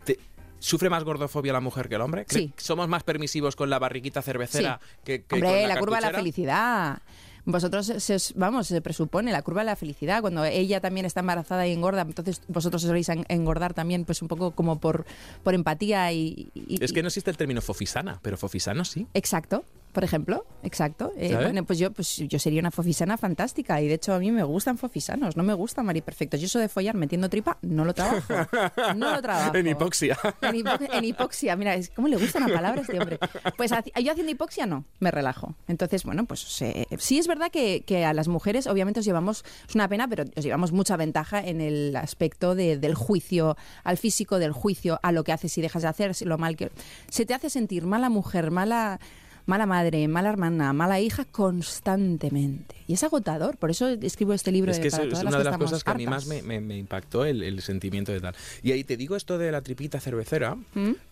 Te- 0.05 0.19
¿Sufre 0.59 0.89
más 0.89 1.03
gordofobia 1.05 1.53
la 1.53 1.61
mujer 1.61 1.87
que 1.89 1.95
el 1.95 2.01
hombre? 2.01 2.25
¿Cre- 2.25 2.33
Sí. 2.33 2.53
¿Somos 2.57 2.87
más 2.89 3.03
permisivos 3.03 3.55
con 3.55 3.69
la 3.69 3.79
barriquita 3.79 4.21
cervecera 4.21 4.79
que, 5.05 5.23
que 5.23 5.35
Hombre, 5.35 5.49
con 5.49 5.61
la, 5.61 5.67
la 5.75 5.79
curva 5.79 5.95
de 5.97 6.01
la 6.01 6.11
felicidad. 6.11 7.01
Vosotros, 7.51 7.85
se- 7.85 7.99
se- 8.19 8.33
vamos, 8.35 8.67
se 8.67 8.81
presupone 8.81 9.31
la 9.31 9.41
curva 9.41 9.61
de 9.61 9.65
la 9.65 9.75
felicidad. 9.75 10.21
Cuando 10.21 10.45
ella 10.45 10.79
también 10.81 11.05
está 11.05 11.21
embarazada 11.21 11.65
y 11.67 11.71
engorda, 11.73 12.01
entonces 12.03 12.41
vosotros 12.47 12.81
soléis 12.81 13.09
en- 13.09 13.25
engordar 13.29 13.73
también, 13.73 14.05
pues 14.05 14.21
un 14.21 14.27
poco 14.27 14.51
como 14.51 14.79
por, 14.79 15.05
por 15.43 15.53
empatía 15.53 16.11
y, 16.11 16.49
y- 16.53 16.83
Es 16.83 16.93
que 16.93 17.01
no 17.01 17.07
existe 17.07 17.31
el 17.31 17.37
término 17.37 17.61
fofisana, 17.61 18.19
pero 18.21 18.37
fofisano 18.37 18.85
sí. 18.85 19.07
Exacto, 19.13 19.63
por 19.93 20.03
ejemplo, 20.03 20.45
exacto. 20.61 21.11
Eh, 21.17 21.33
bueno, 21.35 21.63
pues 21.65 21.79
yo, 21.79 21.91
pues 21.91 22.17
yo 22.17 22.37
sería 22.37 22.59
una 22.59 22.69
fofisana 22.69 23.17
fantástica 23.17 23.81
y 23.81 23.87
de 23.87 23.95
hecho 23.95 24.13
a 24.13 24.19
mí 24.19 24.31
me 24.31 24.43
gustan 24.43 24.77
fofisanos, 24.77 25.35
no 25.35 25.41
me 25.43 25.53
gustan 25.55 25.85
mariperfectos. 25.87 26.39
Yo 26.39 26.45
eso 26.45 26.59
de 26.59 26.69
follar 26.69 26.93
metiendo 26.95 27.27
tripa 27.27 27.57
no 27.63 27.85
lo 27.85 27.93
trabajo, 27.95 28.33
no 28.95 29.11
lo 29.15 29.21
trabajo. 29.21 29.51
En 29.59 29.65
hipoxia. 29.67 30.17
En, 30.41 30.55
hipo- 30.55 30.89
en 30.93 31.03
hipoxia, 31.05 31.55
mira, 31.55 31.73
es 31.73 31.89
cómo 31.89 32.07
le 32.07 32.17
gustan 32.17 32.47
la 32.47 32.53
palabra 32.55 32.81
a 32.81 32.83
este 32.83 32.99
hombre. 32.99 33.17
Pues 33.57 33.71
yo 33.71 34.11
haciendo 34.11 34.31
hipoxia 34.31 34.67
no, 34.67 34.85
me 34.99 35.09
relajo. 35.09 35.55
Entonces, 35.67 36.03
bueno, 36.03 36.25
pues 36.25 36.41
se- 36.41 36.87
sí 36.99 37.17
es 37.17 37.27
verdad 37.27 37.38
que, 37.49 37.83
que 37.85 38.03
a 38.03 38.13
las 38.13 38.27
mujeres 38.27 38.67
obviamente 38.67 38.99
os 38.99 39.05
llevamos, 39.05 39.45
es 39.69 39.75
una 39.75 39.87
pena, 39.87 40.09
pero 40.09 40.25
os 40.35 40.43
llevamos 40.43 40.73
mucha 40.73 40.97
ventaja 40.97 41.39
en 41.39 41.61
el 41.61 41.95
aspecto 41.95 42.55
de- 42.55 42.77
del 42.77 42.95
juicio 42.95 43.55
al 43.85 43.97
físico, 43.97 44.37
del 44.39 44.51
juicio 44.51 44.99
a 45.01 45.13
lo 45.13 45.23
que 45.23 45.31
haces 45.31 45.57
y 45.57 45.61
dejas 45.61 45.83
de 45.83 45.87
hacer, 45.87 46.11
lo 46.25 46.37
mal 46.37 46.57
que... 46.57 46.71
Se 47.09 47.25
te 47.25 47.33
hace 47.33 47.49
sentir 47.49 47.85
mala 47.85 48.09
mujer, 48.09 48.51
mala... 48.51 48.99
Mala 49.45 49.65
madre, 49.65 50.07
mala 50.07 50.29
hermana, 50.29 50.73
mala 50.73 50.99
hija 50.99 51.25
constantemente. 51.25 52.75
Y 52.87 52.93
es 52.93 53.03
agotador, 53.03 53.57
por 53.57 53.71
eso 53.71 53.87
escribo 53.87 54.33
este 54.33 54.51
libro 54.51 54.71
Es 54.71 54.79
que 54.79 54.91
para 54.91 55.03
es 55.03 55.09
todas 55.09 55.23
una 55.23 55.31
las 55.31 55.39
de 55.39 55.49
las 55.49 55.57
cosas 55.57 55.83
que 55.83 55.89
a 55.89 55.93
mí 55.95 56.05
más 56.05 56.27
me, 56.27 56.43
me- 56.43 56.61
me 56.61 56.77
impactó 56.77 57.25
el, 57.25 57.41
el 57.41 57.59
sentimiento 57.63 58.11
de 58.11 58.21
tal. 58.21 58.35
Y 58.61 58.73
ahí 58.73 58.83
te 58.83 58.95
digo 58.95 59.15
esto 59.15 59.39
de 59.39 59.51
la 59.51 59.61
tripita 59.61 59.99
cervecera, 59.99 60.55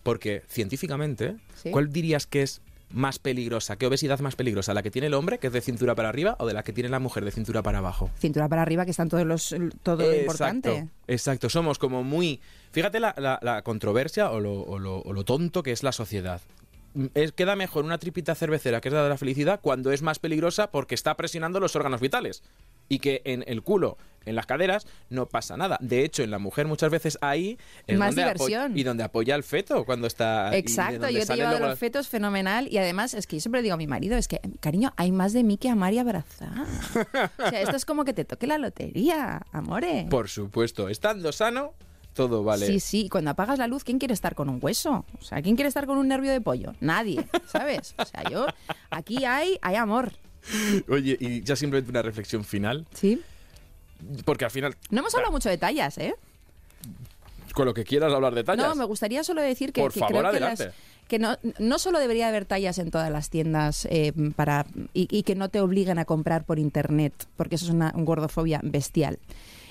porque 0.04 0.42
científicamente, 0.48 1.32
¿Mm? 1.32 1.36
Sí. 1.62 1.70
¿cuál 1.72 1.92
dirías 1.92 2.26
que 2.26 2.42
es 2.42 2.60
más 2.90 3.18
peligrosa? 3.18 3.76
¿Qué 3.76 3.86
obesidad 3.86 4.18
más 4.20 4.34
peligrosa? 4.36 4.72
¿La 4.74 4.82
que 4.82 4.90
tiene 4.90 5.06
el 5.08 5.14
hombre, 5.14 5.38
que 5.38 5.48
es 5.48 5.52
de 5.52 5.60
cintura 5.60 5.94
para 5.94 6.08
arriba, 6.08 6.36
o 6.38 6.46
de 6.46 6.54
la 6.54 6.62
que 6.62 6.72
tiene 6.72 6.88
la 6.88 6.98
mujer, 6.98 7.24
de 7.24 7.30
cintura 7.30 7.62
para 7.62 7.78
abajo? 7.78 8.10
Cintura 8.18 8.48
para 8.48 8.62
arriba, 8.62 8.84
que 8.84 8.90
están 8.92 9.08
todos 9.08 9.24
los... 9.26 9.54
todo 9.82 9.96
lo 10.06 10.14
importante. 10.14 10.88
Exacto. 11.06 11.48
Somos 11.50 11.78
como 11.78 12.02
muy... 12.02 12.40
Fíjate 12.72 13.00
la, 13.00 13.14
la- 13.18 13.38
la 13.42 13.62
controversia 13.62 14.30
o 14.30 14.40
lo, 14.40 14.60
o 14.62 14.78
lo- 14.78 15.00
o 15.00 15.12
lo 15.12 15.24
tonto 15.24 15.62
que 15.62 15.72
es 15.72 15.82
la 15.82 15.92
sociedad. 15.92 16.40
Mm, 16.94 17.06
Es, 17.14 17.32
queda 17.32 17.56
mejor 17.56 17.84
una 17.84 17.98
tripita 17.98 18.34
cervecera 18.34 18.80
que 18.80 18.88
es 18.88 18.94
la 18.94 19.02
de 19.02 19.08
la 19.10 19.18
felicidad 19.18 19.60
cuando 19.60 19.92
es 19.92 20.00
más 20.02 20.18
peligrosa 20.18 20.70
porque 20.70 20.94
está 20.94 21.14
presionando 21.16 21.60
los 21.60 21.76
órganos 21.76 22.00
vitales. 22.00 22.42
Y 22.88 22.98
que 23.00 23.22
en 23.24 23.44
el 23.46 23.62
culo, 23.62 23.98
en 24.24 24.34
las 24.34 24.46
caderas, 24.46 24.86
no 25.08 25.26
pasa 25.26 25.56
nada. 25.56 25.78
De 25.80 26.04
hecho, 26.04 26.22
en 26.22 26.30
la 26.30 26.38
mujer 26.38 26.66
muchas 26.66 26.90
veces 26.90 27.16
ahí 27.22 27.56
es 27.86 27.98
Más 27.98 28.14
donde 28.14 28.22
diversión. 28.30 28.76
y 28.78 28.82
donde 28.82 29.02
apoya 29.04 29.34
el 29.34 29.42
feto 29.42 29.84
cuando 29.84 30.06
está... 30.06 30.54
Exacto, 30.56 31.08
yo 31.08 31.24
te 31.26 31.34
llevado 31.36 31.56
luego- 31.58 31.70
los 31.70 31.78
fetos 31.78 32.08
fenomenal 32.08 32.68
y 32.70 32.76
además 32.78 33.14
es 33.14 33.26
que 33.26 33.36
yo 33.36 33.40
siempre 33.40 33.62
digo 33.62 33.74
a 33.74 33.78
mi 33.78 33.86
marido, 33.86 34.16
es 34.16 34.28
que, 34.28 34.40
cariño, 34.60 34.92
hay 34.96 35.12
más 35.12 35.32
de 35.32 35.44
mí 35.44 35.56
que 35.56 35.70
amar 35.70 35.94
y 35.94 35.98
abrazar. 35.98 36.50
O 37.38 37.48
sea, 37.50 37.60
esto 37.62 37.76
es 37.76 37.84
como 37.86 38.04
que 38.04 38.12
te 38.12 38.24
toque 38.26 38.46
la 38.46 38.58
lotería, 38.58 39.42
amore. 39.52 40.06
Por 40.10 40.28
supuesto, 40.28 40.88
estando 40.90 41.32
sano, 41.32 41.72
todo 42.12 42.42
vale. 42.44 42.66
Sí, 42.66 42.80
sí, 42.80 43.00
y 43.06 43.08
cuando 43.08 43.30
apagas 43.30 43.58
la 43.58 43.66
luz, 43.66 43.84
¿quién 43.84 43.98
quiere 43.98 44.12
estar 44.12 44.34
con 44.34 44.48
un 44.48 44.58
hueso? 44.60 45.06
O 45.20 45.24
sea, 45.24 45.40
¿quién 45.40 45.54
quiere 45.56 45.68
estar 45.68 45.86
con 45.86 45.96
un 45.98 46.08
nervio 46.08 46.32
de 46.32 46.40
pollo? 46.40 46.74
Nadie, 46.80 47.26
¿sabes? 47.46 47.94
O 47.96 48.04
sea, 48.04 48.24
yo, 48.28 48.46
aquí 48.90 49.24
hay, 49.24 49.58
hay 49.62 49.76
amor, 49.76 50.12
Oye, 50.88 51.16
y 51.20 51.42
ya 51.42 51.56
simplemente 51.56 51.90
una 51.90 52.02
reflexión 52.02 52.44
final, 52.44 52.86
¿sí? 52.94 53.20
porque 54.24 54.44
al 54.44 54.50
final, 54.50 54.76
No 54.90 55.00
hemos 55.00 55.14
hablado 55.14 55.32
mucho 55.32 55.48
de 55.48 55.58
tallas, 55.58 55.98
¿eh? 55.98 56.14
con 57.54 57.66
lo 57.66 57.74
que 57.74 57.84
quieras 57.84 58.12
hablar 58.12 58.34
de 58.34 58.44
tallas. 58.44 58.68
No, 58.68 58.74
me 58.76 58.84
gustaría 58.84 59.24
solo 59.24 59.42
decir 59.42 59.72
que, 59.72 59.80
Por 59.80 59.92
que 59.92 59.98
favor, 60.00 60.18
creo 60.18 60.22
que, 60.22 60.36
adelante. 60.36 60.64
las- 60.66 60.74
que 61.08 61.18
no, 61.18 61.36
no 61.58 61.78
solo 61.78 61.98
debería 61.98 62.28
haber 62.28 62.44
tallas 62.44 62.78
en 62.78 62.90
todas 62.90 63.10
las 63.10 63.30
tiendas 63.30 63.86
eh, 63.90 64.12
para 64.36 64.66
y, 64.94 65.08
y 65.10 65.22
que 65.24 65.34
no 65.34 65.48
te 65.48 65.60
obliguen 65.60 65.98
a 65.98 66.04
comprar 66.04 66.44
por 66.44 66.58
internet, 66.58 67.14
porque 67.36 67.54
eso 67.56 67.64
es 67.64 67.70
una 67.72 67.92
gordofobia 67.96 68.60
bestial. 68.62 69.18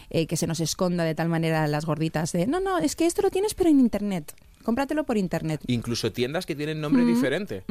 Eh, 0.10 0.26
que 0.26 0.38
se 0.38 0.48
nos 0.48 0.60
esconda 0.62 1.04
de 1.04 1.16
tal 1.16 1.28
manera 1.30 1.68
las 1.68 1.86
gorditas 1.86 2.32
de 2.32 2.48
no, 2.48 2.62
no, 2.62 2.78
es 2.80 2.96
que 2.96 3.06
esto 3.06 3.22
lo 3.22 3.30
tienes 3.30 3.54
pero 3.54 3.70
en 3.70 3.80
internet. 3.80 4.34
Cómpratelo 4.68 5.06
por 5.06 5.16
internet. 5.18 5.62
Incluso 5.68 6.12
tiendas 6.12 6.46
que 6.46 6.54
tienen 6.54 6.82
nombre 6.82 7.06
diferente. 7.06 7.64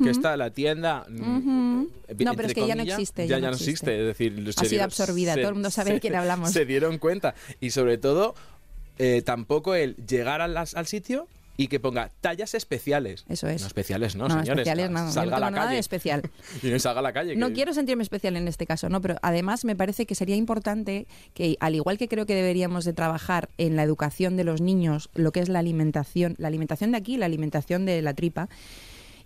Que 0.00 0.08
está 0.10 0.36
la 0.36 0.50
tienda. 0.50 1.04
mm, 1.08 1.82
eh, 2.06 2.14
No, 2.24 2.34
pero 2.34 2.46
es 2.46 2.54
que 2.54 2.60
ya 2.60 2.76
no 2.76 2.82
comillas, 2.82 2.98
existe, 3.00 3.26
Ya, 3.26 3.40
ya 3.40 3.48
no 3.48 3.56
existe. 3.56 3.72
existe. 3.72 4.00
Es 4.00 4.06
decir, 4.06 4.32
Ha 4.32 4.52
se 4.52 4.52
sido 4.52 4.68
dieron- 4.70 4.84
absorbida, 4.84 5.34
todo 5.34 5.48
el 5.48 5.54
mundo 5.54 5.70
sabe 5.72 5.94
de 5.94 6.00
quién 6.00 6.14
hablamos. 6.14 6.52
Se 6.52 6.64
dieron 6.64 6.98
cuenta. 6.98 7.34
Y 7.58 7.70
sobre 7.70 7.98
todo, 7.98 8.36
eh, 8.98 9.22
tampoco 9.26 9.74
el 9.74 9.96
llegar 9.96 10.40
a 10.42 10.46
las- 10.46 10.76
al 10.76 10.86
sitio 10.86 11.26
y 11.56 11.68
que 11.68 11.78
ponga 11.80 12.10
tallas 12.20 12.54
especiales. 12.54 13.24
Eso 13.28 13.46
es. 13.48 13.60
No 13.60 13.66
especiales, 13.68 14.16
no, 14.16 14.24
No, 14.28 14.30
señores. 14.40 14.66
especiales 14.66 14.90
no, 14.90 14.98
yo 14.98 15.04
no 15.04 15.12
Salga 15.12 15.36
a 15.36 15.40
la 15.40 15.46
tengo 15.46 15.56
nada 15.56 15.66
de 15.66 15.70
calle. 15.74 15.78
especial. 15.80 16.22
y 16.62 16.66
no 16.68 16.78
salga 16.78 17.00
a 17.00 17.02
la 17.02 17.12
calle. 17.12 17.36
No 17.36 17.48
que- 17.48 17.52
quiero 17.54 17.74
sentirme 17.74 18.02
especial 18.02 18.36
en 18.36 18.48
este 18.48 18.66
caso, 18.66 18.88
no, 18.88 19.00
pero 19.00 19.16
además 19.22 19.64
me 19.64 19.76
parece 19.76 20.06
que 20.06 20.14
sería 20.14 20.36
importante 20.36 21.06
que, 21.34 21.56
al 21.60 21.74
igual 21.74 21.98
que 21.98 22.08
creo 22.08 22.26
que 22.26 22.34
deberíamos 22.34 22.84
de 22.84 22.92
trabajar 22.92 23.48
en 23.58 23.76
la 23.76 23.82
educación 23.82 24.36
de 24.36 24.44
los 24.44 24.60
niños, 24.60 25.10
lo 25.14 25.32
que 25.32 25.40
es 25.40 25.48
la 25.48 25.60
alimentación, 25.60 26.34
la 26.38 26.48
alimentación 26.48 26.92
de 26.92 26.98
aquí, 26.98 27.16
la 27.16 27.26
alimentación 27.26 27.84
de 27.86 28.02
la 28.02 28.14
tripa, 28.14 28.48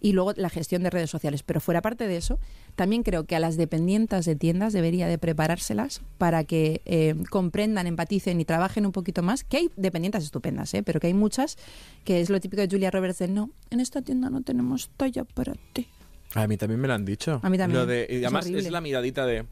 y 0.01 0.13
luego 0.13 0.33
la 0.37 0.49
gestión 0.49 0.83
de 0.83 0.91
redes 0.91 1.11
sociales. 1.11 1.43
Pero 1.43 1.61
fuera 1.61 1.83
parte 1.83 2.07
de 2.07 2.17
eso, 2.17 2.39
también 2.77 3.03
creo 3.03 3.25
que 3.25 3.37
a 3.37 3.41
las 3.41 3.57
dependientas 3.57 4.25
de 4.25 4.37
tiendas 4.37 4.73
debería 4.73 5.07
de 5.09 5.19
preparárselas 5.19 6.01
para 6.19 6.45
que 6.45 6.83
eh, 6.85 7.15
comprendan, 7.31 7.87
empaticen 7.87 8.41
y 8.41 8.45
trabajen 8.45 8.87
un 8.87 8.93
poquito 8.93 9.23
más. 9.23 9.45
Que 9.45 9.57
hay 9.59 9.71
dependientes 9.77 10.25
estupendas, 10.25 10.73
¿eh? 10.75 10.83
pero 10.83 11.01
que 11.01 11.09
hay 11.09 11.15
muchas 11.15 11.57
que 12.05 12.21
es 12.21 12.31
lo 12.31 12.41
típico 12.41 12.63
de 12.63 12.69
Julia 12.69 12.91
Roberts 12.91 13.19
de 13.19 13.29
no, 13.29 13.51
en 13.71 13.81
esta 13.81 14.03
tienda 14.03 14.31
no 14.31 14.43
tenemos 14.43 14.91
talla 14.97 15.25
para 15.25 15.55
ti. 15.73 15.87
A 16.35 16.47
mí 16.47 16.57
también 16.57 16.81
me 16.81 16.89
lo 16.89 16.95
han 16.95 17.05
dicho. 17.05 17.41
A 17.43 17.49
mí 17.51 17.57
también. 17.57 17.81
Lo 17.81 17.87
de- 17.87 18.07
y 18.11 18.17
Es 18.17 18.25
además 18.25 18.45
horrible. 18.45 18.67
es 18.67 18.71
la 18.73 18.81
miradita 18.81 19.25
de. 19.27 19.47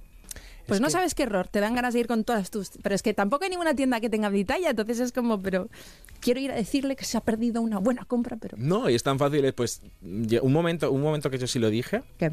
Pues 0.67 0.79
es 0.79 0.81
no 0.81 0.87
que- 0.89 0.93
sabes 0.93 1.15
qué 1.15 1.23
error, 1.25 1.49
te 1.49 1.61
dan 1.61 1.75
ganas 1.75 1.95
de 1.95 2.01
ir 2.01 2.07
con 2.07 2.25
todas 2.25 2.51
tus... 2.51 2.71
Pero 2.83 2.95
es 2.95 3.03
que 3.03 3.15
tampoco 3.15 3.45
hay 3.45 3.51
ninguna 3.51 3.75
tienda 3.75 4.01
que 4.01 4.11
tenga 4.11 4.31
mi 4.31 4.45
talla, 4.45 4.71
entonces 4.71 4.99
es 5.01 5.13
como, 5.13 5.41
pero 5.41 5.69
quiero 6.21 6.41
ir 6.41 6.51
a 6.51 6.55
decirle 6.55 6.97
que 6.97 7.05
se 7.05 7.17
ha 7.17 7.21
perdido 7.21 7.63
una 7.63 7.79
buena 7.79 8.05
compra, 8.05 8.37
pero... 8.37 8.57
No, 8.59 8.91
y 8.91 8.95
es 8.95 9.03
tan 9.03 9.19
fácil. 9.19 9.45
es, 9.45 9.53
Pues 9.53 9.83
un 10.03 10.53
momento, 10.53 10.91
un 10.91 11.01
momento 11.03 11.31
que 11.31 11.39
yo 11.39 11.47
sí 11.47 11.59
lo 11.59 11.71
dije. 11.71 12.03
¿Qué? 12.19 12.33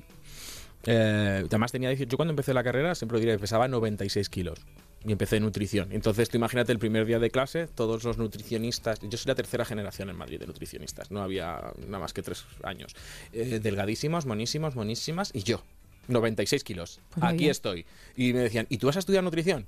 Eh, 0.85 1.43
además 1.47 1.71
tenía 1.71 1.89
18, 1.89 2.09
yo 2.11 2.17
cuando 2.17 2.31
empecé 2.31 2.53
la 2.53 2.63
carrera 2.63 2.93
siempre 2.95 3.17
lo 3.17 3.19
diré, 3.21 3.39
pesaba 3.39 3.67
96 3.69 4.27
kilos 4.29 4.59
y 5.05 5.11
empecé 5.13 5.39
nutrición. 5.39 5.91
Entonces, 5.93 6.29
tú 6.29 6.37
imagínate 6.37 6.71
el 6.73 6.79
primer 6.79 7.05
día 7.05 7.19
de 7.19 7.29
clase, 7.29 7.67
todos 7.67 8.03
los 8.03 8.17
nutricionistas, 8.17 8.99
yo 9.01 9.17
soy 9.17 9.29
la 9.29 9.35
tercera 9.35 9.63
generación 9.65 10.09
en 10.09 10.17
Madrid 10.17 10.39
de 10.39 10.47
nutricionistas, 10.47 11.09
no 11.11 11.21
había 11.21 11.71
nada 11.87 11.99
más 11.99 12.13
que 12.13 12.21
tres 12.21 12.45
años. 12.63 12.95
Eh, 13.31 13.59
delgadísimos, 13.63 14.25
monísimos, 14.25 14.75
monísimas, 14.75 15.31
y 15.33 15.43
yo, 15.43 15.61
96 16.07 16.63
kilos. 16.63 16.99
Pues 17.09 17.23
Aquí 17.23 17.37
bien. 17.39 17.51
estoy. 17.51 17.85
Y 18.15 18.33
me 18.33 18.39
decían, 18.39 18.67
¿y 18.69 18.77
tú 18.77 18.87
vas 18.87 18.95
a 18.95 18.99
estudiar 18.99 19.23
nutrición? 19.23 19.65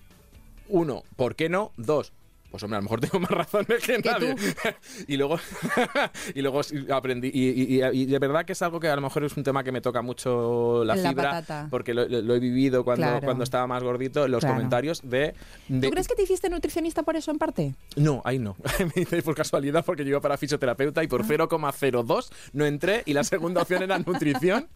Uno, 0.68 1.04
¿por 1.16 1.36
qué 1.36 1.50
no? 1.50 1.72
Dos. 1.78 2.12
Pues 2.56 2.64
hombre, 2.64 2.78
a 2.78 2.80
lo 2.80 2.84
mejor 2.84 3.02
tengo 3.02 3.20
más 3.20 3.32
razones 3.32 3.84
que, 3.84 3.98
nadie. 4.00 4.34
y 5.10 5.18
luego, 5.18 5.38
y 6.36 6.42
luego 6.42 6.64
sí 6.64 6.86
aprendí. 6.90 7.30
Y, 7.34 7.76
y- 7.76 7.84
y- 7.84 8.06
de 8.06 8.18
verdad 8.20 8.46
que 8.46 8.54
es 8.54 8.62
algo 8.62 8.80
que 8.80 8.88
a 8.88 8.96
lo 8.96 9.02
mejor 9.02 9.26
es 9.26 9.36
un 9.36 9.44
tema 9.44 9.62
que 9.62 9.74
me 9.74 9.82
toca 9.82 10.02
mucho 10.02 10.86
la, 10.86 10.96
La 10.96 11.10
fibra, 11.10 11.24
patata. 11.32 11.68
porque 11.70 11.94
lo, 11.94 12.08
lo- 12.08 12.34
he 12.36 12.40
vivido 12.40 12.86
cuando, 12.86 13.06
Claro. 13.08 13.26
cuando 13.26 13.44
estaba 13.44 13.68
más 13.68 13.84
gordito, 13.84 14.26
los 14.30 14.40
Claro. 14.40 14.56
comentarios 14.56 15.02
de, 15.04 15.34
de- 15.68 15.82
¿Tú 15.88 15.92
crees 15.92 16.08
que 16.08 16.16
te 16.16 16.24
hiciste 16.24 16.50
nutricionista 16.50 17.04
por 17.04 17.18
eso 17.18 17.30
en 17.32 17.40
parte? 17.40 17.76
No, 17.98 18.22
ahí 18.24 18.40
no. 18.40 18.56
me 18.96 19.02
hice 19.02 19.22
por 19.22 19.36
casualidad 19.36 19.84
porque 19.84 20.04
yo 20.06 20.12
iba 20.12 20.22
para 20.22 20.38
fisioterapeuta 20.38 21.04
y 21.04 21.08
por 21.08 21.24
Ah. 21.24 21.26
0,02 21.28 22.30
no 22.54 22.66
entré 22.66 23.04
y 23.06 23.12
la 23.12 23.26
segunda 23.26 23.64
opción 23.64 23.84
era 23.84 24.00
nutrición. 24.00 24.70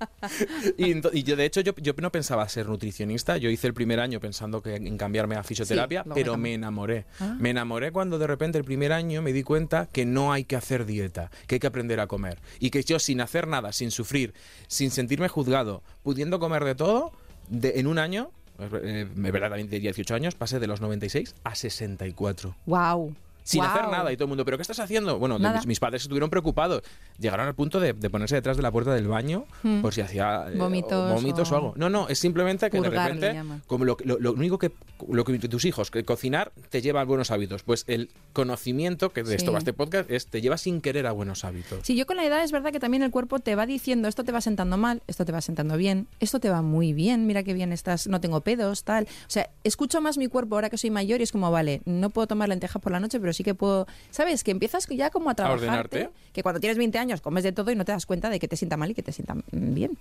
Y, 0.77 0.97
y 1.17 1.23
yo, 1.23 1.38
de 1.38 1.45
hecho, 1.45 1.61
yo, 1.61 1.73
yo 1.77 1.93
no 2.01 2.11
pensaba 2.11 2.47
ser 2.49 2.67
nutricionista. 2.67 3.38
Yo 3.38 3.49
hice 3.49 3.67
el 3.67 3.73
primer 3.73 4.01
año 4.01 4.19
pensando 4.19 4.61
que 4.61 4.75
en 4.75 4.97
cambiarme 4.97 5.36
a 5.36 5.43
fisioterapia, 5.43 6.03
luego 6.05 6.15
pero 6.15 6.38
me 6.38 6.53
enamoré. 6.55 7.05
Ah. 7.21 7.38
Me 7.39 7.51
enamoré 7.51 7.68
cuando 7.91 8.17
de 8.17 8.28
repente 8.28 8.57
el 8.57 8.63
primer 8.63 8.91
año 8.91 9.22
me 9.22 9.34
di 9.34 9.43
cuenta 9.43 9.88
que 9.91 10.05
no 10.05 10.34
hay 10.34 10.43
que 10.43 10.55
hacer 10.55 10.86
dieta, 10.86 11.32
que 11.47 11.55
hay 11.55 11.59
que 11.59 11.67
aprender 11.67 11.99
a 11.99 12.07
comer. 12.07 12.39
Y 12.59 12.70
que 12.70 12.84
yo 12.84 12.99
sin 12.99 13.22
hacer 13.22 13.47
nada, 13.47 13.72
sin 13.72 13.91
sufrir, 13.91 14.34
sin 14.67 14.91
sentirme 14.91 15.28
juzgado, 15.28 15.84
pudiendo 16.03 16.39
comer 16.39 16.63
de 16.65 16.76
todo, 16.76 17.11
de, 17.47 17.80
en 17.80 17.88
un 17.88 17.99
año, 17.99 18.32
eh, 18.59 19.07
de 19.13 19.32
verdad 19.32 19.49
también 19.49 19.70
de 19.70 19.80
18 19.80 20.15
años, 20.15 20.36
pasé 20.36 20.59
de 20.59 20.67
los 20.67 20.82
96 20.82 21.36
a 21.43 21.55
64 21.55 22.55
¡Wow! 22.65 23.15
Sin 23.44 23.64
hacer 23.64 23.88
nada 23.90 24.12
y 24.12 24.16
todo 24.18 24.26
el 24.26 24.30
mundo, 24.30 24.46
¿pero 24.46 24.58
qué 24.58 24.62
estás 24.62 24.80
haciendo? 24.80 25.18
Bueno, 25.20 25.40
de 25.40 25.50
mis, 25.66 25.80
padres 25.80 26.02
estuvieron 26.04 26.30
preocupados. 26.30 26.84
Llegaron 27.18 27.48
al 27.48 27.56
punto 27.56 27.80
de, 27.80 27.94
de 27.94 28.10
ponerse 28.10 28.36
detrás 28.36 28.58
de 28.58 28.64
la 28.64 28.72
puerta 28.72 28.94
del 28.94 29.08
baño 29.08 29.46
por 29.82 29.94
si 29.94 30.02
hacía 30.02 30.46
eh, 30.52 30.58
Vómitos 30.58 31.12
o, 31.12 31.16
vómitos 31.16 31.52
o... 31.52 31.54
o- 31.54 31.58
algo. 31.58 31.74
No, 31.76 31.90
no, 31.90 32.08
es 32.08 32.20
simplemente 32.20 32.70
que 32.70 32.78
de 32.80 32.84
Purgar, 32.90 33.14
repente, 33.16 33.42
como 33.68 33.86
lo, 33.86 33.98
lo- 34.04 34.18
lo 34.20 34.34
único 34.34 34.58
que, 34.60 34.72
lo 35.08 35.24
que 35.24 35.40
tus 35.40 35.66
hijos, 35.66 35.90
que 35.92 36.04
cocinar 36.04 36.52
te 36.70 36.82
lleva 36.82 37.02
a 37.02 37.06
buenos 37.06 37.32
hábitos. 37.32 37.64
Pues 37.64 37.86
el 37.88 38.10
conocimiento, 38.34 39.12
que 39.12 39.24
de 39.24 39.36
esto 39.36 39.52
va 39.52 39.60
este 39.60 39.74
podcast, 39.74 40.10
es 40.10 40.28
te 40.28 40.42
lleva 40.42 40.58
sin 40.58 40.82
querer 40.82 41.06
a 41.08 41.12
buenos 41.12 41.44
hábitos. 41.46 41.80
Sí, 41.84 41.96
yo 41.96 42.06
con 42.06 42.18
la 42.18 42.26
edad 42.26 42.44
es 42.44 42.52
verdad 42.52 42.72
que 42.72 42.80
también 42.80 43.04
el 43.04 43.12
cuerpo 43.12 43.40
te 43.40 43.56
va 43.56 43.66
diciendo 43.66 44.08
esto 44.08 44.24
te 44.24 44.32
va 44.32 44.42
sentando 44.42 44.78
mal, 44.78 45.02
esto 45.08 45.26
te 45.26 45.32
va 45.32 45.42
sentando 45.42 45.78
bien, 45.78 46.08
esto 46.20 46.40
te 46.40 46.50
va 46.50 46.62
muy 46.62 46.94
bien, 46.94 47.28
mira 47.28 47.44
qué 47.44 47.54
bien 47.54 47.72
estás, 47.74 48.08
no 48.08 48.20
tengo 48.22 48.42
pedos, 48.42 48.84
tal. 48.84 49.04
O 49.04 49.30
sea, 49.30 49.50
escucho 49.64 50.02
más 50.02 50.18
mi 50.18 50.28
cuerpo 50.28 50.56
ahora 50.56 50.70
que 50.70 50.78
soy 50.78 50.90
mayor 50.90 51.20
y 51.20 51.24
es 51.24 51.32
como, 51.32 51.52
vale, 51.52 51.82
no 51.86 52.10
puedo 52.10 52.28
tomar 52.28 52.50
lentejas 52.50 52.82
por 52.82 52.92
la 52.92 53.00
noche, 53.00 53.20
pero 53.20 53.28
sí 53.34 53.43
que 53.43 53.55
puedo, 53.55 53.88
¿sabes? 54.11 54.43
Que 54.43 54.51
empiezas 54.51 54.88
ya 54.88 55.09
como 55.09 55.30
a 55.30 55.36
trabajarte, 55.36 55.67
ordenarte. 55.67 56.09
que 56.34 56.43
cuando 56.43 56.59
tienes 56.59 56.77
20 56.77 56.97
años 56.97 57.21
comes 57.21 57.43
de 57.43 57.51
todo 57.51 57.71
y 57.71 57.75
no 57.75 57.86
te 57.86 57.91
das 57.91 58.05
cuenta 58.05 58.30
de 58.30 58.39
que 58.39 58.47
te 58.47 58.55
sienta 58.55 58.77
mal 58.77 58.91
y 58.91 58.93
que 58.93 59.03
te 59.03 59.11
sienta 59.11 59.36
bien. 59.51 59.97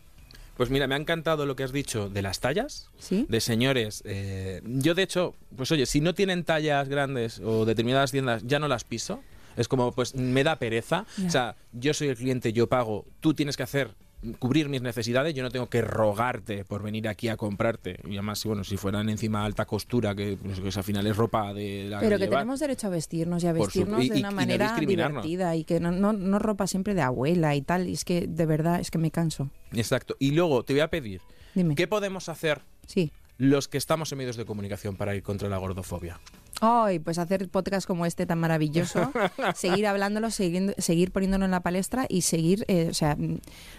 Pues 0.57 0.71
mira, 0.71 0.89
me 0.89 0.97
ha 0.97 0.99
encantado 0.99 1.47
lo 1.47 1.55
que 1.55 1.63
has 1.63 1.71
dicho 1.71 2.09
de 2.09 2.21
las 2.21 2.41
tallas. 2.41 2.91
¿Sí? 2.99 3.27
de 3.29 3.41
señores. 3.41 4.03
eh, 4.05 4.61
yo, 4.65 4.95
de 4.95 5.03
hecho, 5.05 5.35
pues 5.57 5.71
oye, 5.71 5.87
si 5.87 6.01
no 6.01 6.15
tienen 6.15 6.43
tallas 6.43 6.89
grandes 6.89 7.39
o 7.39 7.65
determinadas 7.65 8.11
tiendas, 8.11 8.43
ya 8.45 8.59
no 8.59 8.67
las 8.67 8.83
piso. 8.83 9.23
Es 9.57 9.69
como, 9.69 9.93
pues 9.93 10.15
me 10.15 10.43
da 10.45 10.57
pereza. 10.57 11.05
O 11.25 11.31
sea, 11.31 11.57
yo 11.73 11.95
soy 11.95 12.09
el 12.09 12.17
cliente, 12.17 12.53
yo 12.53 12.69
pago, 12.69 13.07
tú 13.21 13.35
tienes 13.35 13.57
que 13.57 13.63
hacer 13.65 13.95
cubrir 14.39 14.69
mis 14.69 14.83
necesidades, 14.83 15.35
yo 15.35 15.43
no 15.43 15.51
tengo 15.51 15.69
que 15.69 15.81
rogarte 15.81 16.65
por 16.65 16.83
venir 16.83 17.07
aquí 17.09 17.29
a 17.29 17.37
comprarte. 17.37 18.01
Y 18.05 18.15
además, 18.15 18.45
bueno, 18.45 18.65
si 18.65 18.77
fueran 18.77 19.09
encima 19.09 19.45
alta 19.45 19.65
costura, 19.65 20.15
que, 20.15 20.37
pues, 20.43 20.61
que 20.61 20.77
al 20.77 20.85
final 20.85 21.07
es 21.07 21.17
ropa 21.17 21.55
de 21.55 21.87
la 21.89 22.01
Pero 22.01 22.19
que 22.19 22.27
tenemos 22.27 22.59
derecho 22.61 22.89
a 22.89 22.91
vestirnos 22.91 23.45
y 23.45 23.47
a 23.47 23.53
su- 23.55 23.61
vestirnos 23.61 24.05
y- 24.05 24.09
de 24.09 24.17
y- 24.17 24.19
una 24.21 24.29
y 24.29 24.33
no 24.33 24.37
manera 24.37 24.67
discriminarnos. 24.67 25.23
divertida 25.23 25.57
y 25.57 25.65
que 25.65 25.79
no, 25.81 25.93
no, 25.93 26.13
no 26.13 26.39
ropa 26.39 26.67
siempre 26.67 26.95
de 26.95 27.03
abuela 27.03 27.55
y 27.55 27.63
tal. 27.63 27.89
Y 27.89 27.93
es 27.93 28.05
que 28.05 28.27
de 28.27 28.47
verdad 28.47 28.81
es 28.81 28.91
que 28.91 28.99
me 28.99 29.11
canso. 29.11 29.51
Exacto. 29.73 30.17
Y 30.19 30.33
luego 30.33 30.65
te 30.65 30.73
voy 30.73 30.81
a 30.81 30.89
pedir, 30.89 31.21
Dime. 31.55 31.75
¿qué 31.77 31.87
podemos 31.87 32.29
hacer 32.29 32.63
Sí. 32.87 33.13
los 33.37 33.69
que 33.69 33.79
estamos 33.79 34.11
en 34.11 34.19
medios 34.19 34.37
de 34.37 34.45
comunicación 34.45 34.97
para 34.97 35.15
ir 35.15 35.23
contra 35.23 35.49
la 35.49 35.59
gordofobia? 35.59 36.19
Ay, 36.61 36.99
pues 36.99 37.19
hacer 37.19 37.49
podcast 37.49 37.87
como 37.87 38.05
este 38.05 38.27
tan 38.27 38.39
maravilloso, 38.39 39.13
seguir 39.55 39.87
hablándolo, 39.87 40.31
seguir, 40.31 40.75
seguir 40.79 41.13
poniéndolo 41.13 41.45
en 41.45 41.53
la 41.53 41.61
palestra 41.61 42.07
y 42.09 42.23
seguir, 42.23 42.65
eh, 42.67 42.89
o 42.91 42.95
sea, 42.95 43.17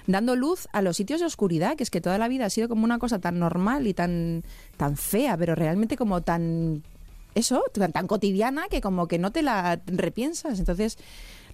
dando 0.08 0.36
luz 0.36 0.68
a 0.72 0.82
los 0.82 0.96
sitios 0.96 1.20
de 1.20 1.26
oscuridad, 1.26 1.76
que 1.76 1.84
es 1.84 1.90
que 1.90 2.00
toda 2.00 2.18
la 2.18 2.30
vida 2.30 2.46
ha 2.46 2.50
sido 2.50 2.70
como 2.70 2.86
una 2.86 2.98
cosa 2.98 3.20
tan 3.20 3.38
normal 3.38 3.86
y 3.86 3.94
tan, 3.94 4.44
tan 4.78 4.96
fea, 4.96 5.36
pero 5.36 5.56
realmente 5.56 5.98
como 5.98 6.22
tan, 6.22 6.84
eso, 7.36 7.64
tan, 7.74 7.92
tan 7.92 8.08
cotidiana 8.08 8.70
que 8.70 8.80
como 8.80 9.08
que 9.08 9.20
no 9.20 9.32
te 9.32 9.42
la 9.42 9.82
repiensas. 9.86 10.60
Entonces, 10.60 10.98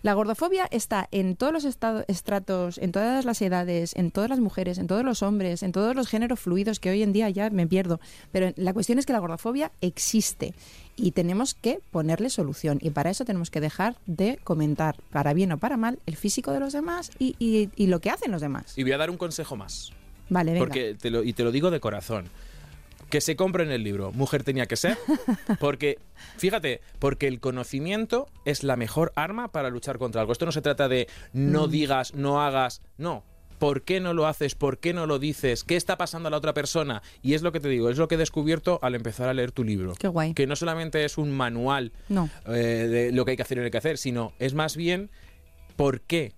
la 0.04 0.14
gordofobia 0.14 0.68
está 0.72 1.08
en 1.12 1.36
todos 1.36 1.52
los 1.54 1.66
estratos, 1.66 2.78
en 2.78 2.92
todas 2.92 3.26
las 3.26 3.42
edades, 3.42 3.96
en 3.96 4.12
todas 4.12 4.30
las 4.30 4.40
mujeres, 4.40 4.78
en 4.78 4.88
todos 4.88 5.04
los 5.04 5.24
hombres, 5.24 5.64
en 5.64 5.72
todos 5.72 5.96
los 5.96 6.08
géneros 6.08 6.40
fluidos 6.40 6.80
que 6.80 6.90
hoy 6.90 7.02
en 7.04 7.14
día 7.14 7.30
ya 7.30 7.50
me 7.50 7.68
pierdo. 7.68 8.00
Pero 8.32 8.52
la 8.56 8.74
cuestión 8.74 9.00
es 9.00 9.06
que 9.06 9.14
la 9.14 9.20
gordofobia 9.20 9.72
existe 9.82 10.54
y 10.96 11.12
tenemos 11.12 11.54
que 11.56 11.80
ponerle 11.92 12.30
solución. 12.30 12.78
Y 12.82 12.92
para 12.92 13.10
eso 13.10 13.26
tenemos 13.26 13.50
que 13.50 13.62
dejar 13.62 13.96
de 14.06 14.38
comentar, 14.44 14.96
para 15.12 15.34
bien 15.34 15.52
o 15.52 15.58
para 15.58 15.78
mal, 15.78 16.00
el 16.06 16.16
físico 16.16 16.52
de 16.52 16.60
los 16.60 16.74
demás 16.74 17.12
y, 17.20 17.36
y- 17.40 17.70
y 17.76 17.88
lo 17.88 18.00
que 18.00 18.10
hacen 18.10 18.32
los 18.32 18.42
demás. 18.42 18.78
Y 18.78 18.84
voy 18.84 18.92
a 18.94 18.98
dar 18.98 19.10
un 19.10 19.18
consejo 19.18 19.56
más. 19.56 19.92
Vale, 20.30 20.54
venga. 20.54 20.66
Porque 20.66 20.96
te 21.00 21.10
lo, 21.12 21.24
y 21.24 21.34
te 21.34 21.44
lo 21.44 21.52
digo 21.52 21.72
de 21.72 21.80
corazón. 21.80 22.26
Que 23.16 23.22
se 23.22 23.38
compren 23.38 23.72
el 23.72 23.82
libro 23.82 24.12
Mujer 24.12 24.44
tenía 24.44 24.66
que 24.66 24.76
ser. 24.76 24.98
Porque, 25.62 26.00
fíjate, 26.36 26.82
porque 27.00 27.28
el 27.30 27.40
conocimiento 27.40 28.28
es 28.44 28.66
la 28.66 28.76
mejor 28.76 29.14
arma 29.16 29.54
para 29.54 29.70
luchar 29.70 29.98
contra 29.98 30.20
algo. 30.20 30.34
Esto 30.34 30.46
no 30.46 30.52
se 30.52 30.62
trata 30.62 30.90
de 30.90 31.08
Mm. 31.32 31.52
no 31.54 31.68
digas, 31.70 32.14
no 32.14 32.42
hagas. 32.42 32.82
No. 32.98 33.24
¿Por 33.58 33.84
qué 33.84 34.02
no 34.02 34.14
lo 34.14 34.28
haces? 34.28 34.54
¿Por 34.54 34.80
qué 34.80 34.94
no 34.94 35.06
lo 35.06 35.18
dices? 35.18 35.64
¿Qué 35.64 35.78
está 35.78 35.98
pasando 35.98 36.28
a 36.28 36.30
la 36.30 36.36
otra 36.36 36.54
persona? 36.54 37.02
Y 37.22 37.36
es 37.36 37.42
lo 37.42 37.54
que 37.54 37.62
te 37.62 37.70
digo, 37.70 37.90
es 37.90 37.98
lo 37.98 38.10
que 38.10 38.16
he 38.16 38.18
descubierto 38.18 38.80
al 38.82 38.96
empezar 38.96 39.30
a 39.30 39.34
leer 39.34 39.54
tu 39.54 39.64
libro. 39.64 39.94
Qué 39.98 40.10
guay. 40.10 40.34
Que 40.34 40.46
no 40.46 40.58
solamente 40.58 41.06
es 41.06 41.18
un 41.18 41.32
manual 41.32 41.94
No. 42.10 42.30
eh, 42.48 42.52
de 42.52 43.12
lo 43.14 43.24
que 43.24 43.32
hay 43.32 43.38
que 43.38 43.44
hacer 43.44 43.58
y 43.58 43.62
no 43.62 43.66
hay 43.66 43.72
que 43.72 43.78
hacer, 43.78 43.98
sino 43.98 44.34
es 44.40 44.54
más 44.56 44.76
bien 44.76 45.10
por 45.78 46.02
qué 46.02 46.34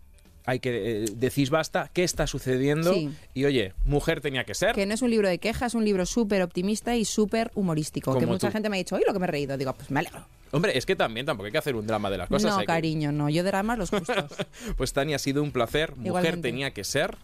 hay 0.47 0.59
que 0.59 1.03
eh, 1.03 1.05
decís 1.15 1.51
basta, 1.51 1.91
qué 1.93 2.03
está 2.03 2.25
sucediendo 2.25 2.93
Sí. 2.93 3.11
y 3.35 3.45
oye, 3.45 3.73
mujer 3.85 4.21
tenía 4.21 4.43
que 4.45 4.55
ser. 4.55 4.73
Que 4.73 4.85
no 4.87 4.93
es 4.95 5.01
un 5.03 5.11
libro 5.11 5.27
de 5.29 5.37
quejas, 5.37 5.73
es 5.73 5.75
un 5.75 5.85
libro 5.85 6.05
súper 6.07 6.41
optimista 6.41 6.95
y 6.95 7.05
súper 7.05 7.51
humorístico. 7.53 8.17
Que 8.17 8.25
mucha 8.25 8.47
tú. 8.47 8.53
gente 8.53 8.69
me 8.69 8.77
ha 8.77 8.79
dicho, 8.79 8.95
oye, 8.95 9.03
lo 9.05 9.13
que 9.13 9.19
me 9.19 9.25
he 9.27 9.31
reído. 9.31 9.55
Digo, 9.57 9.73
pues 9.73 9.91
me 9.91 9.99
alegro. 9.99 10.25
Hombre, 10.51 10.77
es 10.77 10.85
que 10.85 10.95
también 10.95 11.25
tampoco 11.25 11.45
hay 11.45 11.51
que 11.51 11.57
hacer 11.59 11.75
un 11.75 11.85
drama 11.85 12.09
de 12.09 12.17
las 12.17 12.29
cosas. 12.29 12.49
no, 12.51 12.57
hay 12.57 12.63
que- 12.65 12.67
cariño, 12.73 13.11
no. 13.11 13.29
Yo 13.29 13.43
dramas 13.43 13.77
los 13.77 13.89
justos. 13.91 14.25
Pues 14.77 14.93
Tania, 14.93 15.17
ha 15.17 15.19
sido 15.19 15.43
un 15.43 15.51
placer. 15.51 15.91
Mujer 15.91 16.07
Igualmente. 16.07 16.41
tenía 16.49 16.71
que 16.71 16.83
ser. 16.83 17.17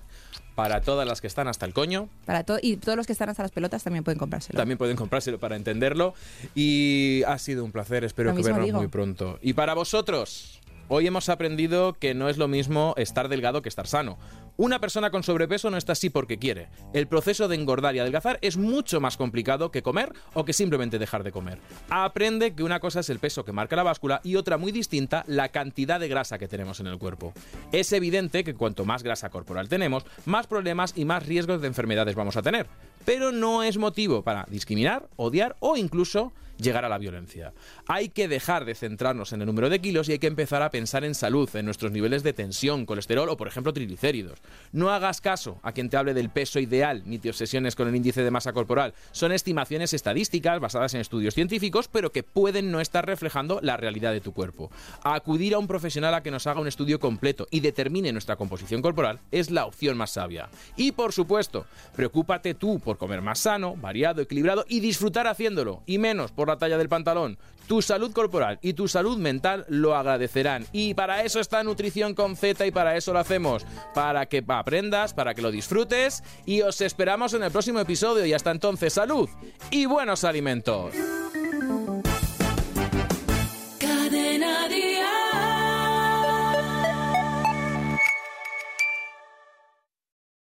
Para 0.55 0.81
todas 0.81 1.07
las 1.07 1.19
que 1.19 1.25
están 1.25 1.47
hasta 1.47 1.65
el 1.65 1.73
coño, 1.73 2.09
Para 2.25 2.43
todo, 2.43 2.59
y 2.61 2.77
todos 2.77 2.95
los 2.95 3.07
que 3.07 3.13
están 3.13 3.27
hasta 3.27 3.41
las 3.41 3.51
pelotas 3.51 3.83
también 3.83 4.03
pueden 4.03 4.19
comprárselo. 4.19 4.55
también 4.57 4.77
pueden 4.77 4.95
comprárselo 4.95 5.39
para 5.39 5.55
entenderlo. 5.55 6.13
Y 6.53 7.23
ha 7.25 7.39
sido 7.39 7.65
un 7.65 7.71
placer, 7.71 8.03
espero 8.03 8.29
Lo 8.31 8.35
que 8.35 8.43
vernos 8.43 8.65
digo. 8.65 8.77
muy 8.77 8.87
pronto. 8.87 9.39
Y 9.41 9.53
para 9.53 9.73
vosotros, 9.73 10.59
hoy 10.87 11.07
hemos 11.07 11.29
aprendido 11.29 11.93
que 11.93 12.13
no 12.13 12.29
es 12.29 12.37
lo 12.37 12.47
mismo 12.47 12.93
estar 12.97 13.29
delgado 13.29 13.61
que 13.61 13.69
estar 13.69 13.87
sano. 13.87 14.17
Una 14.55 14.79
persona 14.79 15.09
con 15.09 15.23
sobrepeso 15.23 15.71
no 15.71 15.77
está 15.77 15.93
así 15.93 16.09
porque 16.09 16.37
quiere. 16.37 16.69
El 16.93 17.07
proceso 17.07 17.47
de 17.47 17.55
engordar 17.55 17.95
y 17.95 17.99
adelgazar 17.99 18.37
es 18.41 18.57
mucho 18.57 19.01
más 19.01 19.17
complicado 19.17 19.71
que 19.71 19.81
comer 19.81 20.13
o 20.33 20.45
que 20.45 20.53
simplemente 20.53 20.99
dejar 20.99 21.23
de 21.23 21.31
comer. 21.31 21.59
Aprende 21.89 22.53
que 22.53 22.63
una 22.63 22.79
cosa 22.79 22.99
es 22.99 23.09
el 23.09 23.19
peso 23.19 23.43
que 23.43 23.51
marca 23.51 23.75
la 23.75 23.83
báscula 23.83 24.21
y 24.23 24.35
otra 24.35 24.57
muy 24.57 24.71
distinta 24.71 25.23
la 25.27 25.49
cantidad 25.49 25.99
de 25.99 26.07
grasa 26.07 26.37
que 26.37 26.47
tenemos 26.47 26.79
en 26.79 26.87
el 26.87 26.99
cuerpo. 26.99 27.33
Es 27.71 27.91
evidente 27.93 28.43
que 28.43 28.53
cuanto 28.53 28.85
más 28.85 29.01
grasa 29.01 29.29
corporal 29.29 29.69
tenemos, 29.69 30.05
más 30.25 30.45
problemas 30.45 30.93
y 30.95 31.05
más 31.05 31.25
riesgos 31.25 31.61
de 31.61 31.67
enfermedades 31.67 32.15
vamos 32.15 32.37
a 32.37 32.43
tener. 32.43 32.67
Pero 33.05 33.31
no 33.31 33.63
es 33.63 33.77
motivo 33.77 34.21
para 34.21 34.45
discriminar, 34.49 35.09
odiar 35.15 35.55
o 35.59 35.77
incluso 35.77 36.31
llegar 36.57 36.85
a 36.85 36.89
la 36.89 36.97
violencia. 36.97 37.53
Hay 37.87 38.09
que 38.09 38.27
dejar 38.27 38.65
de 38.65 38.75
centrarnos 38.75 39.33
en 39.33 39.41
el 39.41 39.47
número 39.47 39.69
de 39.69 39.79
kilos 39.79 40.09
y 40.09 40.13
hay 40.13 40.19
que 40.19 40.27
empezar 40.27 40.61
a 40.61 40.69
pensar 40.69 41.03
en 41.03 41.15
salud, 41.15 41.49
en 41.55 41.65
nuestros 41.65 41.91
niveles 41.91 42.23
de 42.23 42.33
tensión, 42.33 42.85
colesterol 42.85 43.29
o, 43.29 43.37
por 43.37 43.47
ejemplo, 43.47 43.73
triglicéridos. 43.73 44.39
No 44.71 44.91
hagas 44.91 45.21
caso 45.21 45.59
a 45.63 45.71
quien 45.71 45.89
te 45.89 45.97
hable 45.97 46.13
del 46.13 46.29
peso 46.29 46.59
ideal 46.59 47.03
ni 47.05 47.19
te 47.19 47.29
obsesiones 47.29 47.75
con 47.75 47.87
el 47.87 47.95
índice 47.95 48.23
de 48.23 48.31
masa 48.31 48.53
corporal. 48.53 48.93
Son 49.11 49.31
estimaciones 49.31 49.93
estadísticas 49.93 50.59
basadas 50.59 50.93
en 50.93 51.01
estudios 51.01 51.33
científicos, 51.33 51.87
pero 51.87 52.11
que 52.11 52.23
pueden 52.23 52.71
no 52.71 52.79
estar 52.79 53.05
reflejando 53.05 53.59
la 53.61 53.77
realidad 53.77 54.11
de 54.11 54.21
tu 54.21 54.33
cuerpo. 54.33 54.71
Acudir 55.03 55.53
a 55.53 55.59
un 55.59 55.67
profesional 55.67 56.13
a 56.13 56.23
que 56.23 56.31
nos 56.31 56.47
haga 56.47 56.61
un 56.61 56.67
estudio 56.67 56.99
completo 56.99 57.47
y 57.51 57.59
determine 57.59 58.11
nuestra 58.11 58.35
composición 58.35 58.81
corporal 58.81 59.19
es 59.31 59.51
la 59.51 59.65
opción 59.65 59.97
más 59.97 60.11
sabia. 60.11 60.49
Y, 60.75 60.91
por 60.91 61.13
supuesto, 61.13 61.65
preocúpate 61.95 62.53
tú 62.53 62.79
por 62.79 62.97
comer 62.97 63.21
más 63.21 63.39
sano, 63.39 63.75
variado, 63.75 64.21
equilibrado 64.21 64.65
y 64.67 64.79
disfrutar 64.79 65.27
haciéndolo. 65.27 65.83
Y 65.85 65.97
menos 65.97 66.31
por 66.31 66.42
la 66.47 66.57
talla 66.57 66.77
del 66.77 66.89
pantalón. 66.89 67.37
Tu 67.67 67.81
salud 67.81 68.11
corporal 68.11 68.59
y 68.61 68.73
tu 68.73 68.87
salud 68.87 69.17
mental 69.17 69.65
lo 69.69 69.95
agradecerán. 69.95 70.65
Y 70.73 70.93
para 70.93 71.23
eso 71.23 71.39
está 71.39 71.63
Nutrición 71.63 72.13
con 72.13 72.35
Z 72.35 72.65
y 72.65 72.71
para 72.71 72.97
eso 72.97 73.13
lo 73.13 73.19
hacemos. 73.19 73.65
Para 73.93 74.25
que 74.25 74.43
aprendas, 74.47 75.13
para 75.13 75.33
que 75.33 75.41
lo 75.41 75.51
disfrutes 75.51 76.23
y 76.45 76.61
os 76.61 76.81
esperamos 76.81 77.33
en 77.33 77.43
el 77.43 77.51
próximo 77.51 77.79
episodio. 77.79 78.25
Y 78.25 78.33
hasta 78.33 78.51
entonces, 78.51 78.93
salud 78.93 79.29
y 79.71 79.85
buenos 79.85 80.23
alimentos. 80.23 80.93